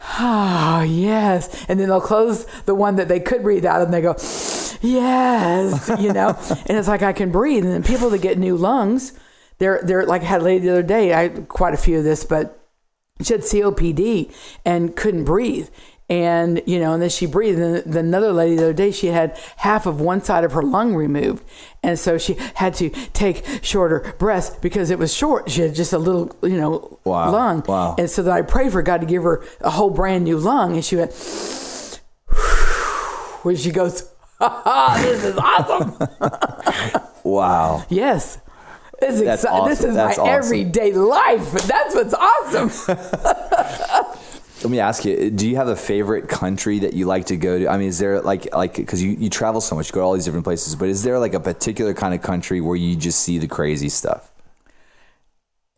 Ah, 0.00 0.82
yes. 0.82 1.64
And 1.68 1.80
then 1.80 1.88
they'll 1.88 2.00
close 2.00 2.44
the 2.62 2.74
one 2.74 2.96
that 2.96 3.08
they 3.08 3.20
could 3.20 3.42
breathe 3.42 3.64
out 3.64 3.82
and 3.82 3.92
they 3.92 4.00
go, 4.00 4.14
yes, 4.80 5.90
you 6.00 6.12
know? 6.12 6.38
and 6.66 6.78
it's 6.78 6.88
like 6.88 7.02
I 7.02 7.12
can 7.12 7.30
breathe. 7.30 7.64
And 7.64 7.72
then 7.72 7.82
people 7.82 8.10
that 8.10 8.22
get 8.22 8.38
new 8.38 8.56
lungs, 8.56 9.12
they're, 9.58 9.80
they're 9.82 10.06
like 10.06 10.22
I 10.22 10.26
had 10.26 10.40
a 10.42 10.44
lady 10.44 10.66
the 10.66 10.72
other 10.72 10.82
day, 10.82 11.12
I 11.12 11.22
had 11.22 11.48
quite 11.48 11.74
a 11.74 11.78
few 11.78 11.98
of 11.98 12.04
this, 12.04 12.24
but 12.24 12.58
she 13.22 13.32
had 13.32 13.42
COPD 13.42 14.32
and 14.64 14.94
couldn't 14.94 15.24
breathe. 15.24 15.68
And, 16.08 16.62
you 16.66 16.78
know, 16.78 16.92
and 16.92 17.02
then 17.02 17.10
she 17.10 17.26
breathed. 17.26 17.58
And 17.58 17.82
then 17.92 18.06
another 18.06 18.32
lady 18.32 18.54
the 18.54 18.62
other 18.62 18.72
day, 18.72 18.92
she 18.92 19.08
had 19.08 19.36
half 19.56 19.86
of 19.86 20.00
one 20.00 20.22
side 20.22 20.44
of 20.44 20.52
her 20.52 20.62
lung 20.62 20.94
removed. 20.94 21.42
And 21.82 21.98
so 21.98 22.16
she 22.16 22.34
had 22.54 22.74
to 22.74 22.90
take 22.90 23.44
shorter 23.62 24.14
breaths 24.18 24.50
because 24.62 24.90
it 24.90 25.00
was 25.00 25.12
short. 25.12 25.50
She 25.50 25.62
had 25.62 25.74
just 25.74 25.92
a 25.92 25.98
little, 25.98 26.34
you 26.42 26.56
know, 26.56 27.00
Wow. 27.04 27.32
lung. 27.32 27.64
Wow. 27.66 27.96
And 27.98 28.08
so 28.08 28.22
then 28.22 28.34
I 28.34 28.42
prayed 28.42 28.70
for 28.70 28.82
God 28.82 29.00
to 29.00 29.06
give 29.06 29.24
her 29.24 29.44
a 29.60 29.70
whole 29.70 29.90
brand 29.90 30.22
new 30.24 30.38
lung. 30.38 30.74
And 30.74 30.84
she 30.84 30.94
went, 30.94 31.12
when 33.42 33.56
she 33.56 33.72
goes, 33.72 34.02
this 34.40 35.24
is 35.24 35.36
awesome. 35.38 35.96
wow. 37.24 37.84
yes. 37.88 38.38
That's 39.00 39.20
exci- 39.20 39.24
This 39.24 39.44
awesome. 39.44 39.90
is 39.90 39.96
That's 39.96 40.18
my 40.18 40.24
awesome. 40.24 40.44
everyday 40.44 40.92
life. 40.92 41.52
That's 41.52 41.94
what's 41.94 42.14
awesome. 42.14 44.10
Let 44.62 44.70
me 44.70 44.80
ask 44.80 45.04
you: 45.04 45.30
Do 45.30 45.48
you 45.48 45.56
have 45.56 45.68
a 45.68 45.76
favorite 45.76 46.28
country 46.28 46.78
that 46.80 46.94
you 46.94 47.06
like 47.06 47.26
to 47.26 47.36
go 47.36 47.58
to? 47.58 47.68
I 47.68 47.76
mean, 47.76 47.88
is 47.88 47.98
there 47.98 48.20
like 48.20 48.54
like 48.54 48.76
because 48.76 49.02
you, 49.02 49.10
you 49.12 49.28
travel 49.28 49.60
so 49.60 49.76
much, 49.76 49.88
you 49.88 49.92
go 49.92 50.00
to 50.00 50.04
all 50.04 50.14
these 50.14 50.24
different 50.24 50.44
places, 50.44 50.74
but 50.74 50.88
is 50.88 51.02
there 51.02 51.18
like 51.18 51.34
a 51.34 51.40
particular 51.40 51.92
kind 51.94 52.14
of 52.14 52.22
country 52.22 52.60
where 52.60 52.76
you 52.76 52.96
just 52.96 53.20
see 53.20 53.38
the 53.38 53.48
crazy 53.48 53.88
stuff? 53.88 54.30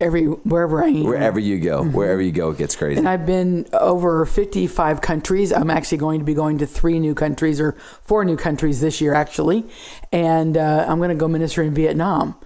Every 0.01 0.27
wherever 0.27 0.85
I 0.85 0.89
am. 0.91 1.03
Wherever 1.03 1.41
you 1.41 1.59
go, 1.59 1.83
wherever 1.83 2.23
you 2.23 2.31
go, 2.31 2.51
it 2.51 2.59
gets 2.59 2.77
crazy. 2.77 3.01
Mm-hmm. 3.01 3.09
And 3.09 3.09
I've 3.09 3.27
been 3.27 3.67
over 3.73 4.25
55 4.25 5.01
countries. 5.01 5.53
I'm 5.53 5.71
actually 5.71 5.99
going 5.99 6.21
to 6.21 6.25
be 6.25 6.35
going 6.35 6.59
to 6.59 6.69
three 6.69 7.01
new 7.01 7.17
countries 7.17 7.61
or 7.61 7.73
four 8.03 8.25
new 8.25 8.37
countries 8.37 8.81
this 8.81 9.01
year, 9.01 9.13
actually. 9.13 9.65
And 10.13 10.57
uh, 10.57 10.87
I'm 10.89 10.99
going 10.99 11.09
to 11.09 11.17
go 11.17 11.27
minister 11.27 11.65
in 11.65 11.75
Vietnam, 11.75 12.37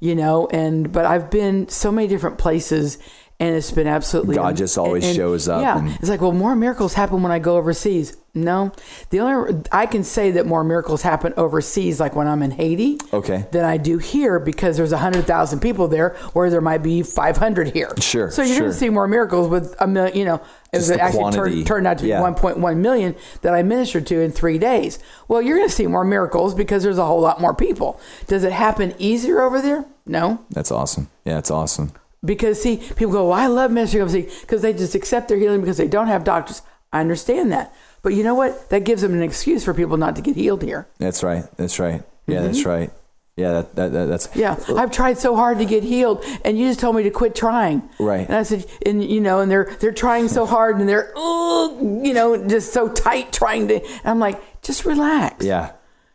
you 0.00 0.14
know. 0.14 0.48
And 0.52 0.90
but 0.90 1.04
I've 1.04 1.30
been 1.30 1.68
so 1.68 1.92
many 1.92 2.08
different 2.08 2.38
places, 2.38 2.96
and 3.42 3.56
it's 3.56 3.72
been 3.72 3.86
absolutely 3.88 4.36
God 4.36 4.56
just 4.56 4.78
always 4.78 5.04
shows 5.14 5.48
up 5.48 5.60
Yeah, 5.62 5.78
and- 5.78 5.90
it's 6.00 6.08
like 6.08 6.20
well, 6.20 6.32
more 6.32 6.54
miracles 6.54 6.94
happen 6.94 7.22
when 7.22 7.32
I 7.32 7.38
go 7.40 7.56
overseas. 7.56 8.16
No, 8.34 8.72
the 9.10 9.20
only 9.20 9.60
I 9.70 9.84
can 9.84 10.04
say 10.04 10.30
that 10.30 10.46
more 10.46 10.64
miracles 10.64 11.02
happen 11.02 11.34
overseas, 11.36 12.00
like 12.00 12.16
when 12.16 12.26
I'm 12.26 12.42
in 12.42 12.50
Haiti 12.52 12.96
Okay. 13.12 13.44
than 13.50 13.66
I 13.66 13.76
do 13.76 13.98
here 13.98 14.38
because 14.40 14.78
there's 14.78 14.92
a 14.92 14.96
100,000 14.96 15.60
people 15.60 15.86
there 15.86 16.16
where 16.32 16.48
there 16.48 16.62
might 16.62 16.82
be 16.82 17.02
500 17.02 17.72
here. 17.74 17.90
Sure, 18.00 18.30
So 18.30 18.40
you're 18.40 18.58
going 18.60 18.70
to 18.70 18.76
see 18.76 18.88
more 18.88 19.06
miracles 19.06 19.48
with 19.50 19.74
a 19.80 19.86
million, 19.86 20.16
you 20.16 20.24
know, 20.24 20.36
it 20.72 20.78
Just 20.78 20.88
the 20.88 20.98
actually 21.02 21.30
turned, 21.32 21.66
turned 21.66 21.86
out 21.86 21.98
to 21.98 22.04
be 22.04 22.08
Yeah. 22.08 22.22
1.1 22.22 22.76
million 22.80 23.14
that 23.42 23.52
I 23.52 23.62
ministered 23.62 24.06
to 24.06 24.20
in 24.22 24.32
three 24.32 24.56
days. 24.56 24.98
Well, 25.28 25.42
you're 25.42 25.58
going 25.58 25.68
to 25.68 25.74
see 25.74 25.86
more 25.86 26.04
miracles 26.04 26.54
because 26.54 26.82
there's 26.82 26.96
a 26.96 27.04
whole 27.04 27.20
lot 27.20 27.38
more 27.38 27.52
people. 27.52 28.00
Does 28.28 28.44
it 28.44 28.52
happen 28.52 28.94
easier 28.98 29.42
over 29.42 29.60
there? 29.60 29.84
No. 30.06 30.38
That's 30.48 30.70
awesome. 30.72 31.10
Yeah, 31.26 31.36
it's 31.36 31.50
awesome. 31.50 31.92
Because 32.24 32.62
see, 32.62 32.76
people 32.76 33.12
go, 33.12 33.28
well, 33.28 33.38
I 33.38 33.46
love 33.46 33.76
overseas 33.76 34.40
because 34.42 34.62
they 34.62 34.72
just 34.72 34.94
accept 34.94 35.28
their 35.28 35.38
healing 35.38 35.60
because 35.60 35.76
they 35.76 35.88
don't 35.88 36.06
have 36.06 36.22
doctors. 36.24 36.62
I 36.92 37.00
understand 37.00 37.50
that. 37.52 37.74
But 38.02 38.14
you 38.14 38.22
know 38.22 38.34
what? 38.34 38.70
That 38.70 38.84
gives 38.84 39.02
them 39.02 39.12
an 39.12 39.22
excuse 39.22 39.64
for 39.64 39.74
people 39.74 39.96
not 39.96 40.16
to 40.16 40.22
get 40.22 40.36
healed 40.36 40.62
here. 40.62 40.86
That's 40.98 41.22
right. 41.22 41.44
That's 41.56 41.78
right. 41.78 42.02
Yeah, 42.26 42.42
that's 42.42 42.64
right. 42.64 42.90
Yeah, 43.36 43.52
that, 43.52 43.74
that, 43.76 43.92
that 43.92 44.04
that's 44.06 44.26
Mm-hmm. 44.28 44.40
Yeah, 44.40 44.82
I've 44.82 44.90
tried 44.90 45.18
so 45.18 45.34
hard 45.34 45.58
to 45.58 45.64
get 45.64 45.82
healed, 45.82 46.22
and 46.44 46.58
you 46.58 46.68
just 46.68 46.80
told 46.80 46.96
me 46.96 47.02
to 47.04 47.10
quit 47.10 47.34
trying. 47.34 47.88
Right. 47.98 48.26
And 48.26 48.36
I 48.36 48.42
said, 48.42 48.66
and 48.84 49.02
you 49.02 49.20
know, 49.20 49.40
and 49.40 49.50
they're 49.50 49.74
they're 49.80 49.90
trying 49.92 50.28
so 50.28 50.44
hard, 50.44 50.78
and 50.78 50.88
they're, 50.88 51.12
"Ugh," 51.16 51.78
you 51.80 52.12
know, 52.12 52.46
just 52.46 52.72
so 52.72 52.88
tight 52.88 53.32
trying 53.32 53.68
to. 53.68 53.80
I'm 54.04 54.18
like, 54.18 54.62
just 54.62 54.84
relax. 54.84 55.44
yeah. 55.44 55.72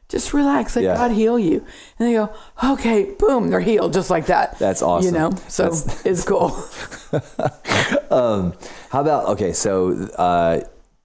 Just 0.09 0.33
relax. 0.33 0.75
Let 0.75 0.85
Yeah. 0.85 0.95
God 0.95 1.11
heal 1.11 1.37
you. 1.37 1.65
And 1.99 2.07
they 2.07 2.13
go, 2.13 2.33
okay, 2.63 3.13
boom, 3.19 3.49
they're 3.49 3.59
healed 3.59 3.91
just 3.93 4.09
like 4.09 4.27
that. 4.27 4.57
That's 4.57 4.81
awesome. 4.81 5.13
You 5.13 5.19
know, 5.19 5.31
so 5.49 5.63
That's- 5.63 6.01
it's 6.05 6.23
cool. 6.23 6.49
How 8.09 9.01
about 9.01 9.25
okay? 9.29 9.53
So 9.53 9.91
uh, 10.17 10.61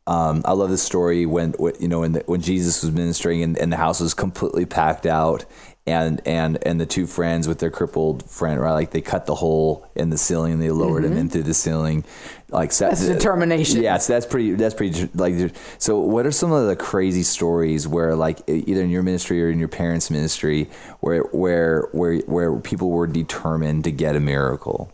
um, 0.06 0.42
I 0.44 0.52
love 0.52 0.70
this 0.70 0.82
story 0.82 1.26
when, 1.26 1.52
when 1.52 1.74
you 1.80 1.88
know 1.88 2.00
when 2.00 2.12
the, 2.12 2.20
when 2.26 2.40
Jesus 2.40 2.82
was 2.82 2.92
ministering 2.92 3.42
and, 3.42 3.58
and 3.58 3.72
the 3.72 3.76
house 3.76 4.00
was 4.00 4.14
completely 4.14 4.66
packed 4.66 5.06
out, 5.06 5.44
and 5.86 6.20
and 6.26 6.64
and 6.64 6.80
the 6.80 6.86
two 6.86 7.06
friends 7.06 7.48
with 7.48 7.58
their 7.58 7.70
crippled 7.70 8.28
friend, 8.30 8.60
right? 8.60 8.72
Like 8.72 8.92
they 8.92 9.00
cut 9.00 9.26
the 9.26 9.34
hole 9.34 9.88
in 9.96 10.10
the 10.10 10.18
ceiling 10.18 10.52
and 10.54 10.62
they 10.62 10.70
lowered 10.70 11.04
him 11.04 11.16
in 11.16 11.28
through 11.28 11.42
the 11.42 11.54
ceiling. 11.54 12.04
Like 12.50 12.70
so- 12.72 12.86
Mm-hmm. 12.86 12.90
That's 13.06 13.06
determination. 13.08 13.82
Yeah, 13.82 13.96
so 13.98 14.12
that's 14.12 14.26
pretty. 14.26 14.52
That's 14.54 14.74
pretty. 14.74 15.08
Like, 15.14 15.54
so 15.78 15.98
what 15.98 16.26
are 16.26 16.30
some 16.30 16.52
of 16.52 16.68
the 16.68 16.76
crazy 16.76 17.22
stories 17.22 17.88
where, 17.88 18.14
like, 18.14 18.40
either 18.46 18.82
in 18.82 18.90
your 18.90 19.02
ministry 19.02 19.42
or 19.42 19.48
in 19.50 19.58
your 19.58 19.68
parents' 19.68 20.10
ministry, 20.10 20.68
where 21.00 21.22
where 21.32 21.88
where 21.92 22.18
where 22.18 22.56
people 22.60 22.90
were 22.90 23.06
determined 23.06 23.84
to 23.84 23.90
get 23.90 24.14
a 24.16 24.20
miracle? 24.20 24.92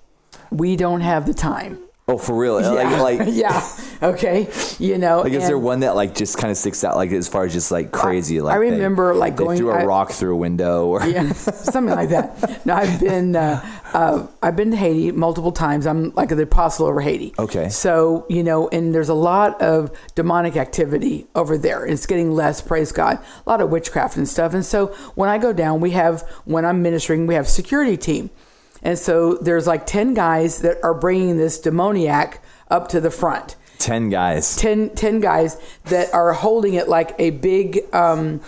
we 0.50 0.76
don't 0.76 1.02
have 1.02 1.26
the 1.26 1.34
time. 1.34 1.78
Oh, 2.10 2.16
for 2.16 2.34
real? 2.36 2.54
Like, 2.54 3.18
like, 3.18 3.28
yeah. 3.32 3.62
Okay. 4.02 4.48
You 4.78 4.96
know. 4.96 5.20
like, 5.20 5.32
is 5.34 5.46
there 5.46 5.58
one 5.58 5.80
that 5.80 5.94
like 5.94 6.14
just 6.14 6.38
kind 6.38 6.50
of 6.50 6.56
sticks 6.56 6.82
out, 6.82 6.96
like 6.96 7.12
as 7.12 7.28
far 7.28 7.44
as 7.44 7.52
just 7.52 7.70
like 7.70 7.92
crazy? 7.92 8.40
Like, 8.40 8.56
I 8.56 8.58
they- 8.60 8.70
remember, 8.70 9.14
like, 9.14 9.36
they 9.36 9.44
going- 9.44 9.58
threw 9.58 9.70
a 9.70 9.80
I- 9.80 9.84
rock 9.84 10.12
through 10.12 10.32
a 10.32 10.36
window, 10.38 10.86
or 10.86 11.04
yeah, 11.06 11.30
something 11.32 11.94
like 11.94 12.08
that. 12.08 12.64
No, 12.64 12.74
I've 12.74 12.98
been 12.98 13.36
uh, 13.36 13.60
uh, 13.92 14.26
I've 14.42 14.56
been 14.56 14.70
to 14.70 14.76
Haiti 14.78 15.12
multiple 15.12 15.52
times. 15.52 15.86
I'm 15.86 16.10
like 16.14 16.30
the 16.30 16.40
apostle 16.42 16.86
over 16.86 17.00
Haiti. 17.02 17.34
Okay. 17.38 17.68
So 17.68 18.24
you 18.30 18.42
know, 18.42 18.68
and 18.68 18.94
there's 18.94 19.10
a 19.10 19.14
lot 19.14 19.60
of 19.60 19.90
demonic 20.14 20.56
activity 20.56 21.26
over 21.34 21.58
there. 21.58 21.84
It's 21.84 22.06
getting 22.06 22.32
less. 22.32 22.62
Praise 22.62 22.90
God. 22.90 23.18
A 23.46 23.50
lot 23.50 23.60
of 23.60 23.68
witchcraft 23.68 24.16
and 24.16 24.26
stuff. 24.26 24.54
And 24.54 24.64
so 24.64 24.86
when 25.14 25.28
I 25.28 25.36
go 25.36 25.52
down, 25.52 25.80
we 25.80 25.90
have 25.90 26.22
when 26.46 26.64
I'm 26.64 26.80
ministering, 26.80 27.26
we 27.26 27.34
have 27.34 27.48
security 27.48 27.96
team, 27.98 28.30
and 28.82 28.98
so 28.98 29.34
there's 29.34 29.66
like 29.66 29.86
ten 29.86 30.14
guys 30.14 30.60
that 30.62 30.78
are 30.82 30.94
bringing 30.94 31.36
this 31.36 31.60
demoniac 31.60 32.42
up 32.70 32.88
to 32.88 33.00
the 33.00 33.10
front. 33.10 33.56
ten 33.78 34.08
guys. 34.10 34.56
10, 34.56 34.90
10 34.90 35.20
guys 35.20 35.56
that 35.84 36.12
are 36.12 36.32
holding 36.32 36.74
it 36.74 36.88
like 36.88 37.14
a 37.18 37.30
big 37.30 37.80
um, 37.94 38.40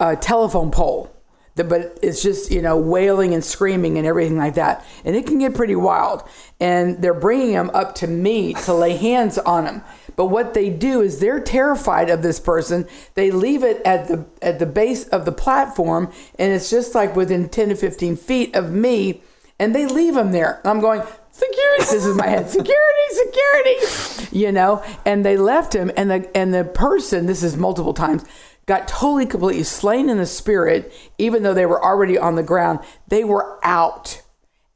uh, 0.00 0.16
telephone 0.16 0.70
pole. 0.70 1.10
The- 1.54 1.62
But 1.64 1.98
it's 2.02 2.22
just, 2.22 2.50
you 2.50 2.60
know, 2.60 2.76
wailing 2.76 3.32
and 3.34 3.42
screaming 3.44 3.96
and 3.98 4.06
everything 4.06 4.36
like 4.36 4.54
that. 4.54 4.84
And 5.04 5.14
it 5.14 5.26
can 5.26 5.38
get 5.38 5.54
pretty 5.54 5.76
wild. 5.76 6.24
And 6.60 7.00
they're 7.00 7.14
bringing 7.14 7.52
them 7.52 7.70
up 7.72 7.94
to 7.96 8.06
me 8.08 8.54
to 8.64 8.74
lay 8.74 8.96
hands 8.96 9.38
on 9.38 9.64
them. 9.64 9.82
But 10.16 10.26
what 10.26 10.54
they 10.54 10.70
do 10.70 11.00
is 11.00 11.20
they're 11.20 11.40
terrified 11.40 12.10
of 12.10 12.22
this 12.22 12.38
person. 12.40 12.86
They 13.14 13.30
leave 13.30 13.62
it 13.64 13.80
at 13.84 14.08
the 14.08 14.24
at 14.42 14.58
the 14.58 14.66
base 14.66 15.08
of 15.08 15.24
the 15.24 15.32
platform, 15.32 16.12
and 16.38 16.52
it's 16.52 16.70
just 16.70 16.94
like 16.94 17.16
within 17.16 17.48
ten 17.48 17.68
to 17.70 17.74
fifteen 17.74 18.16
feet 18.16 18.54
of 18.54 18.70
me, 18.70 19.22
and 19.58 19.74
they 19.74 19.86
leave 19.86 20.14
them 20.14 20.32
there. 20.32 20.60
I'm 20.64 20.80
going, 20.80 21.02
security. 21.30 21.84
This 21.84 22.04
is 22.04 22.16
my 22.16 22.26
head. 22.26 22.48
Security, 22.50 23.08
security. 23.10 24.38
You 24.38 24.52
know, 24.52 24.82
and 25.04 25.24
they 25.24 25.36
left 25.36 25.74
him, 25.74 25.90
and 25.96 26.10
the 26.10 26.36
and 26.36 26.52
the 26.52 26.64
person. 26.64 27.26
This 27.26 27.42
is 27.42 27.56
multiple 27.56 27.94
times. 27.94 28.24
Got 28.66 28.88
totally, 28.88 29.26
completely 29.26 29.62
slain 29.62 30.08
in 30.08 30.16
the 30.16 30.26
spirit, 30.26 30.92
even 31.18 31.42
though 31.42 31.54
they 31.54 31.66
were 31.66 31.84
already 31.84 32.16
on 32.16 32.34
the 32.34 32.42
ground. 32.42 32.80
They 33.08 33.22
were 33.22 33.58
out, 33.62 34.22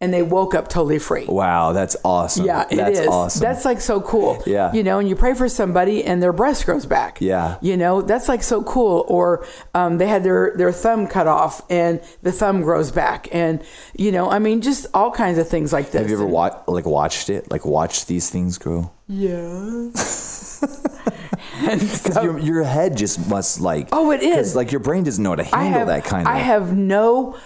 and 0.01 0.15
they 0.15 0.23
woke 0.23 0.55
up 0.55 0.69
totally 0.69 1.01
free. 1.01 1.27
Wow, 1.27 1.73
that's 1.73 1.97
awesome. 2.05 2.47
Yeah, 2.47 2.67
it 2.71 2.77
that's 2.77 3.01
is. 3.01 3.07
awesome. 3.09 3.41
That's 3.41 3.65
like 3.65 3.81
so 3.81 4.01
cool. 4.01 4.41
Yeah. 4.47 4.73
You 4.73 4.85
know, 4.85 5.01
and 5.01 5.09
you 5.09 5.17
pray 5.17 5.35
for 5.35 5.49
somebody 5.49 6.05
and 6.05 6.23
their 6.23 6.33
breast 6.33 6.67
grows 6.67 6.87
back. 6.87 7.21
Yeah. 7.21 7.59
You 7.61 7.77
know, 7.77 8.01
that's 8.03 8.29
like 8.29 8.45
so 8.45 8.63
cool. 8.63 9.05
Or 9.09 9.45
um, 9.75 9.99
they 9.99 10.07
had 10.07 10.23
their, 10.23 10.53
their 10.57 10.71
thumb 10.71 11.09
cut 11.09 11.27
off 11.27 11.63
and 11.69 12.01
the 12.23 12.31
thumb 12.31 12.63
grows 12.63 12.93
back. 12.93 13.27
And, 13.33 13.61
you 13.97 14.13
know, 14.13 14.31
I 14.31 14.39
mean, 14.39 14.61
just 14.61 14.87
all 14.95 15.11
kinds 15.11 15.37
of 15.39 15.49
things 15.49 15.73
like 15.73 15.91
this. 15.91 16.03
Have 16.03 16.11
you 16.11 16.17
ever 16.17 16.27
wa- 16.27 16.63
like 16.69 16.87
watched 16.87 17.29
it? 17.29 17.51
Like 17.51 17.67
watched 17.67 18.07
these 18.07 18.31
things 18.31 18.57
grow? 18.57 18.93
Yeah. 19.09 19.91
and 21.57 21.83
so, 21.83 22.23
your, 22.23 22.39
your 22.39 22.63
head 22.63 22.97
just 22.97 23.29
must 23.29 23.61
like 23.61 23.89
Oh, 23.93 24.11
it 24.13 24.23
is 24.23 24.55
like 24.55 24.71
your 24.71 24.81
brain 24.81 25.05
doesn't 25.05 25.23
know 25.23 25.31
how 25.31 25.37
to 25.37 25.45
handle 25.45 25.81
have, 25.81 25.89
that 25.89 26.05
kind 26.05 26.27
of 26.27 26.35
I 26.35 26.39
have 26.39 26.77
no 26.77 27.37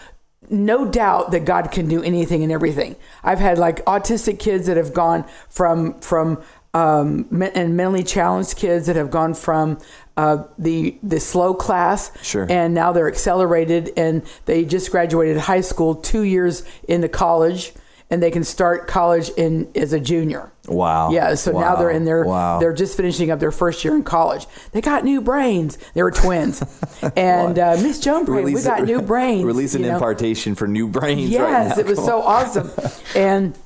no 0.52 0.84
doubt 0.84 1.30
that 1.32 1.44
God 1.44 1.70
can 1.72 1.88
do 1.88 2.02
anything 2.02 2.42
and 2.42 2.52
everything. 2.52 2.96
I've 3.24 3.38
had 3.40 3.58
like 3.58 3.84
autistic 3.86 4.38
kids 4.38 4.66
that 4.66 4.76
have 4.76 4.92
gone 4.92 5.24
from 5.48 5.98
from 6.00 6.42
um, 6.74 7.26
and 7.54 7.76
mentally 7.76 8.02
challenged 8.02 8.56
kids 8.56 8.86
that 8.86 8.96
have 8.96 9.10
gone 9.10 9.34
from 9.34 9.78
uh, 10.16 10.44
the 10.58 10.96
the 11.02 11.20
slow 11.20 11.54
class, 11.54 12.10
Sure. 12.22 12.46
and 12.48 12.72
now 12.74 12.92
they're 12.92 13.08
accelerated, 13.08 13.92
and 13.96 14.22
they 14.46 14.64
just 14.64 14.90
graduated 14.90 15.36
high 15.36 15.60
school, 15.60 15.94
two 15.94 16.22
years 16.22 16.62
into 16.88 17.08
college, 17.08 17.72
and 18.12 18.22
they 18.22 18.30
can 18.30 18.44
start 18.44 18.86
college 18.86 19.30
in 19.38 19.70
as 19.74 19.94
a 19.94 19.98
junior. 19.98 20.52
Wow. 20.68 21.10
Yeah, 21.12 21.34
so 21.34 21.50
now 21.58 21.76
they're 21.76 21.90
in 21.90 22.04
their 22.04 22.24
Wow. 22.24 22.60
they're 22.60 22.74
just 22.74 22.94
finishing 22.94 23.30
up 23.30 23.40
their 23.40 23.50
first 23.50 23.82
year 23.84 23.96
in 23.96 24.02
college. 24.04 24.46
They 24.72 24.82
got 24.82 25.02
new 25.02 25.22
brains. 25.22 25.78
They 25.94 26.02
were 26.02 26.10
twins, 26.10 26.62
and 27.16 27.58
uh, 27.58 27.78
Miss 27.82 27.98
Joan 28.00 28.26
prayed, 28.26 28.44
we 28.44 28.62
got 28.62 28.84
new 28.84 29.00
brains. 29.00 29.44
Release 29.44 29.74
an 29.74 29.80
you 29.82 29.88
know? 29.88 29.94
impartation 29.94 30.54
for 30.54 30.68
new 30.68 30.88
brains. 30.88 31.22
right 31.22 31.30
Yes, 31.30 31.76
now. 31.76 31.80
it 31.80 31.86
was 31.86 31.98
so 32.04 32.20
awesome, 32.20 32.70
and 33.16 33.58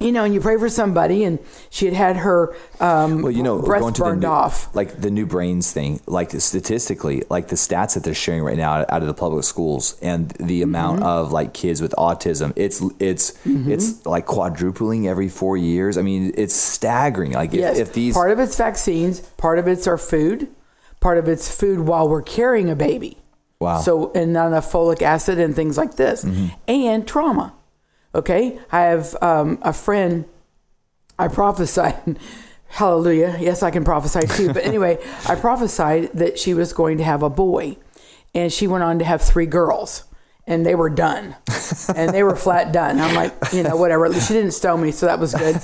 you 0.00 0.12
know, 0.12 0.24
and 0.24 0.32
you 0.32 0.40
pray 0.40 0.56
for 0.56 0.68
somebody, 0.70 1.24
and 1.24 1.38
she 1.68 1.84
had 1.84 1.94
had 1.94 2.16
her 2.16 2.56
um, 2.80 3.22
Well, 3.22 3.30
you 3.30 3.42
know, 3.42 3.60
breast 3.60 3.82
going 3.82 3.94
to 3.94 4.00
burned 4.02 4.22
the 4.22 4.26
new, 4.28 4.32
off. 4.32 4.74
like 4.74 5.00
the 5.00 5.10
new 5.10 5.26
brains 5.26 5.70
thing, 5.72 6.00
like 6.06 6.30
statistically, 6.32 7.22
like 7.28 7.48
the 7.48 7.56
stats 7.56 7.94
that 7.94 8.02
they're 8.04 8.14
sharing 8.14 8.42
right 8.42 8.56
now 8.56 8.86
out 8.88 9.02
of 9.02 9.06
the 9.08 9.14
public 9.14 9.44
schools 9.44 9.96
and 10.02 10.30
the 10.30 10.62
Mm-hmm. 10.62 10.70
amount 10.70 11.02
of 11.02 11.32
like 11.32 11.52
kids 11.54 11.80
with 11.82 11.92
autism, 11.98 12.52
it's 12.56 12.82
it's 12.98 13.32
Mm-hmm. 13.44 13.70
it's 13.72 14.04
like 14.06 14.26
quadrupling 14.26 15.06
every 15.06 15.28
four 15.28 15.56
years. 15.56 15.98
I 15.98 16.02
mean, 16.02 16.32
it's 16.36 16.54
staggering. 16.54 17.32
Like 17.32 17.50
if, 17.52 17.60
Yes, 17.60 17.78
if 17.78 17.92
these 17.92 18.14
part 18.14 18.30
of 18.30 18.40
it's 18.40 18.56
vaccines, 18.56 19.20
part 19.20 19.58
of 19.58 19.68
it's 19.68 19.86
our 19.86 19.98
food, 19.98 20.48
part 21.00 21.18
of 21.18 21.28
it's 21.28 21.54
food 21.54 21.80
while 21.80 22.08
we're 22.08 22.22
carrying 22.22 22.70
a 22.70 22.74
baby. 22.76 23.18
Wow. 23.58 23.80
So 23.80 24.10
and 24.14 24.32
not 24.32 24.46
enough 24.46 24.72
folic 24.72 25.02
acid 25.02 25.38
and 25.38 25.54
things 25.54 25.76
like 25.76 25.96
this, 25.96 26.24
and 26.66 27.06
trauma. 27.06 27.52
Okay, 28.14 28.58
I 28.72 28.80
have 28.82 29.16
um, 29.22 29.58
a 29.62 29.72
friend. 29.72 30.24
I 31.18 31.28
prophesied. 31.28 32.18
Hallelujah. 32.68 33.36
Yes, 33.40 33.62
I 33.62 33.70
can 33.70 33.84
prophesy 33.84 34.26
too. 34.26 34.52
But 34.52 34.64
anyway, 34.64 34.98
I 35.28 35.34
prophesied 35.34 36.12
that 36.14 36.38
she 36.38 36.54
was 36.54 36.72
going 36.72 36.98
to 36.98 37.04
have 37.04 37.22
a 37.22 37.30
boy, 37.30 37.76
and 38.34 38.52
she 38.52 38.66
went 38.66 38.84
on 38.84 38.98
to 39.00 39.04
have 39.04 39.22
three 39.22 39.46
girls, 39.46 40.04
and 40.46 40.64
they 40.64 40.74
were 40.74 40.90
done, 40.90 41.36
and 41.94 42.14
they 42.14 42.22
were 42.22 42.36
flat 42.36 42.72
done. 42.72 43.00
I'm 43.00 43.14
like, 43.14 43.34
you 43.52 43.62
know, 43.62 43.76
whatever. 43.76 44.12
She 44.12 44.34
didn't 44.34 44.52
stone 44.52 44.82
me, 44.82 44.92
so 44.92 45.06
that 45.06 45.18
was 45.18 45.34
good. 45.34 45.60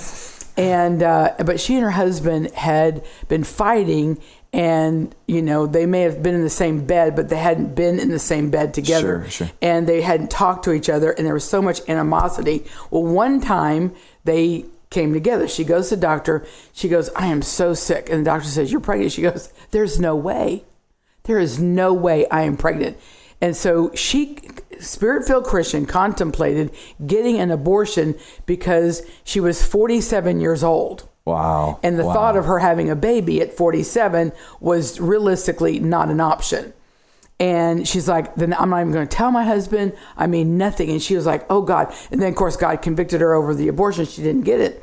And 0.56 1.02
uh, 1.02 1.34
but 1.44 1.60
she 1.60 1.74
and 1.74 1.84
her 1.84 1.90
husband 1.90 2.52
had 2.52 3.04
been 3.28 3.44
fighting, 3.44 4.20
and 4.52 5.14
you 5.26 5.42
know 5.42 5.66
they 5.66 5.86
may 5.86 6.02
have 6.02 6.22
been 6.22 6.34
in 6.34 6.42
the 6.42 6.50
same 6.50 6.86
bed, 6.86 7.16
but 7.16 7.28
they 7.28 7.36
hadn't 7.36 7.74
been 7.74 7.98
in 7.98 8.08
the 8.08 8.18
same 8.18 8.50
bed 8.50 8.74
together. 8.74 9.22
Sure, 9.24 9.30
sure. 9.30 9.50
and 9.60 9.86
they 9.86 10.00
hadn't 10.00 10.30
talked 10.30 10.64
to 10.64 10.72
each 10.72 10.88
other 10.88 11.12
and 11.12 11.26
there 11.26 11.34
was 11.34 11.48
so 11.48 11.60
much 11.60 11.80
animosity. 11.88 12.64
Well 12.90 13.04
one 13.04 13.40
time 13.40 13.94
they 14.24 14.64
came 14.90 15.12
together. 15.12 15.48
She 15.48 15.64
goes 15.64 15.88
to 15.88 15.96
the 15.96 16.00
doctor. 16.00 16.46
She 16.72 16.88
goes 16.88 17.10
i 17.10 17.26
am 17.26 17.42
so 17.42 17.74
sick. 17.74 18.08
And 18.08 18.20
the 18.20 18.30
doctor 18.30 18.48
says 18.48 18.72
you're 18.72 18.80
pregnant. 18.80 19.12
She 19.12 19.22
goes 19.22 19.52
there's 19.70 20.00
no 20.00 20.16
way. 20.16 20.64
There 21.24 21.38
is 21.38 21.60
no 21.60 21.92
way 21.92 22.26
i 22.28 22.42
am 22.42 22.56
pregnant. 22.56 22.96
And 23.40 23.54
so 23.56 23.90
she 23.94 24.38
spirit-filled 24.78 25.44
christian 25.44 25.86
contemplated 25.86 26.70
getting 27.06 27.38
an 27.38 27.50
abortion 27.50 28.14
because 28.44 29.02
she 29.24 29.40
was 29.40 29.64
47 29.64 30.38
years 30.38 30.62
old 30.62 31.08
wow, 31.26 31.78
and 31.82 31.98
the 31.98 32.06
wow. 32.06 32.14
thought 32.14 32.36
of 32.36 32.46
her 32.46 32.58
having 32.58 32.88
a 32.88 32.96
baby 32.96 33.42
at 33.42 33.54
47 33.54 34.32
was 34.60 34.98
realistically 34.98 35.78
not 35.78 36.08
an 36.08 36.20
option. 36.20 36.72
And 37.38 37.86
she's 37.86 38.08
like, 38.08 38.34
then 38.36 38.54
I'm 38.54 38.70
not 38.70 38.80
even 38.80 38.92
going 38.92 39.06
to 39.06 39.14
tell 39.14 39.30
my 39.30 39.44
husband. 39.44 39.92
I 40.16 40.26
mean, 40.26 40.56
nothing. 40.56 40.90
And 40.90 41.02
she 41.02 41.14
was 41.14 41.26
like, 41.26 41.44
oh 41.50 41.60
God. 41.60 41.94
And 42.10 42.22
then, 42.22 42.30
of 42.30 42.34
course, 42.34 42.56
God 42.56 42.80
convicted 42.80 43.20
her 43.20 43.34
over 43.34 43.54
the 43.54 43.68
abortion. 43.68 44.06
She 44.06 44.22
didn't 44.22 44.44
get 44.44 44.60
it. 44.60 44.82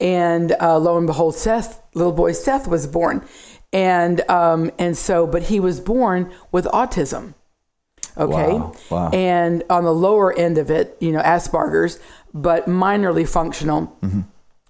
And 0.00 0.54
uh, 0.60 0.78
lo 0.78 0.98
and 0.98 1.06
behold, 1.06 1.34
Seth, 1.34 1.80
little 1.94 2.12
boy 2.12 2.32
Seth, 2.32 2.68
was 2.68 2.86
born. 2.86 3.24
And 3.72 4.20
um, 4.30 4.70
and 4.78 4.96
so, 4.96 5.26
but 5.26 5.44
he 5.44 5.58
was 5.58 5.80
born 5.80 6.32
with 6.52 6.66
autism. 6.66 7.34
Okay. 8.16 8.52
Wow, 8.52 8.74
wow. 8.90 9.10
And 9.10 9.64
on 9.68 9.84
the 9.84 9.94
lower 9.94 10.36
end 10.38 10.58
of 10.58 10.70
it, 10.70 10.96
you 11.00 11.10
know, 11.10 11.20
Asperger's, 11.20 11.98
but 12.32 12.66
minorly 12.66 13.28
functional. 13.28 13.96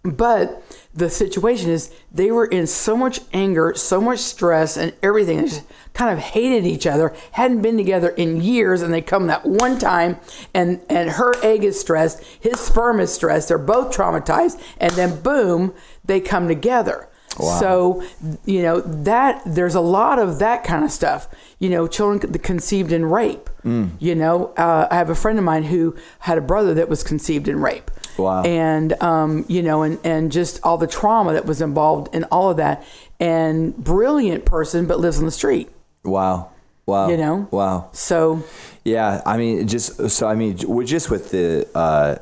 But 0.03 0.63
the 0.95 1.11
situation 1.11 1.71
is 1.71 1.93
they 2.13 2.31
were 2.31 2.47
in 2.47 2.67
so 2.67 2.97
much 2.97 3.21
anger, 3.33 3.75
so 3.75 4.01
much 4.01 4.21
stress, 4.21 4.77
and 4.77 4.93
everything. 5.03 5.39
They 5.39 5.49
just 5.49 5.63
kind 5.93 6.13
of 6.13 6.23
hated 6.23 6.65
each 6.65 6.87
other, 6.87 7.15
hadn't 7.33 7.63
been 7.63 7.77
together 7.77 8.11
in 8.11 8.41
years, 8.41 8.81
and 8.81 8.95
they 8.95 9.03
come 9.03 9.27
that 9.27 9.45
one 9.45 9.79
time, 9.79 10.19
and 10.55 10.81
and 10.89 11.11
her 11.11 11.35
egg 11.43 11.65
is 11.65 11.81
stressed, 11.81 12.23
his 12.41 12.61
sperm 12.61 13.01
is 13.01 13.13
stressed. 13.13 13.49
They're 13.49 13.59
both 13.59 13.95
traumatized, 13.95 14.63
and 14.79 14.93
then 14.93 15.21
boom, 15.21 15.75
they 16.05 16.21
come 16.21 16.47
together. 16.47 17.09
Wow. 17.39 17.59
So 17.59 18.05
you 18.45 18.63
know 18.63 18.81
that 18.81 19.43
there's 19.45 19.75
a 19.75 19.81
lot 19.81 20.21
of 20.21 20.39
that 20.39 20.63
kind 20.63 20.85
of 20.85 20.93
stuff. 20.93 21.29
You 21.59 21.71
know, 21.71 21.89
children 21.89 22.21
conceived 22.39 22.93
in 22.93 23.07
rape. 23.07 23.51
You 23.99 24.15
know, 24.15 24.53
uh, 24.57 24.87
I 24.91 24.95
have 24.95 25.11
a 25.11 25.15
friend 25.15 25.39
of 25.39 25.45
mine 25.45 25.65
who 25.65 25.97
had 26.21 26.39
a 26.39 26.43
brother 26.43 26.75
that 26.75 26.89
was 26.89 27.03
conceived 27.03 27.49
in 27.49 27.61
rape. 27.61 27.91
Wow. 28.19 28.43
And 28.43 28.93
um, 29.03 29.45
you 29.49 29.63
know, 29.63 29.83
and 29.83 29.99
and 30.05 30.31
just 30.33 30.61
all 30.63 30.79
the 30.79 30.87
trauma 30.87 31.33
that 31.33 31.47
was 31.47 31.61
involved 31.61 32.15
in 32.15 32.25
all 32.25 32.51
of 32.51 32.57
that. 32.59 32.85
And 33.21 33.77
brilliant 33.77 34.45
person, 34.45 34.87
but 34.87 34.99
lives 35.01 35.19
on 35.19 35.25
the 35.25 35.31
street. 35.31 35.71
wow, 36.03 36.51
wow, 36.85 37.09
You 37.09 37.17
know. 37.17 37.49
wow. 37.51 37.89
So 37.93 38.43
Yeah, 38.85 39.23
I 39.25 39.37
mean, 39.37 39.67
just 39.69 40.11
so 40.11 40.27
I 40.27 40.35
mean, 40.35 40.59
we're 40.67 40.85
just 40.85 41.11
with 41.11 41.31
the 41.31 41.69
uh, 41.75 42.17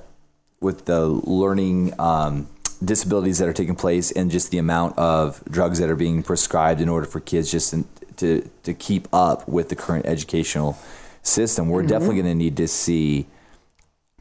with 0.60 0.84
the 0.84 1.06
learning 1.06 1.98
um, 1.98 2.46
disabilities 2.84 3.38
that 3.38 3.48
are 3.48 3.52
taking 3.52 3.74
place, 3.74 4.12
and 4.12 4.30
just 4.30 4.50
the 4.50 4.58
amount 4.58 4.98
of 4.98 5.42
drugs 5.50 5.78
that 5.78 5.88
are 5.90 5.96
being 5.96 6.22
prescribed 6.22 6.80
in 6.80 6.88
order 6.88 7.06
for 7.06 7.20
kids 7.20 7.50
just 7.50 7.72
in, 7.72 7.84
to 8.16 8.48
to 8.62 8.74
keep 8.74 9.08
up 9.12 9.48
with 9.48 9.68
the 9.70 9.76
current 9.76 10.06
educational 10.06 10.78
system. 11.22 11.68
We're 11.68 11.82
definitely 11.82 12.16
going 12.16 12.26
to 12.26 12.34
need 12.34 12.56
to 12.58 12.68
see 12.68 13.26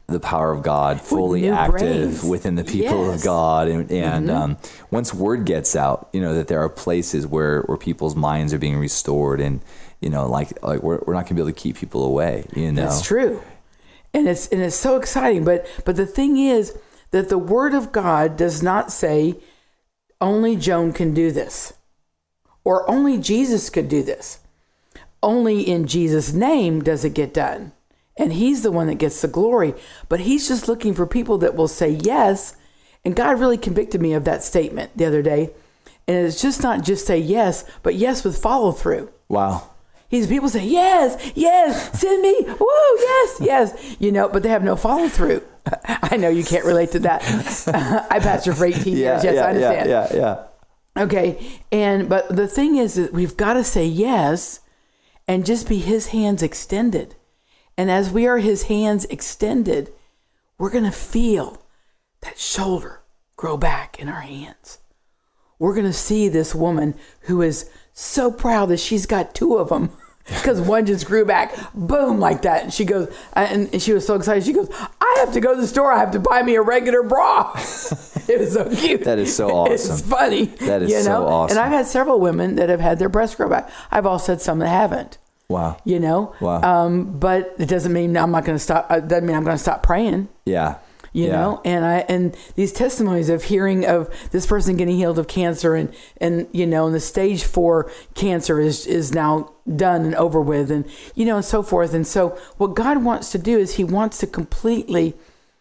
the 0.08 0.20
power 0.20 0.52
of 0.52 0.62
God 0.62 1.00
fully 1.00 1.48
active 1.48 2.24
within 2.24 2.54
the 2.56 2.64
people 2.64 2.82
Yes. 2.82 2.92
Mm-hmm. 2.92 3.14
of 3.14 3.22
God, 3.22 3.68
and, 3.68 3.90
and 3.90 4.30
um, 4.30 4.58
once 4.90 5.14
word 5.14 5.44
gets 5.44 5.74
out, 5.74 6.08
you 6.12 6.20
know 6.20 6.34
that 6.34 6.48
there 6.48 6.60
are 6.60 6.68
places 6.68 7.26
where 7.26 7.62
where 7.62 7.78
people's 7.78 8.14
minds 8.16 8.52
are 8.52 8.58
being 8.58 8.76
restored, 8.78 9.40
and 9.40 9.60
you 10.00 10.10
know, 10.10 10.26
like 10.28 10.62
like 10.62 10.82
we're, 10.82 10.98
we're 11.06 11.14
not 11.14 11.20
going 11.20 11.28
to 11.28 11.34
be 11.34 11.40
able 11.40 11.50
to 11.50 11.58
keep 11.60 11.76
people 11.76 12.04
away. 12.04 12.44
You 12.54 12.72
know, 12.72 12.82
That's 12.82 13.02
true. 13.02 13.42
And 14.12 14.28
it's 14.28 14.48
and 14.48 14.60
it's 14.60 14.76
so 14.76 14.96
exciting. 14.96 15.44
But 15.44 15.66
but 15.84 15.96
the 15.96 16.06
thing 16.06 16.36
is 16.36 16.76
that 17.12 17.28
the 17.28 17.38
word 17.38 17.72
of 17.72 17.92
God 17.92 18.36
does 18.36 18.62
not 18.62 18.92
say 18.92 19.36
only 20.20 20.56
Joan 20.56 20.92
can 20.92 21.14
do 21.14 21.32
this. 21.32 21.72
Or 22.64 22.88
only 22.88 23.18
Jesus 23.18 23.70
could 23.70 23.88
do 23.88 24.02
this. 24.02 24.38
Only 25.22 25.62
in 25.62 25.86
Jesus' 25.86 26.32
name 26.32 26.82
does 26.82 27.04
it 27.04 27.14
get 27.14 27.34
done. 27.34 27.72
And 28.16 28.32
he's 28.32 28.62
the 28.62 28.72
one 28.72 28.86
that 28.88 28.96
gets 28.96 29.20
the 29.22 29.28
glory. 29.28 29.74
But 30.08 30.20
he's 30.20 30.46
just 30.48 30.68
looking 30.68 30.94
for 30.94 31.06
people 31.06 31.38
that 31.38 31.54
will 31.54 31.68
say 31.68 31.88
yes. 31.90 32.56
And 33.04 33.16
God 33.16 33.40
really 33.40 33.58
convicted 33.58 34.00
me 34.00 34.12
of 34.12 34.24
that 34.24 34.42
statement 34.42 34.96
the 34.96 35.06
other 35.06 35.22
day. 35.22 35.50
And 36.06 36.16
it's 36.26 36.42
just 36.42 36.62
not 36.62 36.82
just 36.82 37.06
say 37.06 37.18
yes, 37.18 37.64
but 37.82 37.94
yes 37.94 38.24
with 38.24 38.36
follow 38.40 38.72
through. 38.72 39.10
Wow. 39.28 39.70
He's 40.08 40.26
people 40.26 40.50
say 40.50 40.66
yes, 40.66 41.32
yes, 41.34 41.98
send 41.98 42.20
me, 42.20 42.34
woo, 42.46 42.96
yes, 42.98 43.38
yes, 43.40 43.96
you 43.98 44.12
know, 44.12 44.28
but 44.28 44.42
they 44.42 44.50
have 44.50 44.62
no 44.62 44.76
follow 44.76 45.08
through. 45.08 45.42
I 45.86 46.18
know 46.18 46.28
you 46.28 46.44
can't 46.44 46.66
relate 46.66 46.90
to 46.90 46.98
that. 46.98 47.22
I 48.10 48.18
pastored 48.18 48.58
for 48.58 48.66
18 48.66 48.94
Yeah, 48.94 48.98
years. 49.14 49.24
Yes, 49.24 49.34
yeah, 49.36 49.40
I 49.40 49.48
understand. 49.48 49.88
yeah, 49.88 50.08
yeah, 50.12 50.46
yeah. 50.96 51.02
Okay, 51.04 51.60
and 51.72 52.10
but 52.10 52.28
the 52.28 52.46
thing 52.46 52.76
is 52.76 52.96
that 52.96 53.14
we've 53.14 53.38
got 53.38 53.54
to 53.54 53.64
say 53.64 53.86
yes, 53.86 54.60
and 55.26 55.46
just 55.46 55.66
be 55.66 55.78
His 55.78 56.08
hands 56.08 56.42
extended. 56.42 57.14
And 57.76 57.90
as 57.90 58.10
we 58.10 58.26
are 58.26 58.38
His 58.38 58.64
hands 58.64 59.04
extended, 59.06 59.92
we're 60.58 60.70
gonna 60.70 60.92
feel 60.92 61.62
that 62.20 62.38
shoulder 62.38 63.02
grow 63.36 63.56
back 63.56 63.98
in 63.98 64.08
our 64.08 64.20
hands. 64.20 64.78
We're 65.58 65.74
gonna 65.74 65.92
see 65.92 66.28
this 66.28 66.54
woman 66.54 66.94
who 67.22 67.42
is 67.42 67.70
so 67.92 68.30
proud 68.30 68.66
that 68.66 68.80
she's 68.80 69.06
got 69.06 69.34
two 69.34 69.56
of 69.56 69.68
them. 69.68 69.90
Because 70.26 70.60
one 70.68 70.86
just 70.86 71.06
grew 71.06 71.24
back, 71.24 71.54
boom, 71.74 72.20
like 72.20 72.42
that. 72.42 72.62
And 72.62 72.72
she 72.72 72.84
goes, 72.84 73.08
uh, 73.34 73.40
and 73.50 73.82
she 73.82 73.92
was 73.92 74.06
so 74.06 74.14
excited. 74.14 74.44
She 74.44 74.52
goes, 74.52 74.68
I 75.00 75.16
have 75.18 75.32
to 75.32 75.40
go 75.40 75.54
to 75.54 75.60
the 75.60 75.66
store. 75.66 75.92
I 75.92 75.98
have 75.98 76.12
to 76.12 76.20
buy 76.20 76.42
me 76.42 76.54
a 76.54 76.62
regular 76.62 77.02
bra. 77.02 77.52
it 77.56 78.38
was 78.38 78.52
so 78.52 78.70
cute. 78.74 79.04
That 79.04 79.18
is 79.18 79.34
so 79.34 79.50
awesome. 79.50 79.74
It's 79.74 80.00
funny. 80.02 80.44
That 80.44 80.82
is 80.82 80.90
you 80.90 80.96
know? 80.98 81.02
so 81.02 81.26
awesome. 81.26 81.58
And 81.58 81.64
I've 81.64 81.72
had 81.72 81.86
several 81.86 82.20
women 82.20 82.54
that 82.56 82.68
have 82.68 82.80
had 82.80 82.98
their 82.98 83.08
breasts 83.08 83.34
grow 83.34 83.48
back. 83.48 83.68
I've 83.90 84.06
also 84.06 84.32
had 84.32 84.40
some 84.40 84.60
that 84.60 84.68
haven't. 84.68 85.18
Wow. 85.48 85.76
You 85.84 86.00
know. 86.00 86.34
Wow. 86.40 86.62
Um, 86.62 87.18
but 87.18 87.54
it 87.58 87.66
doesn't 87.68 87.92
mean 87.92 88.16
I'm 88.16 88.30
not 88.30 88.44
going 88.44 88.56
to 88.56 88.62
stop. 88.62 88.86
Uh, 88.88 89.00
doesn't 89.00 89.26
mean 89.26 89.36
I'm 89.36 89.44
going 89.44 89.56
to 89.56 89.62
stop 89.62 89.82
praying. 89.82 90.28
Yeah. 90.46 90.76
You 91.12 91.26
Yeah. 91.26 91.32
know. 91.32 91.60
And 91.64 91.84
I 91.84 91.96
and 92.08 92.34
these 92.54 92.72
testimonies 92.72 93.28
of 93.28 93.44
hearing 93.44 93.84
of 93.84 94.08
this 94.30 94.46
person 94.46 94.76
getting 94.78 94.96
healed 94.96 95.18
of 95.18 95.28
cancer 95.28 95.74
and 95.74 95.92
and 96.22 96.46
you 96.52 96.66
know 96.66 96.86
and 96.86 96.94
the 96.94 97.00
stage 97.00 97.44
four 97.44 97.90
cancer 98.14 98.58
is 98.60 98.86
is 98.86 99.12
now 99.12 99.52
done 99.76 100.06
and 100.06 100.14
over 100.14 100.40
with 100.40 100.70
and 100.70 100.86
you 101.14 101.26
know 101.26 101.36
and 101.36 101.44
so 101.44 101.62
forth. 101.62 101.92
And 101.92 102.06
so 102.06 102.30
what 102.56 102.74
God 102.74 103.04
wants 103.04 103.30
to 103.32 103.38
do 103.38 103.58
is 103.58 103.74
He 103.76 103.84
wants 103.84 104.16
to 104.18 104.26
completely 104.26 105.14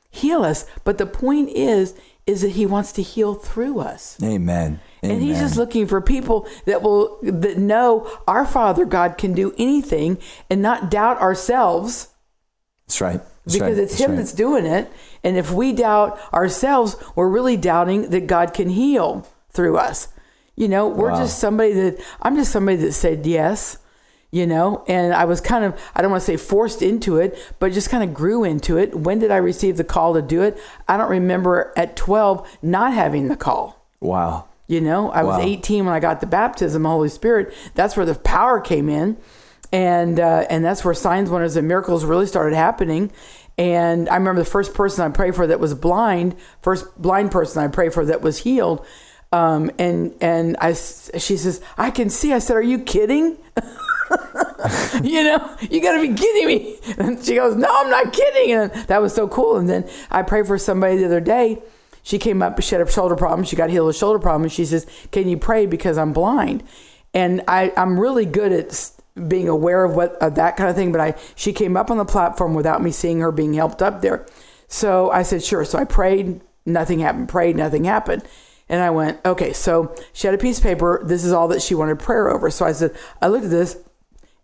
heal 0.09 0.43
us. 0.45 0.65
But 0.85 0.97
the 0.99 1.05
point 1.05 1.49
is 1.49 1.95
is 2.25 2.43
that 2.43 2.51
He 2.51 2.65
wants 2.65 2.93
to 2.93 3.01
heal 3.01 3.33
through 3.33 3.79
us. 3.81 4.17
Amen. 4.23 4.79
And 5.03 5.19
he's 5.21 5.39
just 5.39 5.57
looking 5.57 5.87
for 5.87 5.99
people 5.99 6.47
that 6.65 6.83
will 6.83 7.17
that 7.23 7.57
know 7.57 8.07
our 8.27 8.45
Father 8.45 8.85
God 8.85 9.17
can 9.17 9.33
do 9.33 9.53
anything 9.57 10.19
and 10.49 10.61
not 10.61 10.91
doubt 10.91 11.19
ourselves 11.19 12.09
That's 12.87 13.01
right. 13.01 13.19
That's 13.45 13.57
because 13.57 13.77
right. 13.77 13.83
it's 13.83 13.93
That's 13.93 14.01
him 14.03 14.11
right. 14.11 14.17
that's 14.17 14.33
doing 14.33 14.65
it. 14.67 14.91
And 15.23 15.37
if 15.37 15.51
we 15.51 15.73
doubt 15.73 16.19
ourselves, 16.31 16.95
we're 17.15 17.29
really 17.29 17.57
doubting 17.57 18.09
that 18.11 18.27
God 18.27 18.53
can 18.53 18.69
heal 18.69 19.27
through 19.49 19.77
us. 19.77 20.07
You 20.55 20.67
know, 20.67 20.87
we're 20.87 21.11
Wow. 21.11 21.17
just 21.19 21.39
somebody 21.39 21.73
that 21.73 21.97
I'm 22.21 22.35
just 22.35 22.51
somebody 22.51 22.77
that 22.77 22.93
said 22.93 23.25
yes, 23.25 23.77
you 24.29 24.45
know, 24.45 24.83
and 24.87 25.13
I 25.15 25.25
was 25.25 25.41
kind 25.41 25.65
of 25.65 25.73
I 25.95 26.03
don't 26.03 26.11
want 26.11 26.21
to 26.21 26.25
say 26.27 26.37
forced 26.37 26.83
into 26.83 27.17
it, 27.17 27.35
but 27.57 27.71
just 27.71 27.89
kind 27.89 28.03
of 28.03 28.13
grew 28.13 28.43
into 28.43 28.77
it. 28.77 28.93
When 28.95 29.17
did 29.17 29.31
I 29.31 29.37
receive 29.37 29.77
the 29.77 29.83
call 29.83 30.13
to 30.13 30.21
do 30.21 30.43
it? 30.43 30.59
I 30.87 30.97
don't 30.97 31.09
remember 31.09 31.73
at 31.75 31.95
12 31.95 32.47
not 32.61 32.93
having 32.93 33.29
the 33.29 33.35
call. 33.35 33.83
Wow. 33.99 34.45
You 34.71 34.79
know, 34.79 35.11
I 35.11 35.23
was 35.23 35.37
18 35.39 35.83
when 35.83 35.93
I 35.93 35.99
got 35.99 36.21
the 36.21 36.27
baptism, 36.27 36.83
the 36.83 36.89
Holy 36.89 37.09
Spirit. 37.09 37.53
That's 37.75 37.97
where 37.97 38.05
the 38.05 38.15
power 38.15 38.61
came 38.61 38.87
in, 38.87 39.17
and 39.73 40.17
uh, 40.17 40.45
and 40.49 40.63
that's 40.63 40.85
where 40.85 40.93
signs, 40.93 41.29
wonders, 41.29 41.57
and 41.57 41.67
miracles 41.67 42.05
really 42.05 42.25
started 42.25 42.55
happening. 42.55 43.11
And 43.57 44.07
I 44.07 44.15
remember 44.15 44.39
the 44.39 44.49
first 44.49 44.73
person 44.73 45.03
I 45.03 45.13
prayed 45.13 45.35
for 45.35 45.45
that 45.45 45.59
was 45.59 45.73
blind, 45.73 46.37
first 46.61 46.85
blind 46.97 47.31
person 47.31 47.61
I 47.61 47.67
prayed 47.67 47.93
for 47.93 48.05
that 48.05 48.21
was 48.21 48.37
healed. 48.37 48.85
Um, 49.33 49.71
and 49.77 50.15
and 50.21 50.55
I, 50.61 50.71
she 50.71 51.35
says, 51.35 51.61
I 51.77 51.91
can 51.91 52.09
see. 52.09 52.31
I 52.31 52.39
said, 52.39 52.55
Are 52.55 52.61
you 52.61 52.79
kidding? 52.79 53.37
you 55.03 55.23
know, 55.23 55.57
you 55.69 55.81
got 55.81 55.95
to 55.95 56.01
be 56.01 56.13
kidding 56.17 56.47
me. 56.47 56.79
And 56.97 57.21
she 57.21 57.35
goes, 57.35 57.57
No, 57.57 57.67
I'm 57.69 57.89
not 57.89 58.13
kidding. 58.13 58.53
And 58.53 58.71
that 58.87 59.01
was 59.01 59.13
so 59.13 59.27
cool. 59.27 59.57
And 59.57 59.67
then 59.67 59.89
I 60.09 60.23
prayed 60.23 60.47
for 60.47 60.57
somebody 60.57 60.95
the 60.95 61.07
other 61.07 61.19
day. 61.19 61.61
She 62.03 62.17
came 62.17 62.41
up, 62.41 62.61
she 62.61 62.75
had 62.75 62.85
a 62.85 62.91
shoulder 62.91 63.15
problem. 63.15 63.45
She 63.45 63.55
got 63.55 63.69
healed 63.69 63.89
a 63.89 63.93
shoulder 63.93 64.19
problem. 64.19 64.43
And 64.43 64.51
she 64.51 64.65
says, 64.65 64.87
Can 65.11 65.27
you 65.27 65.37
pray 65.37 65.65
because 65.65 65.97
I'm 65.97 66.13
blind? 66.13 66.63
And 67.13 67.41
I, 67.47 67.73
I'm 67.77 67.99
really 67.99 68.25
good 68.25 68.51
at 68.51 68.91
being 69.27 69.49
aware 69.49 69.83
of 69.83 69.95
what 69.95 70.15
of 70.15 70.35
that 70.35 70.57
kind 70.57 70.69
of 70.69 70.75
thing. 70.75 70.91
But 70.91 71.01
I, 71.01 71.15
she 71.35 71.53
came 71.53 71.77
up 71.77 71.91
on 71.91 71.97
the 71.97 72.05
platform 72.05 72.53
without 72.53 72.81
me 72.81 72.91
seeing 72.91 73.19
her 73.19 73.31
being 73.31 73.53
helped 73.53 73.81
up 73.81 74.01
there. 74.01 74.25
So 74.67 75.11
I 75.11 75.23
said, 75.23 75.43
Sure. 75.43 75.65
So 75.65 75.77
I 75.77 75.85
prayed. 75.85 76.41
Nothing 76.65 76.99
happened. 76.99 77.29
Prayed. 77.29 77.55
Nothing 77.55 77.85
happened. 77.85 78.23
And 78.71 78.81
I 78.81 78.89
went, 78.89 79.19
okay, 79.25 79.51
so 79.51 79.93
she 80.13 80.27
had 80.27 80.33
a 80.33 80.37
piece 80.37 80.57
of 80.59 80.63
paper. 80.63 81.01
This 81.03 81.25
is 81.25 81.33
all 81.33 81.49
that 81.49 81.61
she 81.61 81.75
wanted 81.75 81.99
prayer 81.99 82.29
over. 82.29 82.49
So 82.49 82.65
I 82.65 82.71
said, 82.71 82.95
I 83.21 83.27
looked 83.27 83.43
at 83.43 83.51
this. 83.51 83.77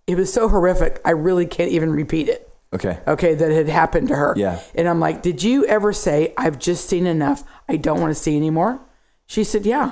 It 0.06 0.16
was 0.18 0.34
so 0.34 0.50
horrific. 0.50 1.00
I 1.06 1.12
really 1.12 1.46
can't 1.46 1.72
even 1.72 1.92
repeat 1.92 2.28
it. 2.28 2.54
Okay. 2.73 2.99
Okay, 3.07 3.34
that 3.34 3.52
had 3.52 3.69
happened 3.69 4.10
to 4.10 4.15
her. 4.15 4.34
Yeah. 4.35 4.60
And 4.76 4.88
I'm 4.89 4.99
like, 4.99 5.22
did 5.22 5.41
you 5.41 5.65
ever 5.65 5.94
say, 5.94 6.34
I've 6.38 6.60
just 6.60 6.89
seen 6.89 7.07
enough. 7.07 7.44
I 7.69 7.77
don't 7.77 8.02
want 8.02 8.11
to 8.11 8.22
see 8.22 8.35
anymore? 8.35 8.81
She 9.26 9.44
said, 9.44 9.65
yeah. 9.65 9.91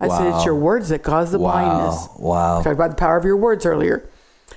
I 0.00 0.08
said, 0.08 0.34
it's 0.34 0.44
your 0.44 0.56
words 0.56 0.88
that 0.88 1.04
cause 1.04 1.30
the 1.30 1.38
blindness. 1.38 2.08
Wow. 2.18 2.56
Wow. 2.56 2.62
Talked 2.62 2.74
about 2.74 2.90
the 2.90 2.96
power 2.96 3.16
of 3.16 3.24
your 3.24 3.36
words 3.36 3.64
earlier. 3.64 4.08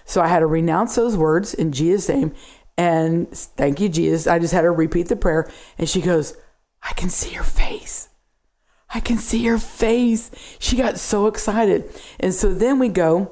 So 0.03 0.21
I 0.21 0.27
had 0.27 0.39
to 0.39 0.47
renounce 0.47 0.95
those 0.95 1.15
words 1.15 1.53
in 1.53 1.71
Jesus' 1.71 2.09
name. 2.09 2.33
And 2.77 3.29
thank 3.29 3.79
you, 3.79 3.87
Jesus. 3.87 4.27
I 4.27 4.39
just 4.39 4.53
had 4.53 4.63
her 4.63 4.73
repeat 4.73 5.07
the 5.07 5.15
prayer. 5.15 5.49
And 5.77 5.87
she 5.87 6.01
goes, 6.01 6.35
I 6.81 6.93
can 6.93 7.09
see 7.09 7.33
your 7.33 7.43
face. 7.43 8.09
I 8.89 8.99
can 8.99 9.17
see 9.17 9.39
your 9.39 9.57
face. 9.57 10.31
She 10.59 10.77
got 10.77 10.99
so 10.99 11.27
excited. 11.27 11.93
And 12.19 12.33
so 12.33 12.53
then 12.53 12.79
we 12.79 12.89
go. 12.89 13.31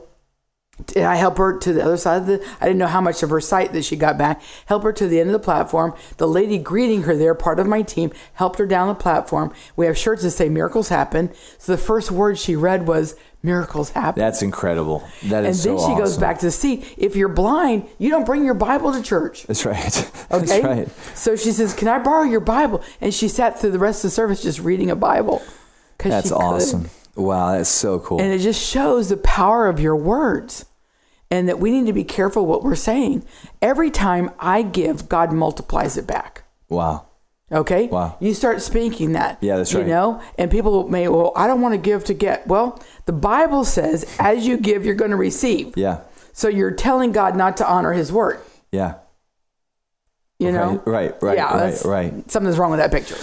And 0.96 1.06
I 1.06 1.16
help 1.16 1.38
her 1.38 1.58
to 1.60 1.72
the 1.72 1.84
other 1.84 1.98
side 1.98 2.22
of 2.22 2.28
the. 2.28 2.44
I 2.60 2.66
didn't 2.66 2.80
know 2.80 2.88
how 2.88 3.00
much 3.02 3.22
of 3.22 3.30
her 3.30 3.40
sight 3.40 3.74
that 3.74 3.84
she 3.86 3.96
got 3.96 4.18
back. 4.18 4.42
Help 4.66 4.82
her 4.84 4.92
to 4.94 5.08
the 5.08 5.20
end 5.20 5.30
of 5.30 5.34
the 5.34 5.40
platform. 5.40 5.94
The 6.18 6.28
lady 6.28 6.58
greeting 6.58 7.04
her 7.04 7.16
there, 7.16 7.36
part 7.36 7.60
of 7.60 7.68
my 7.68 7.84
team, 7.84 8.12
helped 8.34 8.58
her 8.58 8.66
down 8.66 8.88
the 8.88 8.96
platform. 8.96 9.54
We 9.76 9.86
have 9.86 9.98
shirts 9.98 10.24
that 10.24 10.32
say 10.32 10.50
"Miracles 10.50 10.90
Happen." 10.90 11.32
So 11.60 11.74
the 11.74 11.78
first 11.78 12.10
word 12.10 12.40
she 12.40 12.56
read 12.56 12.88
was 12.88 13.16
"Miracles 13.44 13.92
Happen." 13.92 14.20
That's 14.20 14.42
incredible. 14.42 15.08
That 15.26 15.44
and 15.44 15.48
is 15.48 15.64
then 15.64 15.78
so 15.78 15.90
she 15.90 15.96
goes 15.96 16.18
back 16.18 16.40
to 16.40 16.48
the 16.48 16.52
seat. 16.52 16.96
If 16.98 17.16
you're 17.16 17.30
blind, 17.30 17.88
you 18.00 18.10
don't 18.10 18.26
bring 18.26 18.44
your 18.44 18.56
Bible 18.56 18.94
to 18.94 19.04
church. 19.04 19.44
That's 19.44 19.66
right. 19.66 20.12
Okay. 20.34 20.46
That's 20.46 20.64
right. 20.64 20.90
So 21.16 21.36
she 21.36 21.52
says, 21.52 21.76
"Can 21.76 21.88
I 21.88 22.00
borrow 22.00 22.24
your 22.24 22.40
Bible?" 22.40 22.82
And 23.00 23.14
she 23.14 23.28
sat 23.28 23.60
through 23.60 23.72
the 23.72 23.80
rest 23.80 24.04
of 24.04 24.10
the 24.10 24.16
service 24.16 24.42
just 24.42 24.60
reading 24.60 24.90
a 24.90 24.96
Bible. 24.96 25.44
That's 26.00 26.32
awesome. 26.32 26.84
could. 26.86 26.92
Wow. 27.16 27.52
That's 27.54 27.70
so 27.70 28.00
cool. 28.00 28.20
And 28.22 28.34
it 28.34 28.40
just 28.40 28.62
shows 28.66 29.10
the 29.10 29.18
power 29.18 29.68
of 29.68 29.80
your 29.80 29.96
words 29.96 30.66
and 31.30 31.48
that 31.50 31.60
we 31.60 31.72
need 31.72 31.88
to 31.88 31.94
be 31.94 32.04
careful 32.04 32.46
what 32.46 32.64
we're 32.64 32.76
saying. 32.76 33.26
Every 33.62 33.90
time 33.92 34.32
I 34.40 34.62
give, 34.62 35.10
God 35.10 35.32
multiplies 35.32 35.98
it 35.98 36.08
back. 36.08 36.44
wow. 36.70 37.08
Okay? 37.52 37.86
Wow. 37.86 38.18
You 38.20 38.34
start 38.34 38.64
speaking 38.64 39.12
that. 39.12 39.38
Yeah, 39.42 39.58
that's 39.58 39.76
right. 39.76 39.84
You 39.84 39.90
know, 39.90 40.22
and 40.40 40.50
people 40.50 40.88
may, 40.88 41.08
well, 41.08 41.34
I 41.36 41.46
don't 41.46 41.62
want 41.62 41.74
to 41.74 41.78
give 41.78 42.04
to 42.06 42.16
get. 42.16 42.48
Well, 42.48 42.82
the 43.06 43.14
Bible 43.14 43.64
says, 43.64 44.06
as 44.18 44.48
you 44.48 44.58
give, 44.58 44.86
you're 44.86 44.96
going 44.96 45.12
to 45.12 45.18
receive. 45.18 45.74
Yeah. 45.78 46.00
So 46.32 46.48
you're 46.48 46.72
telling 46.72 47.12
God 47.12 47.36
not 47.36 47.58
to 47.58 47.68
honor 47.70 47.94
his 47.94 48.12
word. 48.12 48.40
Yeah. 48.72 48.96
You 50.40 50.52
know? 50.52 50.82
Right. 50.86 51.12
Right. 51.12 51.22
Right. 51.22 51.38
Yeah, 51.38 51.56
right. 51.56 51.86
Right. 51.86 52.32
Something's 52.32 52.58
wrong 52.58 52.72
with 52.72 52.80
that 52.80 52.90
picture. 52.92 53.18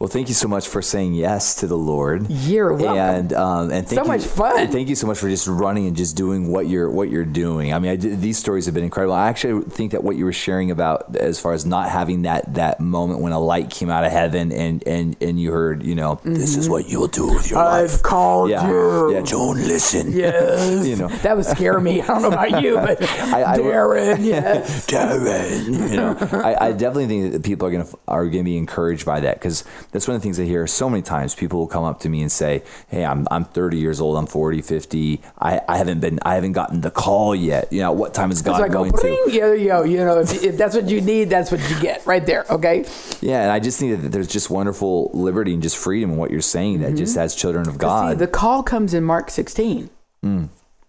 Well, 0.00 0.08
thank 0.08 0.28
you 0.28 0.34
so 0.34 0.48
much 0.48 0.66
for 0.66 0.80
saying 0.80 1.12
yes 1.12 1.56
to 1.56 1.66
the 1.66 1.76
Lord. 1.76 2.30
You're 2.30 2.72
welcome. 2.72 2.96
And 2.96 3.32
um, 3.34 3.70
and 3.70 3.86
thank 3.86 3.98
So 3.98 4.02
you, 4.02 4.08
much 4.08 4.24
fun. 4.24 4.58
and 4.58 4.72
Thank 4.72 4.88
you 4.88 4.94
so 4.94 5.06
much 5.06 5.18
for 5.18 5.28
just 5.28 5.46
running 5.46 5.86
and 5.86 5.94
just 5.94 6.16
doing 6.16 6.50
what 6.50 6.66
you're 6.68 6.88
what 6.88 7.10
you're 7.10 7.26
doing. 7.26 7.74
I 7.74 7.78
mean, 7.80 7.90
I 7.92 7.96
did, 7.96 8.18
these 8.22 8.38
stories 8.38 8.64
have 8.64 8.74
been 8.74 8.82
incredible. 8.84 9.12
I 9.12 9.28
actually 9.28 9.62
think 9.64 9.92
that 9.92 10.02
what 10.02 10.16
you 10.16 10.24
were 10.24 10.32
sharing 10.32 10.70
about 10.70 11.16
as 11.16 11.38
far 11.38 11.52
as 11.52 11.66
not 11.66 11.90
having 11.90 12.22
that 12.22 12.54
that 12.54 12.80
moment 12.80 13.20
when 13.20 13.32
a 13.32 13.38
light 13.38 13.68
came 13.68 13.90
out 13.90 14.04
of 14.04 14.10
heaven 14.10 14.52
and 14.52 14.82
and 14.88 15.18
and 15.20 15.38
you 15.38 15.52
heard, 15.52 15.82
you 15.82 15.94
know, 15.94 16.18
this 16.24 16.56
is 16.56 16.66
what 16.66 16.88
you'll 16.88 17.06
do 17.08 17.26
with 17.34 17.50
your 17.50 17.62
life. 17.62 17.90
Mm-hmm. 17.90 17.94
I've 17.96 18.02
called 18.02 18.48
yeah, 18.48 18.70
you. 18.70 19.12
yeah, 19.12 19.20
don't 19.20 19.58
listen. 19.58 20.12
Yes. 20.12 20.86
You 20.90 20.96
know. 20.96 21.08
that 21.08 21.36
would 21.36 21.44
scare 21.44 21.78
me. 21.78 22.00
I 22.00 22.06
don't 22.06 22.22
know 22.22 22.28
about 22.28 22.62
you, 22.62 22.76
but 22.76 23.02
I- 23.02 23.58
Darren, 23.58 24.24
yes. 24.24 24.86
Darren. 24.86 25.66
You 25.90 25.96
know, 25.96 26.16
I, 26.42 26.68
I 26.68 26.72
definitely 26.72 27.06
think 27.08 27.32
that 27.34 27.44
people 27.44 27.68
are 27.68 27.70
gonna 27.70 27.86
are 28.08 28.24
gonna 28.30 28.44
be 28.44 28.56
encouraged 28.56 29.04
by 29.04 29.20
that 29.20 29.34
because 29.34 29.62
that's 29.92 30.06
one 30.06 30.14
of 30.14 30.20
the 30.20 30.24
things 30.24 30.38
I 30.38 30.44
hear 30.44 30.66
so 30.66 30.88
many 30.88 31.02
times. 31.02 31.34
People 31.34 31.58
will 31.58 31.66
come 31.66 31.84
up 31.84 32.00
to 32.00 32.08
me 32.08 32.22
and 32.22 32.30
say, 32.30 32.62
"Hey, 32.88 33.04
I'm 33.04 33.26
I'm 33.30 33.44
30 33.44 33.78
years 33.78 34.00
old. 34.00 34.16
I'm 34.16 34.26
40, 34.26 34.62
50. 34.62 35.20
I, 35.38 35.60
I 35.68 35.76
haven't 35.78 36.00
been 36.00 36.18
I 36.22 36.34
haven't 36.36 36.52
gotten 36.52 36.80
the 36.80 36.90
call 36.90 37.34
yet. 37.34 37.72
You 37.72 37.80
know, 37.80 37.92
what 37.92 38.14
time 38.14 38.30
is 38.30 38.42
God 38.42 38.58
go, 38.58 38.68
going 38.68 38.92
to?" 38.92 38.98
bring, 38.98 39.18
yeah, 39.28 39.40
there 39.40 39.54
you 39.84 39.96
know, 39.98 40.20
if, 40.20 40.42
if 40.42 40.56
that's 40.56 40.74
what 40.74 40.88
you 40.88 41.00
need, 41.00 41.30
that's 41.30 41.50
what 41.50 41.60
you 41.68 41.80
get 41.80 42.06
right 42.06 42.24
there. 42.24 42.44
Okay. 42.50 42.84
Yeah, 43.20 43.42
and 43.42 43.50
I 43.50 43.58
just 43.60 43.78
think 43.80 44.00
that 44.02 44.08
there's 44.10 44.28
just 44.28 44.50
wonderful 44.50 45.10
liberty 45.12 45.52
and 45.54 45.62
just 45.62 45.76
freedom 45.76 46.12
in 46.12 46.16
what 46.16 46.30
you're 46.30 46.40
saying. 46.40 46.80
That 46.80 46.94
just 46.94 47.16
as 47.16 47.34
children 47.34 47.66
of 47.68 47.74
See, 47.74 47.78
God, 47.78 48.18
the 48.18 48.26
call 48.26 48.62
comes 48.62 48.94
in 48.94 49.04
Mark 49.04 49.30
16. 49.30 49.90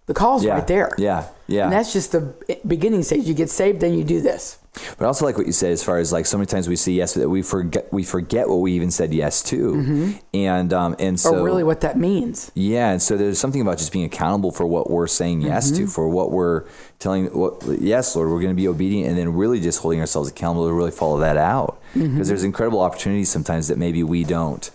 The 0.08 0.14
call's 0.14 0.44
Mm. 0.44 0.48
yeah, 0.48 0.54
right 0.56 0.68
there. 0.68 0.92
Yeah, 0.98 1.28
yeah. 1.48 1.64
And 1.66 1.74
that's 1.74 1.94
just 1.94 2.12
the 2.12 2.34
beginning 2.68 3.04
stage. 3.04 3.24
You 3.26 3.34
get 3.34 3.50
saved, 3.50 3.80
then 3.82 3.94
you 3.94 4.04
do 4.04 4.20
this. 4.22 4.58
But 4.74 5.02
I 5.02 5.08
also 5.08 5.26
like 5.26 5.38
what 5.38 5.48
you 5.48 5.52
said 5.52 5.74
as 5.74 5.84
far 5.84 5.98
as 5.98 6.14
like 6.14 6.26
so 6.26 6.38
many 6.38 6.46
times 6.46 6.70
we 6.70 6.78
say 6.78 6.94
yes, 6.94 7.14
that 7.16 7.28
we 7.28 7.42
forget 7.42 7.92
we 7.92 8.04
forget 8.04 8.48
what 8.48 8.58
we 8.62 8.72
even 8.74 8.90
said 8.90 9.14
yes 9.14 9.44
to, 9.44 10.14
and 10.34 10.72
um 10.72 10.96
and 10.98 11.20
so 11.20 11.36
or 11.36 11.44
really 11.44 11.64
what 11.66 11.82
that 11.82 11.98
means. 11.98 12.52
Yeah, 12.56 12.92
and 12.92 13.02
so 13.02 13.18
there's 13.18 13.38
something 13.38 13.60
about 13.62 13.80
just 13.80 13.92
being 13.92 14.06
accountable 14.06 14.52
for 14.52 14.66
what 14.66 14.90
we're 14.90 15.08
saying 15.08 15.42
yes 15.42 15.72
Mm-hmm. 15.72 15.86
to, 15.86 15.92
for 15.92 16.08
what 16.08 16.32
we're 16.32 16.64
telling. 17.00 17.26
What 17.38 17.62
yes, 17.82 18.16
Lord, 18.16 18.30
we're 18.30 18.40
going 18.40 18.56
to 18.56 18.62
be 18.62 18.68
obedient, 18.70 19.10
and 19.10 19.18
then 19.18 19.34
really 19.34 19.60
just 19.60 19.80
holding 19.82 20.00
ourselves 20.00 20.30
accountable 20.30 20.68
to 20.68 20.74
really 20.74 20.92
follow 20.92 21.20
that 21.20 21.36
out. 21.38 21.82
Because 21.94 22.08
Mm-hmm. 22.08 22.24
there's 22.24 22.44
incredible 22.46 22.80
opportunities 22.80 23.30
sometimes 23.30 23.68
that 23.68 23.78
maybe 23.78 24.04
we 24.04 24.24
don't 24.24 24.72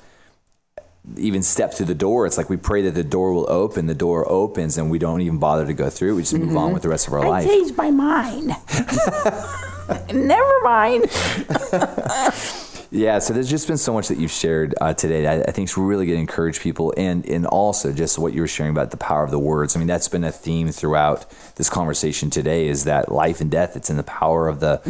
even 1.17 1.41
step 1.43 1.73
through 1.73 1.87
the 1.87 1.95
door. 1.95 2.27
It's 2.27 2.37
like 2.37 2.51
we 2.51 2.57
pray 2.59 2.83
that 2.83 2.91
the 2.95 3.05
door 3.05 3.33
will 3.33 3.49
open. 3.51 3.87
The 3.87 3.95
door 3.95 4.31
opens, 4.31 4.77
and 4.77 4.91
we 4.91 4.99
don't 4.99 5.23
even 5.23 5.39
bother 5.39 5.65
to 5.65 5.73
go 5.73 5.89
through. 5.89 6.17
We 6.17 6.23
just 6.23 6.35
move 6.35 6.49
Mm-hmm. 6.49 6.57
on 6.59 6.73
with 6.75 6.83
the 6.83 6.91
rest 6.91 7.07
of 7.07 7.15
our 7.15 7.25
I 7.25 7.29
life. 7.29 7.47
changed 7.47 7.77
my 7.79 7.91
mind. 7.91 8.53
Never 10.13 10.61
mind. 10.63 11.05
Yeah, 12.93 13.19
so 13.19 13.35
there's 13.35 13.51
just 13.51 13.67
been 13.67 13.79
so 13.79 13.93
much 13.93 14.09
that 14.09 14.19
you've 14.19 14.31
shared 14.31 14.75
uh, 14.81 14.95
today 14.95 15.23
that 15.23 15.41
I, 15.41 15.51
I 15.51 15.51
think 15.51 15.69
is 15.69 15.77
really 15.77 16.07
going 16.07 16.19
to 16.19 16.21
encourage 16.21 16.61
people, 16.61 16.95
and 16.97 17.27
and 17.27 17.45
also 17.45 17.93
just 17.93 18.17
what 18.17 18.33
you 18.33 18.41
were 18.41 18.47
sharing 18.47 18.71
about 18.71 18.93
the 18.93 18.97
power 18.97 19.25
of 19.25 19.33
the 19.33 19.41
words. 19.41 19.75
I 19.75 19.81
mean, 19.81 19.89
that's 19.89 20.09
been 20.09 20.23
a 20.23 20.31
theme 20.31 20.71
throughout 20.71 21.27
this 21.57 21.69
conversation 21.69 22.31
today. 22.31 22.69
Is 22.69 22.85
that 22.85 23.11
life 23.11 23.41
and 23.41 23.51
death? 23.51 23.77
It's 23.77 23.91
in 23.91 23.97
the 23.97 24.05
power 24.05 24.47
of 24.47 24.61
the 24.61 24.81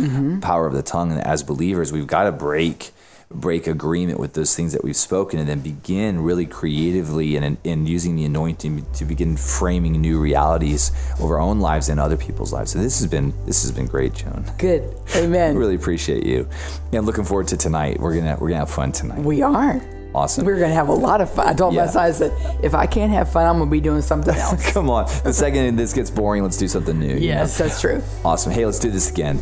power 0.43 0.67
of 0.67 0.75
the 0.75 0.83
tongue, 0.83 1.11
and 1.11 1.21
as 1.23 1.43
believers, 1.43 1.91
we've 1.91 2.07
got 2.07 2.25
to 2.25 2.33
break 2.33 2.91
break 3.31 3.67
agreement 3.67 4.21
with 4.21 4.35
those 4.35 4.55
things 4.55 4.73
that 4.73 4.85
we've 4.85 4.97
spoken, 4.97 5.39
and 5.41 5.49
then 5.49 5.61
begin 5.61 6.23
really 6.23 6.47
creatively 6.47 7.37
and 7.37 7.57
and 7.65 7.89
using 7.89 8.17
the 8.17 8.25
anointing 8.25 8.87
to 8.95 9.05
begin 9.05 9.37
framing 9.37 9.93
new 10.01 10.21
realities 10.21 10.93
over 11.21 11.35
our 11.37 11.41
own 11.41 11.61
lives 11.61 11.89
and 11.89 11.99
other 12.01 12.17
people's 12.17 12.53
lives. 12.53 12.71
So 12.73 12.79
this 12.79 12.99
has 13.01 13.11
been 13.11 13.33
this 13.47 13.63
has 13.63 13.73
been 13.73 13.87
great, 13.87 14.15
Joan. 14.15 14.45
Good. 14.59 14.95
Amen. 15.17 15.57
Really 15.67 15.75
appreciate 15.75 16.25
you, 16.25 16.49
and 16.93 17.05
looking 17.07 17.25
forward 17.25 17.49
to 17.49 17.57
tonight. 17.57 17.99
We're 17.99 18.15
gonna 18.17 18.37
we're 18.41 18.49
gonna 18.49 18.61
have 18.61 18.71
fun 18.71 18.93
tonight. 18.93 19.19
We 19.19 19.43
are. 19.43 19.81
Awesome. 20.15 20.47
We're 20.47 20.57
going 20.57 20.71
to 20.71 20.75
have 20.75 20.89
a 20.89 20.95
lot 20.95 21.21
of 21.21 21.31
fun. 21.31 21.47
I 21.47 21.53
told 21.53 21.75
Yeah. 21.75 21.85
my 21.85 21.91
sons 21.91 22.21
that 22.21 22.33
if 22.65 22.75
I 22.75 22.87
can't 22.87 23.13
have 23.13 23.31
fun, 23.31 23.45
I'm 23.45 23.59
going 23.59 23.69
to 23.69 23.71
be 23.71 23.83
doing 23.83 24.01
something 24.01 24.35
else. 24.45 24.73
Come 24.73 24.89
on. 24.89 25.05
The 25.25 25.33
second 25.33 25.77
this 25.77 25.93
gets 25.93 26.11
boring, 26.11 26.43
let's 26.43 26.57
do 26.57 26.69
something 26.69 26.99
new. 26.99 27.09
you 27.17 27.27
yes, 27.29 27.59
know? 27.59 27.67
that's 27.67 27.83
true. 27.83 28.03
Awesome. 28.25 28.51
Hey, 28.51 28.65
let's 28.65 28.79
do 28.79 28.91
this 28.91 29.11
again. 29.11 29.39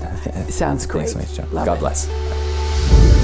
Sounds 0.50 0.84
great. 0.84 1.10
Thanks 1.10 1.12
so 1.12 1.42
much, 1.42 1.48
John. 1.48 1.54
Love 1.54 1.66
God 1.66 1.76
it. 1.76 1.80
bless. 1.80 3.23